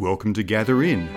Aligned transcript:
Welcome 0.00 0.32
to 0.32 0.42
Gather 0.42 0.82
In, 0.82 1.08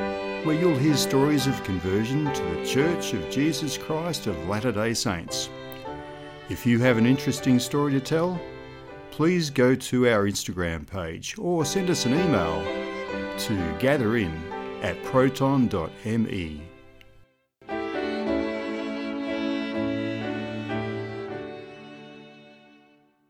where 0.45 0.59
you'll 0.59 0.77
hear 0.77 0.97
stories 0.97 1.47
of 1.47 1.63
conversion 1.63 2.25
to 2.33 2.43
the 2.43 2.65
Church 2.65 3.13
of 3.13 3.29
Jesus 3.29 3.77
Christ 3.77 4.27
of 4.27 4.37
Latter 4.49 4.73
day 4.73 4.93
Saints. 4.93 5.49
If 6.49 6.65
you 6.65 6.79
have 6.79 6.97
an 6.97 7.05
interesting 7.05 7.59
story 7.59 7.93
to 7.93 8.01
tell, 8.01 8.37
please 9.09 9.49
go 9.49 9.73
to 9.73 10.09
our 10.09 10.25
Instagram 10.25 10.85
page 10.85 11.37
or 11.39 11.63
send 11.63 11.89
us 11.89 12.05
an 12.05 12.11
email 12.11 12.61
to 13.37 13.53
gatherin 13.79 14.37
at 14.81 15.01
proton.me. 15.03 16.61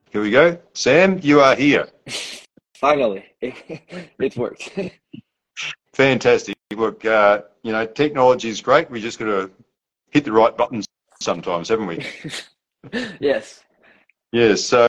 Here 0.10 0.22
we 0.24 0.32
go. 0.32 0.58
Sam, 0.74 1.20
you 1.22 1.42
are 1.42 1.56
here. 1.56 1.90
Finally, 2.84 3.24
it, 3.40 4.36
worked. 4.36 4.78
Fantastic. 5.94 6.56
Look, 6.76 7.06
uh, 7.06 7.42
you 7.62 7.72
know, 7.72 7.86
technology 7.86 8.50
is 8.50 8.62
great. 8.62 8.90
We 8.90 9.00
just 9.00 9.20
got 9.20 9.26
to 9.26 9.52
hit 10.10 10.26
the 10.26 10.32
right 10.32 10.56
buttons 10.56 10.88
sometimes, 11.22 11.70
haven't 11.70 11.88
we? 11.88 12.06
yes. 13.20 13.64
Yes. 14.32 14.64
So, 14.64 14.88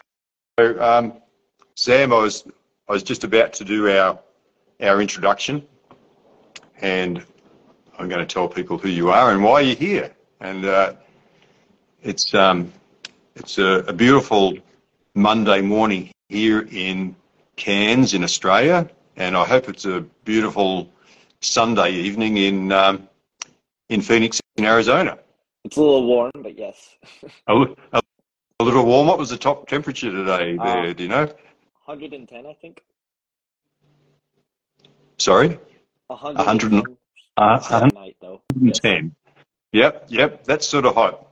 um, 0.59 1.15
Sam, 1.77 2.13
I 2.13 2.19
was 2.19 2.45
I 2.89 2.93
was 2.93 3.03
just 3.03 3.25
about 3.25 3.53
to 3.55 3.65
do 3.65 3.91
our 3.91 4.19
our 4.81 5.01
introduction, 5.01 5.67
and 6.81 7.25
I'm 7.99 8.09
going 8.09 8.27
to 8.27 8.33
tell 8.33 8.49
people 8.49 8.79
who 8.79 8.89
you 8.89 9.11
are 9.11 9.33
and 9.33 9.45
why 9.45 9.61
you're 9.61 9.77
here. 9.77 10.11
And 10.41 10.65
uh, 10.65 10.95
it's 12.03 12.33
um, 12.35 12.73
it's 13.37 13.59
a, 13.59 13.85
a 13.87 13.93
beautiful 13.93 14.57
Monday 15.15 15.61
morning 15.61 16.11
here 16.29 16.67
in 16.71 17.15
Cairns 17.57 18.15
in 18.15 18.25
Australia, 18.25 18.89
and 19.17 19.37
I 19.37 19.45
hope 19.45 19.69
it's 19.69 19.85
a 19.85 20.01
beautiful 20.25 20.91
Sunday 21.45 21.93
evening 21.93 22.37
in 22.37 22.73
um, 22.73 23.09
in 23.89 24.01
Phoenix 24.01 24.41
in 24.57 24.65
Arizona. 24.65 25.19
It's 25.65 25.77
a 25.77 25.81
little 25.81 26.07
warm, 26.07 26.33
but 26.35 26.59
yes. 26.59 26.97
a, 27.47 27.55
a, 27.93 28.03
a, 28.61 28.65
little 28.65 28.85
warm. 28.85 29.07
What 29.07 29.19
was 29.19 29.31
the 29.31 29.39
top 29.39 29.69
temperature 29.69 30.11
today 30.11 30.57
there? 30.57 30.79
Uh, 30.79 30.93
do 30.93 31.03
you 31.03 31.09
know? 31.09 31.27
110, 31.87 32.47
I 32.47 32.53
think. 32.55 32.83
Sorry. 35.19 35.59
110. 36.09 36.97
Uh, 37.37 37.59
110. 37.59 39.15
Yep, 39.73 40.07
yep. 40.09 40.45
That's 40.45 40.67
sort 40.67 40.87
of 40.87 40.95
hot. 40.95 41.27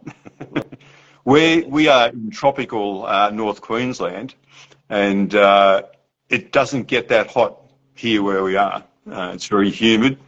we 1.25 1.63
we 1.63 1.89
are 1.89 2.09
in 2.09 2.31
tropical 2.31 3.07
uh, 3.07 3.31
North 3.31 3.61
Queensland, 3.61 4.35
and 4.89 5.35
uh, 5.35 5.83
it 6.29 6.53
doesn't 6.53 6.89
get 6.89 7.09
that 7.09 7.31
hot 7.31 7.61
here 7.95 8.23
where 8.23 8.43
we 8.43 8.57
are. 8.57 8.83
Uh, 9.11 9.33
it's 9.34 9.47
very 9.47 9.70
humid, 9.70 10.19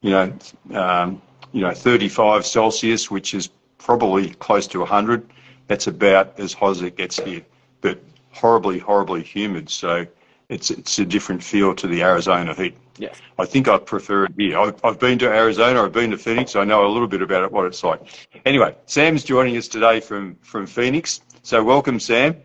you 0.00 0.10
know, 0.10 0.32
um, 0.74 1.22
you 1.52 1.60
know, 1.60 1.72
35 1.72 2.44
Celsius, 2.44 3.10
which 3.10 3.34
is 3.34 3.48
probably 3.78 4.30
close 4.34 4.66
to 4.68 4.80
100. 4.80 5.28
That's 5.68 5.86
about 5.86 6.38
as 6.38 6.52
hot 6.52 6.72
as 6.72 6.82
it 6.82 6.96
gets 6.96 7.18
here, 7.18 7.42
but 7.80 8.00
horribly, 8.32 8.78
horribly 8.78 9.22
humid. 9.22 9.70
So 9.70 10.06
it's 10.48 10.70
it's 10.70 10.98
a 10.98 11.04
different 11.04 11.42
feel 11.42 11.74
to 11.74 11.86
the 11.86 12.02
Arizona 12.02 12.54
heat. 12.54 12.76
Yes. 12.98 13.20
I 13.38 13.44
think 13.44 13.68
I 13.68 13.78
prefer 13.78 14.24
it 14.24 14.32
here. 14.38 14.58
I've, 14.58 14.82
I've 14.84 14.98
been 14.98 15.18
to 15.18 15.28
Arizona, 15.28 15.82
I've 15.82 15.92
been 15.92 16.10
to 16.10 16.18
Phoenix, 16.18 16.56
I 16.56 16.64
know 16.64 16.86
a 16.86 16.88
little 16.88 17.08
bit 17.08 17.22
about 17.22 17.44
it, 17.44 17.52
what 17.52 17.66
it's 17.66 17.84
like. 17.84 18.00
Anyway, 18.46 18.74
Sam's 18.86 19.22
joining 19.24 19.56
us 19.56 19.68
today 19.68 20.00
from, 20.00 20.36
from 20.42 20.66
Phoenix. 20.66 21.20
So 21.42 21.62
welcome, 21.62 22.00
Sam. 22.00 22.36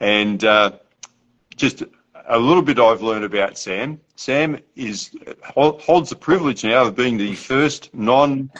And 0.00 0.44
uh, 0.44 0.72
just 1.56 1.82
a 2.28 2.38
little 2.38 2.62
bit 2.62 2.78
I've 2.78 3.02
learned 3.02 3.24
about 3.24 3.58
Sam. 3.58 4.00
Sam 4.16 4.60
is 4.76 5.10
holds 5.42 6.10
the 6.10 6.16
privilege 6.16 6.62
now 6.62 6.84
of 6.84 6.94
being 6.94 7.16
the 7.16 7.34
first 7.34 7.92
non 7.94 8.50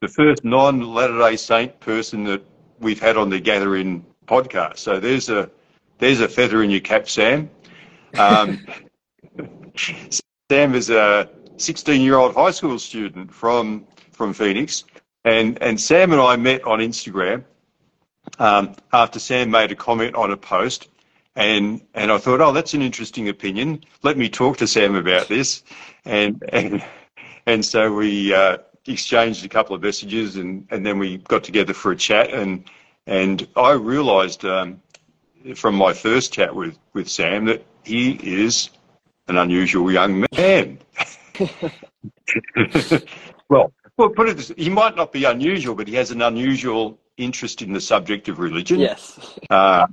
the 0.00 0.08
first 0.08 0.44
non 0.44 0.80
Latter 0.94 1.18
Day 1.18 1.36
Saint 1.36 1.78
person 1.80 2.24
that 2.24 2.42
we've 2.78 3.00
had 3.00 3.16
on 3.16 3.28
the 3.28 3.40
Gather 3.40 3.76
In 3.76 4.04
podcast. 4.26 4.78
So 4.78 5.00
there's 5.00 5.28
a 5.28 5.50
there's 5.98 6.20
a 6.20 6.28
feather 6.28 6.62
in 6.62 6.70
your 6.70 6.80
cap, 6.80 7.08
Sam. 7.08 7.50
Um, 8.16 8.64
Sam 10.50 10.74
is 10.74 10.88
a 10.90 11.28
16 11.56 12.00
year 12.00 12.16
old 12.16 12.34
high 12.34 12.52
school 12.52 12.78
student 12.78 13.34
from 13.34 13.86
from 14.12 14.32
Phoenix, 14.32 14.84
and 15.24 15.60
and 15.60 15.80
Sam 15.80 16.12
and 16.12 16.20
I 16.20 16.36
met 16.36 16.62
on 16.64 16.78
Instagram 16.78 17.44
um, 18.38 18.76
after 18.92 19.18
Sam 19.18 19.50
made 19.50 19.72
a 19.72 19.76
comment 19.76 20.14
on 20.14 20.30
a 20.30 20.36
post 20.36 20.88
and, 21.36 21.80
and 21.94 22.10
I 22.10 22.18
thought, 22.18 22.40
oh, 22.40 22.52
that's 22.52 22.74
an 22.74 22.82
interesting 22.82 23.28
opinion. 23.28 23.84
Let 24.02 24.18
me 24.18 24.28
talk 24.28 24.56
to 24.58 24.66
Sam 24.66 24.94
about 24.94 25.28
this. 25.28 25.62
And, 26.04 26.42
and, 26.52 26.84
and 27.46 27.64
so 27.64 27.92
we 27.92 28.34
uh, 28.34 28.58
exchanged 28.86 29.44
a 29.44 29.48
couple 29.48 29.76
of 29.76 29.82
messages 29.82 30.36
and, 30.36 30.66
and 30.70 30.84
then 30.84 30.98
we 30.98 31.18
got 31.18 31.44
together 31.44 31.74
for 31.74 31.92
a 31.92 31.96
chat. 31.96 32.32
And, 32.32 32.64
and 33.06 33.46
I 33.56 33.72
realised 33.72 34.44
um, 34.44 34.82
from 35.54 35.74
my 35.74 35.92
first 35.92 36.32
chat 36.32 36.54
with, 36.54 36.78
with 36.92 37.08
Sam 37.08 37.44
that 37.46 37.64
he 37.84 38.12
is 38.22 38.70
an 39.28 39.38
unusual 39.38 39.92
young 39.92 40.26
man. 40.36 40.78
well, 43.48 43.72
well, 43.96 44.08
put 44.08 44.28
it 44.28 44.36
this: 44.36 44.52
he 44.56 44.70
might 44.70 44.96
not 44.96 45.12
be 45.12 45.24
unusual, 45.24 45.74
but 45.74 45.88
he 45.88 45.94
has 45.94 46.10
an 46.10 46.22
unusual 46.22 46.98
interest 47.18 47.62
in 47.62 47.72
the 47.72 47.80
subject 47.80 48.28
of 48.28 48.38
religion. 48.38 48.80
Yes. 48.80 49.38
Uh, 49.50 49.86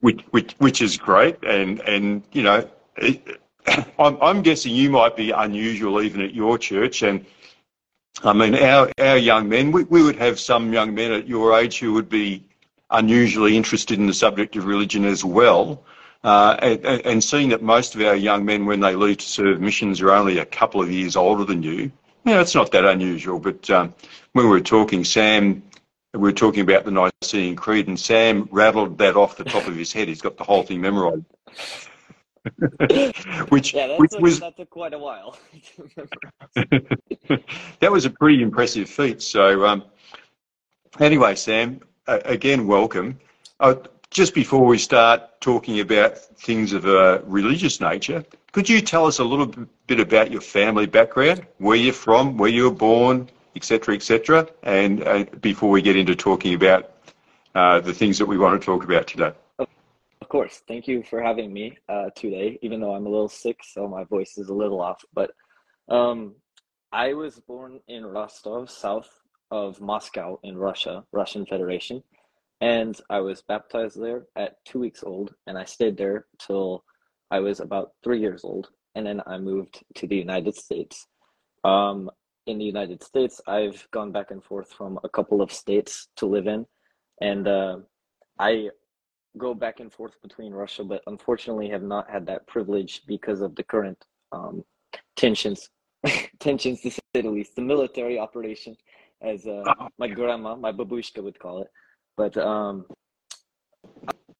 which, 0.00 0.20
which, 0.30 0.52
which 0.58 0.82
is 0.82 0.98
great. 0.98 1.42
And, 1.42 1.80
and 1.80 2.22
you 2.32 2.42
know, 2.42 2.68
it, 2.96 3.40
I'm, 3.98 4.18
I'm 4.20 4.42
guessing 4.42 4.74
you 4.74 4.90
might 4.90 5.16
be 5.16 5.30
unusual 5.30 6.02
even 6.02 6.20
at 6.20 6.34
your 6.34 6.58
church. 6.58 7.02
And 7.02 7.24
I 8.22 8.32
mean, 8.34 8.54
our, 8.56 8.90
our 8.98 9.16
young 9.16 9.48
men, 9.48 9.72
we, 9.72 9.84
we 9.84 10.02
would 10.02 10.16
have 10.16 10.38
some 10.38 10.72
young 10.72 10.94
men 10.94 11.12
at 11.12 11.26
your 11.28 11.58
age 11.58 11.78
who 11.78 11.94
would 11.94 12.08
be 12.08 12.44
unusually 12.90 13.56
interested 13.56 13.98
in 13.98 14.06
the 14.06 14.14
subject 14.14 14.56
of 14.56 14.66
religion 14.66 15.04
as 15.04 15.24
well. 15.24 15.84
Uh, 16.22 16.56
and, 16.60 16.84
and, 17.06 17.24
seeing 17.24 17.48
that 17.48 17.62
most 17.62 17.94
of 17.94 18.02
our 18.02 18.14
young 18.14 18.44
men, 18.44 18.66
when 18.66 18.80
they 18.80 18.94
leave 18.94 19.16
to 19.16 19.26
serve 19.26 19.58
missions, 19.58 20.02
are 20.02 20.10
only 20.10 20.36
a 20.36 20.44
couple 20.44 20.82
of 20.82 20.92
years 20.92 21.16
older 21.16 21.44
than 21.44 21.62
you, 21.62 21.90
you 22.24 22.34
know, 22.34 22.40
it's 22.40 22.54
not 22.54 22.70
that 22.72 22.84
unusual. 22.84 23.38
But 23.38 23.70
um, 23.70 23.94
when 24.32 24.44
we 24.44 24.50
were 24.50 24.60
talking, 24.60 25.02
Sam 25.02 25.62
we 26.12 26.20
were 26.20 26.32
talking 26.32 26.62
about 26.62 26.84
the 26.84 26.90
Nicene 26.90 27.54
Creed, 27.54 27.86
and 27.88 27.98
Sam 27.98 28.48
rattled 28.50 28.98
that 28.98 29.16
off 29.16 29.36
the 29.36 29.44
top 29.44 29.66
of 29.66 29.76
his 29.76 29.92
head. 29.92 30.08
He's 30.08 30.20
got 30.20 30.36
the 30.36 30.44
whole 30.44 30.62
thing 30.62 30.80
memorized. 30.80 31.24
which 33.50 33.74
yeah, 33.74 33.98
which 33.98 34.12
took, 34.12 34.20
was 34.20 34.40
that 34.40 34.56
took 34.56 34.70
quite 34.70 34.94
a 34.94 34.98
while. 34.98 35.38
that 36.54 37.92
was 37.92 38.06
a 38.06 38.10
pretty 38.10 38.42
impressive 38.42 38.88
feat. 38.88 39.22
So 39.22 39.66
um, 39.66 39.84
anyway, 40.98 41.34
Sam, 41.36 41.80
uh, 42.06 42.20
again, 42.24 42.66
welcome. 42.66 43.20
Uh, 43.60 43.74
just 44.10 44.34
before 44.34 44.64
we 44.64 44.78
start 44.78 45.40
talking 45.40 45.80
about 45.80 46.18
things 46.18 46.72
of 46.72 46.86
a 46.86 47.22
religious 47.24 47.80
nature, 47.80 48.24
could 48.52 48.68
you 48.68 48.80
tell 48.80 49.06
us 49.06 49.20
a 49.20 49.24
little 49.24 49.46
bit 49.86 50.00
about 50.00 50.32
your 50.32 50.40
family 50.40 50.86
background, 50.86 51.46
where 51.58 51.76
you're 51.76 51.92
from, 51.92 52.36
where 52.36 52.50
you 52.50 52.64
were 52.64 52.74
born, 52.74 53.28
etc., 53.56 53.94
etc. 53.94 54.48
And 54.62 55.02
uh, 55.06 55.24
before 55.40 55.70
we 55.70 55.82
get 55.82 55.96
into 55.96 56.14
talking 56.14 56.54
about 56.54 56.92
uh, 57.54 57.80
the 57.80 57.92
things 57.92 58.18
that 58.18 58.26
we 58.26 58.38
want 58.38 58.60
to 58.60 58.64
talk 58.64 58.84
about 58.84 59.06
today. 59.06 59.32
Of 59.58 60.28
course. 60.28 60.62
Thank 60.68 60.86
you 60.86 61.02
for 61.02 61.20
having 61.20 61.52
me 61.52 61.76
uh, 61.88 62.10
today, 62.14 62.58
even 62.62 62.80
though 62.80 62.94
I'm 62.94 63.06
a 63.06 63.08
little 63.08 63.28
sick, 63.28 63.60
so 63.64 63.88
my 63.88 64.04
voice 64.04 64.38
is 64.38 64.48
a 64.48 64.54
little 64.54 64.80
off. 64.80 65.02
But 65.12 65.32
um, 65.88 66.36
I 66.92 67.14
was 67.14 67.40
born 67.40 67.80
in 67.88 68.04
Rostov, 68.06 68.70
south 68.70 69.10
of 69.50 69.80
Moscow 69.80 70.38
in 70.42 70.56
Russia, 70.56 71.04
Russian 71.12 71.46
Federation. 71.46 72.02
And 72.60 72.98
I 73.08 73.20
was 73.20 73.42
baptized 73.42 74.00
there 74.00 74.26
at 74.36 74.64
two 74.64 74.80
weeks 74.80 75.02
old, 75.02 75.34
and 75.46 75.56
I 75.56 75.64
stayed 75.64 75.96
there 75.96 76.26
till 76.38 76.84
I 77.30 77.40
was 77.40 77.60
about 77.60 77.92
three 78.04 78.20
years 78.20 78.44
old. 78.44 78.68
And 78.94 79.06
then 79.06 79.22
I 79.26 79.38
moved 79.38 79.82
to 79.96 80.06
the 80.06 80.16
United 80.16 80.54
States. 80.54 81.06
Um, 81.64 82.10
in 82.46 82.58
the 82.58 82.64
United 82.64 83.02
States, 83.02 83.40
I've 83.46 83.86
gone 83.90 84.12
back 84.12 84.30
and 84.30 84.42
forth 84.42 84.72
from 84.72 84.98
a 85.04 85.08
couple 85.08 85.42
of 85.42 85.52
states 85.52 86.08
to 86.16 86.26
live 86.26 86.46
in, 86.46 86.66
and 87.20 87.46
uh, 87.46 87.76
I 88.38 88.70
go 89.38 89.54
back 89.54 89.80
and 89.80 89.92
forth 89.92 90.20
between 90.22 90.52
Russia, 90.52 90.84
but 90.84 91.02
unfortunately 91.06 91.68
have 91.70 91.82
not 91.82 92.10
had 92.10 92.26
that 92.26 92.46
privilege 92.46 93.02
because 93.06 93.40
of 93.40 93.54
the 93.54 93.62
current 93.62 93.98
um, 94.32 94.64
tensions, 95.16 95.68
tensions 96.40 96.80
to 96.82 96.90
say 96.90 97.00
the 97.14 97.28
least, 97.28 97.54
the 97.56 97.62
military 97.62 98.18
operation, 98.18 98.76
as 99.22 99.46
uh, 99.46 99.62
my 99.98 100.08
grandma, 100.08 100.56
my 100.56 100.72
babushka 100.72 101.22
would 101.22 101.38
call 101.38 101.62
it. 101.62 101.68
But 102.16 102.36
um, 102.36 102.86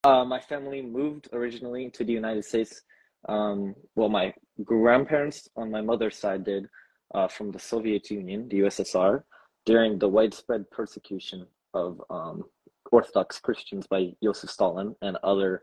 uh, 0.03 0.25
my 0.25 0.39
family 0.39 0.81
moved 0.81 1.29
originally 1.33 1.89
to 1.91 2.03
the 2.03 2.13
United 2.13 2.43
States. 2.43 2.81
Um, 3.29 3.75
well, 3.95 4.09
my 4.09 4.33
grandparents 4.63 5.47
on 5.55 5.69
my 5.69 5.81
mother's 5.81 6.17
side 6.17 6.43
did 6.43 6.65
uh, 7.13 7.27
from 7.27 7.51
the 7.51 7.59
Soviet 7.59 8.09
Union, 8.09 8.47
the 8.49 8.59
USSR, 8.61 9.23
during 9.65 9.99
the 9.99 10.07
widespread 10.07 10.69
persecution 10.71 11.45
of 11.73 12.01
um, 12.09 12.43
Orthodox 12.91 13.39
Christians 13.39 13.87
by 13.87 14.13
Joseph 14.23 14.49
Stalin 14.49 14.95
and 15.01 15.17
other 15.23 15.61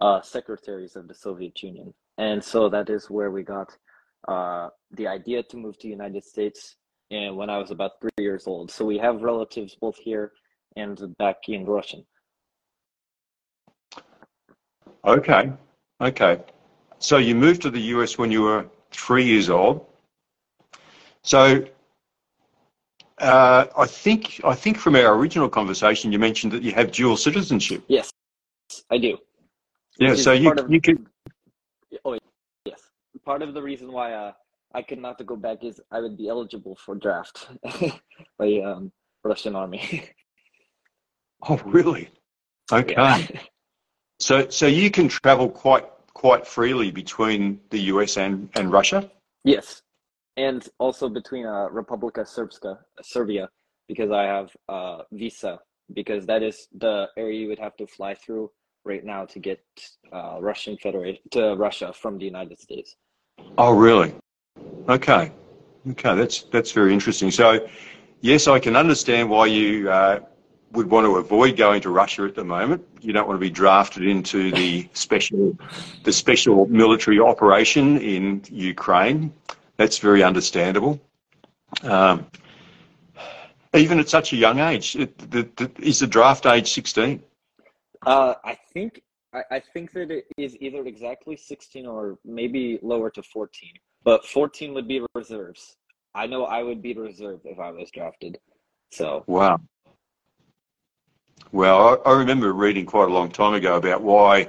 uh, 0.00 0.20
secretaries 0.20 0.96
of 0.96 1.08
the 1.08 1.14
Soviet 1.14 1.62
Union. 1.62 1.92
And 2.18 2.42
so 2.42 2.68
that 2.68 2.90
is 2.90 3.10
where 3.10 3.30
we 3.30 3.42
got 3.42 3.76
uh, 4.28 4.68
the 4.92 5.06
idea 5.06 5.42
to 5.44 5.56
move 5.56 5.78
to 5.78 5.86
the 5.86 5.92
United 5.92 6.24
States 6.24 6.76
and 7.10 7.36
when 7.36 7.50
I 7.50 7.58
was 7.58 7.70
about 7.70 7.92
three 8.00 8.10
years 8.18 8.46
old. 8.46 8.70
So 8.70 8.84
we 8.84 8.98
have 8.98 9.22
relatives 9.22 9.76
both 9.80 9.96
here 9.96 10.32
and 10.76 11.16
back 11.18 11.36
in 11.48 11.64
Russian. 11.64 12.04
Okay, 15.04 15.52
okay. 16.00 16.42
So 16.98 17.18
you 17.18 17.34
moved 17.34 17.62
to 17.62 17.70
the 17.70 17.80
US 17.94 18.18
when 18.18 18.32
you 18.32 18.42
were 18.42 18.66
three 18.90 19.24
years 19.24 19.50
old. 19.50 19.86
So 21.26 21.64
uh, 23.18 23.66
I 23.76 23.86
think 23.86 24.40
I 24.44 24.54
think 24.54 24.78
from 24.78 24.94
our 24.94 25.14
original 25.16 25.48
conversation, 25.48 26.12
you 26.12 26.20
mentioned 26.20 26.52
that 26.52 26.62
you 26.62 26.70
have 26.72 26.92
dual 26.92 27.16
citizenship. 27.16 27.82
Yes, 27.88 28.12
I 28.92 28.98
do. 28.98 29.18
Yeah, 29.98 30.14
so 30.14 30.32
you 30.32 30.52
of- 30.52 30.70
you 30.70 30.80
could 30.80 31.04
Oh 32.04 32.16
yes. 32.64 32.80
Part 33.24 33.42
of 33.42 33.54
the 33.54 33.62
reason 33.62 33.90
why 33.90 34.12
uh, 34.12 34.32
I 34.72 34.82
could 34.82 34.98
not 34.98 35.18
to 35.18 35.24
go 35.24 35.34
back 35.34 35.64
is 35.64 35.80
I 35.90 36.00
would 36.00 36.16
be 36.16 36.28
eligible 36.28 36.76
for 36.76 36.94
draft 36.94 37.48
by 38.38 38.60
um, 38.64 38.92
Russian 39.24 39.56
army. 39.56 40.04
Oh, 41.48 41.60
really? 41.66 42.08
Okay. 42.72 42.94
Yeah. 42.96 43.26
So 44.20 44.48
so 44.48 44.66
you 44.66 44.90
can 44.90 45.08
travel 45.08 45.50
quite 45.50 45.84
quite 46.14 46.46
freely 46.46 46.90
between 46.90 47.60
the 47.68 47.80
US 47.92 48.16
and, 48.16 48.48
and 48.54 48.72
Russia? 48.72 49.10
Yes, 49.44 49.82
and 50.36 50.68
also 50.78 51.08
between 51.08 51.46
uh, 51.46 51.68
Republika 51.72 52.24
Srpska, 52.24 52.78
Serbia, 53.02 53.48
because 53.88 54.10
I 54.10 54.24
have 54.24 54.50
uh, 54.68 55.02
visa, 55.12 55.58
because 55.92 56.26
that 56.26 56.42
is 56.42 56.68
the 56.76 57.08
area 57.16 57.40
you 57.40 57.48
would 57.48 57.58
have 57.58 57.76
to 57.76 57.86
fly 57.86 58.14
through 58.14 58.50
right 58.84 59.04
now 59.04 59.24
to 59.24 59.38
get 59.38 59.60
uh, 60.12 60.38
Russian 60.40 60.76
Federation 60.76 61.22
to 61.32 61.54
Russia 61.56 61.92
from 61.92 62.18
the 62.18 62.24
United 62.24 62.58
States. 62.60 62.96
Oh, 63.58 63.72
really? 63.72 64.14
Okay. 64.88 65.32
Okay, 65.90 66.14
that's 66.16 66.42
that's 66.44 66.72
very 66.72 66.92
interesting. 66.92 67.30
So, 67.30 67.66
yes, 68.20 68.48
I 68.48 68.58
can 68.58 68.74
understand 68.74 69.30
why 69.30 69.46
you 69.46 69.88
uh, 69.88 70.20
would 70.72 70.90
want 70.90 71.04
to 71.06 71.16
avoid 71.16 71.56
going 71.56 71.80
to 71.82 71.90
Russia 71.90 72.24
at 72.24 72.34
the 72.34 72.44
moment. 72.44 72.84
You 73.00 73.12
don't 73.12 73.28
want 73.28 73.36
to 73.36 73.40
be 73.40 73.50
drafted 73.50 74.04
into 74.04 74.50
the 74.50 74.88
special 74.94 75.56
the 76.02 76.12
special 76.12 76.66
military 76.66 77.20
operation 77.20 77.98
in 77.98 78.42
Ukraine. 78.50 79.32
That's 79.76 79.98
very 79.98 80.22
understandable. 80.22 81.00
Um, 81.82 82.26
even 83.74 83.98
at 83.98 84.08
such 84.08 84.32
a 84.32 84.36
young 84.36 84.58
age, 84.58 84.96
it, 84.96 85.18
the, 85.30 85.48
the, 85.56 85.70
is 85.80 85.98
the 85.98 86.06
draft 86.06 86.46
age 86.46 86.72
sixteen? 86.72 87.22
Uh, 88.04 88.34
I 88.44 88.56
think 88.72 89.02
I, 89.34 89.42
I 89.50 89.60
think 89.60 89.92
that 89.92 90.10
it 90.10 90.26
is 90.38 90.56
either 90.60 90.86
exactly 90.86 91.36
sixteen 91.36 91.86
or 91.86 92.18
maybe 92.24 92.78
lower 92.82 93.10
to 93.10 93.22
fourteen, 93.22 93.72
but 94.04 94.24
fourteen 94.24 94.72
would 94.74 94.88
be 94.88 95.02
reserves. 95.14 95.76
I 96.14 96.26
know 96.26 96.44
I 96.44 96.62
would 96.62 96.80
be 96.80 96.94
reserve 96.94 97.40
if 97.44 97.58
I 97.58 97.70
was 97.70 97.90
drafted. 97.90 98.38
So 98.90 99.24
Wow. 99.26 99.60
Well, 101.52 102.00
I, 102.06 102.10
I 102.10 102.18
remember 102.18 102.52
reading 102.52 102.86
quite 102.86 103.08
a 103.08 103.12
long 103.12 103.30
time 103.30 103.54
ago 103.54 103.76
about 103.76 104.02
why 104.02 104.48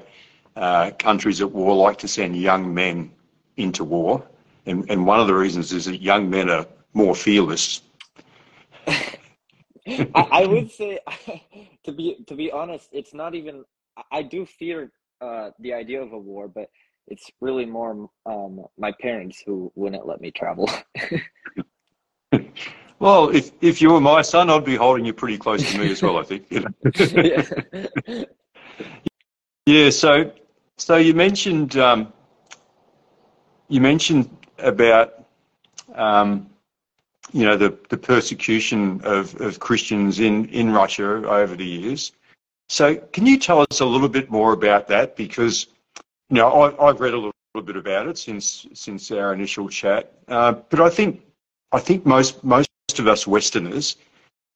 uh, 0.56 0.92
countries 0.92 1.42
at 1.42 1.52
war 1.52 1.76
like 1.76 1.98
to 2.00 2.08
send 2.08 2.38
young 2.38 2.74
men 2.74 3.12
into 3.58 3.84
war. 3.84 4.26
And, 4.68 4.90
and 4.92 5.06
one 5.06 5.20
of 5.20 5.28
the 5.28 5.34
reasons 5.34 5.72
is 5.74 5.86
that 5.86 6.02
young 6.02 6.30
men 6.30 6.50
are 6.50 6.68
more 6.94 7.16
fearless. 7.16 7.82
I, 8.88 9.08
I 10.14 10.46
would 10.46 10.70
say, 10.70 11.00
to 11.86 11.92
be 11.92 12.24
to 12.28 12.36
be 12.36 12.52
honest, 12.52 12.90
it's 12.92 13.14
not 13.14 13.34
even. 13.34 13.64
I- 14.12 14.22
do 14.22 14.46
fear 14.46 14.92
uh, 15.22 15.50
the 15.60 15.74
idea 15.74 16.00
of 16.04 16.12
a 16.14 16.18
war, 16.18 16.48
but 16.48 16.70
it's 17.08 17.32
really 17.42 17.66
more 17.66 18.08
um, 18.28 18.64
my 18.78 18.92
parents 19.02 19.42
who 19.44 19.72
wouldn't 19.76 20.06
let 20.06 20.22
me 20.22 20.30
travel. 20.32 20.70
Well, 23.00 23.30
if, 23.30 23.52
if 23.62 23.80
you 23.80 23.92
were 23.92 24.02
my 24.02 24.24
son, 24.24 24.50
I'd 24.50 24.66
be 24.66 24.76
holding 24.76 25.06
you 25.06 25.14
pretty 25.14 25.38
close 25.38 25.64
to 25.70 25.78
me 25.78 25.92
as 25.92 26.02
well, 26.02 26.18
I 26.18 26.24
think. 26.24 26.48
You 26.50 26.62
know? 26.62 26.70
yeah. 27.24 28.26
Yeah, 29.68 29.90
so 29.90 30.32
so 30.78 30.96
you 30.96 31.14
mentioned 31.14 31.78
um, 31.78 32.12
you 33.68 33.82
mentioned 33.82 34.37
about 34.60 35.24
um, 35.96 36.50
you 37.34 37.46
know 37.46 37.58
the, 37.58 37.78
the 37.90 37.98
persecution 37.98 39.02
of, 39.04 39.40
of 39.42 39.60
Christians 39.60 40.20
in, 40.20 40.46
in 40.50 40.72
Russia 40.72 41.06
over 41.28 41.56
the 41.56 41.66
years. 41.66 42.12
So 42.70 42.96
can 42.96 43.26
you 43.26 43.38
tell 43.38 43.62
us 43.62 43.80
a 43.80 43.86
little 43.86 44.10
bit 44.10 44.30
more 44.30 44.54
about 44.54 44.88
that? 44.90 45.16
Because 45.16 45.68
you 46.30 46.38
know 46.38 46.50
I, 46.50 46.90
I've 46.90 47.00
read 47.00 47.14
a 47.14 47.18
little, 47.18 47.34
bit 47.66 47.76
about 47.76 48.08
it 48.08 48.20
since 48.20 48.68
since 48.76 49.10
our 49.10 49.34
initial 49.34 49.68
chat, 49.68 50.14
uh, 50.28 50.52
but 50.52 50.80
I 50.80 50.92
think 50.92 51.24
I 51.72 51.80
think 51.80 52.06
most 52.06 52.44
most 52.44 52.70
of 53.00 53.08
us 53.08 53.26
Westerners 53.26 53.96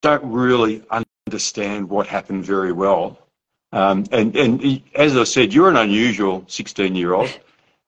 don't 0.03 0.23
really 0.23 0.83
understand 0.91 1.89
what 1.89 2.05
happened 2.05 2.45
very 2.45 2.71
well. 2.71 3.17
Um, 3.71 4.05
and, 4.11 4.35
and 4.35 4.83
as 4.95 5.15
I 5.17 5.23
said, 5.23 5.53
you're 5.53 5.69
an 5.69 5.77
unusual 5.77 6.43
16 6.47 6.93
year 6.95 7.13
old. 7.13 7.39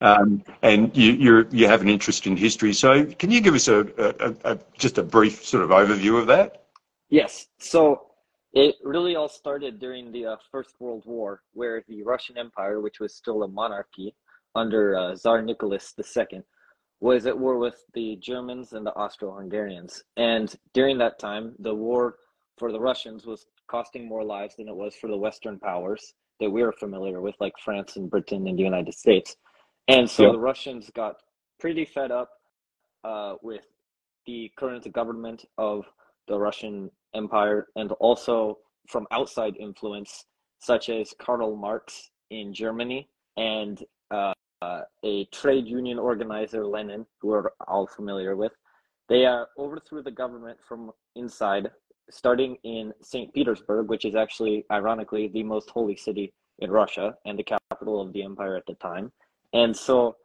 Um, 0.03 0.43
and 0.61 0.95
you, 0.95 1.47
you 1.49 1.67
have 1.67 1.81
an 1.81 1.87
interest 1.87 2.27
in 2.27 2.35
history. 2.35 2.73
So, 2.73 3.05
can 3.05 3.31
you 3.31 3.39
give 3.39 3.55
us 3.55 3.69
a, 3.69 3.87
a, 3.97 4.51
a, 4.51 4.59
just 4.77 4.97
a 4.97 5.03
brief 5.03 5.45
sort 5.45 5.63
of 5.63 5.69
overview 5.69 6.19
of 6.19 6.27
that? 6.27 6.65
Yes. 7.09 7.47
So 7.57 8.07
it 8.53 8.75
really 8.83 9.15
all 9.15 9.29
started 9.29 9.79
during 9.79 10.11
the 10.11 10.25
uh, 10.25 10.35
First 10.51 10.75
World 10.79 11.03
War, 11.05 11.41
where 11.53 11.83
the 11.87 12.03
Russian 12.03 12.37
Empire, 12.37 12.81
which 12.81 12.99
was 12.99 13.15
still 13.15 13.43
a 13.43 13.47
monarchy 13.47 14.13
under 14.55 14.95
uh, 14.95 15.15
Tsar 15.15 15.41
Nicholas 15.41 15.93
II, 15.97 16.41
was 16.99 17.25
at 17.25 17.37
war 17.37 17.57
with 17.57 17.83
the 17.93 18.17
Germans 18.17 18.73
and 18.73 18.85
the 18.85 18.95
Austro-Hungarians. 18.95 20.03
And 20.17 20.53
during 20.73 20.97
that 20.97 21.17
time, 21.17 21.55
the 21.59 21.73
war 21.73 22.17
for 22.57 22.71
the 22.71 22.79
Russians 22.79 23.25
was 23.25 23.45
costing 23.67 24.07
more 24.07 24.23
lives 24.23 24.55
than 24.57 24.67
it 24.67 24.75
was 24.75 24.95
for 24.95 25.07
the 25.07 25.17
Western 25.17 25.59
powers 25.59 26.13
that 26.39 26.49
we 26.49 26.61
are 26.61 26.71
familiar 26.73 27.21
with, 27.21 27.35
like 27.39 27.53
France 27.63 27.95
and 27.95 28.09
Britain 28.09 28.47
and 28.47 28.57
the 28.57 28.63
United 28.63 28.93
States. 28.93 29.37
And 29.87 30.09
so 30.09 30.23
Yeah. 30.23 30.31
the 30.31 30.39
Russians 30.39 30.89
got 30.91 31.21
pretty 31.59 31.85
fed 31.85 32.11
up 32.11 32.29
uh, 33.03 33.35
with 33.41 33.65
the 34.25 34.51
current 34.57 34.89
government 34.93 35.45
of 35.57 35.85
the 36.27 36.39
Russian 36.39 36.89
Empire 37.13 37.67
and 37.75 37.91
also 37.93 38.59
from 38.87 39.07
outside 39.11 39.55
influence, 39.57 40.25
such 40.59 40.89
as 40.89 41.13
Karl 41.19 41.55
Marx 41.55 42.11
in 42.29 42.53
Germany 42.53 43.09
and 43.37 43.83
uh, 44.11 44.33
uh, 44.61 44.81
a 45.03 45.25
trade 45.25 45.67
union 45.67 45.99
organizer, 45.99 46.65
Lenin, 46.65 47.05
who 47.19 47.29
we're 47.29 47.49
all 47.67 47.85
familiar 47.85 48.35
with. 48.35 48.53
They 49.09 49.25
uh, 49.25 49.45
overthrew 49.57 50.01
the 50.01 50.11
government 50.11 50.59
from 50.65 50.91
inside, 51.15 51.69
starting 52.09 52.57
in 52.63 52.93
St. 53.01 53.33
Petersburg, 53.33 53.89
which 53.89 54.05
is 54.05 54.15
actually, 54.15 54.65
ironically, 54.71 55.27
the 55.27 55.43
most 55.43 55.69
holy 55.69 55.97
city 55.97 56.33
in 56.59 56.71
Russia 56.71 57.15
and 57.25 57.37
the 57.37 57.43
capital 57.43 57.99
of 57.99 58.13
the 58.13 58.23
empire 58.23 58.55
at 58.55 58.65
the 58.65 58.75
time. 58.75 59.11
And 59.53 59.75
so 59.75 60.15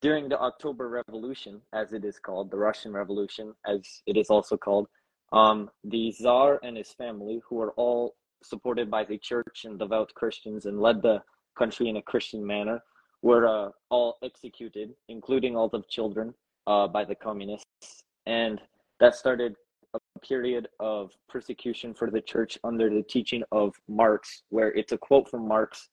during 0.00 0.28
the 0.28 0.40
October 0.40 0.88
Revolution, 0.88 1.60
as 1.72 1.92
it 1.92 2.04
is 2.04 2.18
called, 2.18 2.50
the 2.50 2.56
Russian 2.56 2.92
Revolution, 2.92 3.54
as 3.66 4.02
it 4.06 4.16
is 4.16 4.30
also 4.30 4.56
called, 4.56 4.88
um, 5.32 5.70
the 5.84 6.12
Tsar 6.12 6.58
and 6.62 6.76
his 6.76 6.92
family, 6.92 7.40
who 7.46 7.56
were 7.56 7.72
all 7.72 8.14
supported 8.42 8.90
by 8.90 9.04
the 9.04 9.18
church 9.18 9.64
and 9.64 9.78
devout 9.78 10.12
Christians 10.14 10.66
and 10.66 10.80
led 10.80 11.02
the 11.02 11.22
country 11.58 11.88
in 11.88 11.96
a 11.96 12.02
Christian 12.02 12.44
manner, 12.44 12.82
were 13.22 13.46
uh, 13.46 13.70
all 13.90 14.16
executed, 14.22 14.94
including 15.08 15.56
all 15.56 15.68
the 15.68 15.82
children, 15.90 16.32
uh, 16.66 16.88
by 16.88 17.04
the 17.04 17.14
communists. 17.14 18.04
And 18.26 18.60
that 18.98 19.14
started 19.14 19.56
a 19.94 19.98
period 20.20 20.68
of 20.78 21.10
persecution 21.28 21.92
for 21.92 22.10
the 22.10 22.20
church 22.20 22.58
under 22.64 22.88
the 22.88 23.02
teaching 23.02 23.42
of 23.52 23.74
Marx, 23.88 24.42
where 24.48 24.72
it's 24.72 24.92
a 24.92 24.98
quote 24.98 25.28
from 25.28 25.46
Marx. 25.46 25.88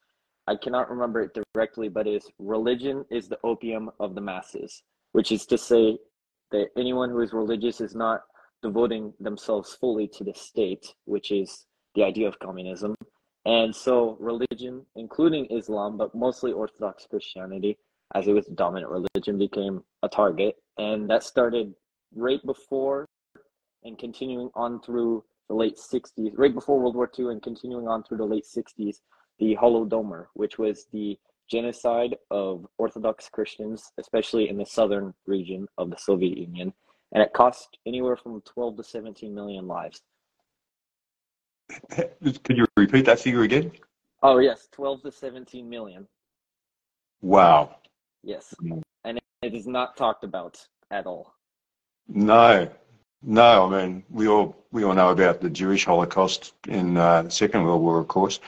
I 0.47 0.55
cannot 0.55 0.89
remember 0.89 1.21
it 1.21 1.37
directly, 1.53 1.89
but 1.89 2.07
it's 2.07 2.29
religion 2.39 3.05
is 3.11 3.27
the 3.27 3.39
opium 3.43 3.91
of 3.99 4.15
the 4.15 4.21
masses, 4.21 4.81
which 5.11 5.31
is 5.31 5.45
to 5.47 5.57
say 5.57 5.97
that 6.51 6.69
anyone 6.77 7.09
who 7.09 7.19
is 7.19 7.33
religious 7.33 7.81
is 7.81 7.95
not 7.95 8.21
devoting 8.61 9.13
themselves 9.19 9.73
fully 9.79 10.07
to 10.07 10.23
the 10.23 10.33
state, 10.33 10.93
which 11.05 11.31
is 11.31 11.65
the 11.95 12.03
idea 12.03 12.27
of 12.27 12.39
communism. 12.39 12.95
And 13.45 13.75
so, 13.75 14.17
religion, 14.19 14.85
including 14.95 15.47
Islam, 15.51 15.97
but 15.97 16.15
mostly 16.15 16.51
Orthodox 16.51 17.05
Christianity, 17.09 17.77
as 18.15 18.27
it 18.27 18.33
was 18.33 18.45
the 18.45 18.55
dominant 18.55 18.91
religion, 18.91 19.37
became 19.37 19.83
a 20.03 20.09
target. 20.09 20.55
And 20.77 21.09
that 21.09 21.23
started 21.23 21.73
right 22.15 22.43
before 22.45 23.05
and 23.83 23.97
continuing 23.97 24.49
on 24.55 24.81
through 24.81 25.23
the 25.49 25.55
late 25.55 25.77
60s, 25.77 26.31
right 26.35 26.53
before 26.53 26.79
World 26.79 26.95
War 26.95 27.09
II, 27.17 27.31
and 27.31 27.41
continuing 27.41 27.87
on 27.87 28.03
through 28.03 28.17
the 28.17 28.25
late 28.25 28.45
60s, 28.45 28.97
the 29.39 29.55
Holodomor, 29.55 30.27
which 30.33 30.57
was 30.57 30.87
the 30.91 31.17
genocide 31.49 32.15
of 32.29 32.65
Orthodox 32.77 33.29
Christians, 33.29 33.91
especially 33.97 34.49
in 34.49 34.57
the 34.57 34.65
southern 34.65 35.13
region 35.25 35.67
of 35.77 35.89
the 35.89 35.97
Soviet 35.97 36.37
Union. 36.37 36.73
And 37.13 37.23
it 37.23 37.33
cost 37.33 37.77
anywhere 37.85 38.17
from 38.17 38.41
12 38.41 38.77
to 38.77 38.83
17 38.83 39.33
million 39.33 39.67
lives. 39.67 40.01
Could 41.91 42.57
you 42.57 42.65
repeat 42.75 43.05
that 43.05 43.19
figure 43.19 43.43
again? 43.43 43.71
Oh, 44.23 44.39
yes, 44.39 44.67
12 44.71 45.03
to 45.03 45.11
17 45.11 45.69
million. 45.69 46.07
Wow. 47.21 47.77
Yes. 48.23 48.53
And 49.03 49.19
it 49.41 49.53
is 49.53 49.67
not 49.67 49.95
talked 49.95 50.23
about 50.23 50.59
at 50.91 51.05
all. 51.05 51.33
No, 52.07 52.69
no. 53.27 53.65
I 53.65 53.85
mean, 53.85 54.03
we 54.09 54.27
all 54.27 54.55
we 54.71 54.83
all 54.83 54.93
know 54.93 55.09
about 55.09 55.41
the 55.41 55.49
Jewish 55.49 55.85
Holocaust 55.85 56.53
in 56.67 56.97
uh, 56.97 57.23
the 57.23 57.29
Second 57.29 57.63
World 57.63 57.81
War, 57.81 57.99
of 57.99 58.07
course. 58.07 58.39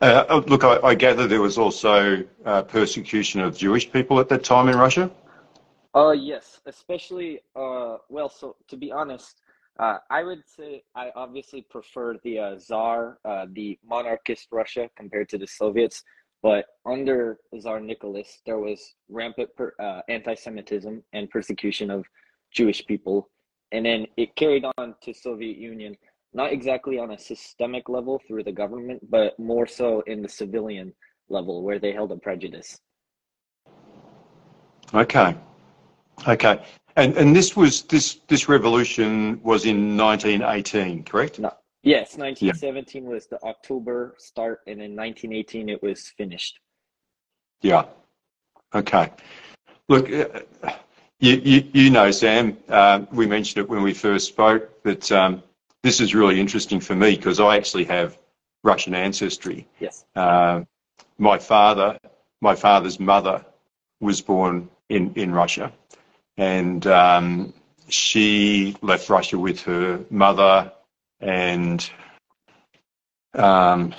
Uh, 0.00 0.24
oh, 0.28 0.44
look, 0.46 0.62
I, 0.62 0.78
I, 0.84 0.94
gather 0.94 1.26
there 1.26 1.40
was 1.40 1.56
also 1.56 2.22
uh, 2.44 2.62
persecution 2.62 3.40
of 3.40 3.56
Jewish 3.56 3.90
people 3.90 4.20
at 4.20 4.28
that 4.28 4.44
time 4.44 4.68
in 4.68 4.76
Russia. 4.76 5.10
Uh, 5.94 6.10
yes, 6.10 6.60
especially 6.66 7.40
uh, 7.54 7.96
well. 8.10 8.28
So 8.28 8.56
to 8.68 8.76
be 8.76 8.92
honest, 8.92 9.40
uh, 9.78 9.98
I 10.10 10.22
would 10.22 10.42
say 10.46 10.82
I 10.94 11.10
obviously 11.16 11.62
prefer 11.62 12.18
the 12.22 12.38
uh, 12.38 12.56
Tsar, 12.58 13.18
the 13.52 13.78
monarchist 13.88 14.48
Russia 14.52 14.90
compared 14.96 15.30
to 15.30 15.38
the 15.38 15.46
Soviets. 15.46 16.04
But 16.42 16.66
under 16.84 17.38
Tsar 17.58 17.80
Nicholas, 17.80 18.42
there 18.44 18.58
was 18.58 18.94
rampant 19.08 19.48
per, 19.56 19.72
anti-Semitism 20.08 21.02
and 21.14 21.30
persecution 21.30 21.90
of 21.90 22.04
Jewish 22.50 22.84
people, 22.86 23.30
and 23.72 23.84
then 23.84 24.06
it 24.16 24.34
carried 24.36 24.64
on 24.78 24.94
to 25.02 25.12
Soviet 25.12 25.56
Union, 25.56 25.96
not 26.32 26.52
exactly 26.52 26.98
on 26.98 27.12
a 27.12 27.18
systemic 27.18 27.88
level 27.88 28.20
through 28.26 28.44
the 28.44 28.52
government, 28.52 29.00
but 29.10 29.38
more 29.38 29.66
so 29.66 30.02
in 30.06 30.22
the 30.22 30.28
civilian 30.28 30.92
level 31.28 31.62
where 31.62 31.78
they 31.78 31.92
held 31.92 32.12
a 32.12 32.16
prejudice. 32.16 32.78
Okay, 34.94 35.36
okay, 36.28 36.64
and 36.96 37.16
and 37.16 37.34
this 37.34 37.56
was 37.56 37.82
this 37.82 38.20
this 38.28 38.48
revolution 38.48 39.40
was 39.42 39.64
in 39.64 39.96
1918, 39.96 41.02
correct? 41.04 41.38
No, 41.38 41.50
Yes, 41.86 42.16
1917 42.16 43.04
yeah. 43.04 43.08
was 43.08 43.28
the 43.28 43.40
October 43.44 44.16
start, 44.18 44.58
and 44.66 44.82
in 44.82 44.96
1918 44.96 45.68
it 45.68 45.80
was 45.84 46.12
finished. 46.18 46.58
Yeah. 47.62 47.84
Okay. 48.74 49.12
Look, 49.88 50.10
uh, 50.10 50.40
you, 51.18 51.40
you, 51.44 51.68
you 51.72 51.90
know, 51.90 52.10
Sam, 52.10 52.56
uh, 52.68 53.02
we 53.12 53.26
mentioned 53.26 53.64
it 53.64 53.68
when 53.68 53.82
we 53.82 53.94
first 53.94 54.28
spoke 54.28 54.82
that 54.82 55.10
um, 55.12 55.42
this 55.82 56.00
is 56.00 56.14
really 56.14 56.40
interesting 56.40 56.80
for 56.80 56.94
me 56.94 57.16
because 57.16 57.40
I 57.40 57.56
actually 57.56 57.84
have 57.84 58.18
Russian 58.62 58.94
ancestry. 58.94 59.66
Yes. 59.80 60.04
Uh, 60.14 60.62
my 61.18 61.38
father, 61.38 61.98
my 62.40 62.54
father's 62.54 63.00
mother 63.00 63.44
was 64.00 64.20
born 64.20 64.68
in, 64.88 65.14
in 65.14 65.32
Russia 65.32 65.72
and 66.36 66.86
um, 66.86 67.54
she 67.88 68.76
left 68.82 69.08
Russia 69.08 69.38
with 69.38 69.60
her 69.62 70.04
mother 70.10 70.72
and 71.20 71.88
um, 73.34 73.94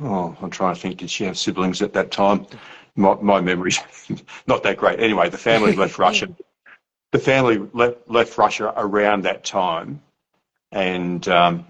oh, 0.00 0.36
I'm 0.40 0.50
trying 0.50 0.74
to 0.74 0.80
think, 0.80 0.98
did 0.98 1.10
she 1.10 1.24
have 1.24 1.38
siblings 1.38 1.82
at 1.82 1.92
that 1.94 2.10
time? 2.10 2.46
My, 2.98 3.14
my 3.14 3.40
memory's 3.40 3.78
not 4.48 4.64
that 4.64 4.76
great. 4.76 4.98
Anyway, 4.98 5.30
the 5.30 5.38
family 5.38 5.74
left 5.74 5.98
Russia. 6.06 6.28
The 7.12 7.18
family 7.18 7.58
left, 7.72 7.96
left 8.08 8.36
Russia 8.36 8.74
around 8.76 9.22
that 9.22 9.44
time, 9.44 10.02
and 10.72 11.26
um, 11.28 11.66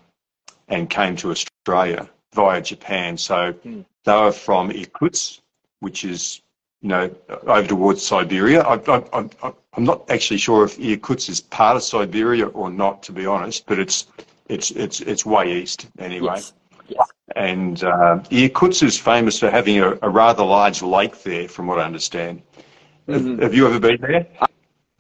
and 0.68 0.88
came 0.88 1.16
to 1.16 1.30
Australia 1.30 2.08
via 2.34 2.62
Japan. 2.62 3.18
So 3.18 3.52
mm. 3.52 3.84
they 4.04 4.12
were 4.12 4.32
from 4.32 4.70
Irkutsk, 4.70 5.40
which 5.80 6.04
is 6.04 6.40
you 6.80 6.88
know 6.88 7.14
over 7.46 7.68
towards 7.68 8.02
Siberia. 8.02 8.62
I, 8.62 8.76
I, 8.90 9.28
I, 9.42 9.52
I'm 9.74 9.84
not 9.84 10.10
actually 10.10 10.38
sure 10.38 10.64
if 10.64 10.78
Irkutsk 10.78 11.28
is 11.28 11.40
part 11.42 11.76
of 11.76 11.82
Siberia 11.82 12.46
or 12.46 12.70
not, 12.70 13.02
to 13.04 13.12
be 13.12 13.26
honest, 13.26 13.66
but 13.66 13.78
it's 13.78 14.06
it's 14.48 14.70
it's 14.70 15.00
it's 15.02 15.26
way 15.26 15.60
east 15.60 15.88
anyway. 15.98 16.36
Yes. 16.36 16.54
Yes. 16.88 17.08
And 17.36 17.84
uh, 17.84 18.20
Irkutsk 18.30 18.82
is 18.82 18.98
famous 18.98 19.38
for 19.38 19.50
having 19.50 19.78
a, 19.78 19.98
a, 20.02 20.08
rather 20.08 20.42
large 20.42 20.82
lake 20.82 21.22
there, 21.22 21.48
from 21.48 21.66
what 21.66 21.78
I 21.78 21.84
understand. 21.84 22.42
Mm-hmm. 23.06 23.30
Have, 23.32 23.42
have, 23.42 23.54
you 23.54 23.66
ever 23.66 23.78
been 23.78 24.00
there? 24.00 24.26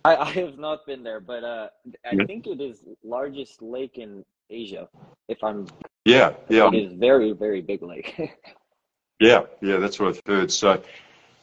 I, 0.04 0.16
I 0.16 0.30
have 0.32 0.58
not 0.58 0.86
been 0.86 1.02
there, 1.02 1.20
but 1.20 1.44
uh, 1.44 1.68
I 2.04 2.14
yeah. 2.14 2.24
think 2.24 2.46
it 2.46 2.60
is 2.60 2.84
largest 3.02 3.62
lake 3.62 3.98
in 3.98 4.24
Asia. 4.50 4.88
If 5.28 5.42
I'm 5.42 5.66
yeah 6.04 6.32
yeah, 6.48 6.68
it 6.68 6.74
is 6.74 6.92
very 6.94 7.32
very 7.32 7.60
big 7.60 7.82
lake. 7.82 8.18
yeah 9.20 9.42
yeah, 9.60 9.76
that's 9.76 9.98
what 10.00 10.08
I've 10.08 10.22
heard. 10.26 10.50
So 10.50 10.82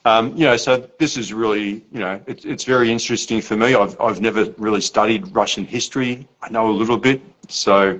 um, 0.05 0.37
you 0.37 0.45
know, 0.45 0.55
so 0.55 0.87
this 0.99 1.17
is 1.17 1.33
really, 1.33 1.83
you 1.91 1.99
know, 1.99 2.21
it, 2.27 2.45
it's 2.45 2.63
very 2.63 2.91
interesting 2.91 3.41
for 3.41 3.57
me. 3.57 3.73
I've, 3.73 3.99
I've 3.99 4.21
never 4.21 4.45
really 4.59 4.81
studied 4.81 5.35
Russian 5.35 5.65
history. 5.65 6.27
I 6.43 6.49
know 6.49 6.69
a 6.69 6.71
little 6.71 6.97
bit, 6.97 7.23
so, 7.47 7.99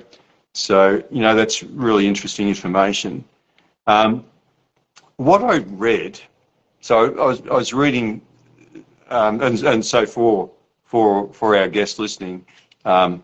so 0.56 1.04
you 1.12 1.22
know, 1.22 1.36
that's 1.36 1.64
really 1.64 2.08
interesting 2.08 2.48
information. 2.48 3.24
Um, 3.88 4.26
what 5.18 5.44
I 5.44 5.58
read, 5.58 6.20
so 6.82 7.14
I 7.16 7.26
was, 7.26 7.42
I 7.42 7.54
was 7.54 7.74
reading, 7.74 8.22
um, 9.10 9.42
and, 9.42 9.62
and 9.64 9.86
so 9.86 10.06
for, 10.06 10.50
for, 10.84 11.32
for 11.34 11.56
our 11.58 11.68
guests 11.68 12.00
listening, 12.00 12.46
um, 12.86 13.24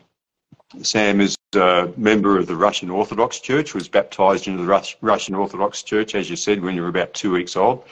Sam 0.81 1.21
is 1.21 1.35
a 1.55 1.91
member 1.97 2.37
of 2.37 2.47
the 2.47 2.55
Russian 2.55 2.89
Orthodox 2.89 3.39
Church, 3.39 3.73
was 3.73 3.87
baptized 3.87 4.47
into 4.47 4.63
the 4.63 4.95
Russian 5.01 5.35
Orthodox 5.35 5.83
Church, 5.83 6.15
as 6.15 6.29
you 6.29 6.35
said, 6.35 6.61
when 6.61 6.75
you 6.75 6.81
were 6.81 6.89
about 6.89 7.13
two 7.13 7.31
weeks 7.31 7.55
old. 7.55 7.83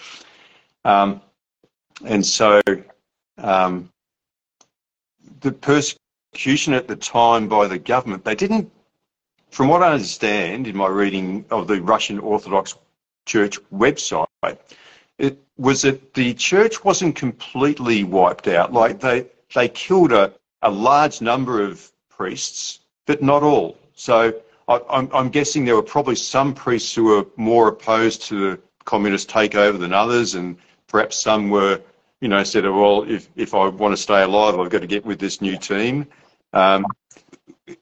Um, 0.86 1.22
and 2.06 2.26
so 2.26 2.62
um, 3.38 3.90
the 5.42 5.52
persecution 5.52 6.74
at 6.74 6.88
the 6.88 6.96
time 6.96 7.48
by 7.48 7.68
the 7.68 7.78
government, 7.78 8.24
they 8.24 8.36
didn't, 8.36 8.72
from 9.52 9.68
what 9.68 9.84
I 9.84 9.94
understand 9.94 10.68
in 10.68 10.76
my 10.78 10.88
reading 10.88 11.46
of 11.50 11.68
the 11.68 11.82
Russian 11.82 12.20
Orthodox 12.20 12.76
Church 13.26 13.60
website, 13.72 14.28
it 15.18 15.38
was 15.58 15.82
that 15.82 16.14
the 16.14 16.34
church 16.34 16.84
wasn't 16.84 17.16
completely 17.16 18.04
wiped 18.04 18.48
out. 18.48 18.72
Like 18.74 19.00
they, 19.00 19.26
they 19.54 19.68
killed 19.68 20.12
a, 20.12 20.34
a 20.62 20.70
large 20.70 21.22
number 21.22 21.62
of 21.62 21.92
priests, 22.10 22.80
but 23.06 23.22
not 23.22 23.44
all. 23.44 23.78
So 23.96 24.34
I, 24.68 24.80
I'm, 24.90 25.10
I'm 25.14 25.30
guessing 25.30 25.66
there 25.66 25.76
were 25.76 25.84
probably 25.84 26.16
some 26.16 26.54
priests 26.54 26.94
who 26.96 27.06
were 27.06 27.26
more 27.36 27.68
opposed 27.68 28.22
to 28.24 28.52
the 28.52 28.60
communist 28.86 29.30
takeover 29.30 29.80
than 29.80 29.94
others, 29.94 30.36
and 30.36 30.58
perhaps 30.88 31.18
some 31.18 31.50
were, 31.50 31.82
you 32.22 32.28
know, 32.28 32.44
said, 32.44 32.64
well, 32.64 33.04
if, 33.04 33.30
if 33.36 33.54
I 33.54 33.68
want 33.68 33.94
to 33.94 34.02
stay 34.02 34.22
alive, 34.22 34.60
I've 34.60 34.70
got 34.70 34.82
to 34.82 34.88
get 34.88 35.06
with 35.06 35.20
this 35.20 35.42
new 35.42 35.58
team. 35.58 36.08
Um, 36.54 36.86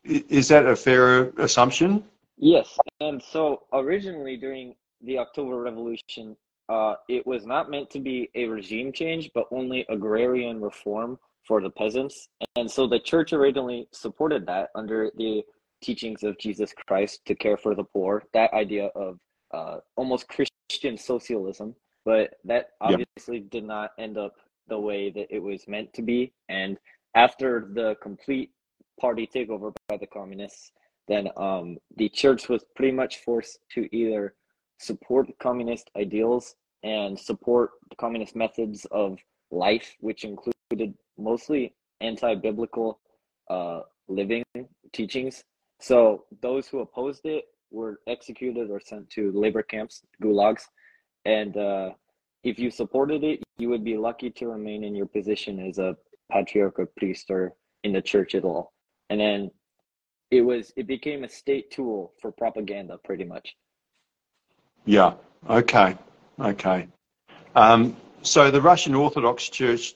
is 0.03 0.48
that 0.50 0.65
a 0.65 0.75
fair 0.75 1.29
assumption? 1.38 2.03
Yes. 2.38 2.77
And 3.00 3.22
so 3.22 3.63
originally 3.74 4.38
during 4.38 4.75
the 5.01 5.17
October 5.17 5.60
Revolution, 5.62 6.36
uh, 6.70 6.96
it 7.08 7.25
was 7.25 7.46
not 7.46 7.70
meant 7.70 7.89
to 7.91 8.00
be 8.00 8.29
a 8.36 8.46
regime 8.46 8.91
change, 8.91 9.32
but 9.34 9.48
only 9.51 9.86
agrarian 9.89 10.62
reform 10.62 11.17
for 11.44 11.62
the 11.62 11.70
peasants. 11.70 12.27
And 12.56 12.70
so 12.70 12.88
the 12.88 13.00
church 13.00 13.34
originally 13.34 13.88
supported 13.91 14.46
that 14.48 14.70
under 14.75 15.12
the 15.17 15.44
teachings 15.82 16.24
of 16.24 16.38
Jesus 16.38 16.74
Christ 16.74 17.22
to 17.25 17.36
care 17.36 17.58
for 17.58 17.74
the 17.74 17.84
poor, 17.84 18.24
that 18.34 18.51
idea 18.53 18.88
of 18.96 19.17
uh, 19.53 19.77
almost 19.96 20.27
Christian 20.27 20.98
socialism 20.98 21.74
but 22.08 22.36
that 22.46 22.70
obviously 22.79 23.39
yep. 23.39 23.50
did 23.50 23.65
not 23.65 23.91
end 24.00 24.17
up 24.17 24.36
the 24.70 24.79
way 24.79 25.10
that 25.10 25.27
it 25.29 25.39
was 25.39 25.67
meant 25.67 25.91
to 25.91 26.01
be. 26.01 26.32
And 26.48 26.77
after 27.15 27.70
the 27.74 27.98
complete 28.01 28.51
party 29.00 29.30
takeover 29.34 29.74
by 29.88 29.98
the 29.98 30.08
communists, 30.08 30.72
then 31.08 31.30
um, 31.38 31.77
the 31.96 32.10
church 32.10 32.50
was 32.50 32.63
pretty 32.75 32.92
much 32.92 33.18
forced 33.24 33.60
to 33.74 33.88
either 33.96 34.34
support 34.80 35.27
communist 35.39 35.89
ideals 35.96 36.56
and 36.84 37.18
support 37.18 37.72
communist 37.98 38.36
methods 38.36 38.86
of 38.92 39.18
life, 39.51 39.96
which 40.00 40.24
included 40.24 40.94
mostly 41.18 41.74
anti-biblical 42.01 43.00
uh, 43.50 43.82
living 44.08 44.44
teachings. 44.94 45.44
So 45.80 46.25
those 46.42 46.68
who 46.68 46.80
opposed 46.80 47.22
it 47.25 47.46
were 47.72 48.00
executed 48.08 48.70
or 48.70 48.80
sent 48.80 49.10
to 49.12 49.32
labor 49.32 49.63
camps, 49.63 50.04
gulags, 50.22 50.63
and 51.25 51.58
uh, 51.58 51.89
if 52.44 52.60
you 52.60 52.72
supported 52.72 53.24
it, 53.24 53.44
you 53.58 53.70
would 53.70 53.84
be 53.84 53.98
lucky 53.98 54.30
to 54.30 54.48
remain 54.48 54.84
in 54.84 54.96
your 54.96 55.08
position 55.08 55.60
as 55.60 55.80
a 55.80 55.98
patriarch 56.32 56.80
or 56.80 56.86
priest 56.98 57.30
or 57.30 57.54
in 57.84 57.94
the 57.94 58.01
church 58.01 58.36
at 58.36 58.44
all. 58.44 58.74
And 59.10 59.20
then 59.20 59.52
it 60.32 60.42
was 60.42 60.74
it 60.76 60.88
became 60.88 61.24
a 61.24 61.30
state 61.30 61.72
tool 61.72 62.14
for 62.22 62.32
propaganda, 62.32 62.98
pretty 63.04 63.24
much. 63.24 63.56
Yeah. 64.86 65.14
Okay. 65.50 65.98
Okay. 66.40 66.88
Um, 67.56 67.96
so 68.22 68.52
the 68.52 68.62
Russian 68.62 68.96
Orthodox 68.96 69.50
Church 69.50 69.96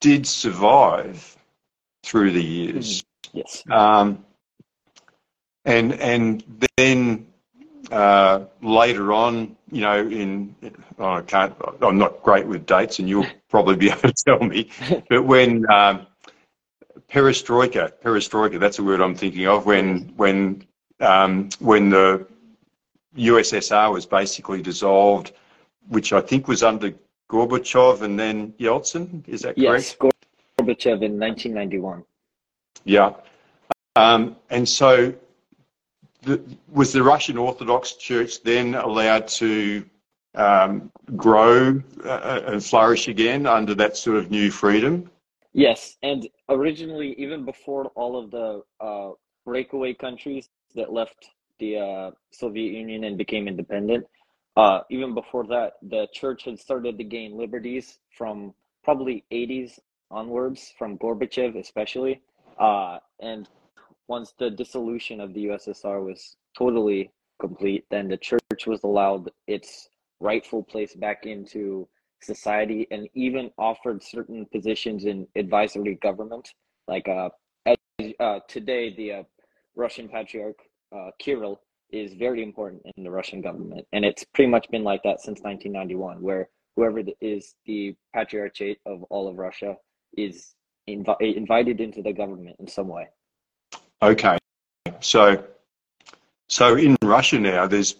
did 0.00 0.26
survive 0.26 1.36
through 2.02 2.32
the 2.32 2.42
years. 2.42 3.02
Mm-hmm. 3.02 3.38
Yes. 3.38 3.62
Um, 3.70 4.24
and 5.64 5.94
and 5.94 6.44
then 6.76 7.26
uh, 7.90 8.44
later 8.62 9.12
on, 9.12 9.56
you 9.70 9.80
know, 9.80 9.98
in 9.98 10.54
oh, 10.98 11.14
I 11.14 11.22
can't, 11.22 11.54
I'm 11.80 11.98
not 11.98 12.22
great 12.22 12.46
with 12.46 12.66
dates, 12.66 12.98
and 12.98 13.08
you'll 13.08 13.26
probably 13.48 13.76
be 13.76 13.90
able 13.90 14.00
to 14.00 14.14
tell 14.24 14.40
me. 14.40 14.70
But 15.08 15.24
when 15.24 15.68
um, 15.70 16.06
perestroika, 17.10 17.92
perestroika, 18.02 18.58
that's 18.58 18.78
a 18.78 18.82
word 18.82 19.00
I'm 19.00 19.14
thinking 19.14 19.46
of. 19.46 19.66
When 19.66 20.12
when 20.16 20.64
um, 21.00 21.48
when 21.58 21.90
the 21.90 22.26
USSR 23.16 23.92
was 23.92 24.06
basically 24.06 24.62
dissolved, 24.62 25.32
which 25.88 26.12
I 26.12 26.20
think 26.20 26.48
was 26.48 26.62
under 26.62 26.92
Gorbachev 27.30 28.02
and 28.02 28.18
then 28.18 28.52
Yeltsin. 28.58 29.26
Is 29.28 29.42
that 29.42 29.56
Yes, 29.56 29.94
correct? 29.94 30.26
Gorbachev 30.58 31.02
in 31.02 31.18
1991. 31.18 32.04
Yeah. 32.84 33.12
Um, 33.96 34.36
and 34.50 34.68
so, 34.68 35.14
the, 36.22 36.42
was 36.72 36.92
the 36.92 37.02
Russian 37.02 37.38
Orthodox 37.38 37.92
Church 37.92 38.42
then 38.42 38.74
allowed 38.74 39.28
to 39.28 39.84
um, 40.34 40.90
grow 41.16 41.80
uh, 42.04 42.40
and 42.46 42.64
flourish 42.64 43.08
again 43.08 43.46
under 43.46 43.74
that 43.76 43.96
sort 43.96 44.16
of 44.16 44.30
new 44.30 44.50
freedom? 44.50 45.10
Yes, 45.54 45.96
and 46.02 46.28
originally, 46.48 47.14
even 47.16 47.44
before 47.44 47.86
all 47.94 48.18
of 48.18 48.32
the 48.32 48.62
uh, 48.80 49.12
breakaway 49.46 49.94
countries 49.94 50.48
that 50.74 50.92
left 50.92 51.30
the 51.60 51.78
uh, 51.78 52.10
Soviet 52.32 52.72
Union 52.72 53.04
and 53.04 53.16
became 53.16 53.46
independent, 53.46 54.04
uh, 54.56 54.80
even 54.90 55.14
before 55.14 55.46
that, 55.46 55.74
the 55.82 56.08
church 56.12 56.44
had 56.44 56.58
started 56.58 56.98
to 56.98 57.04
gain 57.04 57.38
liberties 57.38 57.98
from 58.10 58.52
probably 58.82 59.24
80s 59.30 59.78
onwards, 60.10 60.74
from 60.76 60.98
Gorbachev 60.98 61.56
especially. 61.56 62.20
Uh, 62.58 62.98
and 63.20 63.48
once 64.08 64.34
the 64.38 64.50
dissolution 64.50 65.20
of 65.20 65.34
the 65.34 65.46
USSR 65.46 66.04
was 66.04 66.36
totally 66.58 67.12
complete, 67.40 67.84
then 67.90 68.08
the 68.08 68.16
church 68.16 68.66
was 68.66 68.82
allowed 68.82 69.30
its 69.46 69.88
rightful 70.20 70.64
place 70.64 70.94
back 70.94 71.26
into 71.26 71.86
society 72.24 72.86
and 72.90 73.08
even 73.14 73.50
offered 73.58 74.02
certain 74.02 74.46
positions 74.46 75.04
in 75.04 75.26
advisory 75.36 75.96
government. 75.96 76.48
Like 76.88 77.08
uh, 77.08 77.30
as, 77.66 77.76
uh, 78.20 78.40
today, 78.48 78.94
the 78.94 79.12
uh, 79.12 79.22
Russian 79.76 80.08
Patriarch 80.08 80.58
uh, 80.94 81.10
Kirill 81.18 81.60
is 81.90 82.14
very 82.14 82.42
important 82.42 82.82
in 82.96 83.04
the 83.04 83.10
Russian 83.10 83.40
government, 83.40 83.86
and 83.92 84.04
it's 84.04 84.24
pretty 84.34 84.50
much 84.50 84.68
been 84.70 84.84
like 84.84 85.02
that 85.04 85.20
since 85.20 85.40
1991, 85.40 86.20
where 86.20 86.48
whoever 86.76 87.02
is 87.20 87.54
the 87.66 87.94
patriarchate 88.14 88.78
of 88.86 89.02
all 89.04 89.28
of 89.28 89.36
Russia 89.36 89.76
is 90.16 90.54
invi- 90.88 91.36
invited 91.36 91.80
into 91.80 92.02
the 92.02 92.12
government 92.12 92.56
in 92.58 92.66
some 92.66 92.88
way. 92.88 93.08
Okay, 94.02 94.38
so 95.00 95.42
so 96.48 96.76
in 96.76 96.96
Russia 97.02 97.38
now, 97.38 97.66
there's 97.66 97.96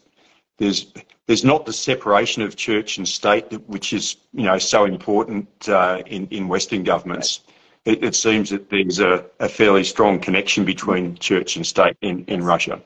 there's 0.59 0.93
there's 1.27 1.45
not 1.45 1.65
the 1.65 1.73
separation 1.73 2.43
of 2.43 2.57
church 2.57 2.99
and 2.99 3.09
state, 3.09 3.53
which 3.67 3.93
is 3.93 4.17
you 4.33 4.45
know 4.45 4.59
so 4.59 4.85
important 4.85 5.49
uh, 5.69 6.03
in 6.07 6.27
in 6.29 6.49
Western 6.49 6.83
governments. 6.83 7.41
It, 7.85 8.03
it, 8.03 8.15
seems 8.15 8.49
that 8.49 8.71
there's 8.71 8.99
a, 8.99 9.27
a, 9.41 9.49
fairly 9.49 9.85
strong 9.85 10.19
connection 10.19 10.65
between 10.65 11.17
church 11.17 11.57
and 11.57 11.67
state 11.67 11.99
in, 12.01 12.25
in 12.29 12.43
Russia. 12.43 12.81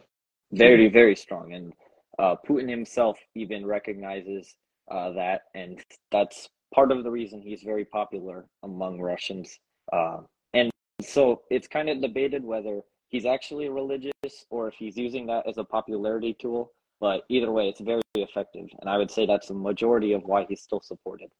Very 0.50 0.88
very 0.88 1.14
strong, 1.14 1.52
and 1.52 1.72
uh, 2.18 2.36
Putin 2.46 2.68
himself 2.68 3.18
even 3.34 3.64
recognizes 3.64 4.56
uh, 4.90 5.12
that, 5.12 5.42
and 5.54 5.80
that's 6.10 6.48
part 6.74 6.90
of 6.92 7.04
the 7.04 7.10
reason 7.10 7.40
he's 7.40 7.62
very 7.62 7.84
popular 7.84 8.46
among 8.62 9.00
Russians. 9.00 9.58
Uh, 9.92 10.18
and 10.54 10.70
so 11.00 11.42
it's 11.50 11.68
kind 11.68 11.88
of 11.88 12.00
debated 12.00 12.44
whether 12.44 12.80
he's 13.08 13.24
actually 13.24 13.68
religious 13.68 14.12
or 14.50 14.68
if 14.68 14.74
he's 14.74 14.96
using 14.96 15.26
that 15.26 15.46
as 15.46 15.58
a 15.58 15.64
popularity 15.64 16.36
tool. 16.38 16.72
But 17.00 17.24
either 17.28 17.50
way, 17.50 17.68
it's 17.68 17.80
very 17.80 18.02
effective, 18.16 18.68
and 18.80 18.90
I 18.90 18.96
would 18.96 19.10
say 19.10 19.24
that's 19.24 19.48
the 19.48 19.54
majority 19.54 20.12
of 20.12 20.24
why 20.24 20.46
he's 20.48 20.62
still 20.62 20.80
supported. 20.80 21.30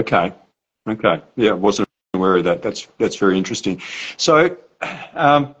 Okay, 0.00 0.32
okay, 0.88 1.22
yeah, 1.36 1.50
I 1.50 1.54
wasn't 1.54 1.88
aware 2.14 2.36
of 2.36 2.44
that. 2.44 2.62
That's 2.62 2.86
that's 2.98 3.16
very 3.16 3.38
interesting. 3.38 3.80
So, 4.16 4.56
um, 5.14 5.54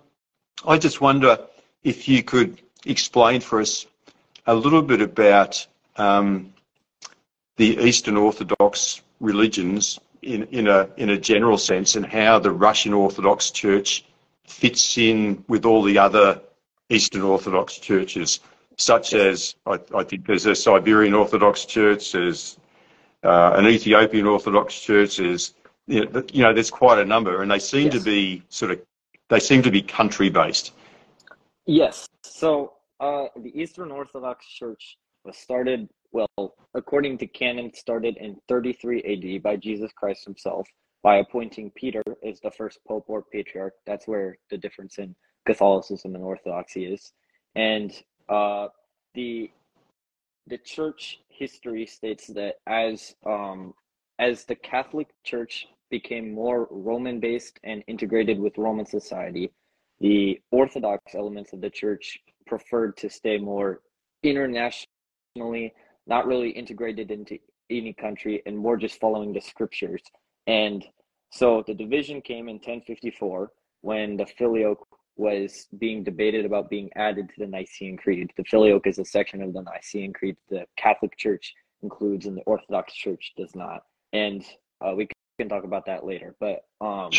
I 0.66 0.78
just 0.78 1.00
wonder 1.00 1.38
if 1.82 2.08
you 2.08 2.22
could 2.22 2.60
explain 2.86 3.40
for 3.40 3.60
us 3.60 3.86
a 4.46 4.54
little 4.54 4.82
bit 4.82 5.00
about 5.00 5.66
um, 5.96 6.52
the 7.56 7.76
Eastern 7.78 8.16
Orthodox 8.16 9.02
religions 9.20 9.98
in, 10.22 10.44
in 10.44 10.68
a 10.68 10.88
in 10.96 11.10
a 11.10 11.18
general 11.18 11.58
sense, 11.58 11.96
and 11.96 12.06
how 12.06 12.38
the 12.38 12.50
Russian 12.50 12.92
Orthodox 12.92 13.50
Church 13.50 14.04
fits 14.46 14.98
in 14.98 15.44
with 15.48 15.64
all 15.64 15.82
the 15.82 15.98
other 15.98 16.40
Eastern 16.94 17.22
Orthodox 17.22 17.78
churches, 17.78 18.40
such 18.78 19.14
as 19.14 19.56
I, 19.66 19.78
I 19.94 20.04
think 20.04 20.26
there's 20.26 20.46
a 20.46 20.54
Siberian 20.54 21.14
Orthodox 21.14 21.64
Church, 21.64 22.12
there's 22.12 22.58
uh, 23.22 23.52
an 23.54 23.66
Ethiopian 23.66 24.26
Orthodox 24.26 24.78
Church, 24.80 25.18
there's 25.18 25.54
you 25.86 26.06
know, 26.06 26.22
you 26.32 26.42
know, 26.42 26.54
there's 26.54 26.70
quite 26.70 26.98
a 26.98 27.04
number, 27.04 27.42
and 27.42 27.50
they 27.50 27.58
seem 27.58 27.86
yes. 27.86 27.94
to 27.94 28.00
be 28.00 28.42
sort 28.48 28.70
of 28.70 28.80
they 29.28 29.40
seem 29.40 29.62
to 29.62 29.70
be 29.70 29.82
country 29.82 30.30
based. 30.30 30.72
Yes. 31.66 32.08
So 32.22 32.74
uh, 33.00 33.26
the 33.36 33.52
Eastern 33.60 33.90
Orthodox 33.90 34.46
Church 34.46 34.96
was 35.24 35.36
started 35.36 35.88
well, 36.12 36.54
according 36.74 37.18
to 37.18 37.26
canon, 37.26 37.74
started 37.74 38.16
in 38.18 38.36
33 38.48 39.02
AD 39.02 39.42
by 39.42 39.56
Jesus 39.56 39.90
Christ 39.96 40.24
himself 40.24 40.68
by 41.02 41.16
appointing 41.16 41.72
Peter 41.74 42.02
as 42.26 42.40
the 42.40 42.50
first 42.50 42.78
pope 42.86 43.04
or 43.08 43.22
patriarch. 43.22 43.74
That's 43.84 44.06
where 44.06 44.38
the 44.48 44.56
difference 44.56 44.98
in 44.98 45.14
Catholicism 45.46 46.14
and 46.14 46.24
Orthodoxy 46.24 46.86
is. 46.86 47.12
And 47.54 47.92
uh, 48.28 48.68
the 49.14 49.50
the 50.46 50.58
church 50.58 51.20
history 51.28 51.86
states 51.86 52.26
that 52.28 52.56
as 52.66 53.14
um, 53.26 53.74
as 54.18 54.44
the 54.44 54.54
Catholic 54.54 55.08
Church 55.24 55.66
became 55.90 56.32
more 56.32 56.68
Roman 56.70 57.20
based 57.20 57.58
and 57.64 57.82
integrated 57.86 58.38
with 58.38 58.58
Roman 58.58 58.86
society, 58.86 59.52
the 60.00 60.40
Orthodox 60.50 61.14
elements 61.14 61.52
of 61.52 61.60
the 61.60 61.70
church 61.70 62.18
preferred 62.46 62.96
to 62.98 63.08
stay 63.08 63.38
more 63.38 63.80
internationally, 64.22 65.72
not 66.06 66.26
really 66.26 66.50
integrated 66.50 67.10
into 67.10 67.38
any 67.70 67.92
country, 67.92 68.42
and 68.46 68.56
more 68.58 68.76
just 68.76 69.00
following 69.00 69.32
the 69.32 69.40
scriptures. 69.40 70.02
And 70.46 70.84
so 71.30 71.64
the 71.66 71.74
division 71.74 72.20
came 72.20 72.48
in 72.48 72.56
1054 72.56 73.50
when 73.80 74.16
the 74.16 74.26
filioque 74.26 74.86
was 75.16 75.68
being 75.78 76.02
debated 76.02 76.44
about 76.44 76.70
being 76.70 76.90
added 76.96 77.28
to 77.28 77.34
the 77.38 77.46
Nicene 77.46 77.96
Creed. 77.96 78.32
The 78.36 78.44
filioque 78.44 78.86
is 78.86 78.98
a 78.98 79.04
section 79.04 79.42
of 79.42 79.52
the 79.52 79.62
Nicene 79.62 80.12
Creed 80.12 80.36
the 80.48 80.66
Catholic 80.76 81.16
Church 81.16 81.54
includes 81.82 82.26
and 82.26 82.36
the 82.36 82.42
Orthodox 82.42 82.94
Church 82.94 83.32
does 83.36 83.54
not. 83.54 83.84
And 84.12 84.44
uh, 84.80 84.94
we 84.96 85.08
can 85.38 85.48
talk 85.48 85.64
about 85.64 85.86
that 85.86 86.04
later. 86.04 86.34
But 86.40 86.64
um, 86.80 87.10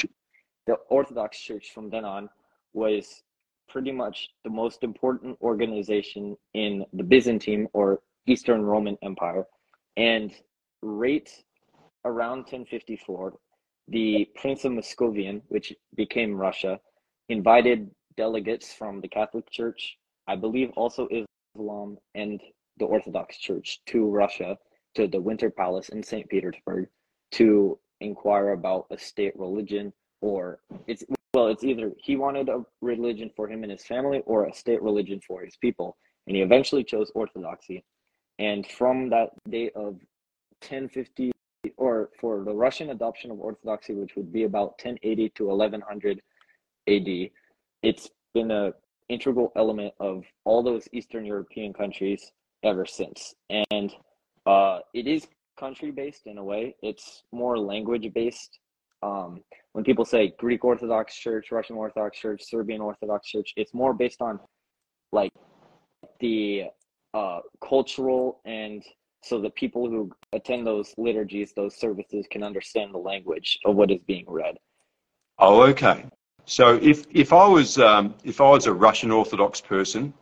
the 0.67 0.73
Orthodox 0.89 1.39
Church 1.39 1.71
from 1.73 1.89
then 1.89 2.03
on 2.03 2.29
was 2.73 3.23
pretty 3.69 3.91
much 3.91 4.29
the 4.43 4.49
most 4.49 4.83
important 4.83 5.37
organization 5.41 6.35
in 6.53 6.85
the 6.93 7.03
Byzantine 7.03 7.67
or 7.73 8.01
Eastern 8.27 8.63
Roman 8.63 8.97
Empire. 9.01 9.45
And 9.97 10.33
right 10.81 11.29
around 12.03 12.39
1054, 12.39 13.33
the 13.87 14.27
Prince 14.35 14.65
of 14.65 14.73
Muscovian, 14.73 15.41
which 15.47 15.73
became 15.95 16.35
Russia, 16.35 16.79
invited 17.29 17.89
delegates 18.17 18.73
from 18.73 19.01
the 19.01 19.07
Catholic 19.07 19.49
Church, 19.49 19.97
I 20.27 20.35
believe 20.35 20.71
also 20.75 21.07
Islam 21.55 21.97
and 22.13 22.41
the 22.77 22.85
Orthodox 22.85 23.37
Church 23.37 23.79
to 23.87 24.09
Russia, 24.09 24.57
to 24.95 25.07
the 25.07 25.21
Winter 25.21 25.49
Palace 25.49 25.89
in 25.89 26.03
St. 26.03 26.27
Petersburg, 26.29 26.87
to 27.31 27.79
inquire 28.01 28.51
about 28.51 28.87
a 28.91 28.97
state 28.97 29.37
religion 29.37 29.93
or 30.21 30.59
it's 30.87 31.03
well 31.33 31.47
it's 31.47 31.63
either 31.63 31.93
he 31.97 32.15
wanted 32.15 32.49
a 32.49 32.63
religion 32.81 33.31
for 33.35 33.47
him 33.47 33.63
and 33.63 33.71
his 33.71 33.85
family 33.85 34.21
or 34.25 34.45
a 34.45 34.53
state 34.53 34.81
religion 34.81 35.19
for 35.25 35.43
his 35.43 35.55
people 35.55 35.95
and 36.27 36.35
he 36.35 36.41
eventually 36.41 36.83
chose 36.83 37.09
orthodoxy 37.15 37.85
and 38.39 38.67
from 38.67 39.09
that 39.09 39.29
date 39.49 39.71
of 39.75 39.93
1050 40.61 41.31
or 41.77 42.09
for 42.19 42.43
the 42.43 42.53
Russian 42.53 42.91
adoption 42.91 43.31
of 43.31 43.39
Orthodoxy, 43.39 43.93
which 43.93 44.15
would 44.15 44.31
be 44.31 44.43
about 44.43 44.79
1080 44.83 45.29
to 45.29 45.45
1100 45.47 46.21
AD, 46.87 47.29
it's 47.83 48.09
been 48.33 48.51
a 48.51 48.73
integral 49.09 49.51
element 49.55 49.93
of 49.99 50.23
all 50.45 50.63
those 50.63 50.87
Eastern 50.91 51.25
European 51.25 51.73
countries 51.73 52.31
ever 52.63 52.85
since. 52.85 53.35
And 53.49 53.93
uh, 54.45 54.79
it 54.93 55.07
is 55.07 55.27
country 55.57 55.91
based 55.91 56.27
in 56.27 56.37
a 56.37 56.43
way. 56.43 56.75
It's 56.81 57.23
more 57.31 57.57
language 57.57 58.11
based. 58.13 58.59
Um, 59.03 59.41
when 59.73 59.83
people 59.83 60.05
say 60.05 60.33
Greek 60.39 60.63
Orthodox 60.63 61.15
Church, 61.15 61.51
Russian 61.51 61.75
Orthodox 61.75 62.17
Church, 62.17 62.43
Serbian 62.43 62.81
Orthodox 62.81 63.29
Church, 63.29 63.53
it's 63.55 63.73
more 63.73 63.93
based 63.93 64.21
on 64.21 64.39
like 65.11 65.31
the 66.19 66.63
uh, 67.13 67.39
cultural 67.61 68.41
and 68.45 68.83
so 69.25 69.41
the 69.41 69.49
people 69.49 69.89
who 69.89 70.11
attend 70.33 70.67
those 70.67 70.93
liturgies, 70.97 71.51
those 71.55 71.75
services, 71.75 72.27
can 72.29 72.43
understand 72.43 72.93
the 72.93 72.99
language 72.99 73.57
of 73.65 73.75
what 73.75 73.89
is 73.89 73.99
being 74.05 74.25
read. 74.27 74.55
Oh, 75.39 75.63
okay. 75.63 76.05
So 76.45 76.75
if 76.81 77.05
if 77.11 77.33
I 77.33 77.47
was 77.47 77.77
um, 77.77 78.15
if 78.23 78.39
I 78.41 78.49
was 78.49 78.67
a 78.67 78.73
Russian 78.73 79.11
Orthodox 79.11 79.61
person 79.61 80.13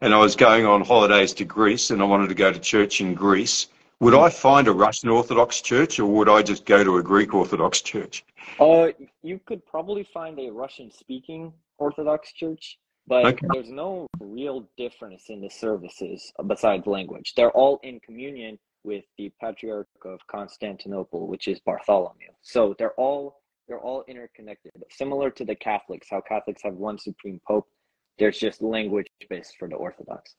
and 0.00 0.14
I 0.14 0.18
was 0.18 0.36
going 0.36 0.66
on 0.66 0.84
holidays 0.84 1.32
to 1.34 1.44
Greece 1.44 1.90
and 1.90 2.02
I 2.02 2.04
wanted 2.04 2.28
to 2.28 2.34
go 2.34 2.52
to 2.52 2.58
church 2.58 3.00
in 3.00 3.14
Greece, 3.14 3.68
would 4.00 4.14
I 4.14 4.30
find 4.30 4.68
a 4.68 4.72
Russian 4.72 5.08
Orthodox 5.08 5.60
church 5.60 5.98
or 5.98 6.06
would 6.06 6.28
I 6.28 6.42
just 6.42 6.64
go 6.64 6.82
to 6.82 6.98
a 6.98 7.02
Greek 7.02 7.34
Orthodox 7.34 7.80
church? 7.80 8.24
Uh, 8.58 8.88
you 9.22 9.40
could 9.46 9.64
probably 9.66 10.04
find 10.12 10.38
a 10.38 10.50
Russian 10.50 10.90
speaking 10.90 11.52
Orthodox 11.78 12.32
church 12.32 12.78
but 13.08 13.24
okay. 13.24 13.46
there's 13.52 13.70
no 13.70 14.06
real 14.20 14.68
difference 14.76 15.30
in 15.30 15.40
the 15.40 15.48
services 15.48 16.30
besides 16.46 16.86
language. 16.86 17.32
They're 17.34 17.50
all 17.50 17.80
in 17.82 18.00
communion 18.00 18.58
with 18.84 19.04
the 19.16 19.32
Patriarch 19.40 19.88
of 20.04 20.20
Constantinople, 20.26 21.26
which 21.26 21.48
is 21.48 21.58
Bartholomew. 21.60 22.28
So 22.42 22.74
they're 22.78 22.92
all 22.92 23.40
they're 23.68 23.78
all 23.78 24.04
interconnected, 24.08 24.72
similar 24.90 25.30
to 25.30 25.44
the 25.44 25.54
Catholics. 25.54 26.08
How 26.10 26.20
Catholics 26.20 26.62
have 26.64 26.74
one 26.74 26.98
supreme 26.98 27.40
pope, 27.46 27.66
there's 28.18 28.38
just 28.38 28.62
language 28.62 29.06
based 29.28 29.56
for 29.58 29.68
the 29.68 29.76
Orthodox. 29.76 30.34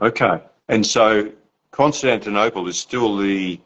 Okay, 0.00 0.40
and 0.68 0.86
so 0.86 1.30
Constantinople 1.72 2.68
is 2.68 2.78
still 2.78 3.16
the 3.16 3.60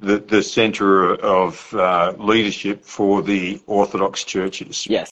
the, 0.00 0.18
the 0.18 0.42
center 0.42 1.14
of 1.16 1.74
uh, 1.74 2.14
leadership 2.18 2.84
for 2.84 3.20
the 3.20 3.60
Orthodox 3.66 4.22
churches. 4.22 4.86
Yes, 4.86 5.10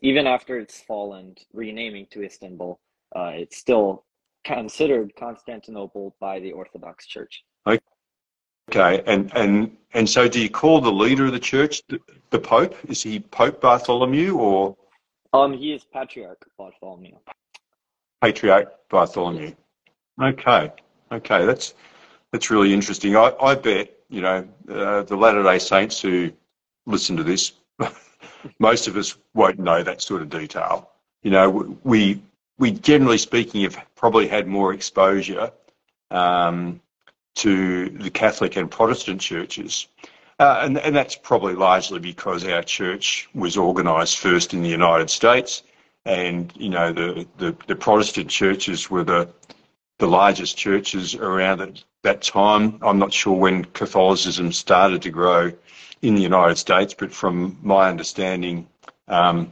even 0.00 0.26
after 0.26 0.58
it's 0.58 0.80
fallen, 0.80 1.36
renaming 1.52 2.06
to 2.12 2.24
Istanbul, 2.24 2.80
uh, 3.14 3.32
it's 3.34 3.58
still 3.58 4.04
considered 4.44 5.12
Constantinople 5.18 6.16
by 6.20 6.40
the 6.40 6.52
Orthodox 6.52 7.06
Church. 7.06 7.44
Okay, 7.66 7.78
and 8.74 9.30
and 9.34 9.76
and 9.94 10.08
so 10.08 10.28
do 10.28 10.40
you 10.40 10.50
call 10.50 10.80
the 10.80 10.92
leader 10.92 11.26
of 11.26 11.32
the 11.32 11.38
church 11.38 11.82
the, 11.88 12.00
the 12.30 12.38
Pope? 12.38 12.74
Is 12.88 13.02
he 13.02 13.20
Pope 13.20 13.60
Bartholomew 13.60 14.36
or? 14.36 14.76
Um, 15.32 15.52
he 15.52 15.72
is 15.72 15.84
Patriarch 15.84 16.46
Bartholomew. 16.58 17.16
Patriarch 18.22 18.72
Bartholomew. 18.88 19.52
Okay, 20.22 20.72
okay, 21.12 21.44
that's 21.44 21.74
that's 22.32 22.50
really 22.50 22.72
interesting. 22.72 23.16
I, 23.16 23.32
I 23.40 23.54
bet 23.54 23.92
you 24.08 24.22
know 24.22 24.48
uh, 24.68 25.02
the 25.02 25.16
Latter 25.16 25.42
Day 25.42 25.58
Saints 25.58 26.00
who 26.00 26.32
listen 26.86 27.16
to 27.16 27.22
this, 27.22 27.52
most 28.58 28.88
of 28.88 28.96
us 28.96 29.16
won't 29.34 29.58
know 29.58 29.82
that 29.82 30.00
sort 30.00 30.22
of 30.22 30.30
detail. 30.30 30.90
You 31.22 31.30
know, 31.30 31.78
we 31.84 32.22
we 32.58 32.70
generally 32.70 33.18
speaking 33.18 33.62
have 33.62 33.78
probably 33.94 34.26
had 34.28 34.46
more 34.46 34.72
exposure 34.72 35.52
um, 36.10 36.80
to 37.36 37.88
the 37.90 38.10
Catholic 38.10 38.56
and 38.56 38.70
Protestant 38.70 39.20
churches. 39.20 39.88
Uh, 40.38 40.60
and, 40.62 40.78
and 40.78 40.94
that's 40.94 41.16
probably 41.16 41.54
largely 41.54 41.98
because 41.98 42.44
our 42.44 42.62
church 42.62 43.28
was 43.34 43.56
organised 43.56 44.18
first 44.18 44.52
in 44.52 44.62
the 44.62 44.68
United 44.68 45.08
States, 45.08 45.62
and 46.04 46.52
you 46.56 46.68
know 46.68 46.92
the, 46.92 47.26
the, 47.38 47.56
the 47.66 47.76
Protestant 47.76 48.28
churches 48.28 48.90
were 48.90 49.04
the 49.04 49.28
the 49.98 50.06
largest 50.06 50.58
churches 50.58 51.14
around 51.14 51.62
at 51.62 51.82
that 52.02 52.20
time. 52.20 52.78
I'm 52.82 52.98
not 52.98 53.14
sure 53.14 53.32
when 53.32 53.64
Catholicism 53.64 54.52
started 54.52 55.00
to 55.02 55.10
grow 55.10 55.52
in 56.02 56.14
the 56.14 56.22
United 56.22 56.56
States, 56.56 56.92
but 56.92 57.12
from 57.12 57.58
my 57.62 57.88
understanding, 57.88 58.68
um, 59.08 59.50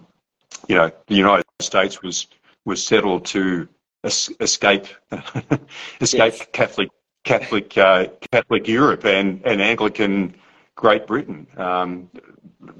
you 0.68 0.75
know, 0.75 0.90
the 1.07 1.14
United 1.14 1.47
States 1.62 2.03
was 2.03 2.27
was 2.66 2.87
settled 2.87 3.25
to 3.27 3.68
es- 4.05 4.31
escape 4.38 4.87
escape 6.01 6.35
yes. 6.35 6.47
Catholic 6.53 6.90
Catholic 7.25 7.77
uh, 7.77 8.07
Catholic 8.31 8.69
Europe 8.69 9.05
and, 9.05 9.41
and 9.45 9.61
Anglican 9.61 10.35
Great 10.77 11.07
Britain. 11.07 11.47
Um, 11.57 12.11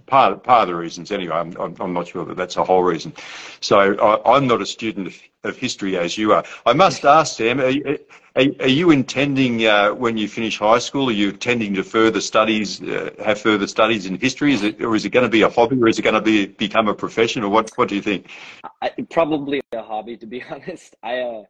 part 0.07 0.33
of, 0.33 0.43
part 0.43 0.63
of 0.63 0.69
the 0.69 0.75
reasons, 0.75 1.11
anyway. 1.13 1.37
I'm, 1.37 1.57
I'm 1.81 1.93
not 1.93 2.09
sure 2.09 2.25
that 2.25 2.37
that's 2.37 2.57
a 2.57 2.65
whole 2.65 2.83
reason. 2.83 3.13
So 3.61 3.79
I, 3.79 4.37
am 4.37 4.47
not 4.47 4.61
a 4.61 4.67
student 4.67 5.07
of, 5.07 5.17
of, 5.45 5.57
history 5.57 5.97
as 5.97 6.17
you 6.19 6.33
are. 6.33 6.45
I 6.67 6.73
must 6.73 7.05
ask, 7.19 7.37
Sam, 7.37 7.61
are, 7.61 7.73
are, 8.37 8.45
are 8.61 8.69
you 8.69 8.91
intending 8.91 9.67
uh, 9.67 9.91
when 9.95 10.17
you 10.17 10.29
finish 10.29 10.59
high 10.59 10.79
school? 10.79 11.09
Are 11.09 11.13
you 11.13 11.31
intending 11.31 11.75
to 11.75 11.85
further 11.85 12.21
studies, 12.21 12.83
uh, 12.83 13.11
have 13.25 13.41
further 13.41 13.67
studies 13.67 14.07
in 14.07 14.19
history? 14.19 14.53
Is 14.55 14.63
it, 14.63 14.83
or 14.83 14.95
is 14.95 15.05
it 15.05 15.11
going 15.11 15.25
to 15.25 15.31
be 15.31 15.43
a 15.43 15.49
hobby, 15.49 15.81
or 15.81 15.89
is 15.89 15.99
it 15.99 16.03
going 16.03 16.15
to 16.15 16.21
be 16.21 16.47
become 16.47 16.89
a 16.89 16.95
profession, 16.95 17.43
or 17.45 17.49
what? 17.49 17.71
What 17.77 17.89
do 17.89 17.95
you 17.95 18.03
think? 18.03 18.29
I, 18.83 18.91
probably 19.11 19.61
a 19.73 19.83
hobby, 19.83 20.17
to 20.17 20.27
be 20.27 20.43
honest. 20.51 20.97
I, 21.03 21.21
uh, 21.21 21.43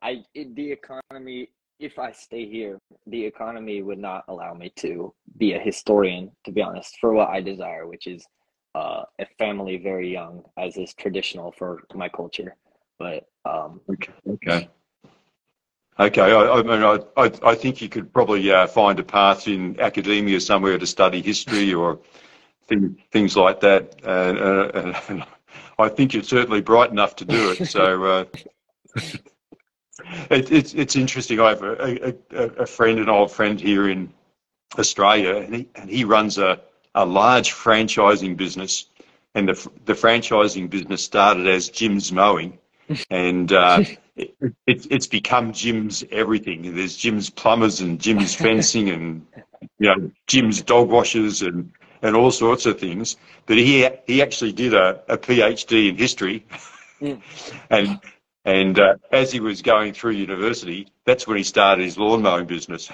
I, 0.00 0.24
the 0.34 0.72
economy 0.72 1.50
if 1.78 1.98
I 1.98 2.12
stay 2.12 2.46
here, 2.46 2.80
the 3.06 3.24
economy 3.24 3.82
would 3.82 3.98
not 3.98 4.24
allow 4.28 4.52
me 4.54 4.72
to 4.76 5.14
be 5.36 5.52
a 5.52 5.58
historian, 5.58 6.30
to 6.44 6.52
be 6.52 6.60
honest, 6.60 6.98
for 7.00 7.12
what 7.12 7.28
I 7.28 7.40
desire, 7.40 7.86
which 7.86 8.06
is 8.06 8.26
uh, 8.74 9.02
a 9.18 9.26
family 9.38 9.76
very 9.76 10.12
young, 10.12 10.42
as 10.58 10.76
is 10.76 10.92
traditional 10.94 11.52
for 11.52 11.82
my 11.94 12.08
culture. 12.08 12.56
But 12.98 13.28
um, 13.44 13.80
okay, 13.90 14.12
okay, 14.28 14.68
okay. 16.00 16.20
I, 16.20 16.52
I 16.52 16.62
mean, 16.62 16.82
I, 17.16 17.30
I, 17.44 17.54
think 17.54 17.80
you 17.80 17.88
could 17.88 18.12
probably 18.12 18.50
uh, 18.50 18.66
find 18.66 18.98
a 18.98 19.04
path 19.04 19.46
in 19.46 19.80
academia 19.80 20.40
somewhere 20.40 20.78
to 20.78 20.86
study 20.86 21.22
history 21.22 21.72
or 21.72 22.00
thing, 22.66 22.96
things 23.12 23.36
like 23.36 23.60
that, 23.60 23.94
and, 24.04 24.38
uh, 24.38 24.70
and 25.08 25.24
I 25.78 25.88
think 25.88 26.12
you're 26.12 26.24
certainly 26.24 26.60
bright 26.60 26.90
enough 26.90 27.14
to 27.16 27.24
do 27.24 27.50
it. 27.52 27.66
So. 27.66 28.26
It, 30.30 30.52
it's 30.52 30.74
it's 30.74 30.96
interesting. 30.96 31.40
I 31.40 31.50
have 31.50 31.62
a, 31.62 32.14
a, 32.30 32.42
a, 32.62 32.66
friend, 32.66 32.98
an 32.98 33.08
old 33.08 33.32
friend 33.32 33.60
here 33.60 33.88
in 33.88 34.12
Australia, 34.78 35.36
and 35.36 35.54
he 35.54 35.68
and 35.74 35.90
he 35.90 36.04
runs 36.04 36.38
a, 36.38 36.60
a 36.94 37.04
large 37.04 37.52
franchising 37.52 38.36
business, 38.36 38.86
and 39.34 39.48
the 39.48 39.70
the 39.84 39.94
franchising 39.94 40.70
business 40.70 41.02
started 41.02 41.46
as 41.46 41.68
Jim's 41.68 42.12
Mowing, 42.12 42.58
and 43.10 43.52
uh, 43.52 43.84
it, 44.16 44.36
it, 44.66 44.86
it's 44.90 45.06
become 45.06 45.52
Jim's 45.52 46.04
everything. 46.10 46.74
There's 46.74 46.96
Jim's 46.96 47.30
plumbers 47.30 47.80
and 47.80 48.00
Jim's 48.00 48.34
fencing 48.34 48.90
and 48.90 49.26
you 49.78 49.88
know 49.88 50.10
Jim's 50.26 50.62
dog 50.62 50.88
washers 50.88 51.42
and 51.42 51.72
and 52.02 52.14
all 52.14 52.30
sorts 52.30 52.66
of 52.66 52.78
things. 52.78 53.16
But 53.46 53.56
he 53.58 53.88
he 54.06 54.22
actually 54.22 54.52
did 54.52 54.74
a, 54.74 55.02
a 55.08 55.18
PhD 55.18 55.88
in 55.88 55.96
history, 55.96 56.46
mm. 57.00 57.20
and 57.70 58.00
and 58.48 58.78
uh, 58.78 58.94
as 59.12 59.30
he 59.30 59.40
was 59.40 59.60
going 59.60 59.92
through 59.92 60.12
university, 60.12 60.90
that's 61.04 61.26
when 61.26 61.36
he 61.36 61.42
started 61.42 61.84
his 61.84 61.98
lawn 61.98 62.22
mowing 62.22 62.46
business. 62.46 62.88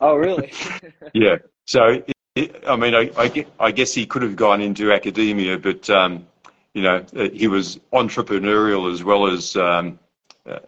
Oh, 0.00 0.16
really? 0.16 0.52
yeah. 1.14 1.36
So, 1.64 2.02
it, 2.34 2.62
I 2.68 2.76
mean, 2.76 2.94
I, 2.94 3.10
I, 3.16 3.46
I, 3.58 3.70
guess 3.70 3.94
he 3.94 4.04
could 4.04 4.20
have 4.20 4.36
gone 4.36 4.60
into 4.60 4.92
academia, 4.92 5.56
but, 5.56 5.88
um, 5.88 6.26
you 6.74 6.82
know, 6.82 7.06
uh, 7.16 7.30
he 7.32 7.48
was 7.48 7.80
entrepreneurial 7.94 8.92
as 8.92 9.02
well 9.02 9.26
as 9.26 9.56
um, 9.56 9.98
a, 10.44 10.60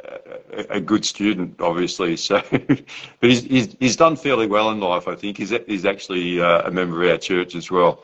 a, 0.71 0.81
good 0.81 1.05
student, 1.05 1.61
obviously. 1.61 2.16
So, 2.16 2.42
but 2.51 2.81
he's, 3.21 3.42
he's, 3.42 3.77
he's, 3.79 3.97
done 3.97 4.16
fairly 4.16 4.47
well 4.47 4.71
in 4.71 4.81
life, 4.81 5.07
I 5.07 5.16
think. 5.16 5.37
He's, 5.37 5.53
he's 5.66 5.85
actually 5.85 6.40
uh, 6.40 6.62
a 6.62 6.71
member 6.71 7.03
of 7.05 7.11
our 7.11 7.18
church 7.18 7.55
as 7.55 7.71
well. 7.71 8.03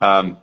Um, 0.00 0.38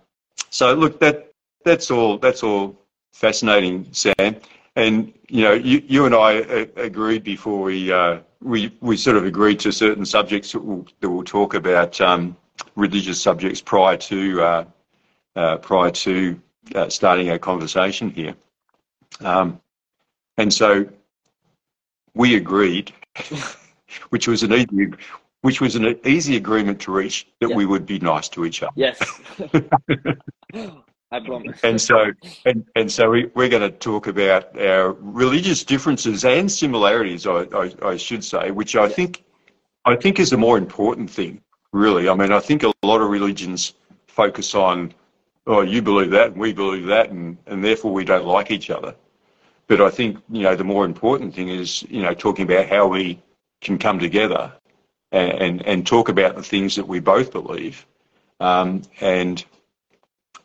so, 0.52 0.76
look, 0.76 1.00
that 1.00 1.32
that's 1.66 1.90
all. 1.90 2.20
That's 2.20 2.44
all 2.44 2.80
fascinating, 3.12 3.88
Sam. 3.92 4.38
And 4.76 5.14
you 5.30 5.44
know, 5.44 5.54
you, 5.54 5.84
you 5.86 6.06
and 6.06 6.16
I 6.16 6.40
uh, 6.40 6.66
agreed 6.78 7.24
before 7.24 7.62
we 7.62 7.92
uh, 7.92 8.20
we 8.42 8.76
we 8.82 8.98
sort 8.98 9.18
of 9.18 9.26
agreed 9.26 9.60
to 9.62 9.72
certain 9.72 10.06
subjects 10.06 10.52
that 10.54 10.64
we'll, 10.64 10.86
that 11.00 11.10
we'll 11.10 11.24
talk 11.24 11.54
about 11.54 12.00
um, 12.02 12.36
religious 12.76 13.22
subjects 13.22 13.62
prior 13.62 13.98
to 13.98 14.42
uh, 14.42 14.66
uh 15.36 15.58
prior 15.58 15.92
to 15.92 16.42
uh, 16.76 16.90
starting 16.90 17.30
our 17.30 17.40
conversation 17.40 18.10
here. 18.10 18.36
Um, 19.20 19.62
and 20.38 20.52
so 20.52 20.90
we 22.16 22.36
agreed, 22.36 22.92
which 24.10 24.28
was 24.28 24.42
an 24.42 24.54
easy 24.54 24.94
which 25.42 25.62
was 25.62 25.76
an 25.76 26.00
easy 26.06 26.38
agreement 26.38 26.80
to 26.82 26.92
reach 26.92 27.28
that 27.42 27.50
yeah. 27.50 27.56
we 27.56 27.66
would 27.66 27.86
be 27.86 28.00
nice 28.00 28.30
to 28.30 28.46
each 28.46 28.64
other. 28.64 28.72
Yes. 28.76 29.22
I 31.14 31.20
promise. 31.20 31.60
And 31.64 31.80
so, 31.80 32.12
and, 32.46 32.66
and 32.76 32.92
so 32.92 33.12
we, 33.12 33.30
we're 33.36 33.48
going 33.48 33.62
to 33.62 33.78
talk 33.78 34.08
about 34.08 34.60
our 34.60 34.94
religious 34.94 35.64
differences 35.64 36.26
and 36.26 36.52
similarities, 36.52 37.28
I, 37.28 37.46
I, 37.54 37.72
I 37.84 37.98
should 37.98 38.24
say, 38.24 38.50
which 38.50 38.76
I 38.76 38.90
think, 38.90 39.24
I 39.86 39.96
think 39.96 40.20
is 40.20 40.34
a 40.34 40.38
more 40.38 40.58
important 40.58 41.12
thing, 41.12 41.40
really. 41.72 42.10
I 42.10 42.16
mean, 42.16 42.32
I 42.32 42.40
think 42.40 42.64
a 42.64 42.74
lot 42.82 43.00
of 43.00 43.10
religions 43.10 43.76
focus 44.08 44.56
on, 44.56 44.92
oh, 45.46 45.62
you 45.62 45.84
believe 45.84 46.10
that 46.10 46.32
and 46.32 46.38
we 46.38 46.52
believe 46.52 46.88
that, 46.88 47.12
and, 47.12 47.38
and 47.46 47.64
therefore 47.64 47.94
we 47.94 48.06
don't 48.06 48.26
like 48.26 48.50
each 48.50 48.72
other. 48.72 48.96
But 49.68 49.82
I 49.82 49.92
think, 49.92 50.18
you 50.32 50.42
know, 50.42 50.56
the 50.56 50.64
more 50.64 50.84
important 50.84 51.36
thing 51.36 51.50
is, 51.50 51.84
you 51.84 52.02
know, 52.02 52.16
talking 52.16 52.46
about 52.46 52.68
how 52.68 52.88
we 52.88 53.22
can 53.62 53.78
come 53.78 54.00
together 54.00 54.52
and, 55.12 55.32
and, 55.34 55.68
and 55.68 55.86
talk 55.86 56.10
about 56.10 56.36
the 56.36 56.44
things 56.44 56.76
that 56.76 56.88
we 56.88 57.00
both 57.00 57.32
believe. 57.32 57.86
Um, 58.40 58.82
and 59.00 59.46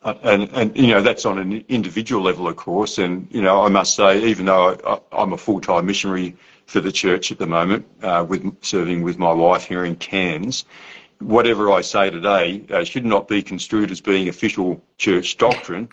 and, 0.04 0.48
and, 0.52 0.76
you 0.76 0.88
know, 0.88 1.02
that's 1.02 1.26
on 1.26 1.38
an 1.38 1.64
individual 1.68 2.22
level, 2.22 2.48
of 2.48 2.56
course. 2.56 2.98
And, 2.98 3.26
you 3.30 3.42
know, 3.42 3.62
I 3.62 3.68
must 3.68 3.94
say, 3.94 4.22
even 4.24 4.46
though 4.46 5.00
I, 5.12 5.22
am 5.22 5.32
a 5.32 5.38
full-time 5.38 5.86
missionary 5.86 6.36
for 6.66 6.80
the 6.80 6.92
church 6.92 7.32
at 7.32 7.38
the 7.38 7.46
moment, 7.46 7.86
uh, 8.02 8.24
with 8.28 8.44
serving 8.62 9.02
with 9.02 9.18
my 9.18 9.32
wife 9.32 9.64
here 9.64 9.84
in 9.84 9.96
Cairns, 9.96 10.64
whatever 11.20 11.72
I 11.72 11.80
say 11.80 12.10
today 12.10 12.64
uh, 12.70 12.84
should 12.84 13.04
not 13.04 13.26
be 13.26 13.42
construed 13.42 13.90
as 13.90 14.00
being 14.00 14.28
official 14.28 14.82
church 14.98 15.36
doctrine. 15.36 15.88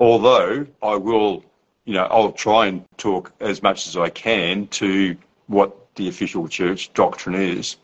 Although 0.00 0.66
I 0.82 0.96
will, 0.96 1.44
you 1.84 1.94
know, 1.94 2.04
I'll 2.04 2.32
try 2.32 2.66
and 2.66 2.84
talk 2.98 3.32
as 3.40 3.62
much 3.62 3.86
as 3.86 3.96
I 3.96 4.10
can 4.10 4.66
to 4.68 5.16
what 5.46 5.94
the 5.94 6.08
official 6.08 6.48
church 6.48 6.92
doctrine 6.92 7.36
is. 7.36 7.76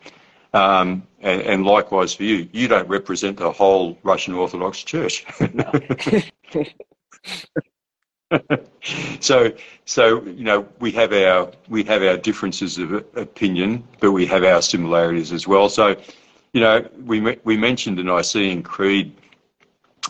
Um, 0.53 1.07
and, 1.21 1.41
and, 1.41 1.65
likewise 1.65 2.13
for 2.13 2.23
you, 2.23 2.49
you 2.51 2.67
don't 2.67 2.87
represent 2.89 3.37
the 3.37 3.51
whole 3.51 3.97
Russian 4.03 4.33
Orthodox 4.33 4.83
Church. 4.83 5.25
so, 9.21 9.53
so 9.85 10.23
you 10.23 10.43
know, 10.43 10.67
we 10.79 10.91
have 10.91 11.13
our 11.13 11.51
we 11.69 11.83
have 11.83 12.03
our 12.03 12.17
differences 12.17 12.77
of 12.77 12.91
opinion, 13.15 13.85
but 14.01 14.11
we 14.11 14.25
have 14.25 14.43
our 14.43 14.61
similarities 14.61 15.31
as 15.31 15.47
well. 15.47 15.69
So, 15.69 15.95
you 16.51 16.59
know, 16.59 16.85
we 17.05 17.37
we 17.45 17.55
mentioned 17.55 17.97
the 17.97 18.03
Nicene 18.03 18.61
Creed 18.61 19.15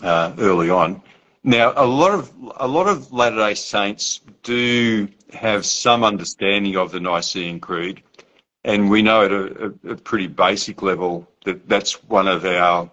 uh, 0.02 0.32
early 0.38 0.70
on. 0.70 1.02
Now, 1.44 1.72
a 1.76 1.86
lot 1.86 2.14
of 2.14 2.32
a 2.56 2.68
lot 2.68 2.88
of 2.88 3.12
Latter 3.12 3.36
Day 3.36 3.54
Saints 3.54 4.20
do 4.42 5.08
have 5.32 5.66
some 5.66 6.04
understanding 6.04 6.76
of 6.76 6.92
the 6.92 7.00
Nicene 7.00 7.58
Creed, 7.58 8.02
and 8.64 8.88
we 8.88 9.02
know 9.02 9.22
at 9.22 9.32
a, 9.32 9.74
a, 9.88 9.96
pretty 9.96 10.26
basic 10.26 10.82
level 10.82 11.28
that 11.44 11.68
that's 11.68 12.02
one 12.04 12.28
of 12.28 12.44
our 12.44 12.90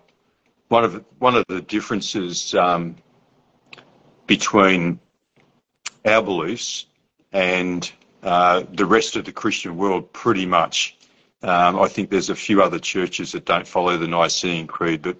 one 0.70 0.84
of 0.84 1.04
one 1.20 1.36
of 1.36 1.46
the 1.48 1.62
differences 1.62 2.54
um, 2.56 2.96
between 4.28 5.00
our 6.06 6.22
beliefs 6.22 6.86
and 7.32 7.92
uh, 8.24 8.64
the 8.74 8.86
rest 8.86 9.16
of 9.16 9.26
the 9.26 9.32
Christian 9.32 9.78
world. 9.78 10.12
Pretty 10.14 10.46
much, 10.46 10.98
um, 11.44 11.80
I 11.80 11.88
think 11.88 12.10
there's 12.10 12.30
a 12.30 12.36
few 12.36 12.62
other 12.62 12.80
churches 12.80 13.32
that 13.34 13.46
don't 13.46 13.68
follow 13.68 13.98
the 13.98 14.08
Nicene 14.08 14.68
Creed, 14.68 15.02
but 15.04 15.18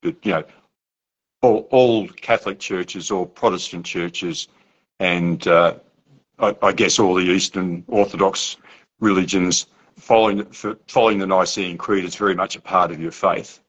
but 0.00 0.16
you 0.24 0.32
know, 0.32 0.44
all, 1.42 1.68
all 1.70 2.08
Catholic 2.08 2.58
churches 2.58 3.10
all 3.10 3.26
Protestant 3.26 3.86
churches, 3.86 4.48
and 4.98 5.46
uh, 5.46 5.74
I, 6.40 6.56
I 6.60 6.72
guess 6.72 6.98
all 6.98 7.14
the 7.14 7.22
Eastern 7.22 7.84
Orthodox 7.86 8.56
religions 9.00 9.66
following 9.96 10.44
following 10.86 11.18
the 11.18 11.26
Nicene 11.26 11.78
Creed 11.78 12.04
is 12.04 12.14
very 12.14 12.34
much 12.34 12.56
a 12.56 12.60
part 12.60 12.90
of 12.90 13.00
your 13.00 13.12
faith. 13.12 13.60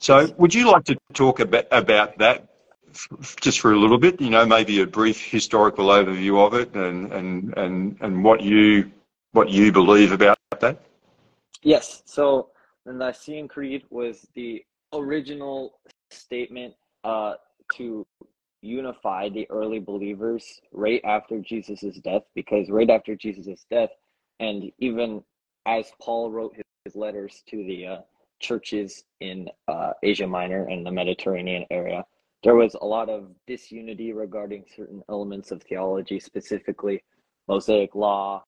So, 0.00 0.32
would 0.38 0.54
you 0.54 0.70
like 0.70 0.84
to 0.84 0.96
talk 1.14 1.40
about 1.40 1.66
about 1.72 2.18
that 2.18 2.48
just 3.40 3.60
for 3.60 3.72
a 3.72 3.78
little 3.78 3.98
bit? 3.98 4.20
You 4.20 4.30
know, 4.30 4.46
maybe 4.46 4.80
a 4.80 4.86
brief 4.86 5.20
historical 5.20 5.88
overview 5.88 6.46
of 6.46 6.54
it, 6.54 6.74
and 6.74 7.12
and 7.12 7.54
and 7.56 7.96
and 8.00 8.24
what 8.24 8.40
you 8.42 8.90
what 9.32 9.48
you 9.48 9.72
believe 9.72 10.12
about 10.12 10.38
that. 10.60 10.80
Yes. 11.62 12.02
So, 12.06 12.50
the 12.86 12.92
Nicene 12.92 13.48
Creed 13.48 13.82
was 13.90 14.26
the 14.34 14.64
original 14.92 15.80
statement 16.10 16.74
uh, 17.04 17.34
to 17.74 18.06
unify 18.62 19.28
the 19.28 19.48
early 19.50 19.78
believers 19.78 20.60
right 20.72 21.00
after 21.04 21.40
Jesus' 21.40 21.98
death, 22.02 22.22
because 22.34 22.70
right 22.70 22.90
after 22.90 23.14
Jesus' 23.14 23.66
death, 23.70 23.90
and 24.40 24.70
even 24.78 25.22
as 25.66 25.92
Paul 26.00 26.30
wrote 26.30 26.54
his, 26.54 26.64
his 26.84 26.96
letters 26.96 27.42
to 27.48 27.56
the 27.64 27.86
uh, 27.86 27.96
churches 28.40 29.04
in 29.20 29.48
uh, 29.68 29.92
Asia 30.02 30.26
Minor 30.26 30.66
and 30.66 30.84
the 30.84 30.90
Mediterranean 30.90 31.64
area, 31.70 32.04
there 32.44 32.54
was 32.54 32.74
a 32.74 32.84
lot 32.84 33.08
of 33.08 33.30
disunity 33.46 34.12
regarding 34.12 34.64
certain 34.74 35.02
elements 35.08 35.50
of 35.50 35.62
theology, 35.62 36.20
specifically 36.20 37.02
Mosaic 37.48 37.94
law, 37.94 38.44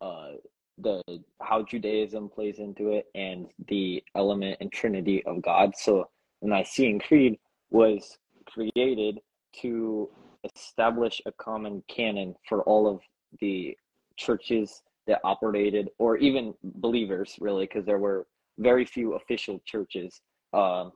uh, 0.00 0.32
the 0.78 1.02
how 1.40 1.62
Judaism 1.62 2.28
plays 2.28 2.58
into 2.58 2.92
it, 2.92 3.06
and 3.14 3.46
the 3.68 4.02
element 4.14 4.58
and 4.60 4.70
Trinity 4.72 5.24
of 5.26 5.42
God. 5.42 5.74
So 5.76 6.08
the 6.40 6.48
Nicene 6.48 7.00
Creed 7.00 7.38
was 7.70 8.18
created 8.46 9.20
to 9.60 10.08
establish 10.44 11.20
a 11.26 11.32
common 11.32 11.82
canon 11.88 12.34
for 12.48 12.62
all 12.62 12.88
of 12.88 13.00
the 13.40 13.76
churches 14.16 14.82
that 15.06 15.20
operated, 15.24 15.90
or 15.98 16.16
even 16.16 16.54
believers, 16.62 17.36
really, 17.40 17.64
because 17.66 17.84
there 17.84 17.98
were 17.98 18.26
very 18.58 18.84
few 18.84 19.14
official 19.14 19.60
churches 19.64 20.20
uh, 20.52 20.88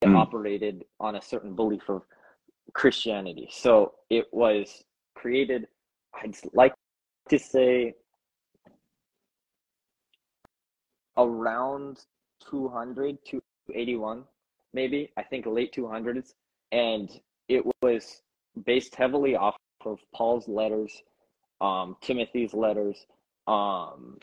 that 0.00 0.08
mm. 0.08 0.16
operated 0.16 0.84
on 1.00 1.16
a 1.16 1.22
certain 1.22 1.54
belief 1.54 1.88
of 1.88 2.02
Christianity. 2.72 3.48
So 3.50 3.94
it 4.10 4.26
was 4.32 4.84
created, 5.14 5.66
I'd 6.14 6.36
like 6.54 6.74
to 7.28 7.38
say, 7.38 7.94
around 11.16 11.98
200 12.48 13.18
to 13.26 13.42
81, 13.74 14.24
maybe, 14.72 15.10
I 15.16 15.22
think 15.22 15.46
late 15.46 15.74
200s. 15.74 16.34
And 16.72 17.10
it 17.48 17.64
was 17.82 18.22
based 18.64 18.94
heavily 18.94 19.36
off 19.36 19.56
of 19.84 19.98
Paul's 20.14 20.48
letters, 20.48 21.02
um, 21.60 21.96
Timothy's 22.00 22.54
letters, 22.54 23.06
um, 23.46 24.18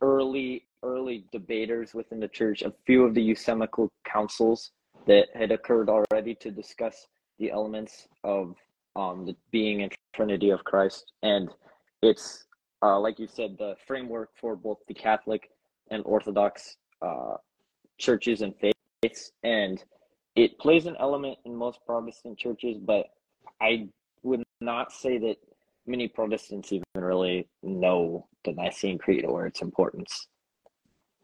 early 0.00 0.64
early 0.84 1.24
debaters 1.32 1.92
within 1.92 2.20
the 2.20 2.28
church, 2.28 2.62
a 2.62 2.72
few 2.86 3.04
of 3.04 3.14
the 3.14 3.30
ecumenical 3.30 3.90
councils 4.04 4.70
that 5.06 5.26
had 5.34 5.50
occurred 5.50 5.88
already 5.88 6.34
to 6.36 6.50
discuss 6.50 7.08
the 7.40 7.50
elements 7.50 8.06
of 8.22 8.54
um, 8.94 9.26
the 9.26 9.34
being 9.50 9.82
and 9.82 9.92
Trinity 10.14 10.50
of 10.50 10.64
Christ, 10.64 11.12
and 11.22 11.50
it's 12.02 12.44
uh, 12.82 12.98
like 12.98 13.18
you 13.18 13.26
said, 13.26 13.56
the 13.58 13.74
framework 13.86 14.30
for 14.40 14.54
both 14.54 14.78
the 14.86 14.94
Catholic 14.94 15.50
and 15.90 16.02
Orthodox 16.04 16.76
uh, 17.02 17.36
churches 17.98 18.42
and 18.42 18.54
faiths, 19.02 19.32
and 19.42 19.82
it 20.36 20.58
plays 20.58 20.86
an 20.86 20.96
element 21.00 21.38
in 21.44 21.54
most 21.54 21.80
Protestant 21.86 22.38
churches, 22.38 22.78
but 22.78 23.06
I 23.60 23.88
would 24.22 24.44
not 24.60 24.92
say 24.92 25.18
that 25.18 25.36
many 25.88 26.06
Protestants 26.06 26.72
even 26.72 26.84
really 26.94 27.48
know 27.62 28.26
the 28.44 28.52
Nicene 28.52 28.98
Creed 28.98 29.24
or 29.24 29.46
its 29.46 29.62
importance. 29.62 30.28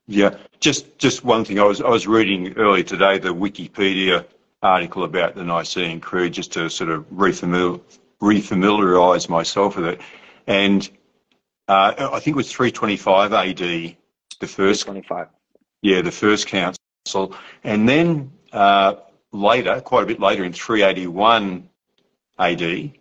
Yeah, 0.06 0.36
just 0.60 0.98
just 0.98 1.24
one 1.24 1.44
thing. 1.44 1.58
I 1.58 1.64
was 1.64 1.80
I 1.80 1.88
was 1.88 2.06
reading 2.06 2.54
earlier 2.56 2.82
today 2.82 3.18
the 3.18 3.34
Wikipedia 3.34 4.26
article 4.62 5.04
about 5.04 5.34
the 5.34 5.44
Nicene 5.44 6.00
Creed, 6.00 6.32
just 6.32 6.52
to 6.54 6.68
sort 6.68 6.90
of 6.90 7.04
refamiliar, 7.10 7.80
refamiliarise 8.20 9.28
myself 9.28 9.76
with 9.76 9.86
it, 9.86 10.00
and 10.46 10.90
uh, 11.68 12.10
I 12.12 12.20
think 12.20 12.34
it 12.34 12.36
was 12.36 12.52
325 12.52 13.32
AD, 13.32 13.58
the 14.40 14.46
first. 14.46 14.84
25. 14.84 15.28
Yeah, 15.80 16.02
the 16.02 16.10
first 16.10 16.46
council, 16.46 17.34
and 17.62 17.88
then 17.88 18.32
uh, 18.52 18.96
later, 19.32 19.80
quite 19.80 20.02
a 20.02 20.06
bit 20.06 20.20
later, 20.20 20.44
in 20.44 20.52
381 20.52 21.68
AD, 22.38 22.92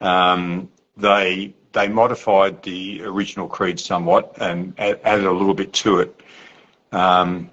um, 0.00 0.68
they 0.96 1.54
they 1.72 1.88
modified 1.88 2.62
the 2.62 3.02
original 3.02 3.48
creed 3.48 3.80
somewhat 3.80 4.34
and 4.40 4.74
added 4.78 5.24
a 5.24 5.32
little 5.32 5.54
bit 5.54 5.72
to 5.72 6.00
it. 6.00 6.20
Um, 6.92 7.50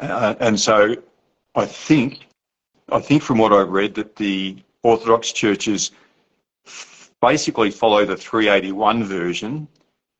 uh, 0.00 0.34
and 0.40 0.58
so 0.58 0.96
I 1.54 1.66
think, 1.66 2.26
I 2.90 3.00
think 3.00 3.22
from 3.22 3.38
what 3.38 3.52
I've 3.52 3.70
read 3.70 3.94
that 3.94 4.16
the 4.16 4.56
Orthodox 4.82 5.32
churches 5.32 5.92
basically 7.22 7.70
follow 7.70 8.04
the 8.04 8.16
381 8.16 9.04
version. 9.04 9.66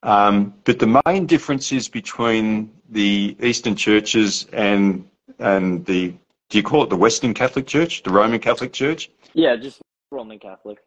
Um, 0.02 0.54
but 0.64 0.78
the 0.78 1.00
main 1.06 1.26
difference 1.26 1.72
is 1.72 1.88
between 1.88 2.70
the 2.90 3.36
Eastern 3.42 3.76
churches 3.76 4.46
and 4.52 5.08
and 5.38 5.84
the 5.86 6.14
do 6.50 6.58
you 6.58 6.62
call 6.62 6.84
it 6.84 6.90
the 6.90 6.96
Western 6.96 7.34
Catholic 7.34 7.66
Church, 7.66 8.02
the 8.02 8.10
Roman 8.10 8.38
Catholic 8.38 8.72
Church? 8.72 9.10
Yeah, 9.32 9.56
just 9.56 9.80
Roman 10.10 10.38
Catholic. 10.38 10.78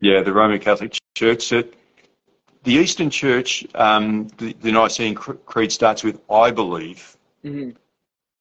Yeah, 0.00 0.22
the 0.22 0.32
Roman 0.32 0.58
Catholic 0.60 0.96
Church. 1.14 1.50
The 1.50 2.74
Eastern 2.74 3.10
Church, 3.10 3.66
um, 3.74 4.28
the, 4.36 4.52
the, 4.60 4.72
Nicene 4.72 5.14
Creed 5.14 5.72
starts 5.72 6.04
with 6.04 6.20
"I 6.30 6.50
believe," 6.50 7.16
mm-hmm. 7.44 7.70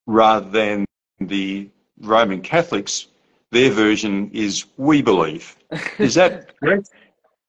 rather 0.05 0.49
than 0.49 0.85
the 1.19 1.69
Roman 2.01 2.41
Catholics. 2.41 3.07
Their 3.51 3.71
version 3.71 4.29
is 4.33 4.65
"We 4.77 5.01
believe." 5.01 5.55
Is 5.97 6.15
that 6.15 6.57
correct? 6.59 6.89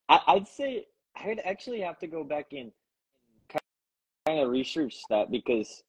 I'd 0.08 0.48
say 0.48 0.86
I'd 1.16 1.40
actually 1.44 1.80
have 1.80 1.98
to 1.98 2.06
go 2.06 2.24
back 2.24 2.52
in 2.52 2.72
kind 4.26 4.40
of 4.40 4.50
research 4.50 4.96
that 5.10 5.30
because 5.30 5.82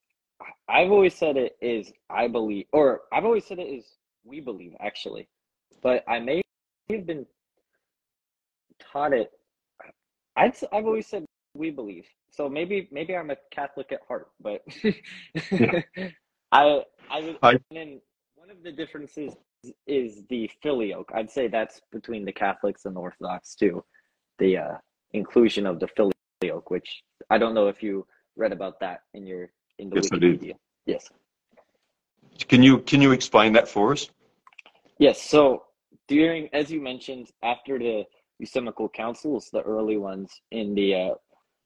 I've 0.67 0.91
always 0.91 1.13
said 1.13 1.38
it 1.38 1.58
is 1.62 1.91
I 2.10 2.27
believe, 2.27 2.65
or 2.73 3.01
I've 3.13 3.25
always 3.25 3.45
said 3.45 3.60
it 3.60 3.67
is 3.67 3.86
we 4.25 4.39
believe 4.39 4.75
actually, 4.79 5.27
but 5.82 6.03
I 6.08 6.19
may 6.19 6.41
have 6.89 7.05
been 7.05 7.25
taught 8.91 9.13
it. 9.13 9.32
I've 10.36 10.62
I've 10.71 10.86
always 10.86 11.08
said 11.08 11.25
we 11.56 11.71
believe. 11.71 12.06
So 12.32 12.49
maybe 12.49 12.88
maybe 12.91 13.15
I'm 13.15 13.32
a 13.32 13.38
Catholic 13.52 13.91
at 13.91 14.02
heart, 14.08 14.30
but 14.41 14.63
I 16.52 16.84
I 17.10 17.21
would. 17.21 17.38
I, 17.41 17.60
and 17.71 18.02
one 18.36 18.49
of 18.49 18.63
the 18.63 18.71
differences 18.71 19.34
is 19.88 20.23
the 20.30 20.49
filioque. 20.62 21.12
I'd 21.13 21.30
say 21.30 21.47
that's 21.47 21.82
between 21.91 22.25
the 22.25 22.32
Catholics 22.32 22.86
and 22.86 22.95
the 22.95 22.99
Orthodox 22.99 23.56
too. 23.56 23.84
The 24.38 24.58
uh, 24.58 24.78
inclusion 25.13 25.65
of 25.65 25.80
the 25.80 25.88
filioque, 25.88 26.69
which 26.69 27.04
I 27.30 27.38
don't 27.38 27.54
know 27.54 27.67
if 27.67 27.84
you 27.84 28.06
read 28.36 28.52
about 28.52 28.80
that 28.80 29.02
in 29.13 29.25
your 29.28 29.49
in 29.80 29.89
the 29.89 29.97
yes, 29.97 30.10
Wikipedia. 30.10 30.54
Yes. 30.86 31.10
Can 32.47 32.63
you 32.63 32.80
can 32.80 33.02
you 33.02 33.12
explain 33.12 33.54
that 33.54 33.67
for 33.67 33.91
us? 33.91 34.10
Yes. 34.97 35.21
So 35.21 35.63
during, 36.08 36.49
as 36.54 36.71
you 36.71 36.82
mentioned, 36.82 37.32
after 37.43 37.78
the 37.78 38.06
ecumenical 38.41 38.89
councils, 38.89 39.49
the 39.52 39.62
early 39.62 39.97
ones 39.97 40.41
in 40.52 40.73
the 40.73 40.95
uh, 40.95 41.13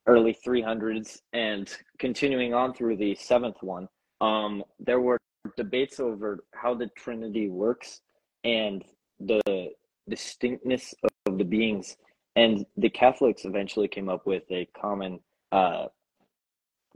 early 0.07 0.37
300s, 0.45 1.19
and 1.33 1.75
continuing 1.99 2.53
on 2.53 2.73
through 2.73 2.97
the 2.97 3.15
seventh 3.15 3.61
one, 3.61 3.87
um, 4.21 4.63
there 4.79 4.99
were 4.99 5.17
debates 5.57 5.99
over 5.99 6.43
how 6.53 6.73
the 6.73 6.87
Trinity 6.97 7.49
works 7.49 8.01
and 8.43 8.83
the 9.19 9.69
distinctness 10.09 10.93
of 11.03 11.09
of 11.25 11.37
the 11.37 11.43
beings. 11.43 11.97
And 12.35 12.65
the 12.77 12.89
Catholics 12.89 13.45
eventually 13.45 13.87
came 13.87 14.09
up 14.09 14.25
with 14.25 14.43
a 14.51 14.67
common 14.79 15.19
uh, 15.51 15.87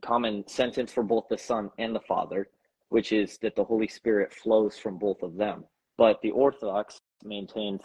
common 0.03 0.47
sentence 0.47 0.91
for 0.91 1.03
both 1.03 1.25
the 1.29 1.37
Son 1.37 1.69
and 1.77 1.95
the 1.95 1.99
Father, 2.01 2.49
which 2.89 3.11
is 3.11 3.37
that 3.39 3.55
the 3.55 3.63
Holy 3.63 3.87
Spirit 3.87 4.33
flows 4.33 4.77
from 4.77 4.97
both 4.97 5.21
of 5.21 5.35
them. 5.35 5.65
But 5.97 6.21
the 6.21 6.31
Orthodox 6.31 6.99
maintained 7.23 7.81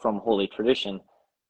from 0.00 0.18
Holy 0.18 0.46
Tradition 0.46 1.00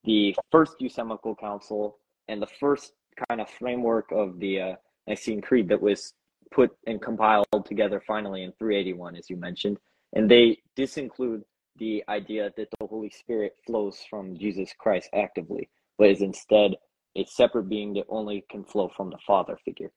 the 0.03 0.35
first 0.51 0.75
Ecumenical 0.81 1.35
Council 1.35 1.97
and 2.27 2.41
the 2.41 2.47
first 2.59 2.93
kind 3.29 3.41
of 3.41 3.49
framework 3.49 4.11
of 4.11 4.39
the 4.39 4.61
uh, 4.61 4.75
Nicene 5.07 5.41
Creed 5.41 5.67
that 5.69 5.81
was 5.81 6.13
put 6.51 6.71
and 6.87 7.01
compiled 7.01 7.47
together 7.65 8.01
finally 8.05 8.43
in 8.43 8.51
381, 8.53 9.15
as 9.15 9.29
you 9.29 9.37
mentioned. 9.37 9.77
And 10.13 10.29
they 10.29 10.59
disinclude 10.77 11.43
the 11.77 12.03
idea 12.07 12.51
that 12.55 12.67
the 12.79 12.87
Holy 12.87 13.09
Spirit 13.09 13.55
flows 13.65 13.99
from 14.09 14.37
Jesus 14.37 14.71
Christ 14.77 15.09
actively, 15.13 15.69
but 15.97 16.09
is 16.09 16.21
instead 16.21 16.75
a 17.15 17.25
separate 17.25 17.69
being 17.69 17.93
that 17.93 18.05
only 18.09 18.45
can 18.49 18.63
flow 18.63 18.91
from 18.95 19.09
the 19.09 19.17
Father 19.25 19.57
figure. 19.65 19.91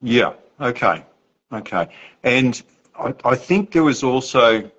Yeah, 0.00 0.34
okay, 0.60 1.04
okay. 1.52 1.88
And 2.22 2.62
I, 2.98 3.14
I 3.24 3.34
think 3.34 3.72
there 3.72 3.82
was 3.82 4.04
also 4.04 4.70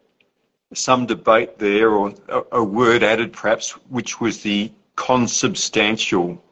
some 0.73 1.05
debate 1.05 1.57
there, 1.57 1.91
or 1.91 2.13
a, 2.27 2.41
a 2.53 2.63
word 2.63 3.03
added 3.03 3.33
perhaps, 3.33 3.71
which 3.89 4.21
was 4.21 4.41
the 4.41 4.71
consubstantial 4.95 6.43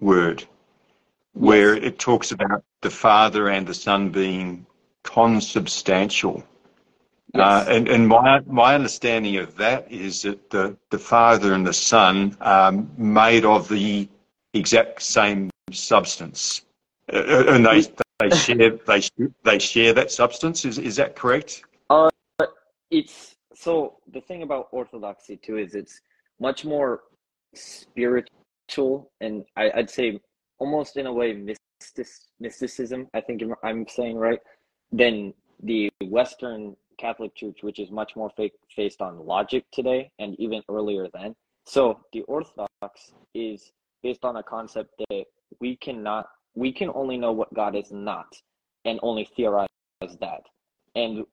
word, 0.00 0.44
where 1.32 1.74
yes. 1.74 1.84
it 1.84 1.98
talks 1.98 2.30
about 2.32 2.62
the 2.82 2.90
Father 2.90 3.48
and 3.48 3.66
the 3.66 3.74
Son 3.74 4.10
being 4.10 4.66
consubstantial. 5.02 6.44
Yes. 7.34 7.42
Uh, 7.42 7.70
and 7.70 7.88
and 7.88 8.08
my 8.08 8.40
my 8.46 8.74
understanding 8.74 9.36
of 9.36 9.56
that 9.56 9.90
is 9.90 10.22
that 10.22 10.50
the, 10.50 10.76
the 10.90 10.98
Father 10.98 11.52
and 11.52 11.66
the 11.66 11.74
Son 11.74 12.36
are 12.40 12.72
made 12.96 13.44
of 13.44 13.68
the 13.68 14.08
exact 14.54 15.02
same 15.02 15.50
substance, 15.72 16.62
uh, 17.12 17.16
uh 17.16 17.44
and 17.48 17.66
they 17.66 17.82
they 18.18 18.36
share 18.36 18.70
they 18.86 19.02
they 19.44 19.58
share 19.58 19.92
that 19.92 20.10
substance. 20.10 20.64
Is 20.64 20.78
is 20.78 20.96
that 20.96 21.16
correct? 21.16 21.64
Uh, 21.90 22.10
it's 22.90 23.36
so 23.58 23.96
the 24.12 24.20
thing 24.20 24.42
about 24.42 24.68
orthodoxy 24.70 25.36
too 25.36 25.58
is 25.58 25.74
it's 25.74 26.00
much 26.38 26.64
more 26.64 27.00
spiritual, 27.54 29.10
and 29.20 29.44
I, 29.56 29.70
I'd 29.74 29.90
say 29.90 30.20
almost 30.58 30.96
in 30.96 31.06
a 31.06 31.12
way 31.12 31.32
mystic, 31.32 32.06
mysticism. 32.38 33.08
I 33.14 33.20
think 33.20 33.42
I'm 33.64 33.86
saying 33.88 34.16
right 34.16 34.38
than 34.92 35.34
the 35.62 35.90
Western 36.04 36.76
Catholic 36.98 37.34
Church, 37.34 37.58
which 37.62 37.80
is 37.80 37.90
much 37.90 38.14
more 38.14 38.30
based 38.76 39.02
on 39.02 39.26
logic 39.26 39.64
today 39.72 40.10
and 40.20 40.38
even 40.38 40.62
earlier 40.70 41.08
then. 41.12 41.34
So 41.66 42.00
the 42.12 42.22
Orthodox 42.22 43.12
is 43.34 43.72
based 44.04 44.24
on 44.24 44.36
a 44.36 44.42
concept 44.42 44.90
that 45.10 45.24
we 45.60 45.76
cannot, 45.76 46.28
we 46.54 46.72
can 46.72 46.90
only 46.94 47.16
know 47.18 47.32
what 47.32 47.52
God 47.54 47.74
is 47.74 47.90
not 47.90 48.26
and 48.84 49.00
only 49.02 49.28
theorize 49.36 49.68
that. 50.20 50.42
And 50.94 51.24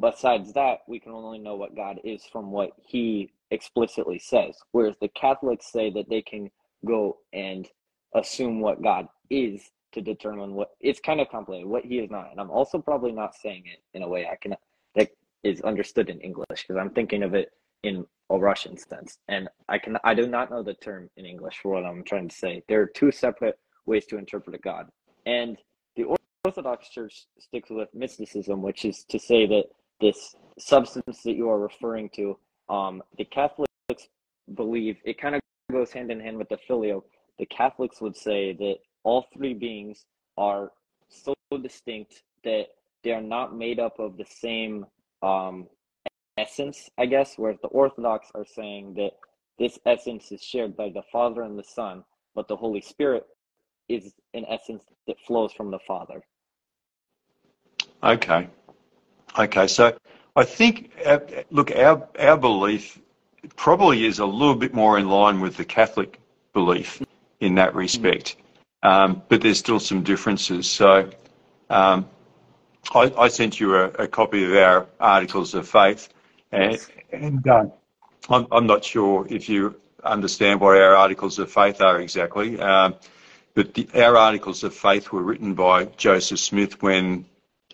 besides 0.00 0.52
that, 0.54 0.80
we 0.86 1.00
can 1.00 1.12
only 1.12 1.38
know 1.38 1.56
what 1.56 1.76
God 1.76 2.00
is 2.04 2.24
from 2.24 2.50
what 2.50 2.70
he 2.82 3.32
explicitly 3.50 4.18
says. 4.18 4.56
Whereas 4.72 4.96
the 5.00 5.08
Catholics 5.08 5.70
say 5.72 5.90
that 5.90 6.08
they 6.08 6.22
can 6.22 6.50
go 6.84 7.18
and 7.32 7.68
assume 8.14 8.60
what 8.60 8.82
God 8.82 9.08
is 9.30 9.70
to 9.96 10.02
determine 10.02 10.54
what 10.54 10.72
it's 10.80 11.00
kind 11.00 11.20
of 11.20 11.28
complicated 11.30 11.66
what 11.66 11.84
he 11.84 11.98
is 11.98 12.10
not. 12.10 12.30
And 12.30 12.38
i'm 12.38 12.50
also 12.50 12.78
probably 12.78 13.12
not 13.12 13.34
saying 13.34 13.64
it 13.66 13.82
in 13.94 14.02
a 14.02 14.08
way 14.08 14.26
i 14.30 14.36
can 14.36 14.54
that 14.94 15.08
is 15.42 15.60
understood 15.62 16.10
in 16.10 16.20
english 16.20 16.46
because 16.50 16.76
i'm 16.78 16.90
thinking 16.90 17.22
of 17.22 17.34
it 17.34 17.50
in 17.82 18.04
a 18.30 18.38
russian 18.38 18.76
sense. 18.76 19.18
And 19.28 19.48
i 19.68 19.78
can 19.78 19.96
i 20.04 20.12
do 20.12 20.26
not 20.26 20.50
know 20.50 20.62
the 20.62 20.74
term 20.74 21.08
in 21.16 21.24
english 21.24 21.58
for 21.62 21.72
what 21.72 21.86
i'm 21.86 22.04
trying 22.04 22.28
to 22.28 22.36
say. 22.36 22.62
There 22.68 22.82
are 22.82 22.86
two 22.86 23.10
separate 23.10 23.58
ways 23.86 24.04
to 24.06 24.18
interpret 24.18 24.60
god. 24.62 24.88
And 25.24 25.56
the 25.96 26.04
orthodox 26.44 26.90
church 26.90 27.24
sticks 27.38 27.70
with 27.70 27.88
mysticism 27.94 28.60
which 28.60 28.84
is 28.84 29.04
to 29.08 29.18
say 29.18 29.46
that 29.46 29.64
this 30.00 30.36
substance 30.58 31.22
that 31.22 31.34
you 31.34 31.48
are 31.48 31.58
referring 31.58 32.08
to 32.10 32.38
um, 32.68 33.02
the 33.18 33.24
catholics 33.24 33.68
believe 34.54 34.96
it 35.04 35.20
kind 35.20 35.34
of 35.34 35.40
goes 35.70 35.92
hand 35.92 36.10
in 36.10 36.20
hand 36.20 36.36
with 36.36 36.48
the 36.48 36.58
filioque 36.68 37.06
the 37.38 37.46
catholics 37.46 38.00
would 38.00 38.16
say 38.16 38.52
that 38.52 38.76
all 39.04 39.26
three 39.32 39.54
beings 39.54 40.04
are 40.36 40.72
so 41.08 41.34
distinct 41.62 42.22
that 42.44 42.66
they 43.04 43.12
are 43.12 43.22
not 43.22 43.56
made 43.56 43.78
up 43.78 43.98
of 43.98 44.16
the 44.16 44.24
same 44.24 44.84
um, 45.22 45.66
essence, 46.38 46.90
I 46.98 47.06
guess, 47.06 47.34
whereas 47.36 47.58
the 47.62 47.68
Orthodox 47.68 48.28
are 48.34 48.44
saying 48.44 48.94
that 48.94 49.12
this 49.58 49.78
essence 49.86 50.32
is 50.32 50.42
shared 50.42 50.76
by 50.76 50.90
the 50.90 51.02
Father 51.10 51.42
and 51.42 51.58
the 51.58 51.64
Son, 51.64 52.04
but 52.34 52.48
the 52.48 52.56
Holy 52.56 52.80
Spirit 52.80 53.24
is 53.88 54.12
an 54.34 54.44
essence 54.48 54.84
that 55.06 55.16
flows 55.26 55.52
from 55.52 55.70
the 55.70 55.78
Father. 55.86 56.22
Okay. 58.02 58.48
Okay, 59.38 59.66
so 59.66 59.96
I 60.34 60.44
think, 60.44 60.90
uh, 61.04 61.18
look, 61.50 61.70
our, 61.70 62.08
our 62.18 62.36
belief 62.36 62.98
probably 63.56 64.04
is 64.06 64.18
a 64.18 64.26
little 64.26 64.54
bit 64.54 64.74
more 64.74 64.98
in 64.98 65.08
line 65.08 65.40
with 65.40 65.56
the 65.56 65.64
Catholic 65.64 66.18
belief 66.52 67.02
in 67.40 67.54
that 67.56 67.74
respect 67.74 68.36
um, 68.86 69.22
but 69.28 69.40
there's 69.40 69.58
still 69.58 69.80
some 69.80 70.02
differences. 70.02 70.68
So 70.70 71.10
um, 71.70 72.08
I, 72.94 73.12
I, 73.18 73.28
sent 73.28 73.58
you 73.58 73.74
a, 73.74 73.84
a, 73.86 74.06
copy 74.06 74.44
of 74.44 74.52
our 74.52 74.86
articles 75.00 75.54
of 75.54 75.68
faith, 75.68 76.08
and, 76.52 76.78
and 77.12 77.46
uh, 77.48 77.64
I'm, 78.30 78.46
I'm, 78.52 78.66
not 78.66 78.84
sure 78.84 79.26
if 79.28 79.48
you 79.48 79.74
understand 80.04 80.60
what 80.60 80.76
our 80.76 80.94
articles 80.94 81.38
of 81.40 81.50
faith 81.50 81.80
are 81.80 82.00
exactly. 82.00 82.60
Um, 82.60 82.94
but 83.54 83.74
the, 83.74 83.88
our 83.94 84.16
articles 84.16 84.62
of 84.62 84.72
faith 84.72 85.10
were 85.10 85.22
written 85.22 85.54
by 85.54 85.86
Joseph 85.96 86.38
Smith 86.38 86.80
when 86.80 87.24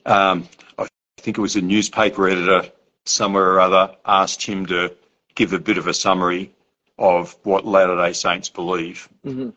um, 0.06 0.48
I 0.78 0.88
think 1.22 1.38
it 1.38 1.40
was 1.40 1.56
a 1.56 1.62
newspaper 1.62 2.28
editor 2.28 2.70
somewhere 3.04 3.52
or 3.52 3.60
other 3.60 3.96
asked 4.04 4.42
him 4.42 4.66
to 4.66 4.94
give 5.34 5.52
a 5.52 5.58
bit 5.58 5.78
of 5.78 5.86
a 5.86 5.94
summary 5.94 6.52
of 6.98 7.36
what 7.42 7.64
Latter 7.64 7.96
Day 7.96 8.12
Saints 8.12 8.48
believe, 8.48 9.08
mm-hmm. 9.24 9.50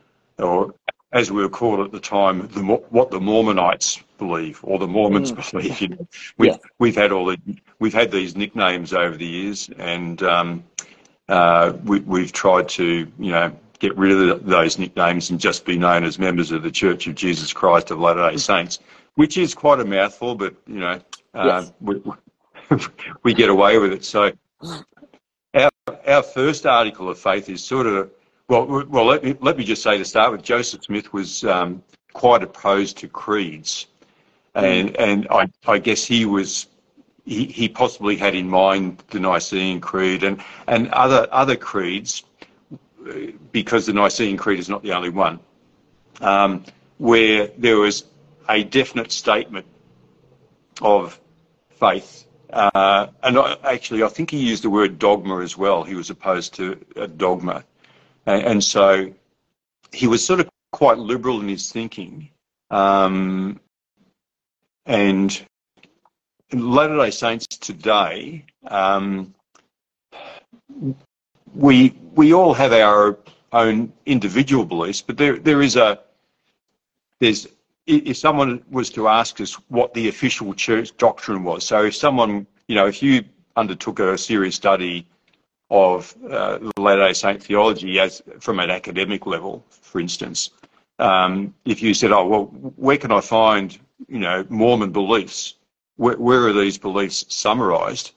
or 0.43 0.73
as 1.12 1.32
we 1.32 1.41
were 1.41 1.49
called 1.49 1.80
at 1.80 1.91
the 1.91 1.99
time, 1.99 2.47
the, 2.47 2.62
what 2.62 3.12
the 3.12 3.19
Mormonites 3.19 4.01
believe 4.17 4.60
or 4.63 4.80
the 4.80 4.88
Mormons 4.88 5.32
mm. 5.32 5.51
believe. 5.51 5.82
You 5.82 5.88
know, 5.89 6.08
we've 6.38 6.51
yeah. 6.51 6.58
we've 6.80 6.95
had 6.95 7.12
all 7.12 7.25
the 7.25 7.38
we've 7.80 7.93
had 7.93 8.12
these 8.12 8.36
nicknames 8.36 8.93
over 8.93 9.15
the 9.15 9.25
years, 9.25 9.69
and 9.78 10.21
um, 10.23 10.63
uh, 11.30 11.73
we, 11.84 11.99
we've 11.99 12.32
tried 12.32 12.69
to 12.69 13.12
you 13.19 13.32
know 13.32 13.58
get 13.80 13.97
rid 13.97 14.30
of 14.30 14.45
those 14.45 14.80
nicknames 14.80 15.30
and 15.30 15.39
just 15.39 15.65
be 15.65 15.78
known 15.78 16.04
as 16.04 16.17
members 16.17 16.51
of 16.51 16.63
the 16.63 16.71
Church 16.71 17.08
of 17.08 17.15
Jesus 17.15 17.54
Christ 17.54 17.91
of 17.91 17.99
Latter 17.99 18.30
Day 18.30 18.36
mm. 18.36 18.39
Saints, 18.39 18.80
which 19.15 19.38
is 19.38 19.54
quite 19.54 19.80
a 19.80 19.86
mouthful, 19.86 20.36
but 20.36 20.56
you 20.67 20.80
know 20.80 20.99
yes. 21.36 21.71
we, 21.82 22.02
we 23.24 23.34
get 23.34 23.50
away 23.50 23.78
with 23.78 23.93
it. 23.93 24.06
So 24.06 24.32
our 25.54 25.69
our 26.08 26.24
first 26.24 26.65
article 26.65 27.10
of 27.10 27.17
faith 27.19 27.50
is 27.50 27.63
sort 27.63 27.88
of 27.88 28.12
well, 28.48 28.86
well, 28.89 29.06
let 29.06 29.24
me, 29.24 29.36
let 29.41 29.58
me 29.58 29.63
just 29.63 29.82
say 29.82 29.98
to 29.98 30.06
start 30.06 30.32
with, 30.32 30.43
Joseph 30.43 30.84
Smith 30.84 31.12
was 31.12 31.43
um, 31.45 31.82
quite 32.13 32.43
opposed 32.43 32.98
to 33.00 33.08
creeds, 33.08 33.88
and 34.54 34.93
mm. 34.93 34.95
and 35.00 35.28
I, 35.32 35.50
I 35.67 35.80
guess 35.80 36.06
he 36.06 36.26
was 36.26 36.67
he, 37.26 37.45
he 37.45 37.67
possibly 37.67 38.15
had 38.17 38.36
in 38.36 38.48
mind 38.48 39.04
the 39.10 39.19
Nicene 39.19 39.82
Creed 39.82 40.24
and 40.24 40.43
and 40.67 40.89
other 40.89 41.28
other 41.32 41.56
creeds, 41.56 42.24
because 43.52 43.88
the 43.88 43.93
Nicene 43.93 44.38
Creed 44.38 44.60
is 44.60 44.69
not 44.69 44.84
the 44.84 44.93
only 44.93 45.10
one, 45.10 45.39
um, 46.21 46.63
where 47.00 47.48
there 47.58 47.78
was 47.78 48.06
a 48.48 48.63
definite 48.63 49.12
statement 49.12 49.65
of 50.82 51.19
faith. 51.76 52.26
Uh, 52.52 53.08
and 53.24 53.38
I, 53.38 53.58
actually, 53.64 54.04
I 54.04 54.08
think 54.08 54.32
he 54.32 54.38
used 54.38 54.64
the 54.64 54.70
word 54.70 55.00
dogma 55.00 55.40
as 55.42 55.58
well. 55.58 55.84
He 55.84 55.96
was 55.96 56.10
opposed 56.10 56.54
to 56.56 56.80
a 56.96 57.08
dogma. 57.08 57.64
And 58.26 58.64
so 58.64 59.14
he 59.92 60.08
was 60.08 60.26
sort 60.26 60.40
of 60.40 60.50
quite 60.72 60.97
liberal 60.97 61.41
in 61.41 61.47
his 61.47 61.72
thinking. 61.72 62.30
Um, 62.72 63.60
and 64.86 65.45
Latter 66.54 66.97
day 66.97 67.10
Saints 67.12 67.47
today, 67.47 68.45
um, 68.68 69.34
we, 71.54 71.95
we 72.14 72.34
all 72.34 72.54
have 72.54 72.74
our 72.74 73.18
own 73.52 73.91
individual 74.06 74.66
beliefs, 74.66 75.02
but 75.02 75.18
there, 75.18 75.38
there 75.38 75.62
is 75.62 75.76
a, 75.76 75.99
there's, 77.20 77.47
if 77.88 78.18
someone 78.18 78.64
was 78.70 78.90
to 78.92 79.08
ask 79.08 79.40
us 79.42 79.54
what 79.70 79.94
the 79.94 80.08
official 80.08 80.54
church 80.54 80.96
doctrine 80.98 81.44
was, 81.44 81.66
so 81.66 81.84
if 81.84 81.96
someone, 81.96 82.48
you 82.68 82.76
know, 82.76 82.88
if 82.88 83.04
you 83.04 83.24
undertook 83.56 84.00
a 84.00 84.18
serious 84.18 84.56
study 84.56 85.08
of 85.70 86.16
uh, 86.30 86.60
Latter-day 86.78 87.14
Saint 87.14 87.44
theology 87.44 88.00
as 88.00 88.22
from 88.40 88.60
an 88.60 88.70
academic 88.70 89.26
level, 89.26 89.66
for 89.70 90.00
instance. 90.00 90.52
Um, 91.00 91.54
if 91.66 91.82
you 91.82 91.94
said, 91.94 92.12
"Oh, 92.12 92.26
well, 92.26 92.46
where 92.76 92.98
can 92.98 93.12
I 93.12 93.22
find, 93.22 93.78
you 94.08 94.20
know, 94.20 94.46
Mormon 94.50 94.92
beliefs? 94.92 95.56
Where, 95.98 96.18
where 96.18 96.48
are 96.48 96.54
these 96.54 96.78
beliefs 96.78 97.26
summarised?" 97.30 98.12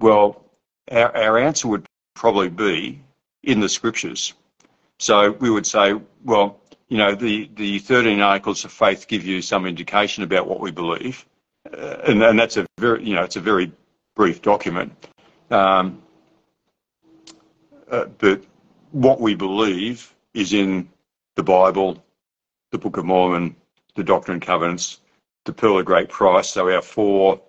Well, 0.00 0.44
our, 0.90 1.16
our 1.16 1.38
answer 1.38 1.68
would 1.68 1.86
probably 2.14 2.48
be 2.48 3.00
in 3.44 3.60
the 3.60 3.68
scriptures. 3.68 4.34
So 4.98 5.32
we 5.32 5.50
would 5.50 5.66
say, 5.66 5.94
well, 6.24 6.60
you 6.88 6.96
know, 6.96 7.14
the, 7.14 7.50
the 7.54 7.78
13 7.78 8.20
articles 8.20 8.64
of 8.64 8.72
faith 8.72 9.06
give 9.08 9.24
you 9.24 9.42
some 9.42 9.66
indication 9.66 10.22
about 10.22 10.46
what 10.46 10.60
we 10.60 10.70
believe. 10.70 11.24
Uh, 11.70 11.98
and, 12.06 12.22
and 12.22 12.38
that's 12.38 12.56
a 12.56 12.66
very, 12.78 13.04
you 13.04 13.14
know, 13.14 13.22
it's 13.22 13.36
a 13.36 13.40
very 13.40 13.72
brief 14.16 14.40
document. 14.40 14.92
Um, 15.50 16.02
uh, 17.90 18.06
but 18.18 18.42
what 18.92 19.20
we 19.20 19.34
believe 19.34 20.14
is 20.34 20.52
in 20.52 20.88
the 21.36 21.42
Bible, 21.42 22.02
the 22.72 22.78
Book 22.78 22.96
of 22.96 23.04
Mormon, 23.04 23.54
the 23.94 24.04
Doctrine 24.04 24.36
and 24.36 24.42
Covenants, 24.42 25.00
the 25.44 25.52
Pearl 25.52 25.78
of 25.78 25.84
Great 25.84 26.08
Price. 26.08 26.50
So 26.50 26.70
our 26.70 26.82
four, 26.82 27.40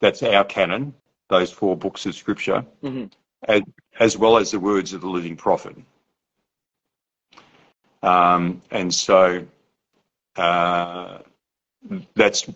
that's 0.00 0.22
our 0.22 0.44
canon, 0.44 0.94
those 1.28 1.52
four 1.52 1.76
books 1.76 2.06
of 2.06 2.14
Scripture, 2.14 2.64
mm-hmm. 2.82 3.06
as, 3.44 3.62
as 3.98 4.18
well 4.18 4.36
as 4.36 4.50
the 4.50 4.60
words 4.60 4.92
of 4.92 5.00
the 5.00 5.08
living 5.08 5.36
prophet. 5.36 5.76
Um, 7.36 7.36
and 7.36 7.36
so 7.36 7.38
uh, 7.38 7.89
that's 12.14 12.48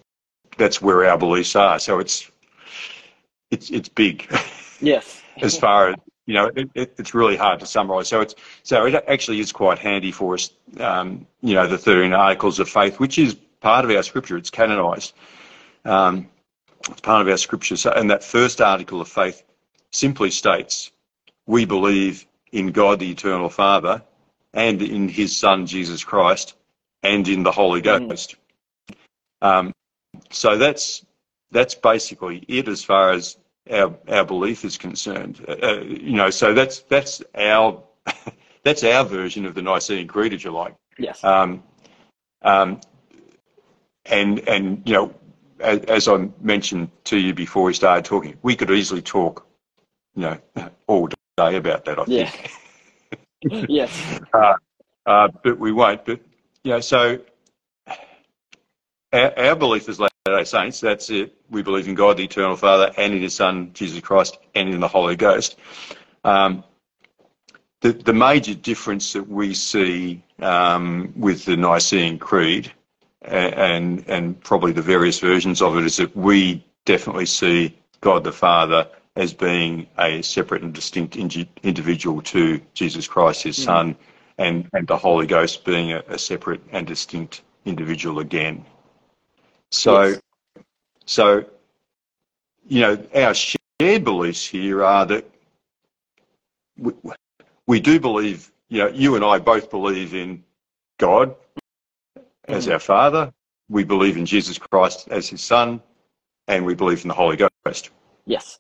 that's 0.57 0.81
where 0.81 1.09
our 1.09 1.19
beliefs 1.19 1.57
are. 1.57 1.79
So 1.79 1.99
it's 1.99 2.31
it's 3.51 3.71
it's 3.71 3.89
big. 3.89 4.27
Yes. 4.81 5.23
as 5.43 5.59
far 5.59 5.91
as 5.91 5.97
you 6.27 6.35
know, 6.35 6.51
it, 6.57 6.71
it, 6.75 6.95
it's 6.99 7.15
really 7.15 7.37
hard 7.37 7.61
to 7.61 7.67
summarise. 7.67 8.09
So 8.09 8.21
it's 8.21 8.35
so 8.63 8.87
it 8.87 9.05
actually 9.09 9.41
is 9.41 9.53
quite 9.53 9.79
handy 9.79 10.13
for 10.13 10.35
us. 10.35 10.51
Um, 10.79 11.27
you 11.43 11.55
know, 11.55 11.67
the 11.67 11.79
thirteen 11.79 12.13
articles 12.13 12.59
of 12.61 12.69
faith, 12.69 12.99
which 12.99 13.19
is 13.19 13.35
part 13.61 13.85
of 13.85 13.91
our 13.91 14.03
scripture. 14.03 14.37
It's 14.37 14.51
canonised. 14.51 15.13
Um, 15.85 16.29
it's 16.89 17.01
part 17.01 17.23
of 17.23 17.29
our 17.29 17.37
scripture. 17.37 17.77
So, 17.77 17.91
and 17.91 18.11
that 18.11 18.25
first 18.25 18.61
article 18.61 19.01
of 19.01 19.09
faith 19.09 19.43
simply 19.91 20.31
states, 20.31 20.91
"We 21.47 21.65
believe 21.67 22.27
in 22.53 22.73
God, 22.73 23.01
the 23.01 23.11
eternal 23.11 23.51
Father, 23.51 24.03
and 24.55 24.81
in 24.81 25.09
His 25.09 25.37
Son 25.37 25.67
Jesus 25.67 26.03
Christ, 26.03 26.55
and 27.03 27.29
in 27.29 27.43
the 27.43 27.53
Holy 27.53 27.83
mm. 27.83 28.09
Ghost." 28.09 28.37
Um, 29.43 29.73
so 30.31 30.57
that's 30.57 31.05
that's 31.51 31.75
basically 31.75 32.45
it 32.49 32.69
as 32.69 32.83
far 32.83 33.11
as 33.11 33.37
our 33.71 33.95
our 34.09 34.25
belief 34.25 34.65
is 34.65 34.79
concerned. 34.79 35.45
Uh, 35.47 35.57
uh 35.63 35.81
you 35.83 36.17
know, 36.17 36.31
so 36.31 36.55
that's 36.55 36.81
that's 36.81 37.23
our 37.35 37.83
that's 38.65 38.85
our 38.85 39.05
version 39.05 39.47
of 39.47 39.55
the 39.55 39.63
Nicene 39.63 40.09
Creed, 40.09 40.33
if 40.33 40.45
you 40.45 40.51
like. 40.51 40.75
Yes. 40.99 41.23
Um, 41.23 41.63
um, 42.43 42.81
and 44.07 44.41
and 44.49 44.83
you 44.85 44.95
know, 44.95 45.15
as, 45.61 45.81
as, 45.85 46.09
I 46.09 46.29
mentioned 46.41 46.91
to 47.05 47.19
you 47.19 47.35
before 47.35 47.65
we 47.65 47.75
started 47.75 48.05
talking, 48.05 48.37
we 48.43 48.55
could 48.57 48.71
easily 48.71 49.03
talk, 49.03 49.47
you 50.15 50.23
know, 50.23 50.39
all 50.87 51.09
day 51.37 51.57
about 51.57 51.85
that. 51.87 51.99
I 51.99 52.05
yeah. 52.07 52.29
think. 52.29 52.53
yes. 53.69 54.21
Uh, 54.33 54.55
uh, 55.07 55.29
but 55.43 55.59
we 55.59 55.73
won't. 55.73 56.05
But 56.05 56.21
know, 56.65 56.81
so 56.81 57.21
our, 59.13 59.39
our 59.39 59.57
belief 59.57 59.89
as 59.89 60.01
Latter-day 60.01 60.45
Saints, 60.45 60.81
that's 60.81 61.11
it. 61.11 61.35
We 61.51 61.63
believe 61.63 61.89
in 61.89 61.95
God, 61.95 62.17
the 62.17 62.25
Eternal 62.25 62.57
Father, 62.57 62.93
and 62.97 63.15
in 63.15 63.23
His 63.23 63.35
Son, 63.35 63.71
Jesus 63.75 64.01
Christ, 64.01 64.39
and 64.55 64.69
in 64.69 64.81
the 64.81 64.89
Holy 64.89 65.17
Ghost. 65.17 65.57
Um, 66.25 66.65
the, 67.81 67.93
the 67.93 68.15
major 68.15 68.55
difference 68.55 69.13
that 69.13 69.29
we 69.29 69.53
see 69.53 70.23
um, 70.41 71.13
with 71.17 71.45
the 71.45 71.57
Nicene 71.57 72.19
Creed 72.19 72.73
and, 73.21 74.05
and 74.09 74.41
probably 74.43 74.73
the 74.73 74.83
various 74.83 75.21
versions 75.21 75.61
of 75.61 75.77
it 75.77 75.85
is 75.85 75.99
that 75.99 76.17
we 76.17 76.65
definitely 76.87 77.27
see 77.27 77.77
God 78.01 78.25
the 78.25 78.33
Father 78.33 78.89
as 79.17 79.33
being 79.33 79.87
a 79.99 80.23
separate 80.23 80.63
and 80.63 80.75
distinct 80.75 81.17
individual 81.17 82.21
to 82.23 82.61
Jesus 82.75 83.07
Christ, 83.07 83.43
his 83.43 83.59
mm. 83.59 83.65
Son, 83.65 83.97
and, 84.39 84.69
and 84.73 84.87
the 84.87 84.97
Holy 84.97 85.27
Ghost 85.27 85.65
being 85.65 85.93
a, 85.93 86.03
a 86.09 86.19
separate 86.19 86.61
and 86.73 86.87
distinct 86.87 87.43
individual 87.65 88.19
again. 88.19 88.65
So, 89.71 90.03
yes. 90.03 90.21
so 91.07 91.47
you 92.67 92.81
know, 92.81 93.07
our 93.15 93.35
shared 93.35 94.05
beliefs 94.05 94.47
here 94.47 94.83
are 94.85 95.07
that 95.07 95.29
we, 96.77 96.93
we 97.67 97.81
do 97.81 98.01
believe, 98.01 98.51
you 98.69 98.79
know, 98.79 98.89
you 98.89 99.15
and 99.17 99.25
I 99.25 99.39
both 99.39 99.71
believe 99.71 100.15
in 100.15 100.43
God 100.99 101.35
as 102.49 102.67
mm. 102.67 102.73
our 102.73 102.79
Father, 102.79 103.33
we 103.69 103.85
believe 103.85 104.17
in 104.17 104.27
Jesus 104.27 104.59
Christ 104.59 105.09
as 105.11 105.29
His 105.29 105.43
Son, 105.43 105.81
and 106.49 106.65
we 106.67 106.75
believe 106.75 107.03
in 107.03 107.09
the 107.09 107.15
Holy 107.15 107.37
Ghost. 107.37 107.91
Yes. 108.27 108.59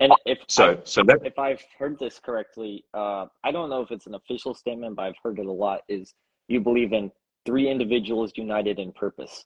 And 0.00 0.12
if 0.26 0.38
so, 0.46 0.72
I, 0.72 0.78
so 0.84 1.02
that, 1.04 1.18
if 1.24 1.38
I've 1.38 1.62
heard 1.78 1.98
this 1.98 2.20
correctly, 2.20 2.84
uh, 2.94 3.26
I 3.42 3.50
don't 3.50 3.68
know 3.68 3.82
if 3.82 3.90
it's 3.90 4.06
an 4.06 4.14
official 4.14 4.54
statement, 4.54 4.96
but 4.96 5.02
I've 5.02 5.16
heard 5.22 5.38
it 5.38 5.46
a 5.46 5.52
lot. 5.52 5.80
Is 5.88 6.14
you 6.46 6.60
believe 6.60 6.92
in 6.92 7.10
three 7.44 7.68
individuals 7.68 8.32
united 8.36 8.78
in 8.78 8.92
purpose? 8.92 9.44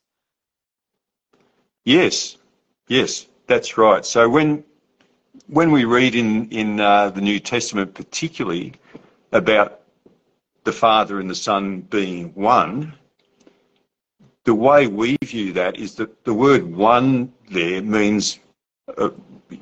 Yes, 1.84 2.36
yes, 2.88 3.26
that's 3.46 3.78
right. 3.78 4.04
So 4.04 4.28
when 4.28 4.64
when 5.46 5.70
we 5.70 5.84
read 5.84 6.14
in 6.14 6.48
in 6.50 6.80
uh, 6.80 7.10
the 7.10 7.22
New 7.22 7.40
Testament, 7.40 7.94
particularly 7.94 8.74
about 9.32 9.80
the 10.64 10.72
Father 10.72 11.18
and 11.18 11.30
the 11.30 11.34
Son 11.34 11.80
being 11.80 12.28
one, 12.34 12.92
the 14.44 14.54
way 14.54 14.86
we 14.86 15.16
view 15.24 15.52
that 15.54 15.78
is 15.78 15.94
that 15.94 16.24
the 16.24 16.34
word 16.34 16.64
"one" 16.64 17.32
there 17.50 17.80
means 17.80 18.38
uh, 18.98 19.08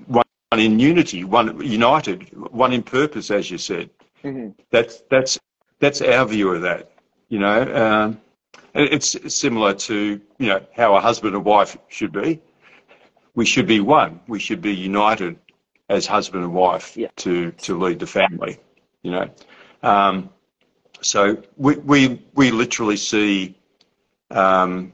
one 0.07 0.25
in 0.59 0.81
unity, 0.81 1.23
one 1.25 1.61
united, 1.61 2.29
one 2.53 2.73
in 2.73 2.83
purpose, 2.83 3.31
as 3.31 3.51
you 3.51 3.59
said. 3.59 3.91
Mm-hmm. 4.25 4.51
That's 4.71 5.03
that's 5.11 5.39
that's 5.79 6.01
our 6.03 6.27
view 6.27 6.55
of 6.55 6.63
that. 6.63 6.93
You 7.29 7.39
know. 7.39 8.07
Um, 8.07 8.21
it's 8.75 9.35
similar 9.35 9.75
to 9.75 10.21
you 10.39 10.47
know 10.47 10.65
how 10.75 10.97
a 10.97 11.01
husband 11.01 11.35
and 11.35 11.45
wife 11.45 11.77
should 11.89 12.13
be. 12.13 12.41
We 13.35 13.45
should 13.45 13.67
be 13.67 13.81
one. 13.81 14.21
We 14.27 14.39
should 14.39 14.61
be 14.61 14.75
united 14.75 15.39
as 15.89 16.07
husband 16.07 16.45
and 16.45 16.55
wife 16.55 16.97
yeah. 16.97 17.09
to 17.17 17.53
to 17.53 17.79
lead 17.79 17.99
the 17.99 18.07
family. 18.07 18.59
You 19.03 19.13
know, 19.13 19.31
um, 19.83 20.31
so 21.01 21.43
we 21.57 21.77
we 21.77 22.23
we 22.35 22.51
literally 22.51 22.97
see 22.97 23.57
um, 24.31 24.93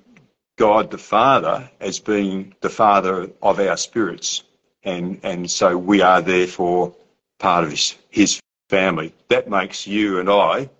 God 0.57 0.91
the 0.91 0.99
Father 0.99 1.71
as 1.81 1.99
being 1.99 2.55
the 2.61 2.71
Father 2.71 3.31
of 3.43 3.61
our 3.61 3.77
spirits, 3.77 4.45
and 4.87 5.20
and 5.22 5.51
so 5.51 5.76
we 5.76 6.01
are 6.01 6.22
therefore 6.22 6.95
part 7.39 7.64
of 7.64 7.70
his 7.70 7.97
his 8.09 8.41
family. 8.70 9.12
That 9.28 9.51
makes 9.51 9.87
you 9.87 10.20
and 10.20 10.30
I 10.30 10.70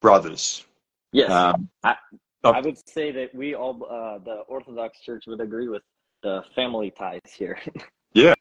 brothers. 0.00 0.64
Yes, 1.12 1.30
um, 1.30 1.68
I, 1.84 1.94
I 2.42 2.60
would 2.60 2.78
say 2.88 3.12
that 3.12 3.34
we 3.34 3.54
all, 3.54 3.86
uh, 3.88 4.18
the 4.18 4.42
Orthodox 4.48 4.98
Church, 5.00 5.24
would 5.26 5.40
agree 5.40 5.68
with 5.68 5.82
the 6.22 6.42
family 6.54 6.90
ties 6.90 7.20
here. 7.36 7.58
yeah, 8.14 8.34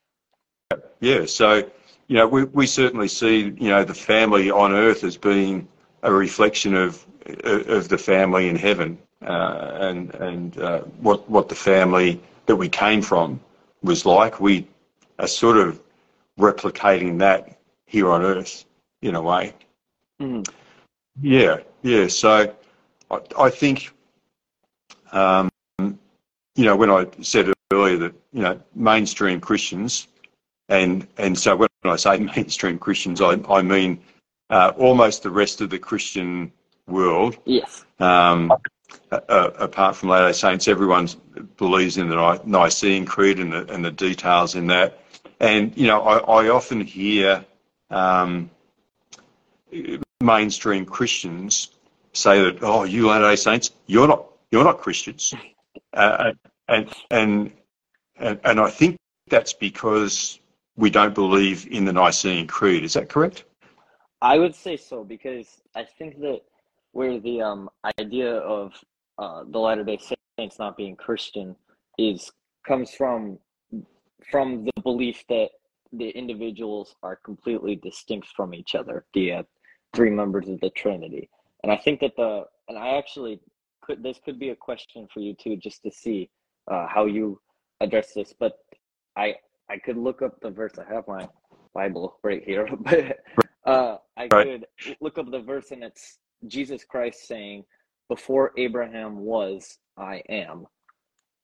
yeah. 1.01 1.26
So, 1.26 1.70
you 2.07 2.16
know, 2.16 2.28
we 2.28 2.45
we 2.45 2.66
certainly 2.66 3.09
see, 3.09 3.53
you 3.57 3.70
know, 3.70 3.84
the 3.84 3.93
family 3.93 4.49
on 4.49 4.74
earth 4.74 5.03
as 5.03 5.18
being 5.18 5.68
a 6.03 6.12
reflection 6.12 6.76
of 6.76 7.05
of 7.43 7.89
the 7.89 7.97
family 7.97 8.47
in 8.47 8.55
heaven, 8.55 8.97
uh, 9.22 9.78
and 9.82 10.16
and 10.16 10.57
uh, 10.57 10.80
what 11.01 11.30
what 11.30 11.49
the 11.49 11.55
family 11.55 12.22
that 12.45 12.55
we 12.55 12.70
came 12.70 13.01
from 13.01 13.39
was 13.84 14.05
like. 14.05 14.39
We 14.39 14.68
are 15.20 15.28
sort 15.28 15.57
of 15.57 15.82
replicating 16.39 17.20
that 17.20 17.59
here 17.86 18.09
on 18.09 18.24
earth 18.24 18.66
in 19.01 19.16
a 19.16 19.22
way. 19.22 19.53
Mm. 20.20 20.47
Yeah, 21.22 21.57
yeah. 21.82 22.07
So 22.07 22.53
I, 23.09 23.20
I 23.38 23.49
think, 23.49 23.91
um, 25.12 25.49
you 25.80 26.66
know, 26.66 26.76
when 26.76 26.89
I 26.89 27.07
said 27.22 27.51
earlier 27.72 27.97
that, 27.97 28.14
you 28.34 28.41
know, 28.41 28.59
mainstream 28.76 29.41
Christians, 29.41 30.07
and, 30.70 31.07
and 31.18 31.38
so 31.38 31.55
when 31.57 31.70
I 31.84 31.95
say 31.97 32.18
mainstream 32.36 32.80
Christians, 32.80 33.22
I, 33.22 33.38
I 33.49 33.62
mean 33.62 34.01
uh, 34.49 34.72
almost 34.78 35.24
the 35.24 35.30
rest 35.30 35.62
of 35.62 35.70
the 35.70 35.80
Christian 35.80 36.51
world. 36.88 37.38
Yes. 37.45 37.86
Um, 37.99 38.53
uh, 39.12 39.51
apart 39.57 39.95
from 39.95 40.09
Latter-day 40.09 40.34
Saints, 40.34 40.68
everyone 40.68 41.07
believes 41.57 41.97
in 41.97 42.09
the 42.09 42.41
Nicene 42.45 43.05
Creed 43.05 43.39
and 43.39 43.51
the, 43.51 43.72
and 43.74 43.84
the 43.84 43.91
details 43.91 44.55
in 44.55 44.68
that. 44.68 45.01
And, 45.42 45.76
you 45.76 45.88
know, 45.88 46.02
I, 46.04 46.44
I 46.44 46.50
often 46.50 46.82
hear 46.82 47.44
um, 47.89 48.52
mainstream 50.22 50.86
Christians 50.86 51.70
say 52.14 52.44
that, 52.44 52.60
oh, 52.62 52.84
you 52.84 53.08
Latter-day 53.08 53.36
Saints, 53.36 53.72
you're 53.88 54.08
not, 54.08 54.28
you're 54.52 54.64
not 54.64 54.80
Christians. 54.80 55.34
Uh, 55.94 56.32
and, 56.70 56.89
and, 57.10 57.52
and, 58.18 58.39
and 58.46 58.60
I 58.62 58.70
think 58.70 58.98
that's 59.30 59.52
because 59.52 60.39
we 60.78 60.89
don't 60.89 61.14
believe 61.14 61.68
in 61.68 61.84
the 61.84 61.92
Nicene 61.92 62.48
Creed. 62.48 62.86
Is 62.86 62.94
that 62.94 63.10
correct? 63.10 63.44
I 64.22 64.38
would 64.38 64.56
say 64.56 64.78
so 64.78 65.04
because 65.04 65.48
I 65.76 65.84
think 65.84 66.20
that 66.22 66.42
where 66.94 67.20
the 67.20 67.42
um, 67.42 67.70
idea 68.00 68.36
of 68.36 68.74
uh, 69.18 69.44
the 69.50 69.60
Latter 69.60 69.84
Day 69.84 70.00
Saints 70.38 70.60
not 70.60 70.78
being 70.78 70.96
Christian 70.96 71.58
is 71.98 72.32
comes 72.66 72.92
from 72.92 73.38
from 74.30 74.66
the 74.66 74.82
belief 74.82 75.24
that 75.30 75.50
the 75.94 76.10
individuals 76.10 76.96
are 77.04 77.18
completely 77.18 77.76
distinct 77.76 78.28
from 78.36 78.54
each 78.54 78.76
other, 78.76 79.06
the 79.14 79.34
uh, 79.34 79.44
three 79.94 80.10
members 80.10 80.48
of 80.48 80.60
the 80.62 80.70
Trinity. 80.72 81.30
And 81.64 81.72
I 81.72 81.78
think 81.78 82.00
that 82.00 82.16
the, 82.16 82.46
and 82.70 82.78
I 82.78 82.98
actually 82.98 83.40
could, 83.82 84.02
this 84.04 84.20
could 84.24 84.40
be 84.40 84.50
a 84.50 84.56
question 84.56 85.08
for 85.14 85.20
you 85.20 85.36
too, 85.36 85.58
just 85.58 85.84
to 85.84 85.92
see 85.92 86.30
uh, 86.70 86.88
how 86.88 87.06
you 87.06 87.40
address 87.82 88.14
this. 88.14 88.34
But 88.38 88.54
I, 89.16 89.36
I 89.70 89.78
could 89.78 89.98
look 89.98 90.22
up 90.22 90.40
the 90.42 90.50
verse. 90.50 90.74
I 90.80 90.94
have 90.94 91.08
my 91.08 91.28
Bible 91.74 92.18
right 92.24 92.44
here, 92.44 92.68
but 92.80 93.20
uh, 93.66 93.98
I 94.18 94.28
right. 94.32 94.32
could 94.32 94.66
look 95.02 95.18
up 95.18 95.30
the 95.32 95.40
verse 95.40 95.72
and 95.72 95.84
it's 95.84 96.20
Jesus 96.48 96.84
Christ 96.84 97.28
saying, 97.28 97.64
"Before 98.10 98.52
Abraham 98.58 99.20
was, 99.20 99.78
I 99.98 100.24
am," 100.30 100.66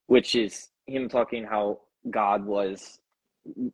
which 0.06 0.34
is 0.34 0.68
him 0.86 1.08
talking 1.08 1.44
how 1.44 1.80
God 2.10 2.44
was. 2.44 2.98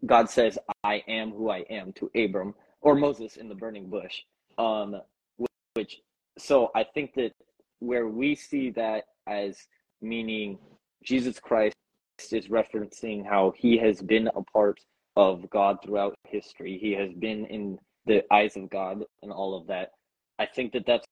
God 0.07 0.31
says, 0.31 0.59
"I 0.83 1.03
am 1.09 1.33
who 1.33 1.51
I 1.51 1.65
am" 1.71 1.93
to 1.95 2.11
Abram 2.15 2.55
or 2.81 2.95
Moses 2.95 3.37
in 3.37 3.49
the 3.49 3.55
burning 3.55 3.89
bush. 3.89 4.23
Um, 4.59 5.01
which 5.75 6.01
so 6.39 6.71
I 6.75 6.85
think 6.85 7.15
that 7.15 7.33
where 7.81 8.07
we 8.07 8.35
see 8.35 8.71
that 8.71 9.05
as 9.27 9.57
meaning 10.01 10.59
Jesus 11.03 11.39
Christ 11.41 11.75
is 12.31 12.49
referencing 12.49 13.27
how 13.27 13.53
he 13.57 13.77
has 13.79 14.01
been 14.01 14.29
a 14.29 14.43
part 14.43 14.79
of 15.17 15.49
God 15.51 15.79
throughout 15.83 16.15
history. 16.29 16.79
He 16.79 16.93
has 16.93 17.13
been 17.13 17.47
in 17.47 17.79
the 18.07 18.23
eyes 18.33 18.57
of 18.57 18.71
God 18.71 19.03
and 19.23 19.33
all 19.33 19.57
of 19.57 19.67
that. 19.69 19.91
I 20.39 20.47
think 20.47 20.73
that 20.73 20.87
that's 20.87 21.07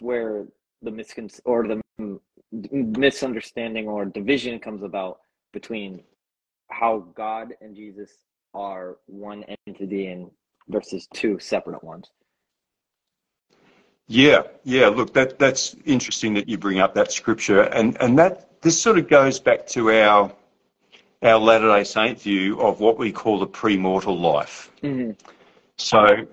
where 0.00 0.46
the 0.82 0.90
miscon 0.90 1.40
or 1.44 1.66
the 1.66 2.20
misunderstanding 2.52 3.88
or 3.88 4.04
division 4.04 4.58
comes 4.58 4.82
about 4.82 5.18
between 5.52 6.02
how 6.70 7.06
God 7.14 7.54
and 7.60 7.74
Jesus 7.74 8.10
are 8.54 8.96
one 9.06 9.44
entity 9.66 10.08
and 10.08 10.30
versus 10.68 11.06
two 11.14 11.38
separate 11.38 11.82
ones. 11.84 12.10
Yeah, 14.08 14.42
yeah. 14.64 14.88
Look, 14.88 15.12
that 15.14 15.38
that's 15.38 15.74
interesting 15.84 16.34
that 16.34 16.48
you 16.48 16.58
bring 16.58 16.78
up 16.78 16.94
that 16.94 17.10
scripture, 17.10 17.62
and 17.62 17.96
and 18.00 18.18
that 18.18 18.62
this 18.62 18.80
sort 18.80 18.98
of 18.98 19.08
goes 19.08 19.40
back 19.40 19.66
to 19.68 19.90
our 19.90 20.32
our 21.22 21.38
Latter 21.38 21.68
Day 21.68 21.82
Saint 21.82 22.20
view 22.20 22.60
of 22.60 22.78
what 22.78 22.98
we 22.98 23.10
call 23.10 23.40
the 23.40 23.48
premortal 23.48 24.18
life. 24.18 24.70
Mm-hmm. 24.82 25.12
So, 25.76 26.26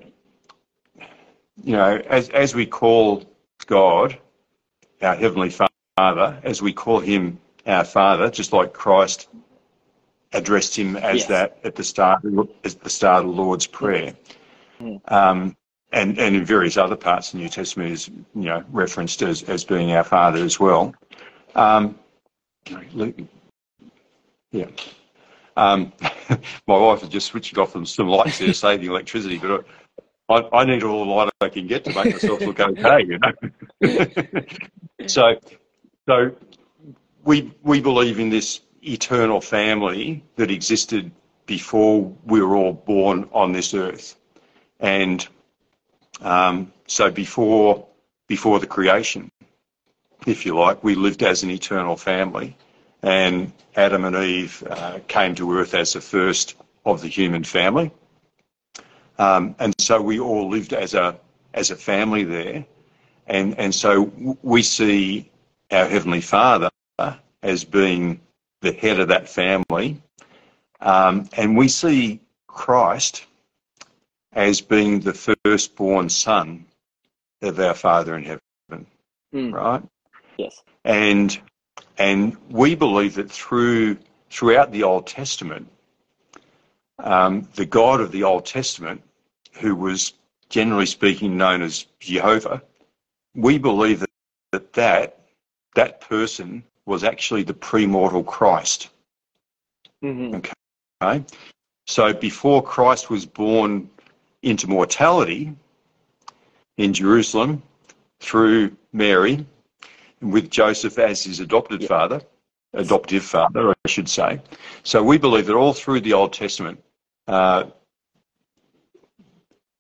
you 1.64 1.72
know, 1.72 2.00
as 2.08 2.30
as 2.30 2.54
we 2.54 2.68
call 2.68 3.24
God, 3.66 4.20
our 5.02 5.16
heavenly 5.16 5.50
Father, 5.50 6.40
as 6.44 6.62
we 6.62 6.74
call 6.74 7.00
Him 7.00 7.40
our 7.66 7.84
Father, 7.84 8.30
just 8.30 8.54
like 8.54 8.74
Christ 8.74 9.30
addressed 10.34 10.78
Him 10.78 10.98
as 10.98 11.20
yes. 11.20 11.28
that 11.28 11.60
at 11.64 11.76
the 11.76 11.84
start, 11.84 12.24
at 12.64 12.82
the 12.82 12.90
start 12.90 13.26
of 13.26 13.36
the 13.36 13.42
Lord's 13.42 13.68
Prayer. 13.68 14.14
Mm-hmm. 14.82 15.14
Um, 15.14 15.56
and, 15.92 16.18
and 16.18 16.36
in 16.36 16.44
various 16.44 16.76
other 16.76 16.96
parts 16.96 17.30
of 17.30 17.38
the 17.38 17.44
New 17.44 17.50
Testament 17.50 17.92
is 17.92 18.08
you 18.08 18.26
know 18.34 18.64
referenced 18.72 19.22
as, 19.22 19.44
as 19.44 19.64
being 19.64 19.92
our 19.92 20.04
Father 20.04 20.44
as 20.44 20.60
well. 20.60 20.94
Um, 21.56 22.00
yeah. 24.52 24.66
Um, 25.56 25.94
my 26.68 26.78
wife 26.78 27.02
has 27.02 27.10
just 27.10 27.28
switched 27.28 27.58
off 27.58 27.74
some, 27.74 27.86
some 27.86 28.08
lights 28.08 28.40
there, 28.40 28.54
saving 28.54 28.90
electricity, 28.90 29.38
but 29.38 29.66
I, 30.30 30.58
I, 30.58 30.66
need 30.66 30.84
all 30.84 31.06
the 31.06 31.12
light 31.12 31.30
I 31.42 31.50
can 31.50 31.68
get 31.68 31.84
to 31.86 31.94
make 31.94 32.14
myself 32.14 32.42
look 32.42 32.60
okay, 32.60 33.06
you 33.06 33.20
know. 33.20 34.42
so, 35.08 35.36
so 36.08 36.36
we 37.24 37.54
we 37.62 37.82
believe 37.82 38.20
in 38.20 38.30
this 38.30 38.62
eternal 38.84 39.42
family 39.42 40.24
that 40.36 40.52
existed 40.52 41.12
before 41.46 42.14
we 42.26 42.42
were 42.42 42.56
all 42.56 42.74
born 42.74 43.30
on 43.34 43.52
this 43.52 43.74
earth, 43.74 44.16
and 44.80 45.28
um, 46.22 46.72
so 46.88 47.12
before 47.12 47.86
before 48.28 48.60
the 48.60 48.68
creation, 48.68 49.30
if 50.26 50.46
you 50.46 50.58
like, 50.58 50.84
we 50.84 50.96
lived 50.96 51.24
as 51.24 51.44
an 51.44 51.50
eternal 51.50 51.98
family, 51.98 52.56
and 53.02 53.52
Adam 53.76 54.06
and 54.06 54.16
Eve 54.16 54.64
uh, 54.70 55.00
came 55.08 55.36
to 55.36 55.58
earth 55.58 55.74
as 55.74 55.94
the 55.94 56.02
first 56.02 56.56
of 56.86 57.02
the 57.02 57.08
human 57.08 57.44
family, 57.44 57.92
um, 59.18 59.56
and 59.60 59.74
so 59.80 60.02
we 60.02 60.20
all 60.20 60.50
lived 60.50 60.74
as 60.74 60.94
a 60.94 61.20
as 61.54 61.72
a 61.72 61.76
family 61.76 62.24
there, 62.24 62.66
and 63.28 63.58
and 63.60 63.76
so 63.76 64.04
we 64.42 64.64
see 64.64 65.30
our 65.72 65.88
heavenly 65.88 66.22
Father 66.22 66.70
as 67.42 67.66
being 67.66 68.22
the 68.64 68.72
head 68.72 69.00
of 69.00 69.10
that 69.10 69.30
family, 69.30 70.02
um, 70.82 71.30
and 71.38 71.56
we 71.56 71.68
see 71.68 72.22
Christ 72.48 73.26
as 74.32 74.62
being 74.62 75.02
the 75.02 75.14
firstborn 75.14 76.10
son 76.10 76.66
of 77.42 77.60
our 77.60 77.74
Father 77.74 78.16
in 78.16 78.24
heaven, 78.24 78.88
mm. 79.34 79.54
right? 79.54 79.84
Yes. 80.38 80.64
And 80.84 81.40
and 81.98 82.36
we 82.50 82.74
believe 82.74 83.16
that 83.16 83.30
through 83.30 83.98
throughout 84.30 84.72
the 84.72 84.84
Old 84.84 85.06
Testament, 85.06 85.70
um, 87.00 87.48
the 87.56 87.66
God 87.66 88.02
of 88.02 88.12
the 88.12 88.24
Old 88.24 88.46
Testament, 88.46 89.04
who 89.60 89.76
was 89.76 90.14
generally 90.50 90.86
speaking 90.86 91.38
known 91.38 91.62
as 91.62 91.86
Jehovah, 92.00 92.64
we 93.36 93.58
believe 93.58 94.00
that 94.00 94.10
that, 94.52 94.74
that, 94.74 95.20
that 95.76 96.02
person 96.02 96.64
was 96.86 97.04
actually 97.04 97.44
the 97.44 97.54
premortal 97.54 98.26
Christ. 98.26 98.90
Mm-hmm. 100.04 100.36
Okay. 100.36 101.24
So 101.88 102.14
before 102.14 102.62
Christ 102.64 103.10
was 103.10 103.26
born 103.26 103.90
into 104.42 104.68
mortality 104.68 105.56
in 106.78 106.94
Jerusalem 106.94 107.62
through 108.20 108.76
Mary, 108.92 109.46
with 110.22 110.50
Joseph 110.50 110.98
as 111.00 111.24
his 111.24 111.40
adopted 111.40 111.86
father, 111.86 112.22
adoptive 112.74 113.24
father, 113.24 113.72
I 113.72 113.88
should 113.88 114.10
say. 114.10 114.42
So 114.84 115.04
we 115.04 115.18
believe 115.18 115.46
that 115.48 115.56
all 115.56 115.74
through 115.74 116.02
the 116.02 116.14
Old 116.14 116.34
Testament, 116.34 116.82
uh, 117.28 117.66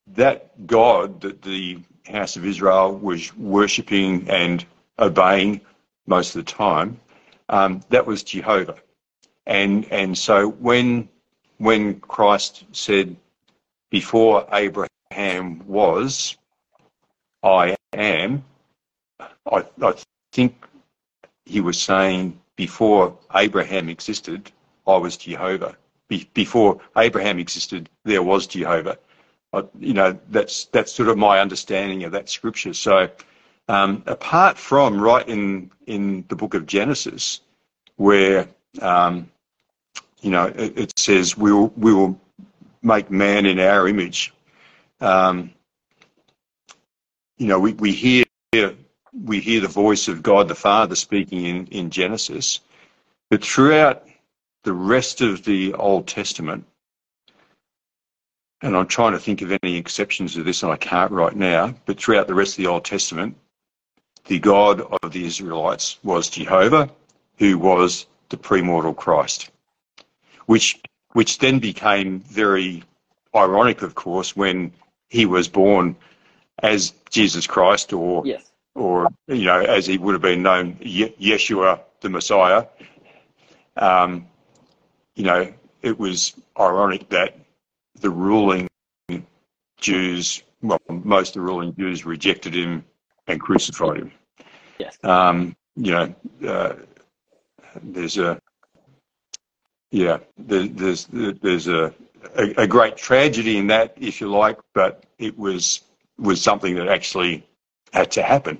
that 0.07 0.67
God 0.67 1.21
that 1.21 1.41
the 1.41 1.79
house 2.05 2.35
of 2.35 2.45
Israel 2.45 2.93
was 2.95 3.35
worshipping 3.35 4.29
and 4.29 4.65
obeying 4.99 5.61
most 6.05 6.35
of 6.35 6.45
the 6.45 6.51
time, 6.51 6.99
um, 7.49 7.81
that 7.89 8.05
was 8.05 8.23
Jehovah. 8.23 8.77
And 9.45 9.85
and 9.91 10.17
so 10.17 10.49
when 10.49 11.09
when 11.57 11.99
Christ 12.01 12.65
said, 12.71 13.15
before 13.89 14.45
Abraham 14.51 15.65
was, 15.67 16.37
I 17.43 17.75
am. 17.93 18.43
I, 19.19 19.63
I 19.81 19.93
think 20.31 20.55
he 21.45 21.61
was 21.61 21.81
saying 21.81 22.39
before 22.55 23.17
Abraham 23.35 23.89
existed, 23.89 24.51
I 24.87 24.97
was 24.97 25.17
Jehovah. 25.17 25.75
Be, 26.07 26.29
before 26.33 26.81
Abraham 26.97 27.39
existed, 27.39 27.89
there 28.03 28.23
was 28.23 28.47
Jehovah. 28.47 28.97
I, 29.53 29.63
you 29.79 29.93
know, 29.93 30.17
that's 30.29 30.65
that's 30.65 30.91
sort 30.91 31.09
of 31.09 31.17
my 31.17 31.39
understanding 31.39 32.03
of 32.03 32.11
that 32.13 32.29
scripture. 32.29 32.73
So, 32.73 33.09
um, 33.67 34.03
apart 34.07 34.57
from 34.57 34.99
right 34.99 35.27
in 35.27 35.71
in 35.87 36.25
the 36.27 36.35
book 36.35 36.53
of 36.53 36.65
Genesis, 36.65 37.41
where 37.95 38.47
um, 38.81 39.29
you 40.21 40.31
know 40.31 40.47
it, 40.47 40.77
it 40.77 40.99
says 40.99 41.37
we 41.37 41.51
will 41.51 41.73
we 41.77 41.93
will 41.93 42.19
make 42.81 43.09
man 43.09 43.45
in 43.45 43.59
our 43.59 43.87
image. 43.87 44.33
Um, 44.99 45.53
you 47.37 47.47
know, 47.47 47.59
we, 47.59 47.73
we 47.73 47.91
hear 47.91 48.25
we 49.23 49.39
hear 49.39 49.61
the 49.61 49.67
voice 49.67 50.07
of 50.07 50.23
God 50.23 50.47
the 50.47 50.55
Father 50.55 50.95
speaking 50.95 51.45
in, 51.45 51.67
in 51.67 51.89
Genesis, 51.89 52.59
but 53.29 53.43
throughout 53.43 54.07
the 54.63 54.73
rest 54.73 55.21
of 55.21 55.43
the 55.43 55.73
Old 55.73 56.07
Testament, 56.07 56.65
and 58.61 58.75
I'm 58.75 58.87
trying 58.87 59.11
to 59.11 59.19
think 59.19 59.41
of 59.41 59.51
any 59.61 59.75
exceptions 59.75 60.33
to 60.33 60.43
this, 60.43 60.63
and 60.63 60.71
I 60.71 60.77
can't 60.77 61.11
right 61.11 61.35
now, 61.35 61.75
but 61.85 61.99
throughout 61.99 62.27
the 62.27 62.33
rest 62.33 62.53
of 62.53 62.63
the 62.63 62.67
Old 62.67 62.85
Testament, 62.85 63.35
the 64.25 64.39
God 64.39 64.81
of 64.81 65.11
the 65.11 65.25
Israelites 65.25 65.99
was 66.03 66.29
Jehovah, 66.29 66.89
who 67.37 67.57
was 67.57 68.05
the 68.29 68.37
premortal 68.37 68.95
Christ, 68.95 69.49
which 70.45 70.79
which 71.13 71.37
then 71.37 71.59
became 71.59 72.19
very 72.21 72.83
ironic, 73.35 73.81
of 73.81 73.95
course, 73.95 74.35
when 74.35 74.71
he 75.09 75.25
was 75.25 75.47
born 75.47 75.95
as 76.59 76.93
Jesus 77.09 77.45
Christ, 77.45 77.93
or 77.93 78.25
yes. 78.25 78.51
or 78.75 79.09
you 79.27 79.45
know, 79.45 79.59
as 79.59 79.85
he 79.85 79.97
would 79.97 80.13
have 80.13 80.21
been 80.21 80.43
known, 80.43 80.75
Yeshua 80.75 81.81
the 82.01 82.09
Messiah. 82.09 82.65
Um, 83.77 84.27
you 85.15 85.23
know, 85.23 85.53
it 85.81 85.99
was 85.99 86.33
ironic 86.59 87.09
that 87.09 87.37
the 87.99 88.09
ruling 88.09 88.67
Jews, 89.77 90.43
well, 90.61 90.79
most 90.89 91.29
of 91.29 91.41
the 91.41 91.41
ruling 91.41 91.75
Jews 91.75 92.05
rejected 92.05 92.55
him 92.55 92.85
and 93.27 93.39
crucified 93.39 93.97
him. 93.97 94.11
Yes. 94.79 94.97
Um, 95.03 95.55
you 95.75 95.91
know, 95.91 96.15
uh, 96.47 96.73
there's 97.81 98.17
a 98.17 98.39
yeah, 99.91 100.17
there's 100.37 101.07
there's 101.11 101.67
a 101.67 101.93
a, 102.35 102.63
a, 102.63 102.67
great 102.67 102.97
tragedy 102.97 103.57
in 103.57 103.67
that, 103.67 103.95
if 103.99 104.21
you 104.21 104.29
like, 104.29 104.57
but 104.73 105.03
it 105.19 105.37
was 105.37 105.81
was 106.17 106.41
something 106.41 106.75
that 106.75 106.87
actually 106.87 107.45
had 107.91 108.11
to 108.11 108.23
happen 108.23 108.59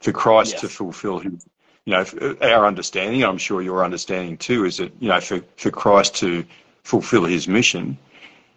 for 0.00 0.12
Christ 0.12 0.52
yes. 0.52 0.60
to 0.62 0.68
fulfill 0.68 1.18
his. 1.18 1.46
You 1.86 1.92
know, 1.92 2.36
our 2.40 2.66
understanding, 2.66 3.24
I'm 3.24 3.36
sure 3.36 3.60
your 3.60 3.84
understanding 3.84 4.38
too, 4.38 4.64
is 4.64 4.78
that 4.78 4.92
you 5.00 5.08
know, 5.08 5.20
for 5.20 5.42
for 5.56 5.70
Christ 5.70 6.16
to 6.16 6.44
fulfill 6.82 7.24
his 7.24 7.46
mission, 7.46 7.98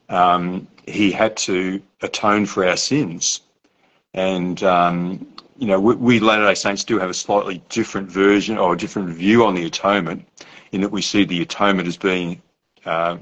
um, 0.10 0.68
he 0.86 1.12
had 1.12 1.36
to 1.38 1.82
atone 2.02 2.46
for 2.46 2.66
our 2.66 2.78
sins, 2.78 3.42
and 4.14 4.64
um, 4.64 5.28
you 5.58 5.68
know, 5.68 5.80
we, 5.80 5.96
we 5.96 6.20
Latter 6.20 6.46
Day 6.46 6.54
Saints 6.54 6.84
do 6.84 7.00
have 7.00 7.10
a 7.10 7.14
slightly 7.14 7.62
different 7.70 8.10
version 8.10 8.58
or 8.58 8.74
a 8.74 8.78
different 8.78 9.10
view 9.10 9.46
on 9.46 9.56
the 9.56 9.66
atonement, 9.66 10.28
in 10.72 10.82
that 10.82 10.92
we 10.92 11.02
see 11.02 11.26
the 11.26 11.42
atonement 11.42 11.88
as 11.88 11.98
being 11.98 12.42
uh, 12.86 13.18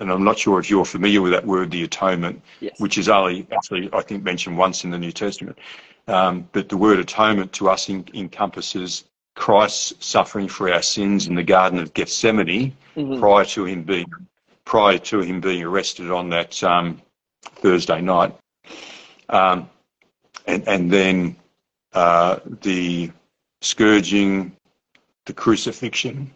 and 0.00 0.12
I'm 0.12 0.24
not 0.24 0.38
sure 0.38 0.58
if 0.60 0.70
you're 0.70 0.84
familiar 0.84 1.20
with 1.22 1.32
that 1.32 1.46
word, 1.46 1.70
the 1.70 1.82
atonement, 1.82 2.40
yes. 2.60 2.78
which 2.78 2.98
is 2.98 3.08
only 3.08 3.46
actually, 3.52 3.90
I 3.92 4.02
think, 4.02 4.22
mentioned 4.22 4.56
once 4.56 4.84
in 4.84 4.90
the 4.90 4.98
New 4.98 5.12
Testament. 5.12 5.58
Um, 6.06 6.48
but 6.52 6.68
the 6.68 6.76
word 6.76 6.98
atonement 6.98 7.52
to 7.54 7.68
us 7.68 7.88
in, 7.88 8.04
encompasses 8.14 9.04
Christ's 9.34 9.94
suffering 10.04 10.48
for 10.48 10.72
our 10.72 10.82
sins 10.82 11.26
in 11.26 11.34
the 11.34 11.42
Garden 11.42 11.78
of 11.78 11.94
Gethsemane 11.94 12.76
mm-hmm. 12.96 13.20
prior 13.20 13.44
to 13.46 13.64
him 13.64 13.82
being 13.82 14.06
prior 14.64 14.98
to 14.98 15.20
him 15.20 15.40
being 15.40 15.62
arrested 15.62 16.10
on 16.10 16.28
that 16.28 16.62
um, 16.62 17.00
Thursday 17.56 18.02
night, 18.02 18.36
um, 19.30 19.68
and, 20.48 20.66
and 20.66 20.90
then 20.90 21.36
uh, 21.92 22.40
the 22.62 23.12
scourging, 23.60 24.50
the 25.26 25.32
crucifixion, 25.32 26.32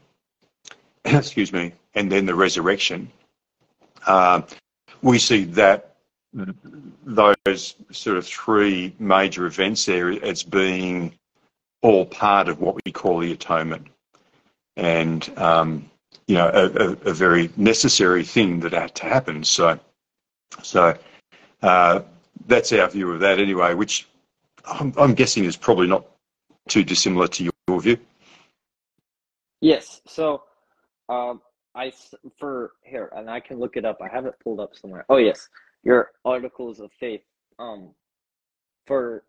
excuse 1.05 1.53
me, 1.53 1.73
and 1.95 2.13
then 2.13 2.27
the 2.27 2.35
resurrection 2.35 3.11
uh, 4.07 4.43
we 5.03 5.19
see 5.19 5.45
that 5.45 5.97
those 7.05 7.75
sort 7.91 8.17
of 8.17 8.27
three 8.27 8.95
major 8.99 9.47
events 9.47 9.85
there 9.85 10.11
as 10.25 10.43
being 10.43 11.13
all 11.83 12.07
part 12.07 12.49
of 12.49 12.61
what 12.61 12.77
we 12.85 12.93
call 12.93 13.19
the 13.19 13.33
atonement, 13.33 13.89
and 14.77 15.31
um, 15.37 15.91
you 16.27 16.37
know 16.37 16.49
a, 16.49 16.67
a, 16.67 16.91
a, 17.11 17.13
very 17.13 17.51
necessary 17.57 18.25
thing 18.25 18.61
that 18.61 18.73
had 18.73 18.95
to 18.95 19.05
happen. 19.05 19.45
So, 19.45 19.79
so 20.63 20.97
uh, 21.63 22.01
that's 22.47 22.73
our 22.73 22.89
view 22.89 23.11
of 23.13 23.21
that 23.21 23.39
anyway, 23.39 23.75
which 23.75 24.09
I'm, 24.65 24.93
I'm, 24.97 25.15
guessing 25.15 25.45
is 25.45 25.57
probably 25.57 25.87
not 25.87 26.05
too 26.69 26.85
dissimilar 26.85 27.29
to 27.29 27.45
your 27.45 27.81
view. 27.81 27.99
Yes. 29.61 30.01
So. 30.07 30.43
Um, 31.09 31.43
I 31.75 31.93
for 32.39 32.73
here, 32.83 33.11
and 33.17 33.31
I 33.31 33.41
can 33.41 33.59
look 33.59 33.77
it 33.77 33.85
up. 33.85 33.99
I 34.03 34.09
have 34.09 34.27
it 34.27 34.35
pulled 34.43 34.61
up 34.61 34.75
somewhere. 34.75 35.05
Oh 35.09 35.17
yes, 35.17 35.49
your 35.83 36.11
articles 36.25 36.81
of 36.81 36.91
faith. 36.99 37.23
Um, 37.59 37.91
for 38.87 39.25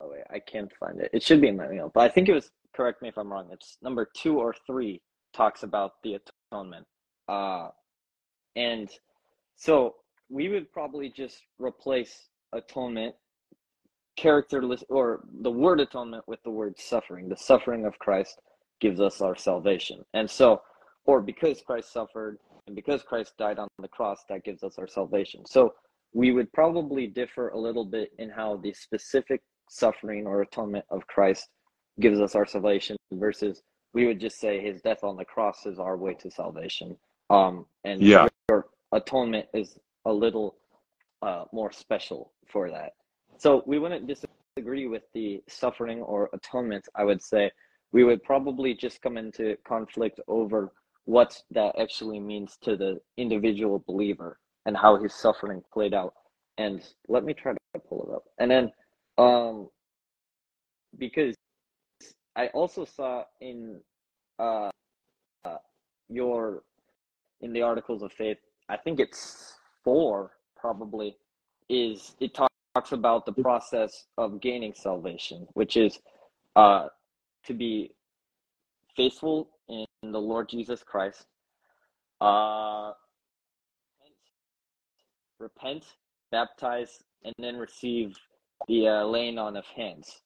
oh 0.00 0.10
wait, 0.10 0.22
I 0.30 0.38
can't 0.38 0.72
find 0.78 1.00
it. 1.00 1.10
It 1.12 1.22
should 1.22 1.40
be 1.40 1.48
in 1.48 1.56
my 1.56 1.66
email, 1.66 1.90
but 1.92 2.00
I 2.00 2.08
think 2.08 2.28
it 2.28 2.34
was. 2.34 2.50
Correct 2.74 3.00
me 3.00 3.08
if 3.08 3.16
I'm 3.16 3.32
wrong. 3.32 3.48
It's 3.52 3.78
number 3.80 4.06
two 4.14 4.38
or 4.38 4.54
three 4.66 5.00
talks 5.32 5.62
about 5.62 5.92
the 6.02 6.18
atonement. 6.52 6.86
Uh, 7.26 7.68
and 8.54 8.90
so 9.56 9.94
we 10.28 10.48
would 10.48 10.70
probably 10.72 11.08
just 11.08 11.42
replace 11.58 12.28
atonement 12.52 13.14
characterless 14.16 14.82
or 14.88 15.20
the 15.42 15.50
word 15.50 15.80
atonement 15.80 16.24
with 16.26 16.42
the 16.42 16.50
word 16.50 16.74
suffering. 16.78 17.28
The 17.28 17.36
suffering 17.36 17.84
of 17.84 17.98
Christ 17.98 18.40
gives 18.80 19.00
us 19.00 19.20
our 19.20 19.36
salvation. 19.36 20.04
And 20.14 20.28
so 20.28 20.62
or 21.06 21.20
because 21.20 21.62
Christ 21.62 21.92
suffered 21.92 22.38
and 22.66 22.74
because 22.74 23.02
Christ 23.02 23.34
died 23.38 23.58
on 23.58 23.68
the 23.78 23.88
cross, 23.88 24.24
that 24.28 24.44
gives 24.44 24.62
us 24.62 24.78
our 24.78 24.88
salvation. 24.88 25.46
So 25.46 25.74
we 26.12 26.32
would 26.32 26.52
probably 26.52 27.06
differ 27.06 27.50
a 27.50 27.58
little 27.58 27.84
bit 27.84 28.10
in 28.18 28.28
how 28.28 28.56
the 28.56 28.72
specific 28.72 29.42
suffering 29.68 30.26
or 30.26 30.42
atonement 30.42 30.84
of 30.90 31.06
Christ 31.06 31.48
gives 32.00 32.20
us 32.20 32.34
our 32.34 32.46
salvation 32.46 32.96
versus 33.12 33.62
we 33.94 34.06
would 34.06 34.20
just 34.20 34.38
say 34.38 34.60
his 34.60 34.82
death 34.82 35.02
on 35.02 35.16
the 35.16 35.24
cross 35.24 35.64
is 35.64 35.78
our 35.78 35.96
way 35.96 36.14
to 36.14 36.30
salvation. 36.30 36.96
Um, 37.30 37.66
and 37.84 38.02
yeah. 38.02 38.28
your 38.48 38.66
atonement 38.92 39.46
is 39.54 39.78
a 40.06 40.12
little 40.12 40.56
uh, 41.22 41.44
more 41.52 41.70
special 41.72 42.32
for 42.46 42.70
that. 42.70 42.92
So 43.38 43.62
we 43.66 43.78
wouldn't 43.78 44.06
disagree 44.06 44.86
with 44.86 45.02
the 45.12 45.42
suffering 45.48 46.00
or 46.00 46.30
atonement. 46.32 46.88
I 46.94 47.04
would 47.04 47.22
say 47.22 47.50
we 47.92 48.04
would 48.04 48.22
probably 48.22 48.74
just 48.74 49.02
come 49.02 49.18
into 49.18 49.56
conflict 49.66 50.20
over 50.28 50.72
what 51.04 51.40
that 51.50 51.78
actually 51.78 52.20
means 52.20 52.56
to 52.62 52.76
the 52.76 52.98
individual 53.16 53.84
believer 53.86 54.38
and 54.64 54.76
how 54.76 55.00
his 55.00 55.14
suffering 55.14 55.62
played 55.72 55.94
out. 55.94 56.14
And 56.58 56.82
let 57.08 57.24
me 57.24 57.34
try 57.34 57.52
to 57.52 57.80
pull 57.88 58.08
it 58.08 58.14
up. 58.14 58.24
And 58.38 58.50
then, 58.50 58.72
um, 59.18 59.68
because 60.98 61.34
I 62.34 62.48
also 62.48 62.84
saw 62.84 63.24
in 63.40 63.80
uh, 64.38 64.70
uh, 65.44 65.58
your 66.08 66.62
in 67.42 67.52
the 67.52 67.62
articles 67.62 68.02
of 68.02 68.12
faith, 68.12 68.38
I 68.68 68.76
think 68.76 68.98
it's 68.98 69.54
four 69.86 70.32
probably, 70.56 71.16
is 71.68 72.16
it 72.18 72.34
talks 72.34 72.90
about 72.90 73.24
the 73.24 73.32
process 73.32 74.06
of 74.18 74.40
gaining 74.40 74.74
salvation, 74.74 75.46
which 75.54 75.76
is 75.76 76.00
uh, 76.56 76.88
to 77.46 77.54
be 77.54 77.92
faithful 78.96 79.48
in 79.68 79.86
the 80.02 80.18
Lord 80.18 80.48
Jesus 80.48 80.82
Christ. 80.82 81.26
Uh, 82.20 82.92
repent, 85.38 85.84
baptize, 86.32 86.98
and 87.24 87.34
then 87.38 87.56
receive 87.56 88.16
the 88.66 88.88
uh, 88.88 89.04
laying 89.04 89.38
on 89.38 89.56
of 89.56 89.66
hands 89.66 90.22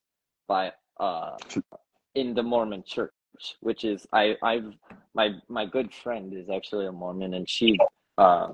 by 0.48 0.72
uh, 0.98 1.36
in 2.14 2.32
the 2.32 2.42
Mormon 2.42 2.82
Church, 2.86 3.12
which 3.61 3.84
is 3.84 4.06
I 4.14 4.36
I've 4.42 4.72
my 5.14 5.32
my 5.48 5.66
good 5.66 5.92
friend 5.92 6.32
is 6.32 6.48
actually 6.48 6.86
a 6.86 6.92
Mormon, 6.92 7.34
and 7.34 7.46
she 7.48 7.76
uh, 8.16 8.52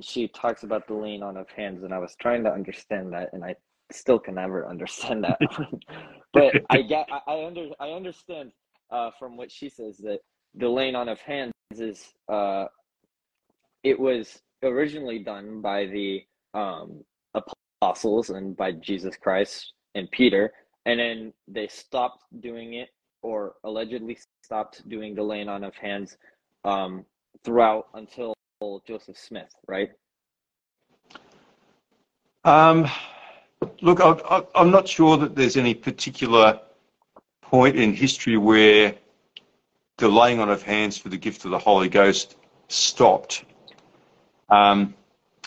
she 0.00 0.28
talks 0.28 0.62
about 0.62 0.86
the 0.86 0.94
laying 0.94 1.22
on 1.22 1.36
of 1.36 1.48
hands, 1.50 1.82
and 1.82 1.92
I 1.92 1.98
was 1.98 2.14
trying 2.20 2.44
to 2.44 2.52
understand 2.52 3.12
that, 3.12 3.30
and 3.32 3.44
I 3.44 3.54
still 3.92 4.18
can 4.18 4.34
never 4.34 4.66
understand 4.68 5.24
that. 5.24 5.38
but 6.32 6.54
I 6.70 6.82
get 6.82 7.06
I, 7.10 7.32
I 7.32 7.46
under 7.46 7.68
I 7.80 7.90
understand 7.90 8.52
uh, 8.90 9.10
from 9.18 9.36
what 9.36 9.50
she 9.50 9.68
says 9.68 9.98
that 9.98 10.18
the 10.54 10.68
laying 10.68 10.94
on 10.94 11.08
of 11.08 11.18
hands 11.20 11.52
is 11.72 12.12
uh, 12.28 12.66
it 13.82 13.98
was 13.98 14.40
originally 14.62 15.18
done 15.18 15.60
by 15.60 15.86
the 15.86 16.22
um, 16.54 17.04
apostles 17.34 18.30
and 18.30 18.56
by 18.56 18.72
Jesus 18.72 19.16
Christ 19.16 19.72
and 19.94 20.10
Peter, 20.10 20.52
and 20.84 21.00
then 21.00 21.32
they 21.48 21.68
stopped 21.68 22.24
doing 22.40 22.74
it 22.74 22.88
or 23.22 23.54
allegedly 23.64 24.18
stopped 24.42 24.88
doing 24.88 25.14
the 25.14 25.22
laying 25.22 25.48
on 25.48 25.64
of 25.64 25.74
hands 25.74 26.16
um, 26.64 27.04
throughout 27.44 27.88
until 27.94 28.35
Joseph 28.86 29.18
Smith, 29.18 29.54
right? 29.66 29.90
Um, 32.44 32.88
look, 33.80 34.00
I, 34.00 34.42
am 34.54 34.70
not 34.70 34.86
sure 34.88 35.16
that 35.16 35.34
there's 35.34 35.56
any 35.56 35.74
particular 35.74 36.60
point 37.40 37.76
in 37.76 37.92
history 37.94 38.36
where 38.36 38.94
the 39.98 40.08
laying 40.08 40.40
on 40.40 40.50
of 40.50 40.62
hands 40.62 40.98
for 40.98 41.08
the 41.08 41.16
gift 41.16 41.44
of 41.44 41.50
the 41.50 41.58
Holy 41.58 41.88
Ghost 41.88 42.36
stopped. 42.68 43.44
Um, 44.48 44.94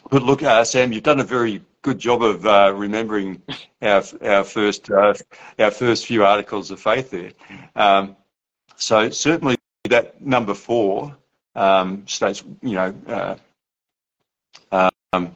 but 0.10 0.24
look, 0.24 0.44
uh, 0.44 0.64
Sam, 0.64 0.92
you've 0.92 1.04
done 1.04 1.20
a 1.20 1.24
very 1.26 1.64
good 1.82 2.00
job 2.00 2.22
of 2.24 2.46
uh, 2.46 2.74
remembering 2.76 3.42
our 3.82 4.04
our 4.24 4.44
first 4.44 4.90
uh, 4.92 5.14
our 5.60 5.72
first 5.72 6.06
few 6.06 6.26
articles 6.26 6.72
of 6.72 6.80
faith 6.80 7.12
there. 7.12 7.32
Um, 7.76 8.16
so 8.76 9.10
certainly 9.10 9.56
that 9.90 10.22
number 10.22 10.54
four 10.54 11.16
um, 11.56 12.08
states, 12.08 12.44
you 12.62 12.76
know, 12.76 12.94
uh, 13.08 13.36
um, 15.14 15.36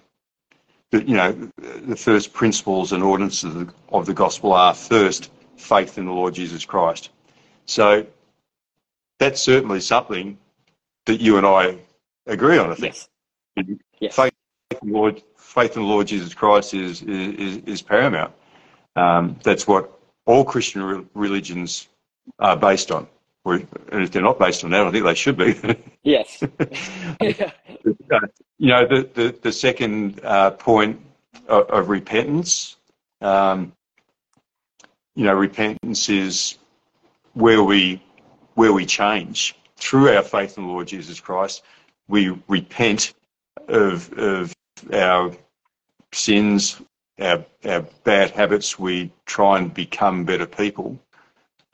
that 0.91 1.07
you 1.07 1.15
know 1.15 1.31
the 1.55 1.95
first 1.95 2.33
principles 2.33 2.91
and 2.91 3.03
ordinances 3.03 3.55
of 3.55 3.67
the, 3.67 3.73
of 3.89 4.05
the 4.05 4.13
gospel 4.13 4.53
are 4.53 4.73
first 4.73 5.31
faith 5.57 5.97
in 5.97 6.05
the 6.05 6.11
Lord 6.11 6.33
Jesus 6.33 6.65
Christ. 6.65 7.09
So 7.65 8.05
that's 9.19 9.41
certainly 9.41 9.79
something 9.79 10.37
that 11.05 11.19
you 11.19 11.37
and 11.37 11.45
I 11.45 11.77
agree 12.27 12.57
on. 12.57 12.71
I 12.71 12.75
think 12.75 12.95
yes. 13.55 13.77
yes. 13.99 14.15
faith 14.15 14.33
in 14.81 14.89
the 14.89 14.93
Lord, 14.93 15.23
faith 15.37 15.75
in 15.75 15.83
the 15.83 15.87
Lord 15.87 16.07
Jesus 16.07 16.33
Christ 16.33 16.73
is 16.73 17.01
is, 17.01 17.57
is 17.65 17.81
paramount. 17.81 18.33
Um, 18.95 19.39
that's 19.43 19.67
what 19.67 19.99
all 20.25 20.45
Christian 20.45 20.83
re- 20.83 21.05
religions 21.15 21.87
are 22.39 22.55
based 22.55 22.91
on. 22.91 23.07
And 23.45 24.03
if 24.03 24.11
they're 24.11 24.21
not 24.21 24.39
based 24.39 24.63
on 24.63 24.71
that, 24.71 24.87
I 24.87 24.91
think 24.91 25.05
they 25.05 25.15
should 25.15 25.37
be. 25.37 25.55
yes. 26.03 26.41
you 27.21 27.37
know, 28.59 28.87
the, 28.87 29.09
the, 29.13 29.35
the 29.41 29.51
second 29.51 30.21
uh, 30.23 30.51
point 30.51 31.01
of, 31.47 31.69
of 31.69 31.89
repentance, 31.89 32.77
um, 33.21 33.73
you 35.15 35.25
know, 35.25 35.33
repentance 35.33 36.09
is 36.09 36.57
where 37.33 37.63
we 37.63 38.01
where 38.55 38.71
we 38.71 38.85
change 38.85 39.55
through 39.77 40.15
our 40.15 40.21
faith 40.21 40.57
in 40.57 40.65
the 40.65 40.69
Lord 40.69 40.87
Jesus 40.87 41.19
Christ 41.19 41.63
we 42.07 42.37
repent 42.47 43.13
of, 43.67 44.11
of 44.13 44.53
our 44.91 45.31
sins, 46.11 46.81
our, 47.19 47.45
our 47.65 47.81
bad 48.03 48.31
habits. 48.31 48.77
We 48.77 49.11
try 49.25 49.59
and 49.59 49.73
become 49.73 50.25
better 50.25 50.45
people. 50.45 50.99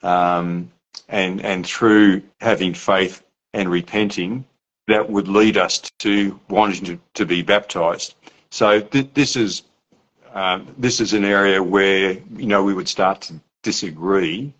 Um, 0.02 0.70
and, 1.10 1.44
and 1.44 1.66
through 1.66 2.22
having 2.40 2.72
faith 2.72 3.22
and 3.52 3.70
repenting, 3.70 4.44
that 4.86 5.10
would 5.10 5.28
lead 5.28 5.56
us 5.56 5.78
to 5.98 6.38
wanting 6.48 6.84
to, 6.84 6.98
to 7.14 7.26
be 7.26 7.42
baptized. 7.42 8.14
So 8.50 8.80
th- 8.80 9.10
this 9.14 9.36
is 9.36 9.62
um, 10.32 10.72
this 10.78 11.00
is 11.00 11.12
an 11.12 11.24
area 11.24 11.60
where 11.62 12.12
you 12.36 12.46
know 12.46 12.62
we 12.62 12.72
would 12.72 12.88
start 12.88 13.20
to 13.22 13.34
disagree 13.62 14.54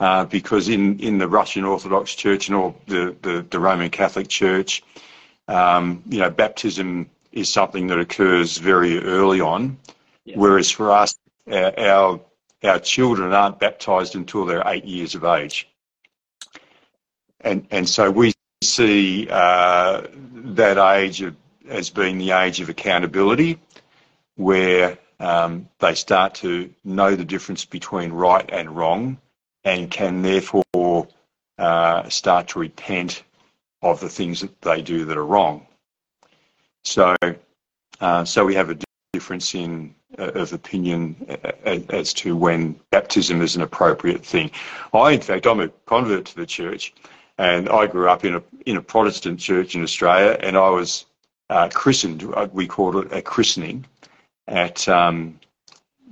uh, 0.00 0.24
because 0.24 0.68
in, 0.68 0.98
in 0.98 1.18
the 1.18 1.28
Russian 1.28 1.64
Orthodox 1.64 2.14
Church 2.14 2.48
and 2.48 2.56
all 2.56 2.74
the, 2.86 3.14
the, 3.22 3.46
the 3.50 3.60
Roman 3.60 3.90
Catholic 3.90 4.28
Church, 4.28 4.82
um, 5.46 6.02
you 6.08 6.18
know, 6.18 6.30
baptism 6.30 7.10
is 7.32 7.52
something 7.52 7.86
that 7.88 7.98
occurs 7.98 8.56
very 8.56 8.98
early 9.04 9.40
on, 9.40 9.78
yes. 10.24 10.36
whereas 10.38 10.70
for 10.70 10.90
us, 10.90 11.14
our, 11.52 11.78
our, 11.78 12.20
our 12.64 12.78
children 12.78 13.32
aren't 13.32 13.60
baptized 13.60 14.14
until 14.14 14.46
they're 14.46 14.62
eight 14.66 14.84
years 14.84 15.14
of 15.14 15.24
age, 15.24 15.68
and 17.42 17.66
and 17.70 17.88
so 17.88 18.10
we 18.10 18.32
see 18.62 19.28
uh, 19.30 20.02
that 20.56 20.78
age 20.96 21.22
of, 21.22 21.34
as 21.68 21.90
being 21.90 22.18
the 22.18 22.32
age 22.32 22.60
of 22.60 22.68
accountability, 22.68 23.60
where 24.36 24.98
um, 25.18 25.68
they 25.78 25.94
start 25.94 26.34
to 26.34 26.72
know 26.84 27.14
the 27.14 27.24
difference 27.24 27.64
between 27.64 28.12
right 28.12 28.48
and 28.50 28.74
wrong 28.76 29.18
and 29.64 29.90
can 29.90 30.22
therefore 30.22 31.08
uh, 31.58 32.08
start 32.08 32.48
to 32.48 32.58
repent 32.58 33.22
of 33.82 34.00
the 34.00 34.08
things 34.08 34.40
that 34.40 34.60
they 34.62 34.82
do 34.82 35.04
that 35.04 35.16
are 35.16 35.26
wrong. 35.26 35.66
So, 36.84 37.14
uh, 38.00 38.24
so 38.24 38.44
we 38.44 38.54
have 38.54 38.70
a 38.70 38.78
difference 39.12 39.54
in 39.54 39.94
uh, 40.18 40.32
of 40.32 40.52
opinion 40.52 41.38
as, 41.64 41.86
as 41.88 42.14
to 42.14 42.34
when 42.34 42.80
baptism 42.90 43.42
is 43.42 43.56
an 43.56 43.62
appropriate 43.62 44.24
thing. 44.24 44.50
I, 44.92 45.12
in 45.12 45.20
fact, 45.20 45.46
I'm 45.46 45.60
a 45.60 45.68
convert 45.86 46.24
to 46.26 46.36
the 46.36 46.46
church, 46.46 46.94
and 47.40 47.70
I 47.70 47.86
grew 47.86 48.06
up 48.08 48.24
in 48.24 48.34
a 48.36 48.42
in 48.66 48.76
a 48.76 48.82
Protestant 48.82 49.40
church 49.40 49.74
in 49.74 49.82
Australia, 49.82 50.36
and 50.40 50.56
I 50.58 50.68
was 50.68 51.06
uh, 51.48 51.70
christened. 51.72 52.22
Uh, 52.22 52.48
we 52.52 52.66
called 52.66 52.96
it 52.96 53.12
a 53.12 53.22
christening 53.22 53.86
at 54.46 54.86
um, 54.88 55.40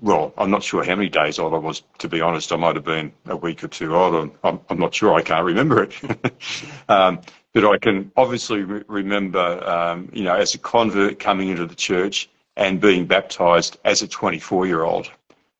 well, 0.00 0.32
I'm 0.38 0.50
not 0.50 0.62
sure 0.62 0.82
how 0.82 0.96
many 0.96 1.10
days 1.10 1.38
old 1.38 1.52
I 1.52 1.58
was, 1.58 1.82
to 1.98 2.08
be 2.08 2.22
honest. 2.22 2.50
I 2.52 2.56
might 2.56 2.76
have 2.76 2.84
been 2.84 3.12
a 3.26 3.36
week 3.36 3.62
or 3.62 3.68
two 3.68 3.94
old. 3.94 4.30
I'm, 4.42 4.60
I'm 4.70 4.78
not 4.78 4.94
sure. 4.94 5.14
I 5.14 5.22
can't 5.22 5.44
remember 5.44 5.82
it. 5.82 5.92
um, 6.88 7.20
but 7.52 7.64
I 7.66 7.76
can 7.78 8.10
obviously 8.16 8.62
re- 8.62 8.84
remember, 8.86 9.68
um, 9.68 10.08
you 10.12 10.22
know, 10.22 10.34
as 10.34 10.54
a 10.54 10.58
convert 10.58 11.18
coming 11.18 11.48
into 11.48 11.66
the 11.66 11.74
church 11.74 12.30
and 12.56 12.80
being 12.80 13.06
baptized 13.06 13.78
as 13.84 14.02
a 14.02 14.08
24 14.08 14.66
year 14.66 14.84
old. 14.84 15.10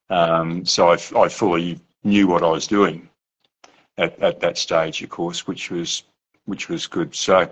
Um, 0.09 0.65
so 0.65 0.89
I, 0.89 0.97
I 1.17 1.27
fully 1.27 1.79
knew 2.03 2.27
what 2.27 2.41
I 2.43 2.47
was 2.49 2.65
doing 2.65 3.08
at, 3.99 4.19
at 4.21 4.39
that 4.39 4.57
stage, 4.57 5.01
of 5.01 5.09
course, 5.09 5.45
which 5.47 5.69
was 5.69 6.03
which 6.45 6.69
was 6.69 6.87
good. 6.87 7.13
So, 7.15 7.51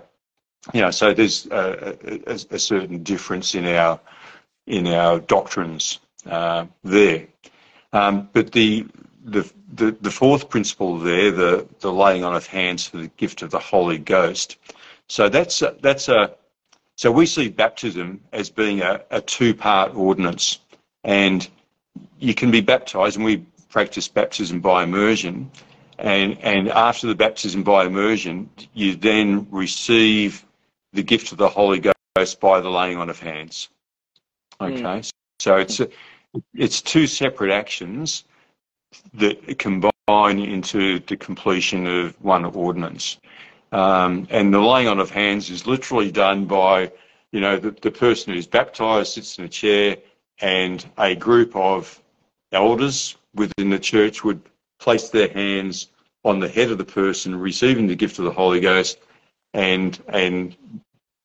you 0.74 0.80
know, 0.80 0.90
so 0.90 1.14
there's 1.14 1.46
a, 1.46 1.96
a, 2.26 2.32
a 2.32 2.58
certain 2.58 3.02
difference 3.02 3.54
in 3.54 3.64
our 3.66 4.00
in 4.66 4.86
our 4.88 5.20
doctrines 5.20 6.00
uh, 6.26 6.66
there. 6.82 7.26
Um, 7.92 8.28
but 8.32 8.52
the, 8.52 8.86
the, 9.24 9.50
the, 9.72 9.92
the, 9.92 10.10
fourth 10.10 10.50
principle 10.50 10.98
there, 10.98 11.30
the, 11.30 11.66
the 11.80 11.90
laying 11.90 12.22
on 12.22 12.34
of 12.36 12.46
hands 12.46 12.86
for 12.86 12.98
the 12.98 13.08
gift 13.16 13.40
of 13.40 13.50
the 13.50 13.58
Holy 13.58 13.96
Ghost. 13.96 14.58
So 15.08 15.30
that's 15.30 15.62
a, 15.62 15.74
that's 15.80 16.08
a 16.10 16.34
so 16.98 17.12
we 17.12 17.26
see 17.26 17.48
baptism 17.48 18.20
as 18.32 18.50
being 18.50 18.82
a, 18.82 19.00
a 19.12 19.20
two-part 19.20 19.94
ordinance, 19.94 20.58
and 21.04 21.48
you 22.18 22.34
can 22.34 22.50
be 22.50 22.60
baptized, 22.60 23.14
and 23.14 23.24
we 23.24 23.46
practice 23.68 24.08
baptism 24.08 24.60
by 24.60 24.82
immersion, 24.82 25.48
and 25.98 26.38
and 26.42 26.68
after 26.68 27.06
the 27.06 27.14
baptism 27.14 27.62
by 27.62 27.84
immersion, 27.84 28.50
you 28.72 28.94
then 28.94 29.48
receive 29.50 30.44
the 30.92 31.02
gift 31.02 31.32
of 31.32 31.38
the 31.38 31.48
Holy 31.48 31.80
Ghost 31.80 32.40
by 32.40 32.60
the 32.60 32.70
laying 32.70 32.98
on 32.98 33.10
of 33.10 33.18
hands. 33.20 33.68
Okay, 34.60 34.80
mm. 34.80 35.10
so 35.40 35.56
it's 35.56 35.80
it's 36.54 36.82
two 36.82 37.06
separate 37.06 37.50
actions 37.50 38.24
that 39.14 39.58
combine 39.58 40.38
into 40.38 41.00
the 41.00 41.16
completion 41.16 41.86
of 41.86 42.20
one 42.22 42.44
ordinance. 42.44 43.18
Um, 43.70 44.26
and 44.30 44.52
the 44.52 44.60
laying 44.60 44.88
on 44.88 44.98
of 44.98 45.10
hands 45.10 45.50
is 45.50 45.66
literally 45.66 46.10
done 46.10 46.46
by, 46.46 46.90
you 47.32 47.40
know, 47.40 47.58
the, 47.58 47.72
the 47.72 47.90
person 47.90 48.32
who's 48.32 48.46
baptized 48.46 49.12
sits 49.12 49.38
in 49.38 49.44
a 49.44 49.48
chair 49.48 49.98
and 50.40 50.84
a 50.96 51.14
group 51.14 51.54
of 51.54 52.02
elders 52.52 53.16
within 53.34 53.68
the 53.68 53.78
church 53.78 54.24
would 54.24 54.40
place 54.78 55.08
their 55.10 55.28
hands 55.28 55.88
on 56.24 56.40
the 56.40 56.48
head 56.48 56.70
of 56.70 56.78
the 56.78 56.84
person 56.84 57.34
receiving 57.38 57.86
the 57.86 57.96
gift 57.96 58.18
of 58.18 58.24
the 58.24 58.30
Holy 58.32 58.60
Ghost 58.60 58.98
and 59.54 60.02
and 60.08 60.56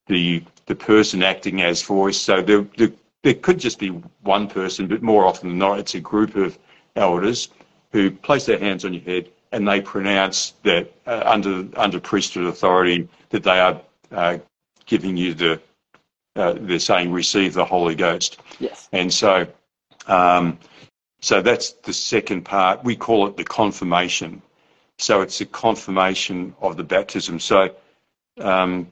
the 0.08 0.44
the 0.66 0.76
person 0.76 1.24
acting 1.24 1.62
as 1.62 1.82
voice. 1.84 2.20
So 2.20 2.42
the, 2.42 2.68
the 2.78 2.94
there 3.24 3.34
could 3.34 3.60
just 3.60 3.80
be 3.80 3.90
one 4.22 4.48
person, 4.48 4.88
but 4.88 5.02
more 5.02 5.26
often 5.26 5.50
than 5.50 5.58
not, 5.58 5.80
it's 5.80 5.96
a 5.96 6.00
group 6.00 6.36
of 6.36 6.58
elders 6.96 7.50
who 7.92 8.12
place 8.12 8.46
their 8.46 8.60
hands 8.60 8.84
on 8.86 8.94
your 8.94 9.04
head 9.04 9.30
and 9.54 9.68
they 9.68 9.80
pronounce 9.80 10.54
that 10.64 10.92
uh, 11.08 11.24
under 11.26 11.66
under 11.78 12.00
priesthood 12.00 12.46
authority 12.46 13.08
that 13.30 13.44
they 13.44 13.60
are 13.60 13.80
uh, 14.12 14.38
giving 14.86 15.16
you 15.16 15.34
the 15.34 15.62
uh, 16.36 16.54
they're 16.60 16.80
saying 16.80 17.12
receive 17.12 17.54
the 17.54 17.64
Holy 17.64 17.96
Ghost. 17.96 18.40
Yes. 18.60 18.90
And 18.92 19.14
so 19.14 19.46
um, 20.08 20.58
so 21.24 21.42
that's 21.42 21.72
the 21.86 21.94
second 21.94 22.44
part. 22.44 22.84
We 22.84 22.98
call 22.98 23.28
it 23.28 23.38
the 23.38 23.46
confirmation. 23.46 24.42
So 24.98 25.22
it's 25.22 25.40
a 25.40 25.46
confirmation 25.46 26.54
of 26.60 26.76
the 26.76 26.84
baptism. 26.84 27.40
So 27.40 27.74
um, 28.42 28.92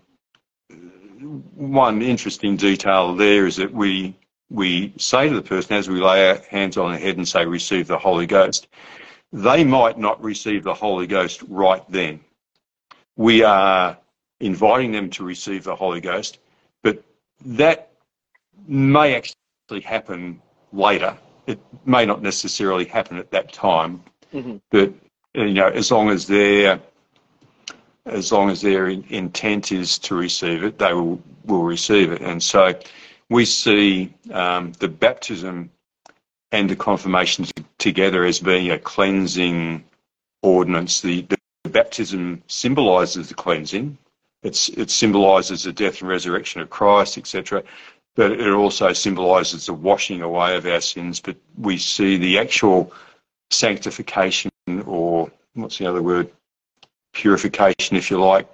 one 1.55 2.01
interesting 2.01 2.55
detail 2.55 3.15
there 3.17 3.47
is 3.47 3.57
that 3.57 3.73
we 3.73 4.15
we 4.49 4.93
say 4.97 5.27
to 5.27 5.35
the 5.35 5.41
person 5.41 5.75
as 5.75 5.89
we 5.89 5.99
lay 6.01 6.29
our 6.29 6.37
hands 6.49 6.77
on 6.77 6.91
their 6.91 7.01
head 7.01 7.17
and 7.17 7.27
say, 7.27 7.45
receive 7.45 7.87
the 7.87 7.97
Holy 7.97 8.27
Ghost, 8.27 8.69
they 9.33 9.65
might 9.65 9.97
not 9.97 10.23
receive 10.23 10.63
the 10.63 10.73
Holy 10.73 11.07
Ghost 11.07 11.43
right 11.49 11.83
then. 11.89 12.21
We 13.17 13.43
are 13.43 13.97
inviting 14.39 14.93
them 14.93 15.09
to 15.11 15.25
receive 15.25 15.65
the 15.65 15.75
Holy 15.75 15.99
Ghost, 15.99 16.39
but 16.81 17.03
that 17.45 17.91
may 18.65 19.15
actually 19.15 19.81
happen 19.81 20.41
later. 20.71 21.17
It 21.47 21.59
may 21.85 22.05
not 22.05 22.21
necessarily 22.21 22.85
happen 22.85 23.17
at 23.17 23.31
that 23.31 23.51
time, 23.51 24.03
mm-hmm. 24.33 24.57
but 24.69 24.93
you 25.33 25.53
know, 25.53 25.67
as 25.67 25.91
long 25.91 26.09
as 26.09 26.27
their 26.27 26.79
as 28.05 28.31
long 28.31 28.49
as 28.49 28.61
their 28.61 28.89
intent 28.89 29.71
is 29.71 29.97
to 29.99 30.15
receive 30.15 30.63
it, 30.63 30.77
they 30.77 30.93
will 30.93 31.21
will 31.45 31.63
receive 31.63 32.11
it. 32.11 32.21
And 32.21 32.41
so, 32.41 32.73
we 33.29 33.45
see 33.45 34.13
um, 34.31 34.73
the 34.79 34.87
baptism 34.87 35.71
and 36.51 36.69
the 36.69 36.75
confirmation 36.75 37.45
together 37.77 38.25
as 38.25 38.39
being 38.39 38.71
a 38.71 38.77
cleansing 38.77 39.83
ordinance. 40.43 41.01
The, 41.01 41.25
the 41.63 41.69
baptism 41.69 42.43
symbolises 42.47 43.29
the 43.29 43.33
cleansing. 43.35 43.97
It's, 44.43 44.69
it 44.69 44.89
symbolises 44.89 45.63
the 45.63 45.71
death 45.71 46.01
and 46.01 46.09
resurrection 46.09 46.61
of 46.61 46.69
Christ, 46.69 47.17
etc. 47.17 47.63
But 48.15 48.33
it 48.33 48.51
also 48.51 48.91
symbolises 48.93 49.65
the 49.65 49.73
washing 49.73 50.21
away 50.21 50.55
of 50.57 50.65
our 50.65 50.81
sins. 50.81 51.19
But 51.19 51.37
we 51.57 51.77
see 51.77 52.17
the 52.17 52.39
actual 52.39 52.91
sanctification, 53.51 54.51
or 54.85 55.31
what's 55.53 55.77
the 55.77 55.87
other 55.87 56.01
word? 56.01 56.29
Purification, 57.13 57.97
if 57.97 58.11
you 58.11 58.19
like, 58.19 58.47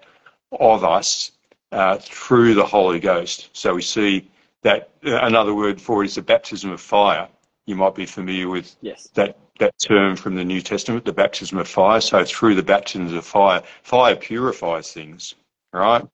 of 0.52 0.84
us 0.84 1.32
uh, 1.72 1.98
through 1.98 2.54
the 2.54 2.66
Holy 2.66 3.00
Ghost. 3.00 3.50
So 3.54 3.76
we 3.76 3.82
see 3.82 4.30
that 4.64 4.90
uh, 5.06 5.20
another 5.22 5.54
word 5.54 5.82
for 5.82 6.04
it 6.04 6.08
is 6.08 6.16
the 6.16 6.22
baptism 6.22 6.72
of 6.72 6.82
fire. 6.82 7.28
You 7.66 7.76
might 7.76 7.96
be 7.96 8.06
familiar 8.06 8.48
with 8.48 8.76
yes. 8.82 9.10
that 9.16 9.38
that 9.60 9.74
term 9.80 10.16
from 10.16 10.36
the 10.36 10.46
New 10.46 10.62
Testament, 10.62 11.04
the 11.04 11.12
baptism 11.12 11.58
of 11.58 11.68
fire. 11.68 12.00
So 12.00 12.24
through 12.24 12.56
the 12.56 12.64
baptism 12.64 13.16
of 13.18 13.26
fire, 13.26 13.64
fire 13.84 14.16
purifies 14.16 14.94
things, 14.94 15.36
right? 15.74 16.06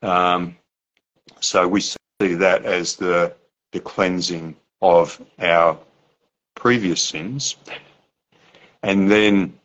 Um, 0.00 0.56
so 1.40 1.68
we 1.68 1.80
see 1.80 1.96
that 2.28 2.64
as 2.64 2.96
the 2.96 3.34
the 3.72 3.80
cleansing 3.80 4.56
of 4.80 5.20
our 5.38 5.78
previous 6.54 7.02
sins, 7.02 7.56
and 8.82 9.10
then 9.10 9.58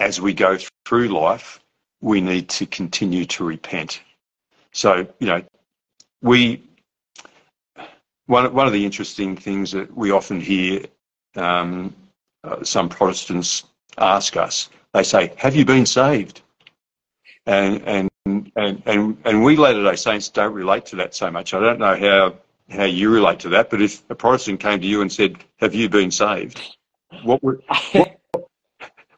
as 0.00 0.20
we 0.20 0.32
go 0.32 0.58
through 0.86 1.08
life, 1.08 1.60
we 2.00 2.20
need 2.20 2.48
to 2.48 2.66
continue 2.66 3.24
to 3.26 3.44
repent. 3.44 4.00
So 4.72 5.06
you 5.18 5.26
know, 5.26 5.42
we 6.22 6.62
one, 8.26 8.52
one 8.54 8.66
of 8.66 8.72
the 8.72 8.84
interesting 8.84 9.36
things 9.36 9.70
that 9.72 9.94
we 9.94 10.10
often 10.10 10.40
hear 10.40 10.84
um, 11.36 11.94
uh, 12.42 12.62
some 12.62 12.88
Protestants 12.88 13.64
ask 13.98 14.36
us, 14.36 14.70
they 14.92 15.02
say, 15.02 15.32
Have 15.36 15.54
you 15.54 15.64
been 15.64 15.86
saved? 15.86 16.42
And, 17.46 17.82
and 17.82 18.10
and 18.26 18.82
and 18.86 19.16
and 19.24 19.44
we 19.44 19.56
Latter 19.56 19.82
Day 19.82 19.96
Saints 19.96 20.28
don't 20.28 20.52
relate 20.52 20.86
to 20.86 20.96
that 20.96 21.14
so 21.14 21.30
much. 21.30 21.52
I 21.54 21.60
don't 21.60 21.78
know 21.78 21.96
how 21.96 22.34
how 22.74 22.84
you 22.84 23.10
relate 23.10 23.38
to 23.40 23.48
that, 23.50 23.70
but 23.70 23.82
if 23.82 24.02
a 24.10 24.14
Protestant 24.14 24.60
came 24.60 24.80
to 24.80 24.86
you 24.86 25.02
and 25.02 25.12
said, 25.12 25.44
"Have 25.56 25.74
you 25.74 25.88
been 25.88 26.10
saved?" 26.10 26.60
What 27.22 27.42
would 27.42 27.62
what, 27.92 28.20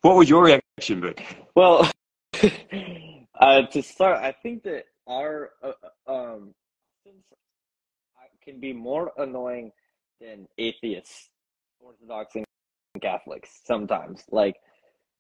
what 0.01 0.17
would 0.17 0.29
your 0.29 0.45
reaction 0.45 1.01
be? 1.01 1.15
Well, 1.55 1.91
uh, 3.41 3.63
to 3.63 3.83
start, 3.83 4.23
I 4.23 4.33
think 4.33 4.65
that 4.65 4.85
our 5.07 5.51
uh, 5.63 5.73
uh 6.07 6.13
um 6.13 6.55
can 8.45 8.61
be 8.61 8.73
more 8.73 9.13
annoying 9.19 9.73
than 10.21 10.47
atheists, 10.59 11.31
Orthodox, 11.81 12.35
and 12.37 12.45
Catholics 13.01 13.61
sometimes. 13.65 14.23
Like 14.31 14.57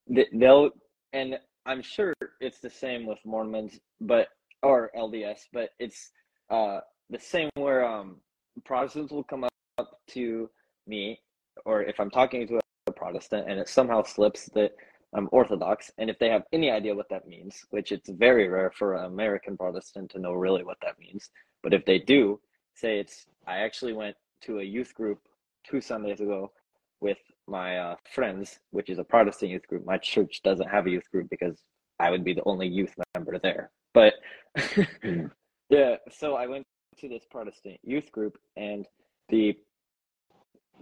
they'll, 0.08 0.70
and 1.12 1.38
I'm 1.66 1.82
sure 1.82 2.14
it's 2.40 2.60
the 2.60 2.70
same 2.70 3.06
with 3.06 3.18
Mormons, 3.24 3.78
but 4.00 4.28
or 4.62 4.90
LDS, 4.96 5.40
but 5.52 5.70
it's 5.78 6.10
uh 6.48 6.80
the 7.10 7.18
same 7.18 7.50
where 7.56 7.84
um 7.84 8.16
Protestants 8.64 9.12
will 9.12 9.24
come 9.24 9.44
up 9.44 10.00
to 10.08 10.48
me, 10.86 11.20
or 11.64 11.82
if 11.82 11.98
I'm 12.00 12.10
talking 12.10 12.46
to 12.48 12.60
a 12.86 12.92
Protestant 12.92 13.50
and 13.50 13.60
it 13.60 13.68
somehow 13.68 14.02
slips 14.02 14.48
that 14.54 14.72
I'm 15.12 15.28
Orthodox, 15.32 15.90
and 15.98 16.08
if 16.08 16.18
they 16.18 16.28
have 16.30 16.44
any 16.52 16.70
idea 16.70 16.94
what 16.94 17.08
that 17.10 17.26
means, 17.26 17.64
which 17.70 17.90
it's 17.92 18.08
very 18.10 18.48
rare 18.48 18.70
for 18.70 18.94
an 18.94 19.04
American 19.06 19.56
Protestant 19.56 20.10
to 20.12 20.18
know 20.18 20.32
really 20.32 20.64
what 20.64 20.78
that 20.82 20.98
means, 20.98 21.30
but 21.62 21.74
if 21.74 21.84
they 21.84 21.98
do, 21.98 22.40
say 22.74 23.00
it's 23.00 23.26
I 23.46 23.58
actually 23.58 23.92
went 23.92 24.16
to 24.42 24.60
a 24.60 24.64
youth 24.64 24.94
group 24.94 25.18
two 25.64 25.80
Sundays 25.80 26.20
ago 26.20 26.52
with 27.00 27.18
my 27.48 27.78
uh, 27.78 27.96
friends, 28.14 28.58
which 28.70 28.90
is 28.90 28.98
a 28.98 29.04
Protestant 29.04 29.50
youth 29.50 29.66
group. 29.66 29.84
My 29.86 29.98
church 29.98 30.40
doesn't 30.42 30.68
have 30.68 30.86
a 30.86 30.90
youth 30.90 31.10
group 31.10 31.28
because 31.30 31.62
I 31.98 32.10
would 32.10 32.24
be 32.24 32.34
the 32.34 32.44
only 32.44 32.66
youth 32.68 32.94
member 33.14 33.38
there. 33.38 33.70
But 33.94 34.14
mm. 34.56 35.30
yeah, 35.70 35.96
so 36.10 36.34
I 36.34 36.46
went 36.46 36.64
to 36.98 37.08
this 37.08 37.24
Protestant 37.30 37.78
youth 37.82 38.10
group, 38.12 38.36
and 38.56 38.86
the 39.28 39.56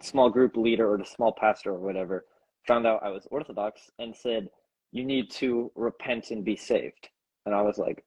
small 0.01 0.31
group 0.31 0.57
leader 0.57 0.93
or 0.93 0.99
the 0.99 1.05
small 1.05 1.33
pastor 1.33 1.71
or 1.71 1.79
whatever 1.79 2.25
found 2.67 2.87
out 2.87 3.03
I 3.03 3.11
was 3.11 3.27
Orthodox 3.31 3.91
and 3.99 4.15
said, 4.15 4.49
"You 4.93 5.05
need 5.05 5.31
to 5.33 5.71
repent 5.75 6.31
and 6.31 6.45
be 6.45 6.57
saved." 6.57 7.09
And 7.47 7.55
I 7.55 7.62
was 7.62 7.79
like, 7.79 8.05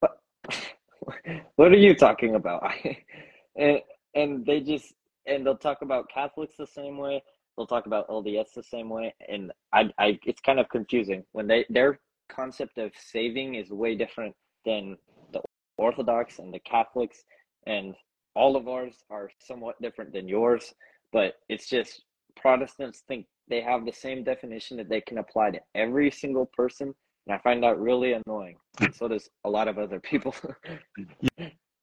"What? 0.00 0.18
what 1.56 1.72
are 1.72 1.76
you 1.76 1.94
talking 1.94 2.34
about?" 2.34 2.72
and 3.56 3.80
and 4.14 4.44
they 4.46 4.60
just 4.60 4.94
and 5.26 5.46
they'll 5.46 5.56
talk 5.56 5.82
about 5.82 6.10
Catholics 6.12 6.56
the 6.58 6.66
same 6.66 6.98
way. 6.98 7.22
They'll 7.56 7.66
talk 7.66 7.86
about 7.86 8.08
LDS 8.08 8.52
the 8.54 8.62
same 8.62 8.88
way, 8.88 9.14
and 9.28 9.52
I, 9.72 9.90
I, 9.98 10.18
it's 10.24 10.40
kind 10.40 10.58
of 10.58 10.68
confusing 10.68 11.24
when 11.32 11.46
they 11.46 11.66
their 11.68 11.98
concept 12.28 12.78
of 12.78 12.92
saving 12.96 13.56
is 13.56 13.70
way 13.70 13.96
different 13.96 14.34
than 14.64 14.96
the 15.32 15.40
Orthodox 15.76 16.38
and 16.38 16.54
the 16.54 16.60
Catholics, 16.60 17.24
and 17.66 17.94
all 18.34 18.56
of 18.56 18.68
ours 18.68 18.94
are 19.10 19.30
somewhat 19.38 19.80
different 19.82 20.12
than 20.12 20.28
yours. 20.28 20.72
But 21.12 21.34
it's 21.48 21.68
just 21.68 22.02
Protestants 22.36 23.02
think 23.08 23.26
they 23.48 23.60
have 23.60 23.84
the 23.84 23.92
same 23.92 24.22
definition 24.22 24.76
that 24.76 24.88
they 24.88 25.00
can 25.00 25.18
apply 25.18 25.50
to 25.50 25.60
every 25.74 26.10
single 26.10 26.46
person, 26.46 26.94
and 27.26 27.34
I 27.34 27.38
find 27.38 27.62
that 27.62 27.78
really 27.78 28.14
annoying. 28.14 28.56
And 28.80 28.94
so 28.94 29.08
does 29.08 29.28
a 29.44 29.50
lot 29.50 29.68
of 29.68 29.78
other 29.78 30.00
people. 30.00 30.34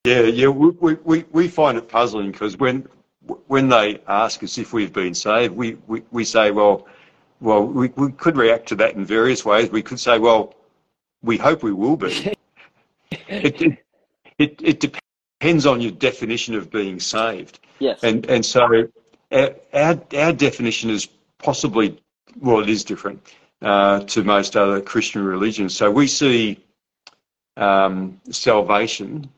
Yeah, 0.05 0.21
yeah, 0.21 0.47
we, 0.47 0.93
we, 1.03 1.25
we 1.31 1.49
find 1.49 1.77
it 1.77 1.89
puzzling 1.89 2.31
because 2.31 2.57
when 2.57 2.87
when 3.47 3.69
they 3.69 3.99
ask 4.07 4.43
us 4.43 4.57
if 4.57 4.73
we've 4.73 4.93
been 4.93 5.13
saved, 5.13 5.55
we, 5.55 5.77
we, 5.87 6.03
we 6.11 6.23
say, 6.23 6.51
well, 6.51 6.87
well, 7.39 7.65
we, 7.65 7.89
we 7.95 8.11
could 8.13 8.37
react 8.37 8.67
to 8.69 8.75
that 8.77 8.95
in 8.95 9.05
various 9.05 9.45
ways. 9.45 9.69
We 9.69 9.81
could 9.83 9.99
say, 9.99 10.17
well, 10.17 10.55
we 11.21 11.37
hope 11.37 11.63
we 11.63 11.73
will 11.73 11.97
be. 11.97 12.33
it, 13.11 13.61
it, 13.61 13.77
it, 14.37 14.61
it 14.63 14.79
depends 15.39 15.65
on 15.65 15.81
your 15.81 15.91
definition 15.91 16.55
of 16.55 16.71
being 16.71 16.99
saved. 16.99 17.59
Yes. 17.79 18.03
And 18.03 18.25
and 18.27 18.45
so 18.45 18.87
our, 19.31 19.55
our, 19.73 20.01
our 20.15 20.33
definition 20.33 20.89
is 20.89 21.07
possibly, 21.37 22.01
well, 22.39 22.59
it 22.59 22.69
is 22.69 22.83
different 22.83 23.21
uh, 23.61 24.01
to 24.01 24.23
most 24.23 24.55
other 24.55 24.81
Christian 24.81 25.23
religions. 25.23 25.75
So 25.75 25.91
we 25.91 26.07
see 26.07 26.63
um, 27.55 28.19
salvation 28.29 29.29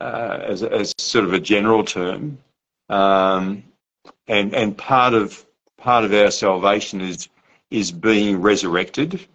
uh, 0.00 0.38
as, 0.42 0.62
as 0.62 0.94
sort 0.98 1.24
of 1.24 1.32
a 1.32 1.40
general 1.40 1.84
term. 1.84 2.38
Um, 2.88 3.64
and 4.28 4.54
and 4.54 4.76
part 4.76 5.14
of 5.14 5.44
part 5.76 6.04
of 6.04 6.12
our 6.12 6.30
salvation 6.30 7.00
is 7.00 7.28
is 7.70 7.92
being 7.92 8.40
resurrected. 8.40 9.26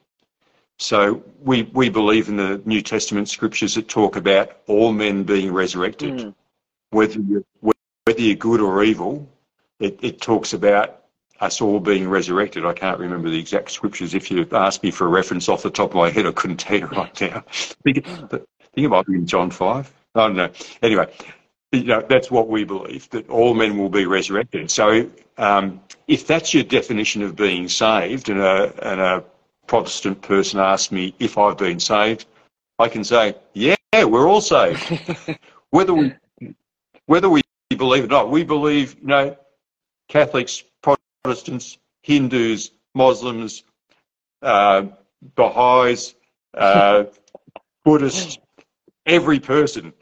So 0.78 1.24
we 1.44 1.64
we 1.74 1.90
believe 1.90 2.30
in 2.30 2.38
the 2.38 2.62
New 2.66 2.82
Testament 2.82 3.30
scriptures 3.30 3.76
that 3.76 3.88
talk 3.88 4.16
about 4.16 4.58
all 4.68 4.92
men 4.92 5.24
being 5.24 5.52
resurrected, 5.54 6.14
mm. 6.14 6.36
whether 6.90 7.20
you 7.20 7.46
whether 7.60 8.22
you're 8.22 8.36
good 8.36 8.62
or 8.62 8.84
evil. 8.84 9.28
It, 9.80 10.00
it 10.04 10.22
talks 10.22 10.54
about 10.54 11.02
us 11.40 11.60
all 11.60 11.80
being 11.80 12.08
resurrected. 12.08 12.66
I 12.66 12.74
can't 12.74 13.00
remember 13.00 13.30
the 13.30 13.40
exact 13.40 13.72
scriptures. 13.72 14.14
If 14.14 14.30
you 14.30 14.48
asked 14.52 14.84
me 14.84 14.92
for 14.92 15.06
a 15.06 15.10
reference 15.10 15.50
off 15.50 15.64
the 15.64 15.72
top 15.72 15.92
of 15.92 15.96
my 15.96 16.10
head, 16.10 16.28
I 16.28 16.32
couldn't 16.32 16.58
tell 16.58 16.80
you 16.80 16.86
right 16.86 17.22
now. 17.22 17.44
think, 17.52 18.06
think 18.06 18.46
it 18.76 18.90
might 18.90 19.08
be 19.08 19.16
in 19.16 19.26
John 19.26 19.50
5. 19.50 19.94
I 20.14 20.20
don't 20.20 20.36
know. 20.36 20.52
Anyway, 20.84 21.12
you 21.72 21.84
know, 21.84 22.02
that's 22.02 22.30
what 22.30 22.50
we 22.50 22.64
believe, 22.64 23.10
that 23.12 23.30
all 23.30 23.54
men 23.54 23.78
will 23.78 23.90
be 23.90 24.06
resurrected. 24.06 24.70
So 24.70 25.10
um, 25.38 25.82
if 26.08 26.28
that's 26.28 26.54
your 26.54 26.64
definition 26.64 27.22
of 27.22 27.36
being 27.36 27.70
saved 27.70 28.30
and 28.30 28.40
a, 28.40 28.92
and 28.92 29.00
a 29.00 29.24
Protestant 29.68 30.22
person 30.22 30.60
asks 30.60 30.92
me 30.92 31.16
if 31.20 31.38
I've 31.38 31.58
been 31.58 31.80
saved, 31.80 32.26
I 32.78 32.90
can 32.90 33.04
say, 33.04 33.36
yeah, 33.54 33.76
we're 33.94 34.28
all 34.28 34.42
saved. 34.42 34.82
whether 35.70 35.94
we 35.94 36.14
whether 37.06 37.30
we 37.30 37.42
believe 37.70 38.04
it 38.04 38.08
or 38.08 38.10
not, 38.10 38.30
we 38.30 38.44
believe, 38.44 38.96
you 39.02 39.08
know, 39.08 39.38
Catholics, 40.08 40.64
Protestants, 40.82 41.78
Hindus, 42.04 42.72
Muslims, 42.94 43.64
uh, 44.42 44.86
Baha'is, 45.36 46.16
uh, 46.54 47.06
Buddhists, 47.86 48.38
every 49.06 49.40
person 49.40 49.94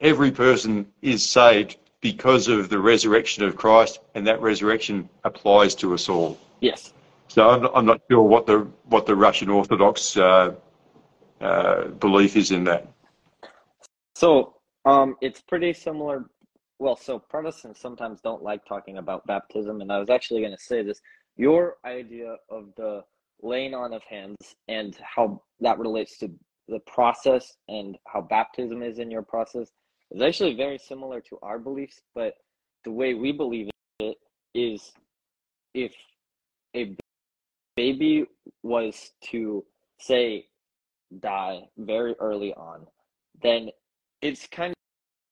every 0.00 0.30
person 0.30 0.86
is 1.02 1.28
saved 1.28 1.76
because 2.00 2.48
of 2.48 2.68
the 2.68 2.78
resurrection 2.78 3.44
of 3.44 3.56
Christ, 3.56 4.00
and 4.14 4.26
that 4.26 4.40
resurrection 4.40 5.08
applies 5.24 5.74
to 5.76 5.92
us 5.94 6.08
all. 6.08 6.38
Yes. 6.60 6.92
So 7.28 7.48
I'm 7.48 7.62
not, 7.62 7.72
I'm 7.74 7.86
not 7.86 8.00
sure 8.10 8.22
what 8.22 8.46
the 8.46 8.66
what 8.86 9.06
the 9.06 9.14
Russian 9.14 9.50
Orthodox 9.50 10.16
uh, 10.16 10.54
uh, 11.40 11.84
belief 11.88 12.36
is 12.36 12.50
in 12.50 12.64
that. 12.64 12.88
So 14.14 14.56
um, 14.84 15.16
it's 15.20 15.40
pretty 15.40 15.72
similar. 15.72 16.24
Well, 16.78 16.96
so 16.96 17.18
Protestants 17.18 17.80
sometimes 17.80 18.20
don't 18.22 18.42
like 18.42 18.64
talking 18.64 18.98
about 18.98 19.26
baptism, 19.26 19.80
and 19.82 19.92
I 19.92 19.98
was 19.98 20.10
actually 20.10 20.40
going 20.40 20.56
to 20.56 20.62
say 20.62 20.82
this. 20.82 21.00
Your 21.36 21.76
idea 21.84 22.36
of 22.48 22.68
the 22.76 23.02
laying 23.42 23.74
on 23.74 23.92
of 23.92 24.02
hands 24.02 24.56
and 24.68 24.96
how 25.02 25.42
that 25.60 25.78
relates 25.78 26.18
to 26.18 26.30
the 26.68 26.80
process 26.80 27.56
and 27.68 27.96
how 28.06 28.20
baptism 28.20 28.82
is 28.82 28.98
in 28.98 29.10
your 29.10 29.22
process 29.22 29.70
is 30.10 30.22
actually 30.22 30.54
very 30.54 30.78
similar 30.78 31.20
to 31.20 31.38
our 31.42 31.58
beliefs, 31.58 32.00
but 32.14 32.34
the 32.84 32.90
way 32.90 33.14
we 33.14 33.32
believe 33.32 33.70
it 34.00 34.16
is 34.54 34.92
if 35.74 35.92
a 36.74 36.96
baby 37.76 38.26
was 38.62 39.12
to 39.30 39.64
say 39.98 40.46
die 41.20 41.60
very 41.78 42.14
early 42.20 42.52
on, 42.54 42.86
then 43.42 43.70
it's 44.22 44.46
kind 44.48 44.74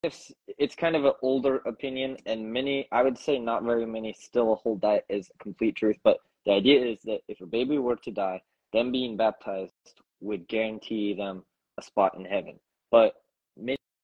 of 0.04 0.14
it's 0.58 0.74
kind 0.74 0.94
of 0.94 1.04
an 1.04 1.12
older 1.22 1.56
opinion 1.66 2.16
and 2.26 2.52
many 2.52 2.86
I 2.92 3.02
would 3.02 3.18
say 3.18 3.38
not 3.38 3.64
very 3.64 3.84
many 3.86 4.12
still 4.12 4.54
hold 4.56 4.80
that 4.82 5.04
as 5.10 5.30
complete 5.40 5.76
truth, 5.76 5.96
but 6.04 6.18
the 6.46 6.52
idea 6.52 6.84
is 6.84 7.00
that 7.04 7.20
if 7.28 7.40
a 7.40 7.46
baby 7.46 7.78
were 7.78 7.96
to 7.96 8.10
die, 8.10 8.40
them 8.72 8.92
being 8.92 9.16
baptized 9.16 9.72
would 10.20 10.48
guarantee 10.48 11.14
them 11.14 11.44
a 11.78 11.82
spot 11.82 12.14
in 12.16 12.24
heaven. 12.24 12.58
But 12.90 13.14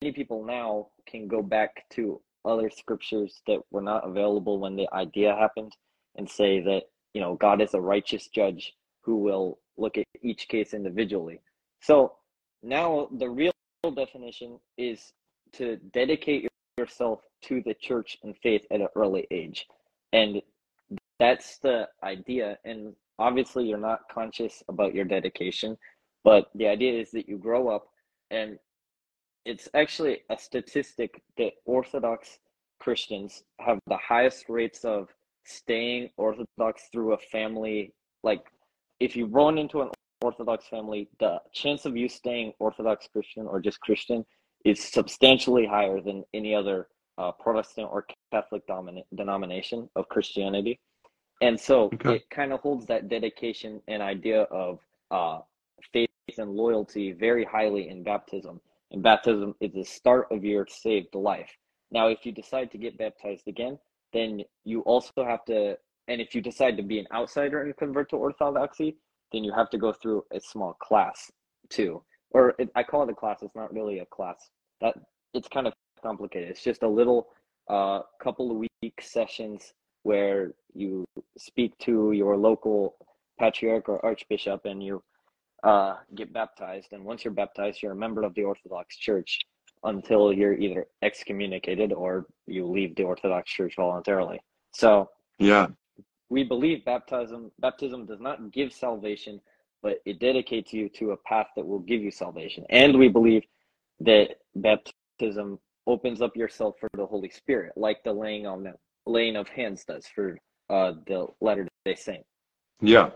many 0.02 0.12
people 0.12 0.44
now 0.44 0.88
can 1.06 1.28
go 1.28 1.42
back 1.42 1.84
to 1.90 2.20
other 2.44 2.70
scriptures 2.70 3.40
that 3.46 3.60
were 3.70 3.82
not 3.82 4.06
available 4.06 4.58
when 4.58 4.76
the 4.76 4.88
idea 4.92 5.34
happened 5.34 5.72
and 6.16 6.28
say 6.28 6.60
that 6.60 6.82
you 7.14 7.20
know 7.20 7.34
God 7.34 7.60
is 7.60 7.74
a 7.74 7.80
righteous 7.80 8.28
judge 8.28 8.74
who 9.02 9.16
will 9.16 9.58
look 9.76 9.98
at 9.98 10.04
each 10.22 10.48
case 10.48 10.74
individually. 10.74 11.40
So 11.80 12.14
now 12.62 13.08
the 13.18 13.28
real 13.28 13.52
definition 13.94 14.58
is 14.78 15.12
to 15.52 15.76
dedicate 15.92 16.48
yourself 16.78 17.20
to 17.42 17.62
the 17.64 17.74
church 17.74 18.16
and 18.22 18.36
faith 18.42 18.62
at 18.70 18.80
an 18.80 18.88
early 18.96 19.26
age. 19.30 19.66
And 20.12 20.40
that's 21.18 21.58
the 21.58 21.88
idea. 22.02 22.58
And 22.64 22.94
obviously, 23.18 23.64
you're 23.64 23.78
not 23.78 24.08
conscious 24.10 24.62
about 24.68 24.94
your 24.94 25.04
dedication, 25.04 25.76
but 26.24 26.50
the 26.54 26.66
idea 26.66 27.00
is 27.00 27.10
that 27.12 27.28
you 27.28 27.38
grow 27.38 27.68
up 27.68 27.86
and 28.30 28.58
it's 29.44 29.68
actually 29.74 30.20
a 30.30 30.38
statistic 30.38 31.22
that 31.36 31.52
Orthodox 31.64 32.38
Christians 32.80 33.44
have 33.60 33.78
the 33.86 33.96
highest 33.96 34.48
rates 34.48 34.84
of 34.84 35.08
staying 35.44 36.10
Orthodox 36.16 36.88
through 36.92 37.12
a 37.12 37.18
family. 37.18 37.92
Like, 38.22 38.46
if 39.00 39.16
you 39.16 39.26
run 39.26 39.58
into 39.58 39.82
an 39.82 39.90
Orthodox 40.22 40.66
family, 40.68 41.08
the 41.20 41.40
chance 41.52 41.84
of 41.84 41.96
you 41.96 42.08
staying 42.08 42.52
Orthodox 42.58 43.08
Christian 43.12 43.46
or 43.46 43.60
just 43.60 43.80
Christian 43.80 44.24
is 44.64 44.82
substantially 44.82 45.66
higher 45.66 46.00
than 46.00 46.24
any 46.32 46.54
other 46.54 46.88
uh, 47.18 47.32
Protestant 47.32 47.88
or 47.90 48.06
Catholic 48.32 48.66
dominant 48.66 49.06
denomination 49.14 49.88
of 49.94 50.08
Christianity. 50.08 50.80
And 51.42 51.60
so 51.60 51.90
Okay. 51.94 52.16
it 52.16 52.30
kind 52.30 52.52
of 52.52 52.60
holds 52.60 52.86
that 52.86 53.08
dedication 53.08 53.82
and 53.88 54.02
idea 54.02 54.42
of 54.44 54.80
uh, 55.10 55.40
faith 55.92 56.08
and 56.38 56.50
loyalty 56.50 57.12
very 57.12 57.44
highly 57.44 57.88
in 57.88 58.02
baptism. 58.02 58.60
And 58.94 59.02
baptism 59.02 59.56
is 59.60 59.72
the 59.72 59.82
start 59.82 60.28
of 60.30 60.44
your 60.44 60.68
saved 60.70 61.16
life. 61.16 61.50
Now, 61.90 62.06
if 62.06 62.24
you 62.24 62.30
decide 62.30 62.70
to 62.70 62.78
get 62.78 62.96
baptized 62.96 63.48
again, 63.48 63.76
then 64.12 64.42
you 64.62 64.82
also 64.82 65.24
have 65.24 65.44
to, 65.46 65.76
and 66.06 66.20
if 66.20 66.32
you 66.32 66.40
decide 66.40 66.76
to 66.76 66.84
be 66.84 67.00
an 67.00 67.06
outsider 67.12 67.62
and 67.62 67.76
convert 67.76 68.10
to 68.10 68.16
Orthodoxy, 68.16 68.96
then 69.32 69.42
you 69.42 69.52
have 69.52 69.68
to 69.70 69.78
go 69.78 69.92
through 69.92 70.22
a 70.32 70.38
small 70.38 70.74
class 70.74 71.28
too. 71.70 72.04
Or 72.30 72.54
it, 72.60 72.70
I 72.76 72.84
call 72.84 73.02
it 73.02 73.10
a 73.10 73.16
class. 73.16 73.42
It's 73.42 73.56
not 73.56 73.74
really 73.74 73.98
a 73.98 74.06
class. 74.06 74.48
That 74.80 74.94
it's 75.34 75.48
kind 75.48 75.66
of 75.66 75.72
complicated. 76.00 76.50
It's 76.50 76.62
just 76.62 76.84
a 76.84 76.88
little 76.88 77.30
uh, 77.68 78.02
couple 78.22 78.52
of 78.52 78.58
week 78.58 79.00
sessions 79.00 79.72
where 80.04 80.52
you 80.72 81.04
speak 81.36 81.76
to 81.78 82.12
your 82.12 82.36
local 82.36 82.94
patriarch 83.40 83.88
or 83.88 84.04
archbishop 84.06 84.66
and 84.66 84.80
you 84.80 85.02
uh, 85.64 85.96
get 86.14 86.32
baptized. 86.32 86.92
And 86.92 87.04
once 87.04 87.24
you're 87.24 87.32
baptized, 87.34 87.82
you're 87.82 87.92
a 87.92 87.96
member 87.96 88.22
of 88.22 88.34
the 88.34 88.44
Orthodox 88.44 88.96
Church 88.96 89.40
until 89.82 90.32
you're 90.32 90.54
either 90.54 90.86
excommunicated 91.02 91.92
or 91.92 92.26
you 92.46 92.66
leave 92.66 92.94
the 92.96 93.02
Orthodox 93.02 93.50
Church 93.50 93.74
voluntarily. 93.76 94.40
So 94.72 95.10
Yeah. 95.38 95.68
we 96.30 96.44
believe 96.44 96.84
baptism 96.84 97.50
baptism 97.58 98.06
does 98.06 98.20
not 98.20 98.50
give 98.50 98.72
salvation, 98.72 99.40
but 99.82 100.00
it 100.04 100.18
dedicates 100.18 100.72
you 100.72 100.88
to 100.90 101.12
a 101.12 101.16
path 101.18 101.48
that 101.56 101.66
will 101.66 101.80
give 101.80 102.02
you 102.02 102.10
salvation. 102.10 102.64
And 102.70 102.98
we 102.98 103.08
believe 103.08 103.44
that 104.00 104.36
baptism 104.56 105.58
opens 105.86 106.22
up 106.22 106.34
yourself 106.36 106.76
for 106.80 106.88
the 106.94 107.06
Holy 107.06 107.28
Spirit, 107.28 107.72
like 107.76 108.02
the 108.04 108.12
laying 108.12 108.46
on 108.46 108.64
the 108.64 108.74
laying 109.06 109.36
of 109.36 109.48
hands 109.48 109.84
does 109.84 110.06
for 110.06 110.38
uh, 110.70 110.92
the 111.06 111.26
Latter 111.40 111.68
Day 111.84 111.94
Saint. 111.94 112.24
Yeah. 112.80 113.10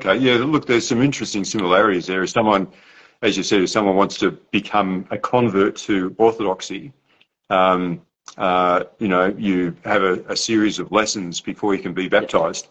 Okay. 0.00 0.18
Yeah. 0.18 0.34
Look, 0.44 0.66
there's 0.66 0.86
some 0.86 1.00
interesting 1.00 1.44
similarities 1.44 2.06
there. 2.06 2.22
If 2.22 2.30
someone, 2.30 2.68
as 3.22 3.36
you 3.36 3.42
said, 3.42 3.62
if 3.62 3.70
someone 3.70 3.96
wants 3.96 4.18
to 4.18 4.32
become 4.50 5.06
a 5.10 5.16
convert 5.16 5.76
to 5.88 6.14
Orthodoxy, 6.18 6.92
um, 7.48 8.02
uh, 8.36 8.84
you 8.98 9.08
know, 9.08 9.34
you 9.38 9.74
have 9.84 10.02
a, 10.02 10.14
a 10.28 10.36
series 10.36 10.78
of 10.78 10.92
lessons 10.92 11.40
before 11.40 11.74
you 11.74 11.82
can 11.82 11.94
be 11.94 12.08
baptized. 12.08 12.68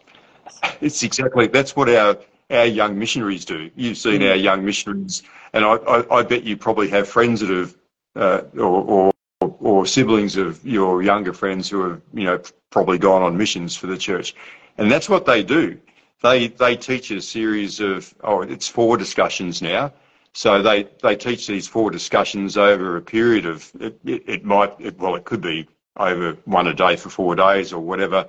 It's 0.81 1.01
exactly 1.01 1.47
that's 1.47 1.75
what 1.75 1.89
our 1.89 2.17
our 2.51 2.65
young 2.67 2.99
missionaries 2.99 3.43
do. 3.43 3.71
You've 3.75 3.97
seen 3.97 4.21
Mhm. 4.21 4.29
our 4.29 4.35
young 4.35 4.63
missionaries, 4.63 5.23
and 5.53 5.65
I, 5.65 5.77
I, 5.77 6.17
I 6.19 6.21
bet 6.21 6.43
you 6.43 6.55
probably 6.57 6.89
have 6.89 7.09
friends 7.09 7.39
that 7.41 7.49
have, 7.49 7.75
uh, 8.15 8.41
or, 8.55 8.83
or 8.83 9.11
or 9.59 9.85
siblings 9.87 10.37
of 10.37 10.63
your 10.63 11.01
younger 11.01 11.33
friends 11.33 11.69
who 11.69 11.89
have, 11.89 12.01
you 12.13 12.25
know, 12.25 12.39
probably 12.69 12.99
gone 12.99 13.23
on 13.23 13.35
missions 13.35 13.75
for 13.75 13.87
the 13.87 13.97
church, 13.97 14.35
and 14.77 14.91
that's 14.91 15.09
what 15.09 15.25
they 15.25 15.41
do. 15.41 15.79
They 16.25 16.47
they 16.47 16.75
teach 16.75 17.11
a 17.11 17.21
series 17.21 17.79
of 17.79 18.11
oh, 18.23 18.41
it's 18.41 18.67
four 18.67 18.97
discussions 18.97 19.61
now. 19.61 19.93
So 20.33 20.61
they, 20.61 20.87
they 21.03 21.15
teach 21.15 21.45
these 21.45 21.67
four 21.67 21.91
discussions 21.91 22.57
over 22.57 22.97
a 22.97 23.01
period 23.01 23.45
of 23.45 23.71
it, 23.79 23.99
it, 24.03 24.23
it 24.27 24.43
might 24.43 24.73
it, 24.79 24.97
well 24.97 25.15
it 25.15 25.23
could 25.23 25.41
be 25.41 25.67
over 25.97 26.35
one 26.45 26.65
a 26.65 26.73
day 26.73 26.95
for 26.95 27.09
four 27.09 27.35
days 27.35 27.71
or 27.71 27.79
whatever, 27.79 28.27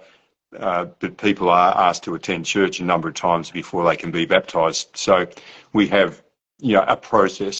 uh, 0.58 0.84
but 1.00 1.16
people 1.16 1.48
are 1.48 1.74
asked 1.74 2.04
to 2.04 2.14
attend 2.14 2.44
church 2.44 2.80
a 2.80 2.84
number 2.84 3.08
of 3.08 3.14
times 3.14 3.50
before 3.50 3.82
they 3.88 3.96
can 3.96 4.10
be 4.10 4.26
baptised. 4.26 4.94
So 4.94 5.26
we 5.72 5.88
have 5.88 6.22
you 6.58 6.74
know 6.74 6.84
a 6.86 6.96
process 6.96 7.58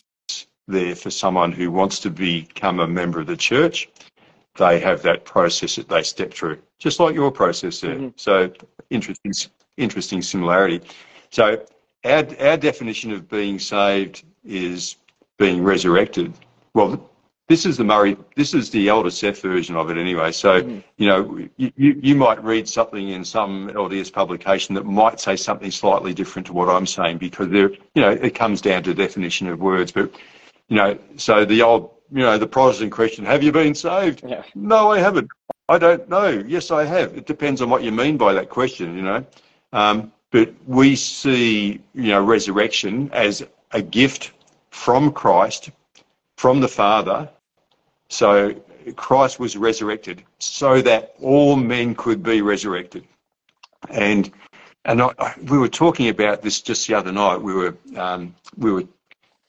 there 0.67 0.95
for 0.95 1.09
someone 1.09 1.51
who 1.51 1.71
wants 1.71 1.99
to 2.01 2.11
become 2.11 2.79
a 2.79 2.87
member 2.87 3.19
of 3.19 3.25
the 3.25 3.37
church. 3.37 3.89
They 4.55 4.79
have 4.81 5.01
that 5.01 5.25
process 5.25 5.77
that 5.77 5.89
they 5.89 6.03
step 6.03 6.31
through, 6.31 6.59
just 6.77 6.99
like 6.99 7.15
your 7.15 7.31
process 7.31 7.81
there. 7.81 7.95
Mhm. 7.95 8.13
So 8.17 8.51
interesting 8.91 9.33
interesting 9.77 10.21
similarity. 10.21 10.81
So 11.29 11.63
our, 12.03 12.25
our 12.39 12.57
definition 12.57 13.11
of 13.11 13.29
being 13.29 13.59
saved 13.59 14.23
is 14.43 14.97
being 15.37 15.63
resurrected. 15.63 16.33
Well, 16.73 17.09
this 17.47 17.65
is 17.65 17.77
the 17.77 17.83
Murray, 17.83 18.17
this 18.35 18.53
is 18.53 18.69
the 18.71 18.89
Elder 18.89 19.09
Ceff 19.09 19.41
version 19.41 19.75
of 19.75 19.89
it 19.89 19.97
anyway. 19.97 20.31
So, 20.33 20.61
Mhm. 20.61 20.83
you 20.97 21.07
know, 21.07 21.47
you, 21.55 21.71
you 21.77 21.99
you 22.01 22.15
might 22.15 22.43
read 22.43 22.67
something 22.67 23.07
in 23.09 23.23
some 23.23 23.69
LDS 23.69 24.11
publication 24.11 24.75
that 24.75 24.85
might 24.85 25.19
say 25.19 25.35
something 25.37 25.71
slightly 25.71 26.13
different 26.13 26.45
to 26.47 26.53
what 26.53 26.67
I'm 26.67 26.85
saying 26.85 27.19
because 27.19 27.49
there, 27.49 27.69
you 27.95 28.01
know, 28.01 28.09
it 28.09 28.35
comes 28.35 28.59
down 28.61 28.83
to 28.83 28.93
definition 28.93 29.47
of 29.47 29.59
words. 29.59 29.91
But, 29.93 30.11
you 30.67 30.75
know, 30.75 30.97
so 31.15 31.45
the 31.45 31.61
old, 31.61 31.91
you 32.11 32.19
know, 32.23 32.37
the 32.37 32.47
Protestant 32.47 32.91
question, 32.91 33.23
have 33.25 33.43
you 33.43 33.51
been 33.53 33.75
saved? 33.75 34.23
Yeah. 34.27 34.43
No, 34.53 34.91
I 34.91 34.99
haven't. 34.99 35.29
I 35.69 35.77
don't 35.77 36.07
know. 36.09 36.43
Yes, 36.47 36.69
I 36.71 36.83
have. 36.85 37.15
It 37.17 37.27
depends 37.27 37.61
on 37.61 37.69
what 37.69 37.81
you 37.83 37.91
mean 37.93 38.17
by 38.17 38.33
that 38.33 38.49
question, 38.49 38.95
you 38.95 39.03
know. 39.03 39.25
Um, 39.77 40.11
but 40.31 40.51
we 40.65 40.95
see, 40.95 41.79
you 41.93 42.09
know, 42.09 42.23
resurrection 42.23 43.11
as 43.13 43.45
a 43.73 43.81
gift 43.81 44.31
from 44.71 45.11
Christ, 45.11 45.69
from 46.35 46.59
the 46.59 46.67
Father. 46.67 47.29
So 48.09 48.55
Christ 48.95 49.39
was 49.39 49.55
resurrected 49.55 50.23
so 50.39 50.81
that 50.81 51.13
all 51.21 51.55
men 51.55 51.93
could 51.93 52.23
be 52.23 52.41
resurrected. 52.41 53.05
And 53.91 54.31
and 54.85 54.99
I, 55.03 55.35
we 55.43 55.59
were 55.59 55.69
talking 55.69 56.09
about 56.09 56.41
this 56.41 56.59
just 56.59 56.87
the 56.87 56.95
other 56.95 57.11
night. 57.11 57.37
We 57.39 57.53
were 57.53 57.77
um, 57.97 58.33
we 58.57 58.71
were 58.71 58.85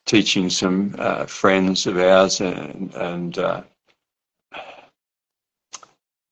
teaching 0.05 0.51
some 0.51 0.95
uh, 0.99 1.25
friends 1.25 1.87
of 1.87 1.97
ours, 1.97 2.43
and 2.43 2.95
and 2.95 3.39
uh, 3.39 3.63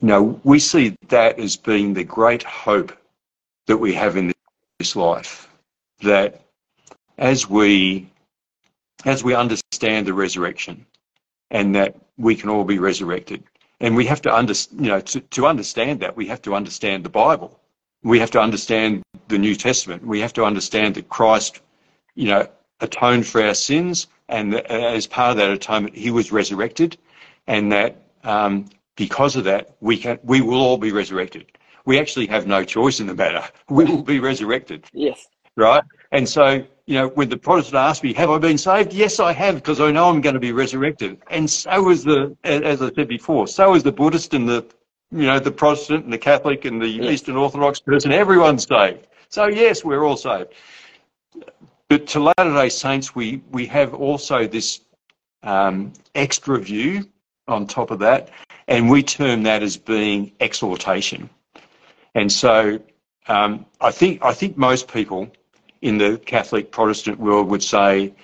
you 0.01 0.09
know 0.11 0.38
we 0.44 0.59
see 0.59 0.94
that 1.09 1.38
as 1.38 1.57
being 1.57 1.94
the 1.94 2.05
great 2.05 2.42
hope 2.42 2.92
that 3.67 3.77
we 3.77 3.93
have 3.95 4.17
in 4.17 4.33
this 4.79 4.97
life. 4.97 5.49
That 6.03 6.43
as 7.19 7.49
we 7.49 8.11
as 9.05 9.23
we 9.23 9.35
understand 9.35 10.07
the 10.07 10.14
resurrection, 10.14 10.85
and 11.51 11.75
that 11.75 11.97
we 12.17 12.35
can 12.35 12.49
all 12.49 12.64
be 12.64 12.79
resurrected, 12.79 13.45
and 13.81 13.95
we 13.95 14.07
have 14.07 14.23
to 14.23 14.35
under, 14.35 14.55
you 14.73 14.89
know 14.89 15.01
to, 15.01 15.21
to 15.21 15.47
understand 15.47 16.01
that 16.01 16.17
we 16.17 16.27
have 16.27 16.43
to 16.43 16.55
understand 16.55 17.05
the 17.05 17.09
Bible. 17.11 17.61
We 18.03 18.19
have 18.21 18.31
to 18.33 18.41
understand 18.41 19.03
the 19.29 19.39
New 19.39 19.55
Testament. 19.55 20.07
We 20.07 20.21
have 20.21 20.33
to 20.35 20.45
understand 20.45 20.95
that 20.95 21.09
Christ, 21.09 21.61
you 22.14 22.29
know, 22.29 22.49
atoned 22.81 23.27
for 23.27 23.43
our 23.43 23.55
sins, 23.55 24.07
and 24.29 24.53
that 24.53 24.71
as 24.71 25.07
part 25.07 25.33
of 25.33 25.37
that 25.39 25.51
atonement, 25.51 25.97
He 25.97 26.11
was 26.11 26.33
resurrected, 26.33 26.99
and 27.47 27.73
that 27.73 28.03
um, 28.25 28.67
because 28.97 29.37
of 29.37 29.45
that, 29.45 29.77
we 29.81 29.97
can 29.97 30.19
we 30.23 30.41
will 30.41 30.61
all 30.61 30.79
be 30.79 30.93
resurrected. 30.93 31.47
We 31.87 31.99
actually 31.99 32.26
have 32.26 32.47
no 32.47 32.64
choice 32.64 33.01
in 33.01 33.07
the 33.07 33.14
matter. 33.14 33.43
We 33.70 33.84
will 33.84 34.03
be 34.03 34.18
resurrected 34.20 34.84
Yes. 34.93 35.26
right? 35.57 35.82
And 36.12 36.28
so, 36.28 36.62
you 36.87 36.95
know, 36.99 37.09
when 37.09 37.28
the 37.28 37.37
Protestant 37.39 37.76
asked 37.76 38.03
me, 38.05 38.12
"Have 38.14 38.30
I 38.30 38.39
been 38.39 38.59
saved?" 38.59 38.93
Yes, 38.93 39.18
I 39.20 39.32
have, 39.32 39.55
because 39.57 39.80
I 39.80 39.91
know 39.91 40.09
I'm 40.11 40.20
going 40.20 40.34
to 40.34 40.41
be 40.41 40.53
resurrected. 40.53 41.18
And 41.30 41.49
so 41.49 41.89
is 41.91 42.05
the, 42.05 42.37
as 42.45 42.82
I 42.82 42.91
said 42.95 43.09
before, 43.09 43.47
so 43.49 43.74
is 43.74 43.82
the 43.82 43.93
Buddhist 43.93 44.34
and 44.34 44.49
the, 44.49 44.64
you 45.11 45.26
know, 45.26 45.39
the 45.39 45.51
Protestant 45.51 46.05
and 46.05 46.12
the 46.12 46.18
Catholic 46.18 46.64
and 46.64 46.80
the 46.80 46.89
Yes. 46.89 47.12
Eastern 47.12 47.37
Orthodox 47.37 47.80
person. 47.80 48.12
Everyone's 48.12 48.66
saved. 48.66 49.07
So 49.28 49.47
yes, 49.47 49.84
we're 49.84 50.05
all 50.05 50.16
saved. 50.16 50.51
But 51.89 52.07
to 52.09 52.20
Latter-day 52.20 52.68
Saints, 52.68 53.14
we 53.14 53.43
we 53.51 53.66
have 53.66 53.95
also 53.95 54.47
this 54.47 54.80
um, 55.43 55.93
extra 56.14 56.59
view 56.59 57.09
on 57.49 57.66
top 57.66 57.91
of 57.93 57.99
that, 58.01 58.30
and 58.68 58.91
we 58.91 59.03
term 59.03 59.43
that 59.45 59.62
as 59.62 59.76
being 59.76 60.32
exaltation. 60.41 61.30
And 62.17 62.33
so, 62.33 62.81
um, 63.29 63.67
I 63.81 63.91
think 63.93 64.25
I 64.25 64.33
think 64.33 64.57
most 64.57 64.89
people 64.89 65.31
in 65.83 65.99
the 65.99 66.17
Catholic 66.17 66.73
Protestant 66.73 67.21
world 67.21 67.47
would 67.49 67.62
say 67.62 68.14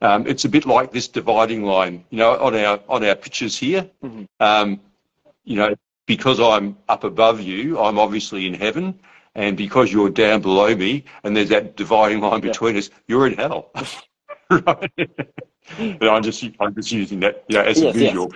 um, 0.00 0.26
it's 0.26 0.44
a 0.46 0.48
bit 0.48 0.64
like 0.64 0.90
this 0.90 1.06
dividing 1.06 1.62
line, 1.62 2.04
you 2.10 2.16
know, 2.18 2.32
on 2.40 2.54
our 2.56 2.80
on 2.88 3.04
our 3.04 3.14
pictures 3.14 3.54
here. 3.56 3.88
Mhm. 4.02 4.26
Um, 4.40 4.80
you 5.44 5.56
know, 5.56 5.74
because 6.06 6.40
I'm 6.40 6.76
up 6.88 7.04
above 7.04 7.40
you, 7.42 7.78
I'm 7.78 7.98
obviously 7.98 8.46
in 8.46 8.54
heaven, 8.54 8.98
and 9.34 9.54
because 9.56 9.92
you're 9.92 10.08
down 10.10 10.40
below 10.40 10.74
me, 10.74 11.04
and 11.22 11.36
there's 11.36 11.50
that 11.50 11.76
dividing 11.76 12.20
line 12.22 12.40
Yeah. 12.42 12.52
between 12.52 12.76
us, 12.78 12.88
you're 13.06 13.26
in 13.26 13.34
hell. 13.34 13.70
right? 14.50 14.90
But 16.00 16.08
I'm 16.08 16.22
just 16.22 16.42
I'm 16.58 16.74
just 16.74 16.90
using 16.90 17.20
that, 17.20 17.44
you 17.48 17.56
know, 17.56 17.62
as 17.64 17.78
a 17.80 17.84
Yes, 17.84 17.94
yes. 17.96 18.04
visual. 18.04 18.32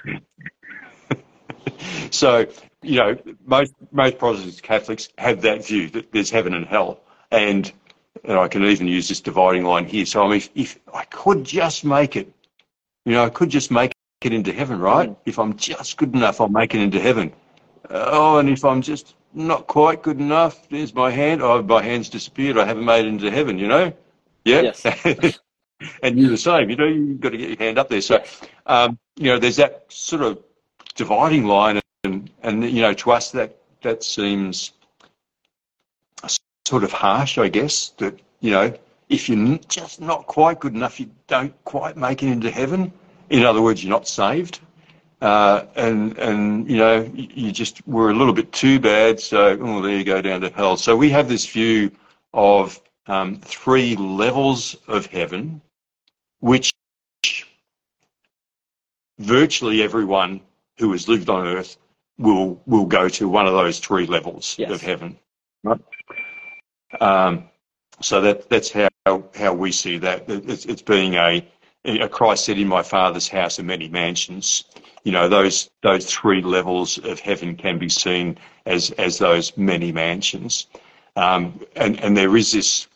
so, 2.11 2.47
you 2.87 2.99
know, 2.99 3.17
most 3.45 3.75
most 3.93 4.19
Protestant 4.19 4.63
Catholics 4.63 5.09
have 5.19 5.43
that 5.43 5.67
view 5.67 5.89
that 5.91 6.13
there's 6.13 6.31
heaven 6.31 6.55
and 6.55 6.67
hell, 6.67 7.01
and 7.31 7.73
and 8.25 8.39
I 8.39 8.49
can 8.49 8.65
even 8.65 8.87
use 8.87 9.09
this 9.09 9.21
dividing 9.21 9.65
line 9.65 9.87
here. 9.87 10.07
So 10.07 10.23
I 10.25 10.29
mean, 10.29 10.37
if, 10.37 10.51
if 10.55 10.79
I 10.95 11.05
could 11.05 11.45
just 11.45 11.85
make 11.85 12.17
it, 12.17 12.33
you 13.05 13.13
know, 13.13 13.25
I 13.25 13.31
could 13.31 13.51
just 13.51 13.71
make 13.71 13.93
it 14.23 14.33
into 14.33 14.53
heaven, 14.53 14.79
right? 14.79 15.11
Mm. 15.11 15.17
If 15.27 15.39
I'm 15.39 15.57
just 15.57 15.97
good 15.97 16.15
enough, 16.15 16.41
I'll 16.41 16.49
make 16.49 16.75
it 16.75 16.81
into 16.81 17.01
heaven. 17.01 17.33
Oh, 17.91 18.39
and 18.39 18.49
if 18.49 18.65
I'm 18.65 18.83
just 18.83 19.15
not 19.35 19.67
quite 19.67 20.03
good 20.03 20.19
enough, 20.19 20.69
there's 20.69 20.95
my 20.95 21.11
hand. 21.11 21.43
Oh, 21.43 21.63
my 21.63 21.83
hand's 21.83 22.09
disappeared. 22.09 22.59
I 22.59 22.65
haven't 22.65 22.85
made 22.85 23.05
it 23.05 23.09
into 23.09 23.31
heaven, 23.31 23.59
you 23.59 23.69
know. 23.69 23.93
Yeah. 24.45 24.63
Yes. 24.63 24.85
and 26.03 26.19
you're 26.19 26.31
the 26.31 26.37
same. 26.37 26.71
You 26.71 26.77
know, 26.77 26.87
you've 26.87 27.21
got 27.21 27.31
to 27.31 27.37
get 27.37 27.49
your 27.51 27.59
hand 27.59 27.79
up 27.79 27.89
there. 27.89 28.01
So, 28.01 28.23
um, 28.67 28.99
you 29.17 29.27
know, 29.27 29.39
there's 29.39 29.57
that 29.57 29.85
sort 29.89 30.23
of 30.23 30.43
dividing 30.95 31.45
line, 31.45 31.81
and 32.47 32.65
you 32.71 32.81
know, 32.81 32.95
to 32.95 33.11
us 33.11 33.33
that 33.33 33.57
that 33.83 34.03
seems 34.03 34.73
sort 36.65 36.85
of 36.85 36.93
harsh, 36.93 37.39
I 37.39 37.49
guess. 37.49 37.91
That 37.99 38.19
you 38.41 38.53
know, 38.53 38.73
if 39.09 39.29
you're 39.29 39.59
just 39.69 40.01
not 40.01 40.27
quite 40.27 40.61
good 40.61 40.75
enough, 40.75 40.99
you 40.99 41.11
don't 41.27 41.53
quite 41.65 41.97
make 41.97 42.23
it 42.23 42.29
into 42.29 42.51
heaven. 42.51 42.93
In 43.31 43.45
other 43.45 43.61
words, 43.61 43.83
you're 43.83 43.91
not 43.91 44.09
saved. 44.09 44.61
Uh, 45.21 45.65
and 45.75 46.17
and 46.19 46.71
you 46.71 46.77
know 46.77 47.11
you 47.15 47.51
just 47.51 47.87
were 47.87 48.11
a 48.11 48.15
little 48.15 48.35
bit 48.35 48.53
too 48.53 48.79
bad, 48.79 49.19
so 49.19 49.59
oh 49.61 49.83
there 49.83 49.97
you 49.97 50.05
go 50.05 50.23
down 50.23 50.41
to 50.41 50.51
hell. 50.51 50.77
So 50.77 50.97
we 50.97 51.11
have 51.11 51.29
this 51.29 51.47
view 51.47 51.91
of 52.33 52.81
um, 53.09 53.41
three 53.41 53.97
levels 53.97 54.77
of 54.87 55.07
heaven, 55.07 55.61
which 56.41 56.73
virtually 59.19 59.83
everyone 59.83 60.41
who 60.79 60.93
has 60.93 61.09
lived 61.09 61.31
on 61.31 61.47
earth 61.47 61.79
will 62.19 62.61
will 62.67 62.87
go 62.87 63.09
to 63.09 63.29
one 63.29 63.47
of 63.47 63.53
those 63.53 63.79
three 63.79 64.07
levels 64.07 64.57
Yes. 64.59 64.71
of 64.71 64.81
heaven. 64.83 65.19
Right. 65.63 65.81
Um, 67.01 67.45
so 68.01 68.21
that 68.21 68.49
that's 68.49 68.71
how 68.71 68.89
how 69.35 69.53
we 69.53 69.73
see 69.73 69.99
that. 69.99 70.29
It's, 70.29 70.65
it's 70.67 70.83
being 70.83 71.15
a, 71.15 71.47
a 71.85 72.09
Christ 72.09 72.45
said, 72.45 72.59
"In 72.59 72.69
my 72.69 72.83
Father's 72.83 73.29
house 73.29 73.59
are 73.59 73.65
many 73.65 73.89
mansions." 73.89 74.65
You 75.05 75.13
know, 75.13 75.29
those 75.29 75.71
those 75.83 76.07
three 76.13 76.43
levels 76.43 76.99
of 76.99 77.21
heaven 77.21 77.57
can 77.57 77.79
be 77.79 77.89
seen 77.89 78.39
as 78.67 78.91
as 78.93 79.19
those 79.19 79.57
many 79.57 79.93
mansions, 79.93 80.67
um, 81.17 81.61
and 81.77 82.01
and 82.01 82.17
there 82.17 82.37
is 82.37 82.53
this 82.53 82.89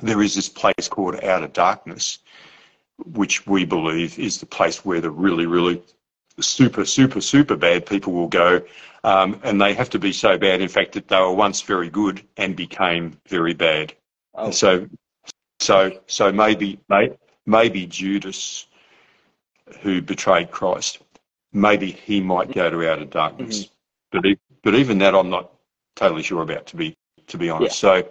there 0.00 0.22
is 0.22 0.34
this 0.34 0.48
place 0.48 0.88
called 0.88 1.22
outer 1.22 1.48
darkness, 1.48 2.18
which 3.04 3.46
we 3.46 3.64
believe 3.64 4.18
is 4.18 4.38
the 4.40 4.46
place 4.46 4.84
where 4.84 5.00
the 5.00 5.10
really 5.10 5.46
really 5.46 5.82
super 6.40 6.84
super 6.84 7.20
super 7.20 7.56
bad 7.56 7.86
people 7.86 8.12
will 8.12 8.28
go, 8.28 8.62
um, 9.04 9.40
and 9.42 9.60
they 9.60 9.74
have 9.74 9.90
to 9.90 9.98
be 9.98 10.12
so 10.12 10.38
bad, 10.38 10.60
in 10.60 10.68
fact, 10.68 10.92
that 10.92 11.08
they 11.08 11.18
were 11.18 11.32
once 11.32 11.60
very 11.62 11.88
good 11.90 12.22
and 12.36 12.56
became 12.56 13.18
very 13.28 13.54
bad. 13.54 13.94
Oh, 14.34 14.50
So, 14.50 14.88
so, 15.60 16.00
so 16.06 16.32
maybe, 16.32 16.78
maybe 17.46 17.86
Judas, 17.86 18.66
who 19.80 20.00
betrayed 20.02 20.50
Christ, 20.50 21.00
maybe 21.52 21.90
he 21.90 22.20
might 22.20 22.52
go 22.52 22.70
to 22.70 22.90
outer 22.90 23.04
darkness. 23.04 23.68
But, 24.10 24.26
e- 24.26 24.38
but 24.62 24.74
even 24.74 24.98
that, 24.98 25.14
I'm 25.14 25.30
not 25.30 25.52
totally 25.96 26.22
sure 26.22 26.42
about. 26.42 26.66
To 26.68 26.76
be, 26.76 26.96
to 27.28 27.38
be 27.38 27.50
honest. 27.50 27.78
So, 27.78 28.08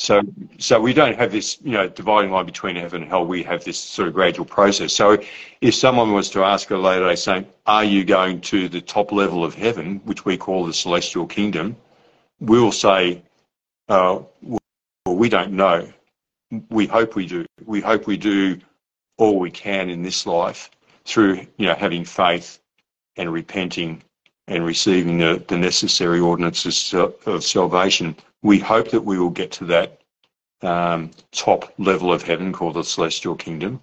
so, 0.00 0.22
so 0.56 0.80
we 0.80 0.94
don't 0.94 1.18
have 1.18 1.30
this, 1.30 1.58
you 1.62 1.72
know, 1.72 1.86
dividing 1.86 2.30
line 2.30 2.46
between 2.46 2.74
heaven 2.74 3.02
and 3.02 3.10
hell. 3.10 3.26
We 3.26 3.42
have 3.42 3.64
this 3.64 3.78
sort 3.78 4.08
of 4.08 4.14
gradual 4.14 4.46
process. 4.46 4.94
So, 4.94 5.18
if 5.60 5.74
someone 5.74 6.14
was 6.14 6.30
to 6.30 6.42
ask 6.42 6.70
a 6.70 6.76
Latter-day 6.78 7.16
Saint, 7.16 7.46
"Are 7.66 7.84
you 7.84 8.02
going 8.06 8.40
to 8.52 8.70
the 8.70 8.80
top 8.80 9.12
level 9.12 9.44
of 9.44 9.54
heaven, 9.54 10.00
which 10.04 10.24
we 10.24 10.38
call 10.38 10.64
the 10.64 10.72
celestial 10.72 11.26
kingdom?" 11.26 11.76
We'll 12.40 12.72
say, 12.72 13.22
uh, 13.90 14.20
well, 14.40 14.58
we 15.06 15.28
don't 15.28 15.52
know. 15.52 15.92
We 16.70 16.86
hope 16.86 17.14
we 17.14 17.26
do. 17.26 17.44
We 17.66 17.82
hope 17.82 18.06
we 18.06 18.16
do 18.16 18.58
all 19.18 19.38
we 19.38 19.50
can 19.50 19.90
in 19.90 20.00
this 20.02 20.24
life 20.24 20.70
through, 21.04 21.46
you 21.58 21.66
know, 21.66 21.74
having 21.74 22.06
faith 22.06 22.58
and 23.16 23.30
repenting 23.30 24.02
and 24.46 24.64
receiving 24.64 25.18
the, 25.18 25.44
the 25.46 25.58
necessary 25.58 26.20
ordinances 26.20 26.94
of 26.94 27.44
salvation. 27.44 28.16
We 28.42 28.58
hope 28.58 28.90
that 28.90 29.04
we 29.04 29.18
will 29.18 29.30
get 29.30 29.52
to 29.52 29.64
that 29.66 30.00
um, 30.62 31.10
top 31.32 31.72
level 31.78 32.12
of 32.12 32.22
heaven 32.22 32.52
called 32.52 32.74
the 32.74 32.84
celestial 32.84 33.34
kingdom. 33.34 33.82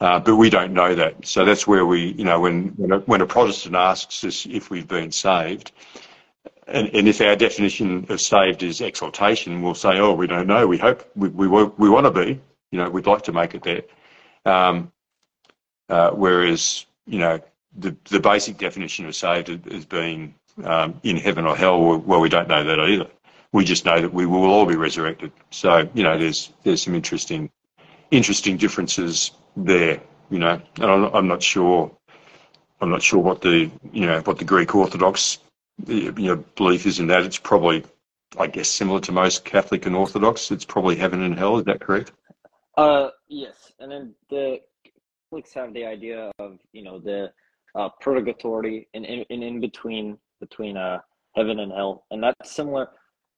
Uh, 0.00 0.20
but 0.20 0.36
we 0.36 0.50
don't 0.50 0.74
know 0.74 0.94
that. 0.94 1.26
So 1.26 1.44
that's 1.46 1.66
where 1.66 1.86
we, 1.86 2.12
you 2.12 2.24
know, 2.24 2.38
when, 2.40 2.68
when, 2.76 2.92
a, 2.92 2.98
when 3.00 3.20
a 3.22 3.26
Protestant 3.26 3.74
asks 3.74 4.24
us 4.24 4.46
if 4.46 4.68
we've 4.68 4.86
been 4.86 5.10
saved, 5.10 5.72
and, 6.66 6.88
and 6.94 7.08
if 7.08 7.20
our 7.20 7.36
definition 7.36 8.04
of 8.10 8.20
saved 8.20 8.62
is 8.62 8.80
exaltation, 8.80 9.62
we'll 9.62 9.74
say, 9.74 9.98
oh, 9.98 10.12
we 10.12 10.26
don't 10.26 10.46
know. 10.46 10.66
We 10.66 10.76
hope 10.78 11.08
we, 11.16 11.28
we, 11.28 11.46
we 11.46 11.88
want 11.88 12.04
to 12.04 12.10
be. 12.10 12.40
You 12.72 12.78
know, 12.78 12.90
we'd 12.90 13.06
like 13.06 13.22
to 13.22 13.32
make 13.32 13.54
it 13.54 13.62
there. 13.62 13.82
Um, 14.44 14.92
uh, 15.88 16.10
whereas, 16.10 16.84
you 17.06 17.18
know, 17.18 17.40
the, 17.78 17.96
the 18.10 18.20
basic 18.20 18.58
definition 18.58 19.06
of 19.06 19.14
saved 19.14 19.48
is- 19.66 19.84
being 19.86 20.34
um, 20.64 21.00
in 21.04 21.16
heaven 21.16 21.46
or 21.46 21.56
hell. 21.56 21.98
Well, 21.98 22.20
we 22.20 22.28
don't 22.28 22.48
know 22.48 22.64
that 22.64 22.80
either. 22.80 23.08
We 23.52 23.64
just 23.64 23.84
know 23.84 24.00
that 24.00 24.12
we 24.12 24.26
will 24.26 24.44
all 24.44 24.66
be 24.66 24.76
resurrected. 24.76 25.32
So, 25.50 25.88
you 25.94 26.02
know, 26.02 26.18
there's 26.18 26.52
there's 26.62 26.82
some 26.82 26.94
interesting 26.94 27.50
interesting 28.10 28.56
differences 28.56 29.32
there. 29.56 30.00
You 30.30 30.38
know, 30.40 30.60
and 30.76 30.84
I'm, 30.84 31.04
I'm 31.14 31.28
not 31.28 31.42
sure. 31.42 31.90
I'm 32.80 32.90
not 32.90 33.02
sure 33.02 33.20
what 33.20 33.40
the 33.40 33.70
you 33.92 34.06
know 34.06 34.20
what 34.20 34.38
the 34.38 34.44
Greek 34.44 34.74
Orthodox 34.74 35.38
you 35.86 36.12
know, 36.12 36.36
belief 36.56 36.86
is 36.86 36.98
in 36.98 37.06
that. 37.08 37.22
It's 37.22 37.38
probably, 37.38 37.84
I 38.38 38.46
guess, 38.46 38.68
similar 38.68 39.00
to 39.00 39.12
most 39.12 39.44
Catholic 39.44 39.86
and 39.86 39.94
Orthodox. 39.94 40.50
It's 40.50 40.64
probably 40.64 40.96
heaven 40.96 41.22
and 41.22 41.38
hell. 41.38 41.58
Is 41.58 41.64
that 41.64 41.80
correct? 41.80 42.12
Uh, 42.76 43.10
yes, 43.28 43.72
and 43.78 43.90
then 43.90 44.14
the 44.30 44.60
Catholics 45.30 45.52
have 45.54 45.72
the 45.74 45.84
idea 45.84 46.30
of 46.38 46.58
you 46.72 46.82
know 46.82 46.98
the 46.98 47.30
uh, 47.74 47.88
purgatory 48.00 48.88
and 48.94 49.04
in, 49.04 49.22
in 49.30 49.42
in 49.42 49.60
between 49.60 50.18
between 50.40 50.76
uh 50.76 50.98
heaven 51.34 51.60
and 51.60 51.72
hell, 51.72 52.04
and 52.10 52.22
that's 52.22 52.52
similar. 52.52 52.88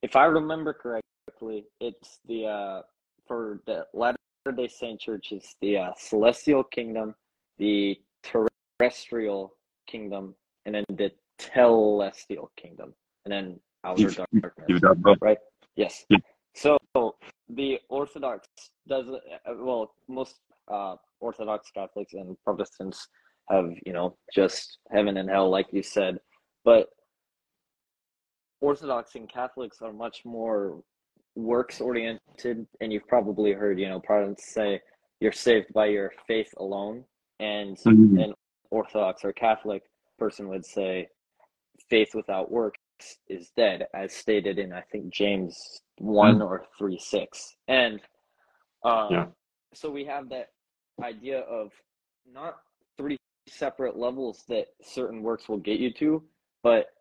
If 0.02 0.16
I 0.16 0.24
remember 0.26 0.72
correctly, 0.72 1.66
it's 1.80 2.20
the 2.26 2.46
uh 2.46 2.82
for 3.26 3.60
the 3.66 3.86
Latter 3.92 4.16
Day 4.56 4.68
Saint 4.68 5.00
Church, 5.00 5.28
it's 5.32 5.54
the 5.60 5.76
uh, 5.76 5.90
celestial 5.96 6.64
kingdom, 6.64 7.14
the 7.58 8.00
terrestrial 8.22 9.54
kingdom, 9.86 10.34
and 10.64 10.74
then 10.74 10.84
the 10.88 11.12
telestial 11.38 12.48
kingdom, 12.56 12.94
and 13.24 13.32
then 13.32 13.60
outer 13.84 14.10
darkness. 14.10 14.66
You've 14.66 14.80
done 14.80 15.02
well. 15.02 15.16
right? 15.20 15.38
Yes. 15.76 16.04
Yeah. 16.08 16.18
So 16.54 16.78
the 17.48 17.78
Orthodox 17.88 18.48
does 18.88 19.06
uh, 19.08 19.54
well. 19.58 19.94
Most 20.08 20.36
uh, 20.68 20.96
Orthodox 21.20 21.70
Catholics 21.70 22.14
and 22.14 22.36
Protestants 22.44 23.06
have 23.50 23.70
you 23.86 23.92
know 23.92 24.16
just 24.34 24.78
heaven 24.90 25.18
and 25.18 25.28
hell, 25.28 25.50
like 25.50 25.66
you 25.70 25.82
said, 25.82 26.18
but 26.64 26.88
Orthodox 28.60 29.14
and 29.14 29.28
Catholics 29.28 29.80
are 29.82 29.92
much 29.92 30.24
more 30.24 30.82
works 31.34 31.80
oriented, 31.80 32.66
and 32.80 32.92
you've 32.92 33.06
probably 33.06 33.52
heard 33.52 33.78
you 33.78 33.88
know 33.88 34.00
Protestants 34.00 34.52
say 34.52 34.80
you're 35.20 35.32
saved 35.32 35.72
by 35.72 35.86
your 35.86 36.12
faith 36.26 36.52
alone, 36.58 37.04
and 37.40 37.76
Mhm. 37.78 38.24
an 38.24 38.34
Orthodox 38.70 39.24
or 39.24 39.32
Catholic 39.32 39.82
person 40.18 40.48
would 40.48 40.64
say 40.64 41.08
faith 41.88 42.14
without 42.14 42.50
works 42.50 42.78
is 43.28 43.50
dead, 43.52 43.86
as 43.94 44.12
stated 44.12 44.58
in 44.58 44.72
I 44.72 44.80
think 44.82 45.12
James 45.12 45.82
one 45.98 46.42
or 46.42 46.66
three 46.76 46.98
six, 46.98 47.56
and 47.68 48.00
um, 48.84 49.12
Yeah. 49.12 49.26
so 49.72 49.90
we 49.90 50.04
have 50.04 50.28
that 50.28 50.52
idea 51.02 51.40
of 51.40 51.72
not 52.26 52.62
three 52.96 53.16
separate 53.46 53.96
levels 53.96 54.44
that 54.46 54.68
certain 54.82 55.22
works 55.22 55.48
will 55.48 55.58
get 55.58 55.78
you 55.80 55.92
to, 55.94 56.28
but 56.62 56.92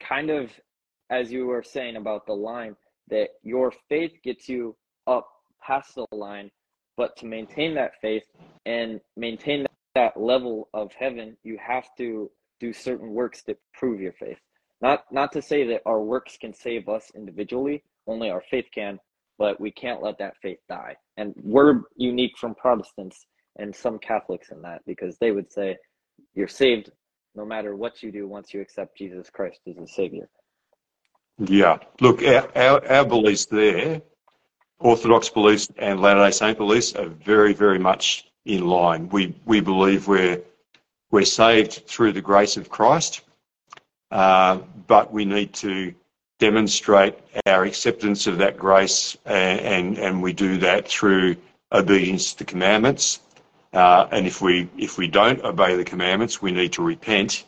kind 0.00 0.30
of 0.30 0.52
as 1.10 1.32
you 1.32 1.46
were 1.46 1.62
saying 1.62 1.96
about 1.96 2.26
the 2.26 2.32
line 2.32 2.76
that 3.08 3.30
your 3.42 3.72
faith 3.88 4.12
gets 4.22 4.48
you 4.48 4.76
up 5.06 5.28
past 5.62 5.94
the 5.94 6.06
line, 6.12 6.50
but 6.96 7.16
to 7.16 7.26
maintain 7.26 7.74
that 7.74 7.92
faith 8.00 8.24
and 8.66 9.00
maintain 9.16 9.66
that 9.94 10.20
level 10.20 10.68
of 10.74 10.92
heaven, 10.92 11.36
you 11.42 11.58
have 11.64 11.86
to 11.96 12.30
do 12.60 12.72
certain 12.72 13.10
works 13.10 13.42
that 13.42 13.58
prove 13.72 14.00
your 14.00 14.12
faith. 14.12 14.38
Not 14.80 15.04
not 15.10 15.32
to 15.32 15.42
say 15.42 15.66
that 15.68 15.82
our 15.86 16.00
works 16.00 16.36
can 16.36 16.52
save 16.52 16.88
us 16.88 17.10
individually, 17.14 17.82
only 18.06 18.30
our 18.30 18.42
faith 18.50 18.66
can, 18.72 18.98
but 19.38 19.60
we 19.60 19.70
can't 19.70 20.02
let 20.02 20.18
that 20.18 20.36
faith 20.42 20.58
die. 20.68 20.96
And 21.16 21.34
we're 21.42 21.82
unique 21.96 22.36
from 22.38 22.54
Protestants 22.54 23.26
and 23.56 23.74
some 23.74 23.98
Catholics 23.98 24.50
in 24.50 24.62
that 24.62 24.82
because 24.86 25.18
they 25.18 25.32
would 25.32 25.52
say 25.52 25.76
you're 26.34 26.48
saved 26.48 26.90
no 27.34 27.44
matter 27.44 27.76
what 27.76 28.02
you 28.02 28.12
do 28.12 28.28
once 28.28 28.52
you 28.52 28.60
accept 28.60 28.98
Jesus 28.98 29.30
Christ 29.30 29.60
as 29.68 29.78
a 29.78 29.86
savior. 29.86 30.28
Yeah. 31.38 31.78
Look, 32.00 32.22
our, 32.22 32.48
our, 32.56 32.86
our 32.90 33.04
beliefs 33.04 33.46
there, 33.46 34.02
Orthodox 34.80 35.28
beliefs 35.28 35.68
and 35.78 36.00
Latter 36.00 36.24
Day 36.24 36.30
Saint 36.30 36.58
beliefs, 36.58 36.94
are 36.94 37.06
very, 37.06 37.52
very 37.52 37.78
much 37.78 38.28
in 38.44 38.66
line. 38.66 39.08
We 39.10 39.34
we 39.44 39.60
believe 39.60 40.08
we're 40.08 40.40
we're 41.10 41.24
saved 41.24 41.86
through 41.86 42.12
the 42.12 42.20
grace 42.20 42.56
of 42.56 42.68
Christ, 42.68 43.22
uh, 44.10 44.58
but 44.86 45.12
we 45.12 45.24
need 45.24 45.52
to 45.54 45.94
demonstrate 46.38 47.18
our 47.46 47.64
acceptance 47.64 48.26
of 48.26 48.38
that 48.38 48.56
grace, 48.56 49.16
and 49.24 49.60
and, 49.60 49.98
and 49.98 50.22
we 50.22 50.32
do 50.32 50.58
that 50.58 50.88
through 50.88 51.36
obedience 51.72 52.32
to 52.32 52.38
the 52.38 52.44
commandments. 52.44 53.20
Uh, 53.72 54.08
and 54.10 54.26
if 54.26 54.40
we 54.40 54.68
if 54.78 54.96
we 54.98 55.06
don't 55.06 55.44
obey 55.44 55.76
the 55.76 55.84
commandments, 55.84 56.40
we 56.40 56.50
need 56.50 56.72
to 56.72 56.82
repent. 56.82 57.44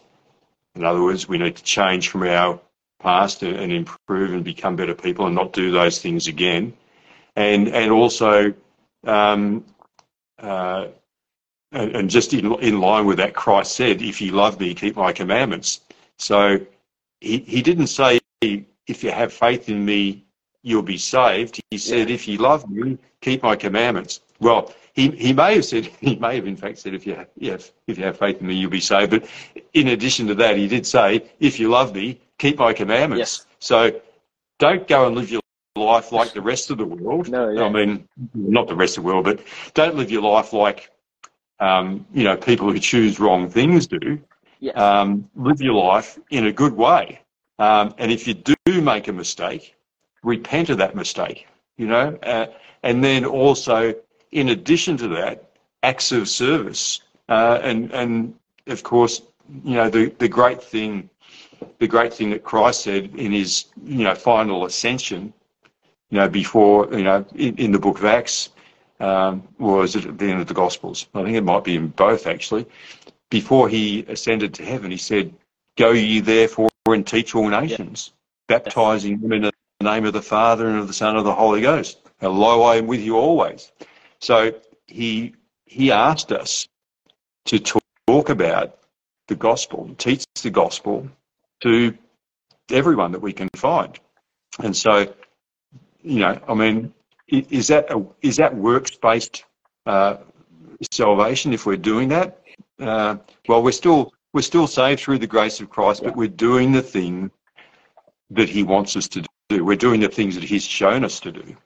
In 0.75 0.85
other 0.85 1.03
words, 1.03 1.29
we 1.29 1.39
need 1.39 1.57
to 1.57 1.65
change 1.65 2.09
from 2.09 2.23
our 2.25 2.61
past 3.01 3.43
and, 3.43 3.73
improve 3.73 4.33
and 4.33 4.45
become 4.45 4.77
better 4.77 4.95
people 4.95 5.27
and 5.27 5.35
not 5.35 5.53
do 5.53 5.71
those 5.71 6.01
things 6.01 6.29
again. 6.29 6.73
And 7.37 7.69
and 7.69 7.91
also 7.91 8.55
um, 9.05 9.65
uh, 10.39 10.89
and, 11.73 11.97
and, 11.97 12.11
just 12.11 12.35
in, 12.35 12.53
in 12.61 12.81
line 12.81 13.07
with 13.07 13.19
that, 13.19 13.35
Christ 13.35 13.73
said, 13.73 14.03
"If 14.03 14.21
you 14.21 14.33
love 14.33 14.59
me, 14.61 14.75
keep 14.75 14.97
my 14.97 15.13
commandments." 15.13 15.81
So 16.19 16.59
he, 17.21 17.39
he 17.39 17.63
didn't 17.63 17.89
say, 17.89 18.21
"If 18.41 19.05
you 19.05 19.11
have 19.11 19.33
faith 19.33 19.69
in 19.69 19.85
me, 19.85 20.25
you'll 20.63 20.83
be 20.83 20.99
saved." 20.99 21.61
He 21.71 21.79
said, 21.79 22.09
yeah. 22.09 22.15
"If 22.15 22.27
you 22.27 22.39
love 22.39 22.69
me, 22.69 22.99
keep 23.21 23.43
my 23.43 23.57
commandments." 23.57 24.21
Well, 24.41 24.73
he, 24.95 25.11
he 25.11 25.33
may 25.33 25.55
have 25.55 25.65
said 25.65 25.87
he 26.01 26.17
may 26.17 26.37
have 26.37 26.47
in 26.47 26.57
fact 26.57 26.79
said 26.79 26.95
if 26.95 27.07
you 27.07 27.15
have, 27.15 27.29
if 27.37 27.73
you 27.87 28.05
have 28.05 28.19
faith 28.19 28.41
in 28.41 28.47
me 28.47 28.55
you'll 28.55 28.71
be 28.71 28.81
saved. 28.81 29.11
But 29.11 29.27
in 29.75 29.89
addition 29.89 30.27
to 30.29 30.35
that, 30.37 30.57
he 30.57 30.67
did 30.67 30.87
say 30.87 31.25
if 31.39 31.61
you 31.61 31.69
love 31.69 31.95
me, 31.95 32.21
keep 32.39 32.59
my 32.59 32.73
commandments. 32.73 33.19
Yes. 33.19 33.47
So 33.59 34.01
don't 34.59 34.87
go 34.89 35.07
and 35.07 35.17
live 35.17 35.31
your 35.31 35.41
life 35.77 36.13
like 36.13 36.33
the 36.33 36.41
rest 36.41 36.71
of 36.71 36.79
the 36.79 36.85
world. 36.85 37.29
No, 37.29 37.49
yeah. 37.51 37.65
I 37.65 37.69
mean 37.69 38.09
not 38.35 38.67
the 38.69 38.75
rest 38.75 38.99
of 38.99 39.05
the 39.05 39.09
world, 39.09 39.25
but 39.25 39.41
don't 39.75 39.97
live 39.97 40.11
your 40.11 40.23
life 40.23 40.53
like 40.53 40.91
um, 41.61 42.07
you 42.13 42.25
know 42.25 42.37
people 42.37 42.71
who 42.73 42.79
choose 42.79 43.21
wrong 43.21 43.49
things 43.49 43.87
do. 43.87 44.21
Yes. 44.59 44.77
Um, 44.77 45.31
live 45.37 45.61
your 45.63 45.75
life 45.75 46.19
in 46.31 46.47
a 46.47 46.53
good 46.53 46.75
way, 46.75 47.21
um, 47.59 47.95
and 47.97 48.13
if 48.13 48.29
you 48.29 48.35
do 48.35 48.83
make 48.83 49.09
a 49.09 49.13
mistake, 49.13 49.75
repent 50.23 50.69
of 50.69 50.77
that 50.79 50.95
mistake. 50.95 51.47
You 51.79 51.87
know, 51.87 52.19
uh, 52.23 52.47
and 52.83 53.03
then 53.03 53.25
also 53.25 53.95
in 54.33 54.51
addition 54.51 54.97
to 54.99 55.09
that, 55.09 55.51
acts 55.83 56.13
of 56.13 56.29
service. 56.29 57.01
Uh, 57.29 57.59
and, 57.63 57.93
and 57.93 58.35
of 58.67 58.83
course, 58.83 59.23
you 59.65 59.75
know, 59.75 59.91
the, 59.91 60.13
the 60.19 60.29
great 60.29 60.63
thing, 60.63 61.09
the 61.79 61.89
great 61.89 62.13
thing 62.13 62.31
that 62.31 62.45
Christ 62.45 62.83
said 62.83 63.11
in 63.17 63.33
his, 63.33 63.67
you 63.85 64.05
know, 64.05 64.15
final 64.15 64.65
ascension, 64.65 65.33
you 66.11 66.19
know, 66.19 66.29
before, 66.29 66.89
you 66.93 67.05
know, 67.05 67.25
in, 67.35 67.57
in 67.57 67.73
the 67.73 67.79
book 67.79 67.99
of 67.99 68.05
Acts, 68.05 68.51
um, 69.01 69.49
was 69.59 69.97
at 69.97 70.19
the 70.19 70.27
end 70.27 70.41
of 70.41 70.47
the 70.47 70.55
Gospels. 70.55 71.07
I 71.15 71.23
think 71.23 71.37
it 71.37 71.45
might 71.45 71.65
be 71.65 71.77
in 71.77 71.89
both 71.89 72.27
actually. 72.27 72.67
Before 73.31 73.69
he 73.69 74.05
ascended 74.09 74.53
to 74.55 74.65
heaven, 74.65 74.91
he 74.91 74.97
said, 74.97 75.33
Go 75.77 75.93
ye 75.93 76.21
therefore 76.21 76.69
and 76.87 77.07
teach 77.07 77.35
all 77.35 77.49
nations, 77.49 78.13
baptizing 78.49 79.21
them 79.21 79.33
in 79.33 79.43
the 79.43 79.53
name 79.81 80.05
of 80.05 80.13
the 80.13 80.23
Father 80.23 80.69
and 80.69 80.79
of 80.79 80.89
the 80.89 80.93
Son 80.93 81.11
and 81.11 81.19
of 81.19 81.25
the 81.25 81.33
Holy 81.33 81.63
Ghost. 81.63 81.99
And 82.21 82.39
lo, 82.39 82.63
I 82.63 82.77
am 82.77 82.87
with 82.87 83.01
you 83.01 83.17
always. 83.17 83.73
So 84.21 84.53
he 84.87 85.35
he 85.65 85.93
asked 85.93 86.33
us 86.33 86.69
to 87.47 87.59
talk 87.59 88.29
about 88.29 88.79
the 89.29 89.35
gospel, 89.35 89.95
teach 89.99 90.25
the 90.43 90.51
gospel 90.51 91.09
to 91.61 91.97
everyone 92.71 93.13
that 93.13 93.23
we 93.23 93.33
can 93.33 93.49
find. 93.55 93.99
And 94.59 94.77
so, 94.77 95.15
you 96.03 96.21
know, 96.21 96.39
I 96.49 96.55
mean, 96.55 96.93
is 97.29 97.69
that 97.69 97.91
a, 97.91 98.05
is 98.21 98.37
that 98.37 98.55
works 98.55 98.91
based 98.91 99.45
uh, 99.87 100.17
salvation 100.91 101.53
if 101.53 101.65
we're 101.65 101.77
doing 101.77 102.09
that? 102.09 102.41
Uh, 102.79 103.17
well, 103.49 103.63
we're 103.63 103.73
still 103.73 104.13
we're 104.33 104.43
still 104.43 104.67
saved 104.67 105.01
through 105.01 105.19
the 105.19 105.27
grace 105.27 105.61
of 105.61 105.71
Christ, 105.71 106.03
but 106.03 106.17
we're 106.17 106.29
doing 106.29 106.73
the 106.73 106.83
thing 106.83 107.31
that 108.31 108.49
He 108.49 108.65
wants 108.65 108.97
us 108.97 109.09
to 109.09 109.25
do. 109.49 109.65
We're 109.65 109.77
doing 109.77 110.01
the 110.01 110.09
things 110.09 110.35
that 110.35 110.45
He's 110.45 110.65
shown 110.65 111.05
us 111.05 111.21
to 111.21 111.33
do 111.33 111.57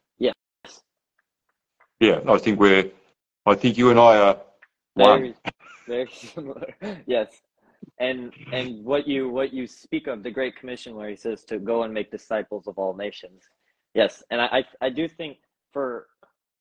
yeah, 2.01 2.21
I 2.29 2.39
think 2.39 2.59
we're, 2.59 2.91
I 3.47 3.55
think 3.55 3.77
you 3.79 3.91
and 3.91 3.99
I 3.99 4.19
are 4.19 4.39
very, 4.97 5.35
very 5.87 6.09
similar. 6.13 6.67
yes, 7.07 7.29
and 7.99 8.33
and 8.53 8.85
what 8.85 9.07
you 9.07 9.29
what 9.29 9.53
you 9.53 9.67
speak 9.67 10.07
of 10.07 10.23
the 10.23 10.31
Great 10.31 10.57
Commission, 10.57 10.95
where 10.95 11.09
he 11.09 11.17
says 11.17 11.45
to 11.45 11.59
go 11.59 11.83
and 11.83 11.93
make 11.93 12.11
disciples 12.11 12.67
of 12.67 12.79
all 12.79 12.95
nations. 12.95 13.43
Yes, 13.95 14.23
and 14.31 14.41
I 14.41 14.47
I, 14.47 14.65
I 14.87 14.91
do 14.91 15.09
think 15.09 15.39
for 15.73 16.07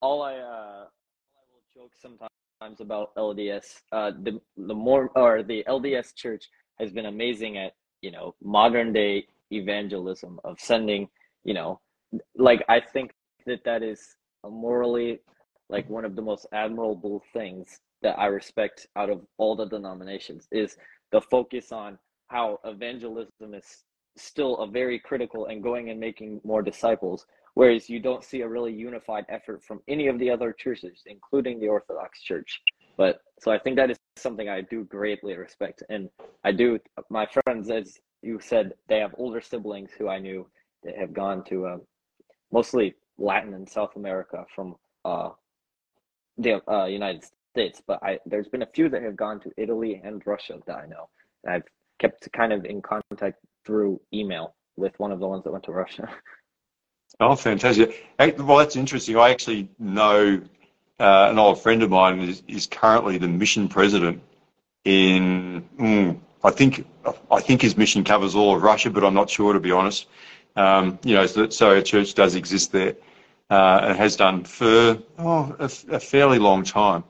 all 0.02 0.22
I 0.22 0.36
uh, 0.36 0.86
I 0.86 1.42
will 1.52 1.64
joke 1.76 1.92
sometimes 2.02 2.80
about 2.80 3.16
LDS. 3.16 3.82
Uh, 3.92 4.12
the 4.22 4.40
the 4.58 4.76
more 4.76 5.10
or 5.16 5.44
the 5.44 5.64
LDS 5.68 6.16
Church 6.16 6.50
has 6.80 6.92
been 6.92 7.06
amazing 7.06 7.58
at 7.58 7.74
you 8.02 8.12
know 8.12 8.36
modern 8.44 8.94
day 8.94 9.26
evangelism 9.52 10.40
of 10.44 10.60
sending 10.60 11.08
you 11.44 11.54
know 11.54 11.80
like 12.36 12.64
I 12.70 12.80
think 12.80 13.12
that 13.46 13.64
that 13.66 13.84
is 13.84 14.16
morally 14.50 15.20
like 15.70 15.90
one 15.90 16.06
of 16.06 16.16
the 16.16 16.22
most 16.22 16.46
admirable 16.54 17.24
things 17.34 17.80
that 18.02 18.20
I 18.20 18.28
respect 18.28 18.88
out 18.96 19.10
of 19.10 19.22
all 19.38 19.56
the 19.56 19.66
denominations 19.66 20.48
is 20.52 20.78
the 21.12 21.22
focus 21.22 21.72
on 21.72 21.98
how 22.28 22.60
evangelism 22.66 23.54
is 23.54 23.84
still 24.18 24.58
a 24.58 24.68
very 24.68 25.00
critical 25.00 25.48
and 25.48 25.64
going 25.64 25.90
and 25.90 26.00
making 26.00 26.42
more 26.44 26.62
disciples 26.62 27.26
whereas 27.56 27.90
you 27.90 28.00
don't 28.00 28.24
see 28.24 28.42
a 28.42 28.48
really 28.48 28.74
unified 28.74 29.26
effort 29.30 29.64
from 29.64 29.80
any 29.88 30.08
of 30.08 30.20
the 30.20 30.30
other 30.30 30.52
churches 30.52 31.02
including 31.06 31.60
the 31.60 31.68
orthodox 31.68 32.22
church. 32.22 32.62
But 32.98 33.22
so 33.40 33.52
i 33.52 33.58
think 33.58 33.76
that 33.78 33.90
is 33.90 33.98
something 34.18 34.50
i 34.50 34.62
do 34.62 34.84
greatly 34.86 35.36
respect 35.36 35.82
and 35.90 36.10
i 36.44 36.52
do 36.52 36.78
my 37.10 37.26
friends 37.26 37.72
as 37.72 37.98
you 38.22 38.40
said 38.40 38.74
they 38.88 39.00
have 39.00 39.16
older 39.18 39.42
siblings 39.42 39.90
who 39.98 40.08
i 40.08 40.20
knew 40.20 40.48
that 40.84 40.96
have 40.96 41.14
gone 41.14 41.44
to 41.46 41.66
uh, 41.66 41.78
mostly 42.52 42.96
Latin 43.18 43.54
and 43.54 43.68
South 43.68 43.96
America 43.96 44.46
from 44.56 44.76
uh, 45.06 45.30
the 46.38 46.62
uh, 46.72 46.86
United 46.86 47.24
States, 47.54 47.82
but 47.86 48.02
I 48.04 48.20
there's 48.26 48.48
been 48.48 48.64
a 48.64 48.68
few 48.68 48.90
that 48.90 49.04
have 49.04 49.16
gone 49.16 49.40
to 49.42 49.52
Italy 49.58 50.02
and 50.04 50.22
Russia 50.26 50.60
that 50.66 50.76
I 50.76 50.88
know. 50.88 51.10
And 51.44 51.54
I've 51.54 51.64
kept 52.00 52.32
kind 52.34 52.52
of 52.52 52.66
in 52.66 52.82
contact 52.82 53.38
through 53.66 54.02
email 54.14 54.56
with 54.76 54.98
one 55.00 55.12
of 55.12 55.20
the 55.20 55.28
ones 55.28 55.44
that 55.44 55.52
went 55.52 55.64
to 55.66 55.72
Russia. 55.72 56.10
Oh, 57.20 57.36
fantastic! 57.36 58.08
Well, 58.18 58.58
that's 58.58 58.76
interesting. 58.76 59.18
I 59.18 59.30
actually 59.30 59.70
know 59.78 60.42
uh, 61.00 61.28
an 61.30 61.38
old 61.38 61.62
friend 61.62 61.84
of 61.84 61.92
mine 61.92 62.20
is, 62.22 62.42
is 62.48 62.66
currently 62.66 63.20
the 63.20 63.28
mission 63.28 63.70
president 63.70 64.20
in. 64.84 65.64
Mm, 65.80 66.20
I 66.44 66.50
think 66.50 66.88
I 67.32 67.40
think 67.40 67.62
his 67.62 67.78
mission 67.78 68.04
covers 68.04 68.34
all 68.34 68.56
of 68.56 68.64
Russia, 68.64 68.90
but 68.90 69.04
I'm 69.04 69.14
not 69.14 69.30
sure 69.30 69.54
to 69.54 69.60
be 69.60 69.72
honest. 69.72 70.08
Um, 70.56 71.00
you 71.04 71.16
know, 71.16 71.26
so, 71.26 71.50
so, 71.50 71.72
a 71.72 71.82
church 71.82 72.14
does 72.14 72.36
exist 72.36 72.72
there 72.72 72.96
uh, 73.50 73.80
and 73.84 73.98
has 73.98 74.16
done 74.16 74.44
for 74.44 75.00
oh, 75.18 75.56
a, 75.60 75.66
a 75.96 76.00
fairly 76.00 76.40
long 76.40 76.64
time. 76.64 77.04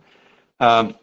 Um, 0.59 0.95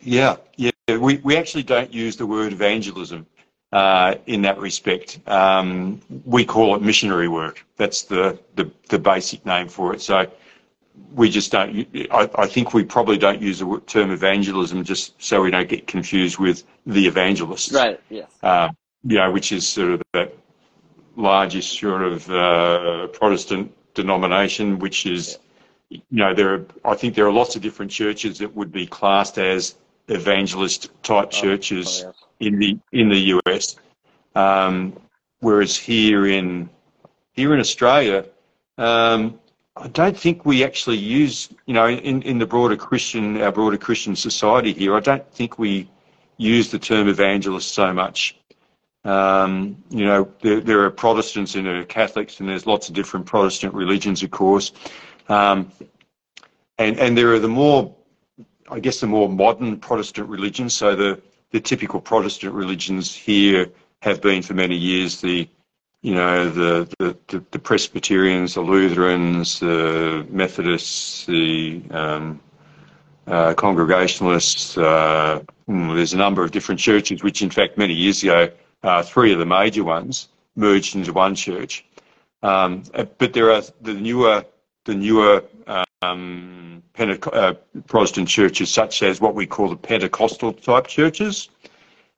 yeah, 0.00 0.36
yeah, 0.56 0.70
we, 0.88 1.18
we 1.18 1.36
actually 1.36 1.62
don't 1.62 1.92
use 1.92 2.16
the 2.16 2.26
word 2.26 2.52
evangelism 2.52 3.26
uh, 3.72 4.14
in 4.26 4.42
that 4.42 4.58
respect. 4.58 5.20
Um, 5.26 6.00
we 6.24 6.44
call 6.44 6.74
it 6.76 6.82
missionary 6.82 7.28
work. 7.28 7.64
That's 7.76 8.02
the, 8.02 8.38
the, 8.54 8.70
the, 8.88 8.98
basic 8.98 9.44
name 9.44 9.68
for 9.68 9.94
it. 9.94 10.00
So 10.00 10.30
we 11.14 11.30
just 11.30 11.52
don't, 11.52 11.86
I, 12.10 12.30
I 12.34 12.46
think 12.46 12.74
we 12.74 12.84
probably 12.84 13.18
don't 13.18 13.42
use 13.42 13.58
the 13.58 13.82
term 13.86 14.10
evangelism 14.10 14.84
just 14.84 15.20
so 15.22 15.42
we 15.42 15.50
don't 15.50 15.68
get 15.68 15.86
confused 15.86 16.38
with 16.38 16.64
the 16.86 17.06
evangelists. 17.06 17.72
Right, 17.72 18.00
yes. 18.08 18.30
Uh, 18.42 18.70
you 19.04 19.18
know, 19.18 19.30
which 19.30 19.52
is 19.52 19.68
sort 19.68 19.92
of 19.92 20.02
that 20.12 20.34
largest 21.18 21.78
sort 21.78 22.02
of 22.02 22.30
uh, 22.30 23.08
Protestant 23.08 23.74
denomination, 23.94 24.78
which 24.78 25.04
is, 25.04 25.38
you 25.90 26.00
know, 26.10 26.32
there 26.32 26.54
are, 26.54 26.66
I 26.84 26.94
think 26.94 27.14
there 27.14 27.26
are 27.26 27.32
lots 27.32 27.56
of 27.56 27.62
different 27.62 27.90
churches 27.90 28.38
that 28.38 28.54
would 28.54 28.72
be 28.72 28.86
classed 28.86 29.36
as 29.38 29.74
evangelist 30.06 30.90
type 31.02 31.28
oh, 31.28 31.30
churches 31.30 32.04
oh, 32.06 32.14
yes. 32.38 32.48
in 32.48 32.58
the 32.58 32.78
in 32.92 33.08
the 33.08 33.40
US. 33.46 33.76
Um, 34.34 34.98
whereas 35.40 35.76
here 35.76 36.26
in 36.26 36.70
here 37.32 37.52
in 37.52 37.60
Australia, 37.60 38.24
um, 38.78 39.38
I 39.76 39.88
don't 39.88 40.16
think 40.16 40.46
we 40.46 40.64
actually 40.64 40.98
use, 40.98 41.48
you 41.66 41.74
know, 41.74 41.88
in, 41.88 42.22
in 42.22 42.38
the 42.38 42.46
broader 42.46 42.76
Christian, 42.76 43.40
our 43.42 43.52
broader 43.52 43.76
Christian 43.76 44.16
society 44.16 44.72
here, 44.72 44.96
I 44.96 45.00
don't 45.00 45.28
think 45.32 45.58
we 45.58 45.90
use 46.36 46.70
the 46.70 46.78
term 46.78 47.08
evangelist 47.08 47.74
so 47.74 47.92
much. 47.92 48.36
Um, 49.04 49.82
you 49.90 50.04
know, 50.04 50.28
there, 50.42 50.60
there, 50.60 50.84
are 50.84 50.90
Protestants 50.90 51.54
and 51.54 51.66
there 51.66 51.80
are 51.80 51.84
Catholics, 51.84 52.40
and 52.40 52.48
there's 52.48 52.66
lots 52.66 52.88
of 52.88 52.94
different 52.94 53.26
Protestant 53.26 53.72
religions, 53.74 54.22
of 54.22 54.30
course. 54.30 54.72
Um, 55.28 55.70
and, 56.78 56.98
and 56.98 57.16
there 57.16 57.32
are 57.32 57.38
the 57.38 57.48
more, 57.48 57.94
I 58.70 58.80
guess, 58.80 59.00
the 59.00 59.06
more 59.06 59.28
modern 59.28 59.78
Protestant 59.78 60.28
religions. 60.28 60.74
So 60.74 60.94
the, 60.94 61.22
the 61.50 61.60
typical 61.60 62.00
Protestant 62.00 62.54
religions 62.54 63.14
here 63.14 63.68
have 64.02 64.20
been 64.20 64.42
for 64.42 64.54
many 64.54 64.76
years 64.76 65.20
the, 65.20 65.48
you 66.02 66.14
know, 66.14 66.48
the, 66.50 66.88
the, 66.98 67.44
the 67.50 67.58
Presbyterians, 67.58 68.54
the 68.54 68.60
Lutherans, 68.60 69.60
the 69.60 70.26
Methodists, 70.30 71.26
the 71.26 71.82
um, 71.90 72.40
uh, 73.26 73.54
Congregationalists. 73.54 74.76
Uh, 74.76 75.42
hmm, 75.66 75.94
there's 75.94 76.14
a 76.14 76.16
number 76.16 76.44
of 76.44 76.50
different 76.50 76.80
churches, 76.80 77.22
which 77.22 77.42
in 77.42 77.50
fact 77.50 77.78
many 77.78 77.94
years 77.94 78.22
ago 78.22 78.50
uh, 78.82 79.02
three 79.02 79.32
of 79.32 79.38
the 79.38 79.46
major 79.46 79.84
ones 79.84 80.28
merged 80.56 80.94
into 80.96 81.12
one 81.12 81.34
church. 81.34 81.84
Um, 82.42 82.84
uh, 82.94 83.04
but 83.18 83.32
there 83.32 83.52
are 83.52 83.62
the 83.80 83.94
newer, 83.94 84.44
the 84.84 84.94
newer 84.94 85.44
um, 86.02 86.82
Pente- 86.94 87.34
uh, 87.34 87.54
Protestant 87.86 88.28
churches, 88.28 88.70
such 88.70 89.02
as 89.02 89.20
what 89.20 89.34
we 89.34 89.46
call 89.46 89.68
the 89.68 89.76
Pentecostal 89.76 90.52
type 90.52 90.86
churches. 90.86 91.48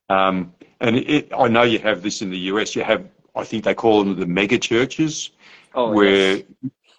Um, 0.09 0.53
and 0.81 0.97
it, 0.97 1.33
I 1.37 1.49
know 1.49 1.63
you 1.63 1.79
have 1.81 2.03
this 2.03 2.23
in 2.23 2.31
the 2.31 2.39
US. 2.39 2.75
You 2.75 2.85
have, 2.85 3.07
I 3.35 3.45
think 3.45 3.65
they 3.65 3.75
call 3.75 4.05
them 4.05 4.19
the 4.19 4.27
mega 4.27 4.59
churches, 4.59 5.31
oh, 5.75 5.93
where 5.93 6.37
yes. 6.37 6.45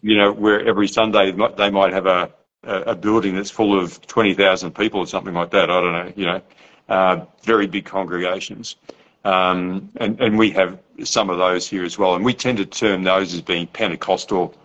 you 0.01 0.17
know 0.17 0.31
where 0.31 0.65
every 0.65 0.87
Sunday 0.87 1.31
they 1.31 1.69
might 1.69 1.93
have 1.93 2.05
a 2.05 2.31
a, 2.63 2.81
a 2.81 2.95
building 2.95 3.35
that's 3.35 3.49
full 3.49 3.79
of 3.79 4.05
20,000 4.07 4.73
people 4.75 4.99
or 4.99 5.07
something 5.07 5.33
like 5.33 5.51
that. 5.51 5.69
I 5.69 5.81
don't 5.81 5.93
know, 5.93 6.13
you 6.15 6.25
know, 6.25 6.41
uh, 6.89 7.25
very 7.43 7.67
big 7.67 7.85
congregations. 7.85 8.75
Um, 9.23 9.89
and, 9.97 10.19
and 10.19 10.37
we 10.37 10.49
have 10.51 10.79
some 11.03 11.29
of 11.29 11.37
those 11.37 11.67
here 11.67 11.83
as 11.83 11.97
well. 11.97 12.15
And 12.15 12.25
we 12.25 12.33
tend 12.33 12.57
to 12.57 12.65
term 12.65 13.03
those 13.03 13.33
as 13.33 13.41
being 13.41 13.67
Pentecostal 13.67 14.55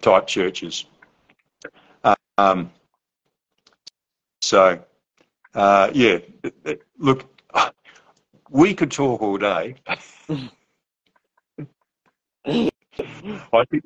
type 0.00 0.26
churches. 0.26 0.86
Um, 2.38 2.72
so, 4.40 4.82
uh, 5.54 5.90
yeah, 5.92 6.18
look, 6.98 7.26
we 8.50 8.74
could 8.74 8.90
talk 8.90 9.22
all 9.22 9.38
day. 9.38 9.76
I 12.44 13.64
think 13.70 13.84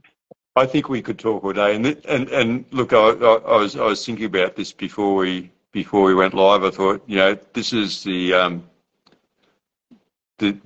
I 0.57 0.65
think 0.65 0.89
we 0.89 1.03
could 1.03 1.19
talk 1.19 1.45
all 1.45 1.53
day. 1.53 1.77
And 1.77 1.87
and 2.07 2.29
and 2.31 2.65
look, 2.71 2.93
I, 2.93 2.97
I, 2.97 3.57
was 3.59 3.77
I 3.77 3.85
was 3.85 4.05
thinking 4.05 4.25
about 4.25 4.57
this 4.57 4.73
before 4.73 5.15
we 5.15 5.51
before 5.73 6.05
we 6.05 6.15
went 6.15 6.35
live. 6.35 6.65
I 6.65 6.71
thought, 6.71 7.03
you 7.07 7.17
know, 7.17 7.39
this 7.53 7.73
is 7.73 8.03
the 8.03 8.33
um, 8.33 8.65
the 10.39 10.57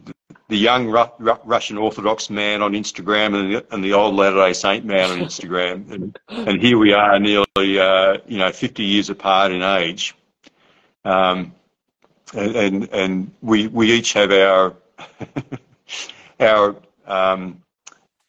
the 0.48 0.58
young 0.58 0.88
Ru- 0.88 1.12
Ru- 1.18 1.38
Russian 1.44 1.78
Orthodox 1.78 2.28
man 2.28 2.60
on 2.60 2.72
Instagram 2.72 3.34
and 3.38 3.54
the, 3.54 3.66
and 3.72 3.84
the 3.84 3.92
old 3.92 4.16
Latter 4.16 4.36
Day 4.36 4.52
Saint 4.52 4.84
man 4.84 5.10
on 5.10 5.18
Instagram, 5.18 5.90
and 5.92 6.18
and 6.28 6.60
here 6.60 6.76
we 6.78 6.92
are, 6.92 7.18
nearly 7.18 7.78
uh, 7.78 8.18
you 8.26 8.38
know 8.38 8.50
50 8.50 8.82
years 8.82 9.10
apart 9.10 9.52
in 9.52 9.62
age. 9.62 10.14
Um, 11.04 11.54
and, 12.34 12.56
and 12.56 12.88
and 12.92 13.34
we 13.40 13.68
we 13.68 13.92
each 13.92 14.12
have 14.12 14.32
our 14.32 14.74
our 16.40 16.76
um, 17.06 17.62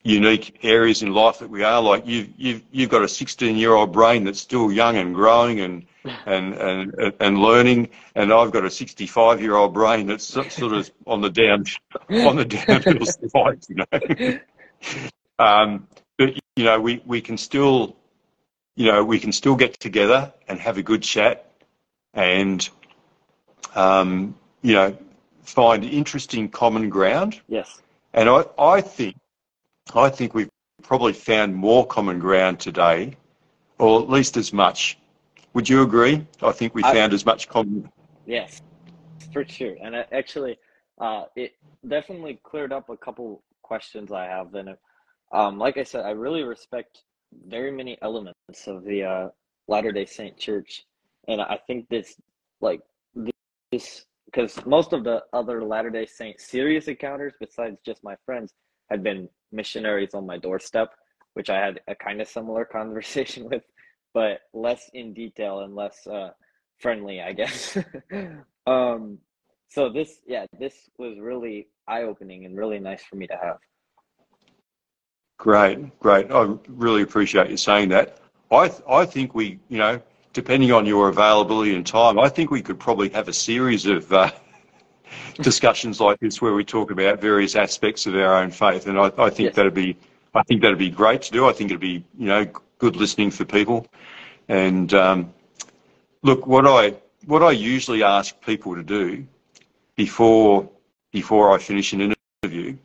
unique 0.04 0.60
areas 0.64 1.04
in 1.04 1.14
life 1.14 1.40
that 1.40 1.50
we 1.50 1.64
are. 1.64 1.82
Like 1.82 2.06
you've 2.08 2.30
you've 2.38 2.64
you've 2.72 2.90
got 2.90 3.04
a 3.04 3.08
16 3.08 3.56
year 3.56 3.74
old 3.74 3.92
brain 3.92 4.24
that's 4.24 4.40
still 4.40 4.72
young 4.72 4.98
and 4.98 5.14
growing 5.14 5.60
and 5.60 5.86
and 6.26 6.54
and 6.54 7.14
and 7.20 7.38
learning, 7.38 7.90
and 8.16 8.34
I've 8.34 8.52
got 8.52 8.66
a 8.66 8.70
65 8.70 9.42
year 9.42 9.56
old 9.56 9.74
brain 9.74 10.08
that's 10.08 10.26
sort 10.26 10.74
of 10.74 10.90
on 11.06 11.22
the 11.22 11.30
down 11.30 11.66
on 12.10 12.36
the 12.36 12.46
downhill 12.46 13.06
slide. 13.30 13.64
You 13.70 13.86
know, 13.92 14.40
um, 15.40 15.88
but 16.18 16.36
you 16.56 16.64
know 16.64 16.80
we 16.80 17.02
we 17.06 17.22
can 17.22 17.38
still 17.38 17.96
you 18.76 18.92
know 18.92 19.04
we 19.04 19.20
can 19.20 19.32
still 19.32 19.56
get 19.56 19.80
together 19.80 20.34
and 20.48 20.60
have 20.60 20.78
a 20.78 20.84
good 20.84 21.04
chat 21.04 21.52
and 22.14 22.68
um, 23.76 24.36
you 24.64 24.74
know 24.74 24.98
find 25.44 25.84
interesting 25.84 26.50
common 26.50 26.90
ground. 26.90 27.40
Yes. 27.48 27.82
And 28.14 28.30
I, 28.30 28.44
I 28.60 28.82
think 28.82 29.16
I 29.96 30.10
think 30.10 30.34
we've 30.34 30.50
probably 30.84 31.14
found 31.14 31.56
more 31.56 31.86
common 31.86 32.20
ground 32.20 32.60
today, 32.60 33.16
or 33.78 34.02
at 34.02 34.10
least 34.10 34.38
as 34.38 34.54
much. 34.54 34.98
Would 35.54 35.68
you 35.68 35.82
agree? 35.84 36.26
I 36.42 36.52
think 36.52 36.74
we 36.74 36.82
found 36.82 37.12
I, 37.12 37.16
as 37.16 37.26
much 37.26 37.50
common. 37.50 37.90
Yes, 38.26 38.62
for 39.34 39.46
sure. 39.46 39.76
And 39.82 39.96
actually, 40.12 40.58
uh, 41.00 41.26
it 41.36 41.54
definitely 41.88 42.40
cleared 42.44 42.72
up 42.72 42.90
a 42.90 42.98
couple 42.98 43.44
questions 43.62 44.12
I 44.12 44.26
have. 44.26 44.54
And 44.56 44.76
um, 45.32 45.58
like 45.58 45.78
I 45.78 45.84
said, 45.84 46.06
I 46.06 46.12
really 46.12 46.44
respect 46.44 47.04
very 47.48 47.72
many 47.72 47.98
elements 48.02 48.68
of 48.68 48.84
the 48.84 49.04
uh, 49.04 49.30
Latter 49.68 49.92
Day 49.92 50.06
Saint 50.06 50.38
Church, 50.38 50.86
and 51.28 51.42
I 51.42 51.58
think 51.68 51.88
this, 51.90 52.16
like 52.60 52.82
this, 53.72 54.06
because 54.26 54.66
most 54.66 54.92
of 54.92 55.04
the 55.04 55.24
other 55.32 55.64
Latter 55.64 55.90
Day 55.90 56.06
Saint 56.06 56.40
serious 56.40 56.88
encounters, 56.88 57.34
besides 57.40 57.78
just 57.86 58.04
my 58.04 58.16
friends, 58.26 58.54
had 58.90 59.04
been 59.04 59.30
missionaries 59.52 60.14
on 60.14 60.26
my 60.26 60.38
doorstep, 60.38 60.90
which 61.34 61.50
I 61.50 61.58
had 61.58 61.80
a 61.88 61.96
kind 61.96 62.22
of 62.22 62.28
similar 62.28 62.66
conversation 62.72 63.50
with, 63.50 63.64
but 64.14 64.42
less 64.54 64.90
in 64.94 65.14
detail 65.14 65.62
and 65.62 65.76
less 65.76 66.06
uh, 66.08 66.32
friendly, 66.80 67.22
I 67.22 67.34
guess. 67.34 67.78
um, 68.68 69.20
so 69.70 69.90
this, 69.90 70.20
yeah, 70.28 70.46
this 70.60 70.74
was 70.98 71.18
really 71.20 71.68
eye 71.88 72.04
opening 72.04 72.46
and 72.46 72.58
really 72.58 72.80
nice 72.80 73.04
for 73.04 73.16
me 73.16 73.28
to 73.28 73.38
have. 73.42 73.58
Great, 75.38 75.98
great. 76.00 76.32
I 76.32 76.56
really 76.68 77.02
appreciate 77.02 77.50
you 77.50 77.58
saying 77.58 77.90
that. 77.90 78.20
I 78.52 78.68
th- 78.68 78.82
I 78.88 79.06
think 79.06 79.34
we, 79.34 79.60
you 79.70 79.78
know, 79.78 80.02
depending 80.34 80.72
on 80.72 80.86
your 80.86 81.10
availability 81.10 81.76
and 81.76 81.86
time, 81.86 82.20
I 82.20 82.30
think 82.30 82.52
we 82.52 82.62
could 82.62 82.80
probably 82.80 83.10
have 83.10 83.28
a 83.28 83.34
series 83.34 83.86
of 83.86 84.12
uh, 84.12 84.30
discussions 85.36 86.00
like 86.00 86.20
this 86.20 86.42
where 86.42 86.54
we 86.54 86.64
talk 86.64 86.92
about 86.92 87.20
various 87.20 87.56
aspects 87.56 88.06
of 88.06 88.16
our 88.16 88.36
own 88.36 88.52
faith, 88.52 88.88
and 88.88 88.98
I, 89.00 89.12
I 89.18 89.30
think 89.30 89.48
yes. 89.48 89.56
that'd 89.56 89.74
be 89.74 89.98
I 90.34 90.44
think 90.44 90.62
that'd 90.62 90.78
be 90.78 90.90
great 90.90 91.22
to 91.24 91.32
do. 91.32 91.48
I 91.48 91.54
think 91.54 91.72
it'd 91.72 91.82
be 91.82 92.04
you 92.18 92.28
know 92.28 92.46
good 92.78 92.96
listening 92.96 93.32
for 93.32 93.46
people, 93.46 93.88
and 94.48 94.94
um, 94.94 95.34
look 96.24 96.48
what 96.48 96.66
I 96.66 96.96
what 97.26 97.44
I 97.44 97.52
usually 97.52 98.04
ask 98.04 98.40
people 98.42 98.76
to 98.76 98.84
do 98.84 99.26
before 99.96 100.70
before 101.12 101.54
I 101.54 101.58
finish 101.58 101.94
an 101.94 102.14
interview, 102.44 102.78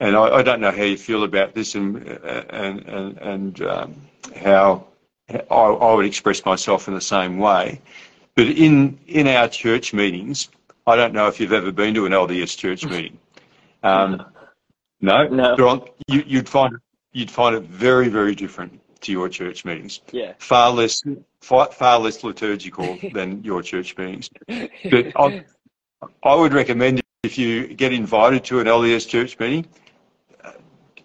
and 0.00 0.16
I, 0.16 0.36
I 0.36 0.42
don't 0.42 0.60
know 0.60 0.70
how 0.70 0.82
you 0.82 0.98
feel 0.98 1.24
about 1.24 1.54
this 1.54 1.74
and 1.74 1.96
and 2.06 2.80
and, 2.88 3.18
and 3.18 3.62
um, 3.62 3.94
how 4.36 4.86
I, 5.50 5.54
I 5.54 5.94
would 5.94 6.06
express 6.06 6.44
myself 6.44 6.88
in 6.88 6.94
the 6.94 7.00
same 7.00 7.38
way, 7.38 7.80
but 8.34 8.46
in 8.46 8.98
in 9.06 9.26
our 9.28 9.48
church 9.48 9.94
meetings 9.94 10.48
I 10.86 10.96
don't 10.96 11.14
know 11.14 11.28
if 11.28 11.38
you've 11.38 11.52
ever 11.52 11.72
been 11.72 11.94
to 11.94 12.06
an 12.06 12.12
LDS 12.12 12.56
church 12.56 12.84
meeting. 12.84 13.18
Um, 13.84 14.24
no, 15.00 15.26
no. 15.26 15.84
you, 16.06 16.22
you'd 16.24 16.48
find 16.48 16.76
you'd 17.10 17.32
find 17.32 17.56
it 17.56 17.64
very, 17.64 18.08
very 18.08 18.36
different 18.36 18.80
to 19.00 19.10
your 19.10 19.28
church 19.28 19.64
meetings. 19.64 20.00
Yeah. 20.12 20.34
Far 20.38 20.70
less, 20.70 21.02
far, 21.40 21.72
far 21.72 21.98
less 21.98 22.22
liturgical 22.22 22.98
than 23.12 23.42
your 23.42 23.60
church 23.60 23.96
meetings. 23.98 24.30
But 24.46 25.12
I, 25.16 25.44
I 26.22 26.34
would 26.36 26.52
recommend 26.52 27.00
if 27.24 27.38
you 27.38 27.74
get 27.74 27.92
invited 27.92 28.44
to 28.44 28.60
an 28.60 28.66
LDS 28.66 29.08
church 29.08 29.38
meeting, 29.38 29.66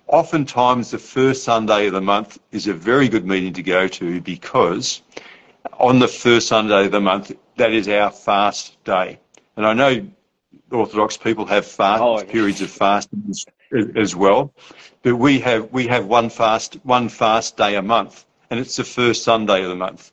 oftentimes 0.07 0.91
the 0.91 0.97
first 0.97 1.43
Sunday 1.43 1.87
of 1.87 1.93
the 1.93 2.01
month 2.01 2.39
is 2.51 2.67
a 2.67 2.73
very 2.73 3.09
good 3.09 3.25
meeting 3.25 3.53
to 3.53 3.63
go 3.63 3.87
to 3.87 4.21
because 4.21 5.01
on 5.73 5.99
the 5.99 6.07
first 6.07 6.47
Sunday 6.47 6.85
of 6.85 6.91
the 6.91 7.01
month, 7.01 7.31
that 7.57 7.73
is 7.73 7.87
our 7.87 8.11
fast 8.11 8.83
day. 8.83 9.19
And 9.57 9.65
I 9.65 9.73
know 9.73 10.07
Orthodox 10.71 11.17
people 11.17 11.45
have 11.47 11.65
fast 11.65 12.01
oh, 12.01 12.23
periods 12.23 12.61
of 12.61 12.69
fasting 12.69 13.23
as, 13.27 13.45
as, 13.95 14.15
well, 14.15 14.53
but 15.01 15.15
we 15.15 15.39
have 15.39 15.71
we 15.71 15.87
have 15.87 16.05
one 16.05 16.29
fast 16.29 16.75
one 16.83 17.09
fast 17.09 17.57
day 17.57 17.75
a 17.75 17.81
month, 17.81 18.25
and 18.49 18.59
it's 18.59 18.75
the 18.75 18.83
first 18.83 19.23
Sunday 19.23 19.63
of 19.63 19.69
the 19.69 19.75
month. 19.75 20.11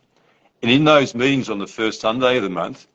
And 0.62 0.70
in 0.70 0.84
those 0.84 1.14
meetings 1.14 1.50
on 1.50 1.58
the 1.58 1.66
first 1.66 2.00
Sunday 2.00 2.38
of 2.38 2.42
the 2.42 2.48
month, 2.48 2.86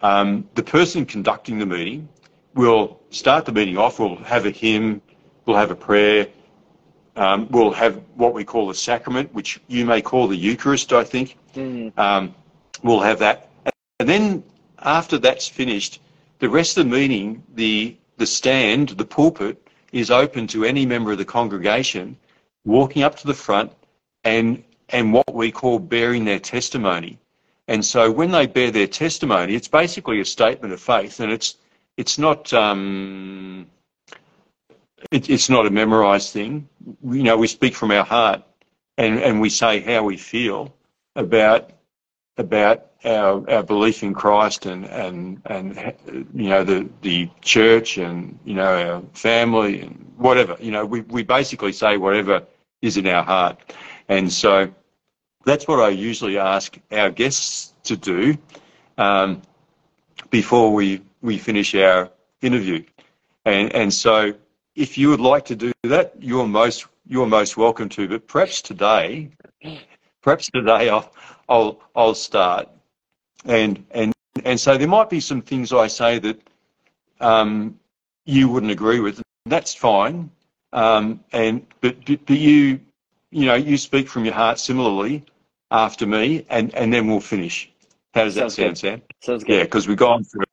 um, 0.00 0.48
the 0.54 0.62
person 0.62 1.04
conducting 1.04 1.58
the 1.58 1.66
meeting 1.66 2.08
will 2.54 2.98
start 3.10 3.44
the 3.44 3.52
meeting 3.52 3.76
off. 3.76 3.98
We'll 3.98 4.16
have 4.16 4.46
a 4.46 4.50
hymn, 4.50 5.02
we'll 5.44 5.58
have 5.58 5.70
a 5.70 5.76
prayer, 5.76 6.28
um, 7.16 7.48
we'll 7.50 7.72
have 7.72 8.02
what 8.14 8.32
we 8.32 8.44
call 8.44 8.70
a 8.70 8.74
sacrament, 8.74 9.34
which 9.34 9.60
you 9.68 9.84
may 9.84 10.00
call 10.00 10.26
the 10.26 10.36
Eucharist, 10.36 10.92
I 10.94 11.04
think. 11.04 11.36
Mm. 11.54 11.96
Um, 11.98 12.34
we'll 12.82 13.00
have 13.00 13.18
that, 13.18 13.50
and 14.00 14.08
then 14.08 14.42
after 14.84 15.18
that's 15.18 15.48
finished, 15.48 16.00
the 16.38 16.48
rest 16.48 16.76
of 16.78 16.84
the 16.84 16.90
meeting, 16.90 17.42
the, 17.54 17.96
the 18.16 18.26
stand, 18.26 18.90
the 18.90 19.04
pulpit, 19.04 19.68
is 19.92 20.10
open 20.10 20.46
to 20.48 20.64
any 20.64 20.86
member 20.86 21.12
of 21.12 21.18
the 21.18 21.24
congregation 21.24 22.16
walking 22.64 23.02
up 23.02 23.16
to 23.16 23.26
the 23.26 23.34
front 23.34 23.72
and, 24.24 24.62
and 24.88 25.12
what 25.12 25.34
we 25.34 25.50
call 25.50 25.78
bearing 25.78 26.24
their 26.24 26.38
testimony. 26.38 27.18
And 27.68 27.84
so 27.84 28.10
when 28.10 28.30
they 28.30 28.46
bear 28.46 28.70
their 28.70 28.86
testimony, 28.86 29.54
it's 29.54 29.68
basically 29.68 30.20
a 30.20 30.24
statement 30.24 30.74
of 30.74 30.80
faith, 30.80 31.20
and 31.20 31.32
it's 31.32 31.56
it's 31.96 32.18
not 32.18 32.52
um, 32.52 33.66
it, 35.10 35.30
it's 35.30 35.48
not 35.48 35.66
a 35.66 35.70
memorized 35.70 36.32
thing. 36.32 36.68
You 37.04 37.22
know, 37.22 37.36
we 37.36 37.46
speak 37.46 37.74
from 37.74 37.90
our 37.90 38.04
heart, 38.04 38.42
and, 38.98 39.20
and 39.20 39.40
we 39.40 39.48
say 39.48 39.80
how 39.80 40.02
we 40.02 40.16
feel 40.16 40.74
about 41.14 41.70
about 42.36 42.91
our, 43.04 43.48
our 43.50 43.62
belief 43.62 44.02
in 44.02 44.14
Christ 44.14 44.66
and, 44.66 44.84
and, 44.86 45.40
and, 45.46 45.94
you 46.34 46.48
know, 46.48 46.64
the, 46.64 46.88
the 47.02 47.30
church 47.40 47.98
and, 47.98 48.38
you 48.44 48.54
know, 48.54 48.94
our 48.94 49.02
family 49.12 49.82
and 49.82 50.12
whatever, 50.16 50.56
you 50.60 50.70
know, 50.70 50.84
we, 50.84 51.00
we 51.02 51.22
basically 51.22 51.72
say 51.72 51.96
whatever 51.96 52.44
is 52.80 52.96
in 52.96 53.06
our 53.06 53.22
heart. 53.22 53.74
And 54.08 54.32
so 54.32 54.72
that's 55.44 55.66
what 55.66 55.80
I 55.80 55.88
usually 55.88 56.38
ask 56.38 56.78
our 56.90 57.10
guests 57.10 57.74
to 57.84 57.96
do 57.96 58.36
um, 58.98 59.42
before 60.30 60.72
we, 60.72 61.02
we 61.20 61.38
finish 61.38 61.74
our 61.74 62.10
interview. 62.40 62.84
And, 63.44 63.74
and 63.74 63.92
so 63.92 64.34
if 64.76 64.96
you 64.96 65.08
would 65.10 65.20
like 65.20 65.44
to 65.46 65.56
do 65.56 65.72
that, 65.82 66.14
you're 66.20 66.46
most, 66.46 66.86
you're 67.06 67.26
most 67.26 67.56
welcome 67.56 67.88
to. 67.90 68.08
But 68.08 68.28
perhaps 68.28 68.62
today, 68.62 69.30
perhaps 70.22 70.48
today 70.50 70.88
I'll, 70.88 71.12
I'll, 71.48 71.80
I'll 71.96 72.14
start 72.14 72.68
and 73.44 73.84
and 73.90 74.12
and 74.44 74.58
so 74.60 74.76
there 74.78 74.88
might 74.88 75.10
be 75.10 75.20
some 75.20 75.42
things 75.42 75.72
I 75.72 75.86
say 75.88 76.18
that 76.20 76.40
um, 77.20 77.78
you 78.24 78.48
wouldn't 78.48 78.72
agree 78.72 79.00
with. 79.00 79.22
That's 79.46 79.74
fine. 79.74 80.30
Um, 80.72 81.20
and 81.32 81.66
but, 81.80 82.04
but 82.06 82.30
you 82.30 82.80
you 83.30 83.46
know 83.46 83.54
you 83.54 83.76
speak 83.76 84.08
from 84.08 84.24
your 84.24 84.34
heart 84.34 84.58
similarly. 84.58 85.24
after 85.70 86.06
me, 86.06 86.44
and, 86.50 86.74
and 86.74 86.92
then 86.92 87.06
we'll 87.08 87.20
finish. 87.20 87.70
How 88.14 88.24
does 88.24 88.34
Sounds 88.34 88.56
that 88.56 88.62
sound, 88.62 88.68
good. 88.74 88.78
Sam? 88.78 89.02
Sounds 89.20 89.44
good. 89.44 89.56
Yeah, 89.56 89.62
because 89.62 89.88
we've 89.88 89.96
gone 89.96 90.22
for, 90.22 90.44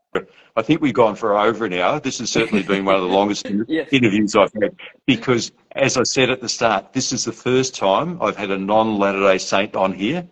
I 0.55 0.61
think 0.61 0.79
we've 0.81 0.93
gone 0.93 1.15
for 1.15 1.37
over 1.37 1.65
an 1.65 1.73
hour. 1.73 1.99
This 1.99 2.19
has 2.19 2.31
certainly 2.31 2.63
been 2.63 2.85
one 2.85 2.95
of 2.95 3.01
the 3.01 3.07
longest 3.09 3.45
Yes. 3.67 3.89
interviews 3.91 4.33
I've 4.37 4.53
had 4.53 4.75
because, 5.05 5.51
as 5.73 5.97
I 5.97 6.03
said 6.03 6.29
at 6.29 6.39
the 6.39 6.47
start, 6.47 6.93
this 6.93 7.11
is 7.11 7.25
the 7.25 7.33
first 7.33 7.75
time 7.75 8.17
I've 8.21 8.37
had 8.37 8.49
a 8.49 8.57
non 8.57 8.97
Latter 8.97 9.19
day 9.19 9.37
Saint 9.39 9.75
on 9.75 9.91
here. 9.91 10.25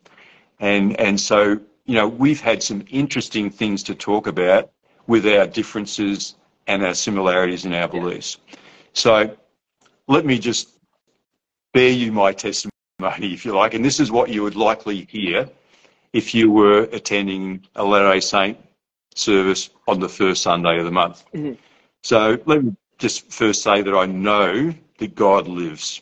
And, 0.61 0.97
and 0.99 1.19
so, 1.19 1.59
you 1.87 1.95
know, 1.95 2.07
we've 2.07 2.41
had 2.41 2.61
some 2.61 2.85
interesting 2.89 3.49
things 3.49 3.81
to 3.83 3.95
talk 3.95 4.27
about 4.27 4.69
with 5.07 5.25
our 5.25 5.47
differences 5.47 6.35
and 6.67 6.85
our 6.85 6.93
similarities 6.93 7.65
in 7.65 7.73
our 7.73 7.87
beliefs. 7.87 8.37
So 8.93 9.35
let 10.07 10.25
me 10.25 10.37
just 10.37 10.77
bear 11.73 11.89
you 11.89 12.11
my 12.11 12.33
testimony, 12.33 12.73
if 13.33 13.45
you 13.45 13.55
like. 13.55 13.73
And 13.73 13.83
this 13.83 13.99
is 13.99 14.11
what 14.11 14.29
you 14.29 14.43
would 14.43 14.55
likely 14.55 15.07
hear 15.09 15.49
if 16.11 16.35
you 16.35 16.51
were 16.51 16.83
attending 16.91 17.65
a 17.75 17.83
Latter 17.83 18.13
day 18.13 18.19
Saint 18.19 18.57
service 19.15 19.69
on 19.87 19.99
the 19.99 20.09
first 20.09 20.43
Sunday 20.43 20.77
of 20.77 20.85
the 20.85 20.91
month. 20.91 21.23
Mhm. 21.33 21.57
So 22.03 22.37
let 22.45 22.63
me 22.63 22.75
just 22.97 23.31
first 23.31 23.63
say 23.63 23.81
that 23.81 23.95
I 23.95 24.05
know 24.05 24.73
that 24.97 25.15
God 25.15 25.47
lives, 25.47 26.01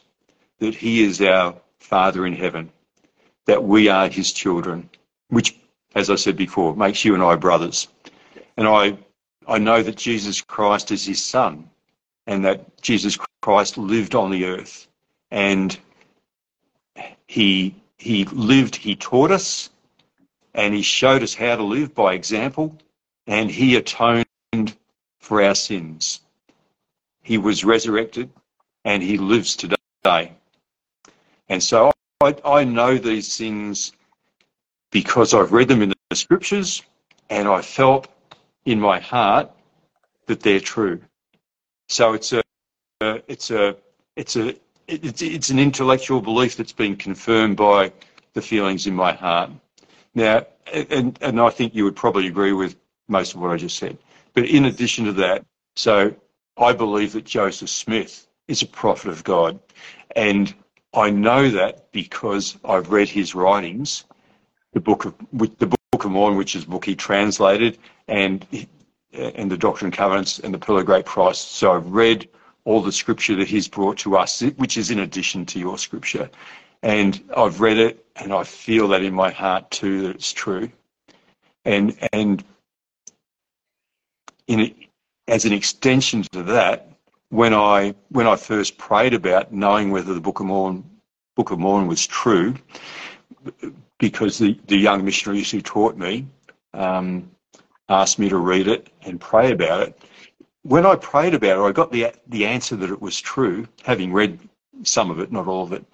that 0.60 0.74
He 0.74 1.04
is 1.04 1.22
our 1.22 1.56
Father 1.80 2.26
in 2.26 2.34
heaven, 2.34 2.72
that 3.46 3.64
we 3.64 3.88
are 3.88 4.08
His 4.08 4.34
children, 4.34 4.90
which, 5.30 5.56
as 5.96 6.10
I 6.10 6.16
said 6.16 6.38
before, 6.38 6.76
makes 6.76 7.04
you 7.04 7.14
and 7.14 7.24
I 7.24 7.36
brothers. 7.36 7.88
And 8.58 8.68
I, 8.68 8.98
I 9.48 9.58
know 9.58 9.82
that 9.82 9.98
Jesus 9.98 10.42
Christ 10.42 10.92
is 10.92 11.06
His 11.06 11.24
Son, 11.24 11.70
and 12.28 12.46
that 12.46 12.82
Jesus 12.82 13.18
Christ 13.42 13.78
lived 13.78 14.16
on 14.16 14.32
the 14.32 14.46
earth, 14.46 14.88
and 15.32 15.78
He 17.28 17.76
He 17.98 18.26
lived. 18.26 18.76
He 18.76 18.96
taught 18.96 19.32
us, 19.32 19.70
and 20.54 20.74
He 20.74 20.82
showed 20.82 21.24
us 21.24 21.34
how 21.34 21.56
to 21.56 21.64
live 21.64 21.96
by 21.96 22.14
example, 22.14 22.78
and 23.28 23.50
He 23.50 23.76
atoned 23.76 24.26
for 25.20 25.42
our 25.42 25.56
sins. 25.56 26.22
He 27.24 27.40
was 27.40 27.66
resurrected 27.66 28.30
and 28.86 29.02
he 29.02 29.18
lives 29.18 29.56
today. 29.56 30.32
And 31.50 31.62
so 31.62 31.92
I, 32.22 32.36
I 32.46 32.64
know 32.64 32.98
these 32.98 33.36
things 33.36 33.92
because 34.92 35.34
I've 35.34 35.52
read 35.52 35.68
them 35.68 35.82
in 35.82 35.94
the 36.10 36.16
scriptures 36.16 36.82
and 37.30 37.48
I 37.48 37.62
felt 37.62 38.08
in 38.66 38.80
my 38.80 39.00
heart 39.00 39.52
that 40.28 40.42
they're 40.42 40.60
true. 40.60 41.02
So 41.90 42.14
it's 42.14 42.34
a, 42.34 42.42
it's 43.02 43.52
a, 43.52 43.76
it's 44.16 44.36
a, 44.36 44.56
it's, 44.88 45.22
it's 45.22 45.50
an 45.50 45.60
intellectual 45.60 46.22
belief 46.22 46.58
that's 46.58 46.72
been 46.72 46.96
confirmed 46.96 47.58
by 47.58 47.92
the 48.34 48.42
feelings 48.42 48.88
in 48.88 48.96
my 48.96 49.14
heart. 49.14 49.52
Now, 50.14 50.46
and, 50.72 51.18
and 51.22 51.40
I 51.40 51.50
think 51.50 51.76
you 51.76 51.84
would 51.84 51.96
probably 51.96 52.28
agree 52.28 52.54
with 52.54 52.76
most 53.08 53.34
of 53.34 53.42
what 53.42 53.52
I 53.52 53.58
just 53.58 53.78
said. 53.78 53.98
But 54.34 54.46
in 54.46 54.66
addition 54.66 55.06
to 55.06 55.14
that, 55.14 55.46
so 55.76 56.14
I 56.58 56.74
believe 56.74 57.14
that 57.14 57.26
Joseph 57.26 57.70
Smith 57.70 58.28
is 58.48 58.62
a 58.62 58.68
prophet 58.68 59.10
of 59.10 59.24
God. 59.24 59.60
And 60.16 60.54
I 60.94 61.10
know 61.10 61.50
that 61.50 61.92
because 61.92 62.58
I've 62.64 62.92
read 62.92 63.10
his 63.10 63.36
writings, 63.36 64.06
the 64.76 64.82
book 64.82 65.06
of 65.06 65.16
the 65.32 65.78
Book 65.92 66.06
of 66.06 66.12
Mormon, 66.12 66.38
which 66.38 66.56
is 66.56 66.66
book 66.66 66.86
he 66.86 66.96
translated, 66.96 67.80
and 68.08 68.46
and 69.14 69.50
the 69.50 69.58
Doctrine 69.58 69.88
and 69.88 69.98
Covenants 69.98 70.40
and 70.40 70.54
the 70.54 70.60
Pearl 70.60 70.78
of 70.78 70.86
Great 70.86 71.06
Price. 71.06 71.40
So 71.40 71.72
I've 71.72 71.88
read 71.88 72.28
all 72.66 72.82
the 72.82 72.92
scripture 72.92 73.36
that 73.38 73.48
he's 73.48 73.70
brought 73.70 73.98
to 74.00 74.18
us, 74.18 74.42
which 74.58 74.78
is 74.78 74.92
in 74.92 75.00
addition 75.00 75.46
to 75.48 75.60
your 75.60 75.78
scripture. 75.78 76.30
And 76.84 77.24
I've 77.36 77.62
read 77.62 77.78
it 77.78 78.06
and 78.18 78.34
I 78.34 78.44
feel 78.44 78.90
that 78.90 79.02
in 79.02 79.14
my 79.14 79.32
heart 79.32 79.72
too 79.72 80.02
that 80.02 80.16
it's 80.16 80.34
true. 80.34 80.70
And 81.64 81.98
and 82.12 82.44
in 84.48 84.76
as 85.30 85.46
an 85.46 85.54
extension 85.54 86.24
to 86.34 86.44
that, 86.44 86.90
when 87.30 87.54
I 87.54 87.96
when 88.10 88.28
I 88.28 88.36
first 88.36 88.78
prayed 88.78 89.14
about 89.14 89.54
knowing 89.54 89.92
whether 89.92 90.14
the 90.14 90.20
Book 90.20 90.42
of 90.42 90.48
Mormon 90.48 90.84
Book 91.38 91.52
of 91.52 91.60
Mormon 91.60 91.88
was 91.88 92.06
true, 92.06 92.56
because 94.00 94.38
the, 94.38 94.60
the 94.68 94.78
young 94.78 95.06
missionaries 95.06 95.52
who 95.52 95.62
taught 95.62 95.98
me 95.98 96.28
um, 96.74 97.30
asked 97.90 98.20
me 98.20 98.30
to 98.30 98.38
read 98.38 98.68
it 98.68 98.90
and 99.04 99.20
pray 99.20 99.52
about 99.52 99.82
it. 99.82 100.02
When 100.64 100.86
I 100.86 100.96
prayed 100.96 101.34
about 101.34 101.60
it, 101.60 101.70
I 101.70 101.72
got 101.72 101.92
the 101.92 102.12
the 102.28 102.46
answer 102.46 102.76
that 102.76 102.90
it 102.90 103.02
was 103.02 103.20
true, 103.20 103.68
having 103.84 104.12
read 104.12 104.40
some 104.84 105.12
of 105.12 105.20
it, 105.20 105.32
not 105.32 105.48
all 105.48 105.64
of 105.64 105.74
it. 105.74 105.86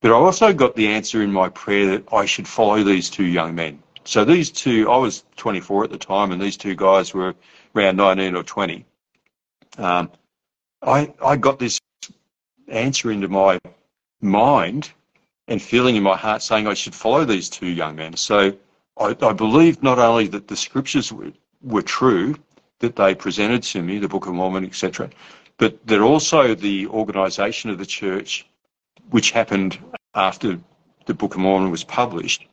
But 0.00 0.12
I 0.12 0.14
also 0.14 0.52
got 0.52 0.76
the 0.76 0.86
answer 0.86 1.22
in 1.22 1.32
my 1.32 1.48
prayer 1.48 1.86
that 1.86 2.12
I 2.12 2.24
should 2.24 2.46
follow 2.46 2.84
these 2.84 3.10
two 3.10 3.24
young 3.24 3.54
men. 3.54 3.82
So 4.04 4.24
these 4.24 4.50
two, 4.50 4.90
I 4.90 4.96
was 4.96 5.24
24 5.36 5.84
at 5.84 5.90
the 5.90 5.98
time, 5.98 6.30
and 6.30 6.40
these 6.40 6.56
two 6.56 6.74
guys 6.74 7.12
were 7.12 7.34
around 7.74 7.96
19 7.96 8.36
or 8.36 8.42
20. 8.42 8.84
Um, 9.76 10.10
I, 10.82 11.12
I 11.22 11.36
got 11.36 11.58
this 11.58 11.78
answer 12.68 13.10
into 13.10 13.28
my 13.28 13.58
mind 14.20 14.92
and 15.48 15.60
feeling 15.60 15.96
in 15.96 16.02
my 16.02 16.16
heart 16.16 16.42
saying 16.42 16.66
I 16.66 16.74
should 16.74 16.94
follow 16.94 17.24
these 17.24 17.48
two 17.48 17.66
young 17.66 17.96
men. 17.96 18.16
So 18.16 18.52
I, 18.98 19.16
I 19.20 19.32
believed 19.32 19.82
not 19.82 19.98
only 19.98 20.28
that 20.28 20.46
the 20.46 20.56
scriptures 20.56 21.12
were, 21.12 21.32
were 21.62 21.82
true, 21.82 22.36
that 22.80 22.94
they 22.94 23.14
presented 23.14 23.62
to 23.64 23.82
me, 23.82 23.98
the 23.98 24.08
Book 24.08 24.26
of 24.26 24.34
Mormon, 24.34 24.64
etc., 24.64 25.10
but 25.56 25.84
that 25.86 26.00
also 26.00 26.54
the 26.54 26.86
organisation 26.88 27.70
of 27.70 27.78
the 27.78 27.86
church, 27.86 28.46
which 29.10 29.32
happened 29.32 29.78
after 30.14 30.58
the 31.06 31.14
Book 31.14 31.34
of 31.34 31.40
Mormon 31.40 31.70
was 31.70 31.82
published, 31.82 32.46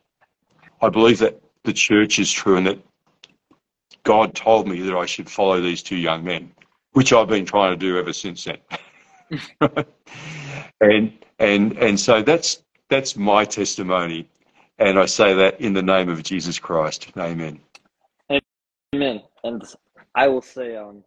I 0.81 0.89
believe 0.89 1.19
that 1.19 1.39
the 1.63 1.73
church 1.73 2.17
is 2.17 2.31
true 2.31 2.57
and 2.57 2.65
that 2.65 2.79
God 4.03 4.33
told 4.33 4.67
me 4.67 4.81
that 4.81 4.95
I 4.95 5.05
should 5.05 5.29
follow 5.29 5.61
these 5.61 5.83
two 5.83 5.97
young 5.97 6.23
men, 6.23 6.51
which 6.93 7.13
I've 7.13 7.27
been 7.27 7.45
trying 7.45 7.71
to 7.71 7.77
do 7.77 7.97
ever 7.97 8.13
since 8.13 8.45
then. 8.45 8.57
and 10.81 11.11
and 11.39 11.77
and 11.77 11.99
so 11.99 12.21
that's 12.21 12.63
that's 12.89 13.15
my 13.15 13.45
testimony, 13.45 14.29
and 14.77 14.99
I 14.99 15.05
say 15.05 15.33
that 15.33 15.59
in 15.61 15.73
the 15.73 15.81
name 15.81 16.09
of 16.09 16.23
Jesus 16.23 16.59
Christ. 16.59 17.11
Amen. 17.17 17.59
Amen. 18.93 19.21
And 19.43 19.63
I 20.15 20.27
will 20.27 20.41
say, 20.41 20.75
um, 20.75 21.03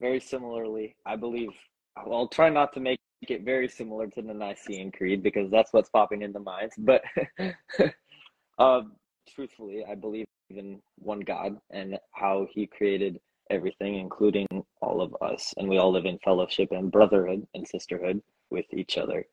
very 0.00 0.20
similarly, 0.20 0.94
I 1.04 1.16
believe. 1.16 1.50
I'll 1.96 2.28
try 2.28 2.48
not 2.48 2.72
to 2.74 2.80
make 2.80 3.00
it 3.22 3.42
very 3.42 3.68
similar 3.68 4.06
to 4.06 4.22
the 4.22 4.32
Nicene 4.32 4.92
Creed 4.92 5.22
because 5.22 5.50
that's 5.50 5.72
what's 5.72 5.90
popping 5.90 6.22
into 6.22 6.38
minds. 6.38 6.74
But 6.78 7.02
um, 8.58 8.92
truthfully, 9.28 9.84
I 9.90 9.94
believe 9.94 10.26
in 10.50 10.80
one 10.98 11.20
God 11.20 11.58
and 11.70 11.98
how 12.12 12.46
He 12.50 12.66
created 12.66 13.20
everything, 13.50 13.96
including 13.96 14.46
all 14.80 15.00
of 15.00 15.14
us, 15.20 15.52
and 15.56 15.68
we 15.68 15.78
all 15.78 15.92
live 15.92 16.06
in 16.06 16.18
fellowship 16.18 16.68
and 16.70 16.92
brotherhood 16.92 17.46
and 17.54 17.66
sisterhood 17.66 18.22
with 18.50 18.66
each 18.72 18.96
other. 18.96 19.26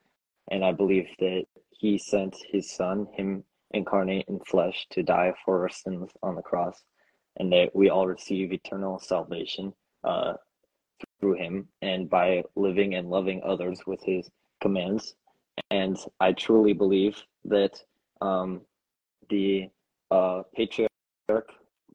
And 0.52 0.64
I 0.66 0.72
believe 0.72 1.07
that 1.20 1.45
He 1.77 1.97
sent 1.97 2.38
His 2.52 2.72
Son, 2.72 3.07
Him 3.14 3.43
incarnate 3.72 4.26
in 4.27 4.39
flesh, 4.39 4.88
to 4.91 5.03
die 5.03 5.34
for 5.43 5.61
our 5.61 5.69
sins 5.69 6.11
on 6.23 6.35
the 6.35 6.41
cross, 6.41 6.84
and 7.38 7.52
that 7.52 7.76
we 7.76 7.89
all 7.89 8.07
receive 8.07 8.53
eternal 8.53 8.99
salvation 8.99 9.73
uh, 10.03 10.34
through 11.19 11.34
Him 11.34 11.68
and 11.81 12.10
by 12.10 12.43
living 12.56 12.95
and 12.95 13.10
loving 13.10 13.41
others 13.43 13.81
with 13.85 14.02
His 14.03 14.30
commands. 14.61 15.15
And 15.69 15.97
I 16.19 16.34
truly 16.34 16.73
believe 16.73 17.22
that 17.45 17.81
um, 18.22 18.61
the 19.30 19.69
uh, 20.11 20.43
patriarch 20.56 20.89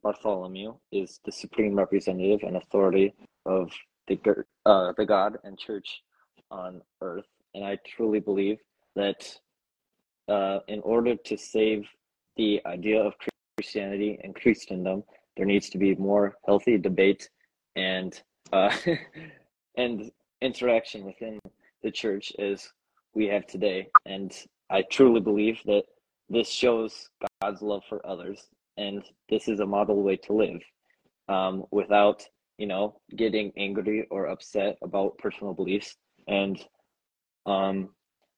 Bartholomew 0.03 0.75
is 0.91 1.19
the 1.25 1.31
supreme 1.31 1.75
representative 1.75 2.41
and 2.43 2.57
authority 2.57 3.13
of 3.45 3.71
the 4.07 4.19
uh, 4.65 4.93
the 4.97 5.05
God 5.05 5.37
and 5.43 5.57
Church 5.57 6.01
on 6.49 6.81
earth, 7.01 7.27
and 7.53 7.63
I 7.63 7.77
truly 7.85 8.19
believe 8.19 8.57
that 8.95 9.39
uh, 10.27 10.59
in 10.67 10.79
order 10.81 11.15
to 11.15 11.37
save 11.37 11.87
the 12.37 12.61
idea 12.65 13.01
of 13.01 13.13
Christianity 13.57 14.19
and 14.23 14.35
Christendom, 14.35 15.03
there 15.37 15.45
needs 15.45 15.69
to 15.69 15.77
be 15.77 15.95
more 15.95 16.35
healthy 16.45 16.77
debate 16.77 17.29
and 17.75 18.21
uh, 18.53 18.75
and 19.77 20.11
interaction 20.41 21.05
within 21.05 21.39
the 21.83 21.91
church 21.91 22.33
as 22.39 22.69
we 23.13 23.27
have 23.27 23.45
today. 23.47 23.87
And 24.05 24.33
I 24.69 24.83
truly 24.83 25.19
believe 25.21 25.59
that 25.65 25.83
this 26.29 26.49
shows 26.49 27.09
God's 27.41 27.61
love 27.61 27.83
for 27.87 28.05
others, 28.05 28.47
and 28.77 29.03
this 29.29 29.47
is 29.47 29.59
a 29.59 29.65
model 29.65 30.01
way 30.01 30.15
to 30.17 30.33
live 30.33 30.61
um, 31.27 31.65
without, 31.71 32.23
you 32.57 32.67
know, 32.67 32.99
getting 33.15 33.51
angry 33.57 34.07
or 34.09 34.27
upset 34.27 34.77
about 34.81 35.17
personal 35.17 35.53
beliefs. 35.53 35.95
And 36.27 36.59
um, 37.45 37.89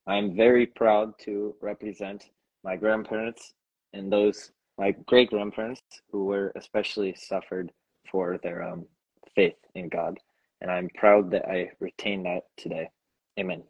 I'm 0.08 0.36
very 0.36 0.66
proud 0.66 1.14
to 1.20 1.56
represent 1.62 2.30
my 2.64 2.76
grandparents 2.76 3.54
and 3.94 4.12
those 4.12 4.52
my 4.78 4.92
great 5.06 5.30
grandparents 5.30 5.82
who 6.12 6.26
were 6.26 6.52
especially 6.56 7.16
suffered 7.16 7.72
for 8.10 8.40
their 8.42 8.64
um, 8.64 8.86
faith 9.36 9.54
in 9.76 9.88
God, 9.88 10.20
and 10.62 10.72
I'm 10.72 10.90
proud 10.96 11.30
that 11.32 11.48
I 11.48 11.70
retain 11.80 12.24
that 12.24 12.44
today. 12.58 12.90
Amen. 13.40 13.64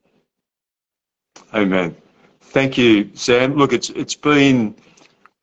Amen. 1.53 1.95
Thank 2.39 2.77
you, 2.77 3.11
Sam. 3.15 3.55
Look, 3.55 3.73
it's 3.73 3.89
it's 3.91 4.15
been 4.15 4.75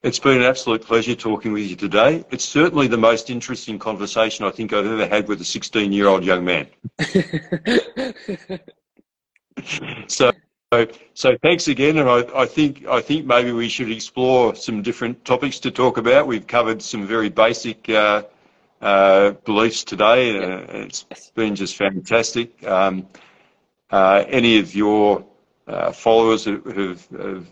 it's 0.03 0.19
been 0.19 0.39
an 0.39 0.45
absolute 0.45 0.83
pleasure 0.83 1.15
talking 1.15 1.53
with 1.53 1.65
you 1.65 1.77
today. 1.77 2.25
It's 2.31 2.45
certainly 2.45 2.87
the 2.87 2.97
most 2.97 3.29
interesting 3.29 3.79
conversation 3.79 4.47
I 4.47 4.51
think 4.51 4.73
I've 4.73 4.87
ever 4.87 5.07
had 5.07 5.29
with 5.29 5.43
a 5.43 5.45
16 5.45 5.93
year 5.93 6.09
old 6.09 6.25
young 6.25 6.43
man. 6.45 6.67
so, 10.07 10.33
so 11.15 11.37
thanks 11.43 11.67
again, 11.67 11.99
and 11.99 12.09
I, 12.09 12.25
I, 12.33 12.47
think 12.47 12.87
I 12.87 13.01
think 13.01 13.27
maybe 13.27 13.51
we 13.51 13.69
should 13.69 13.91
explore 13.91 14.55
some 14.55 14.83
different 14.83 15.25
topics 15.25 15.59
to 15.61 15.73
talk 15.73 15.97
about. 15.97 16.29
We've 16.29 16.47
covered 16.47 16.81
some 16.81 17.09
very 17.09 17.29
basic 17.29 17.89
uh, 17.89 18.23
uh, 18.81 19.33
beliefs 19.45 19.83
today, 19.83 20.37
and 20.37 20.45
uh, 20.45 20.73
it's 20.75 21.33
been 21.35 21.57
just 21.57 21.75
fantastic. 21.75 22.65
Um, 22.65 23.09
uh, 23.91 24.23
any 24.29 24.61
of 24.61 24.73
your 24.73 25.25
uh, 25.67 25.91
followers 25.91 26.45
who 26.45 26.61
have 27.19 27.49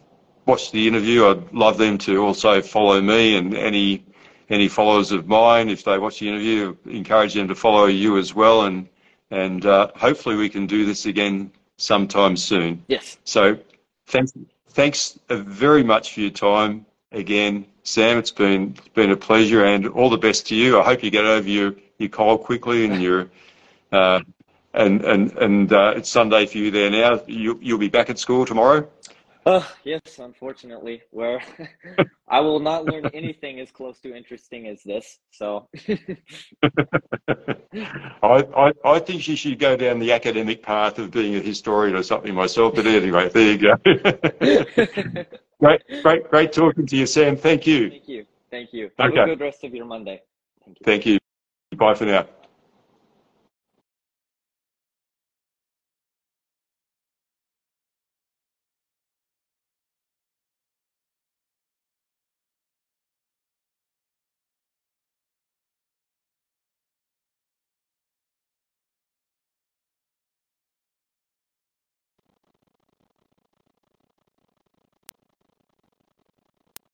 watched 0.47 0.71
the 0.71 0.87
interview, 0.87 1.27
I'd 1.27 1.53
love 1.53 1.77
them 1.77 1.99
to 1.99 2.19
also 2.25 2.63
follow 2.63 3.01
me 3.01 3.37
and 3.37 3.53
any 3.53 4.05
any 4.49 4.69
followers 4.69 5.11
of 5.11 5.27
mine, 5.27 5.71
if 5.71 5.83
they 5.83 5.99
watch 5.99 6.21
the 6.21 6.29
interview, 6.29 6.77
encourage 6.85 7.35
them 7.35 7.49
to 7.49 7.57
follow 7.57 7.87
you 7.87 8.17
as 8.17 8.33
well, 8.33 8.67
and 8.67 8.89
and 9.33 9.67
uh, 9.67 9.89
hopefully 9.97 10.37
we 10.37 10.49
can 10.49 10.69
do 10.69 10.87
this 10.87 11.07
again 11.07 11.51
sometime 11.79 12.37
soon. 12.37 12.85
Yes. 12.89 13.17
So 13.25 13.59
thanks 14.07 14.33
thanks 14.69 15.19
very 15.31 15.83
much 15.83 16.13
for 16.13 16.21
your 16.21 16.31
time 16.31 16.85
again, 17.13 17.65
Sam. 17.85 18.19
It's 18.19 18.31
been 18.31 18.75
it's 18.77 18.89
been 18.89 19.11
a 19.11 19.17
pleasure, 19.17 19.65
and 19.65 19.87
all 19.89 20.11
the 20.11 20.19
best 20.19 20.47
to 20.49 20.55
you. 20.55 20.79
I 20.79 20.85
hope 20.85 21.03
you 21.03 21.11
get 21.11 21.25
over 21.25 21.49
your 21.49 21.75
your 21.99 22.11
cold 22.11 22.43
quickly 22.43 22.85
and 22.85 23.03
your. 23.07 23.31
Uh, 23.91 24.21
and 24.75 25.03
and 25.03 25.33
and 25.39 25.73
uh, 25.73 25.95
it's 25.97 26.11
Sunday 26.11 26.45
for 26.45 26.59
you 26.59 26.71
there 26.71 26.91
now. 26.91 27.21
You 27.27 27.59
you'll 27.63 27.79
be 27.79 27.89
back 27.89 28.11
at 28.11 28.19
school 28.19 28.45
tomorrow. 28.45 28.87
Uh, 29.49 29.65
yes, 29.83 30.19
unfortunately, 30.19 31.01
where 31.11 31.41
I 32.29 32.41
will 32.41 32.61
not 32.61 32.85
learn 32.85 33.07
anything 33.15 33.61
as 33.61 33.71
close 33.71 33.99
to 34.01 34.15
interesting 34.15 34.67
as 34.67 34.83
this. 34.83 35.21
So, 35.31 35.71
I, 38.23 38.45
I, 38.55 38.73
I 38.85 38.99
think 38.99 39.27
you 39.27 39.37
should 39.37 39.59
go 39.59 39.75
down 39.75 40.01
the 40.01 40.13
academic 40.13 40.63
path 40.63 40.99
of 40.99 41.11
being 41.11 41.35
a 41.35 41.41
historian 41.41 41.97
or 41.97 42.03
something 42.03 42.35
myself. 42.35 42.75
But 42.75 42.87
anyway, 42.87 43.31
there 43.31 43.53
you 43.53 43.57
go. 43.57 43.75
great, 45.61 45.81
great, 46.03 46.29
great 46.29 46.53
talking 46.53 46.85
to 46.85 46.97
you, 46.97 47.07
Sam. 47.07 47.35
Thank 47.35 47.67
you. 47.67 47.89
Thank 47.89 48.07
you. 48.07 48.27
Thank 48.51 48.75
you. 48.75 48.91
Have 48.99 49.13
okay. 49.13 49.23
a 49.23 49.25
good 49.25 49.41
rest 49.41 49.65
of 49.65 49.75
your 49.75 49.87
Monday. 49.87 50.21
Thank 50.63 50.79
you. 50.79 50.85
Thank 50.85 51.07
you. 51.07 51.19
Bye 51.75 51.95
for 51.95 52.05
now. 52.05 52.27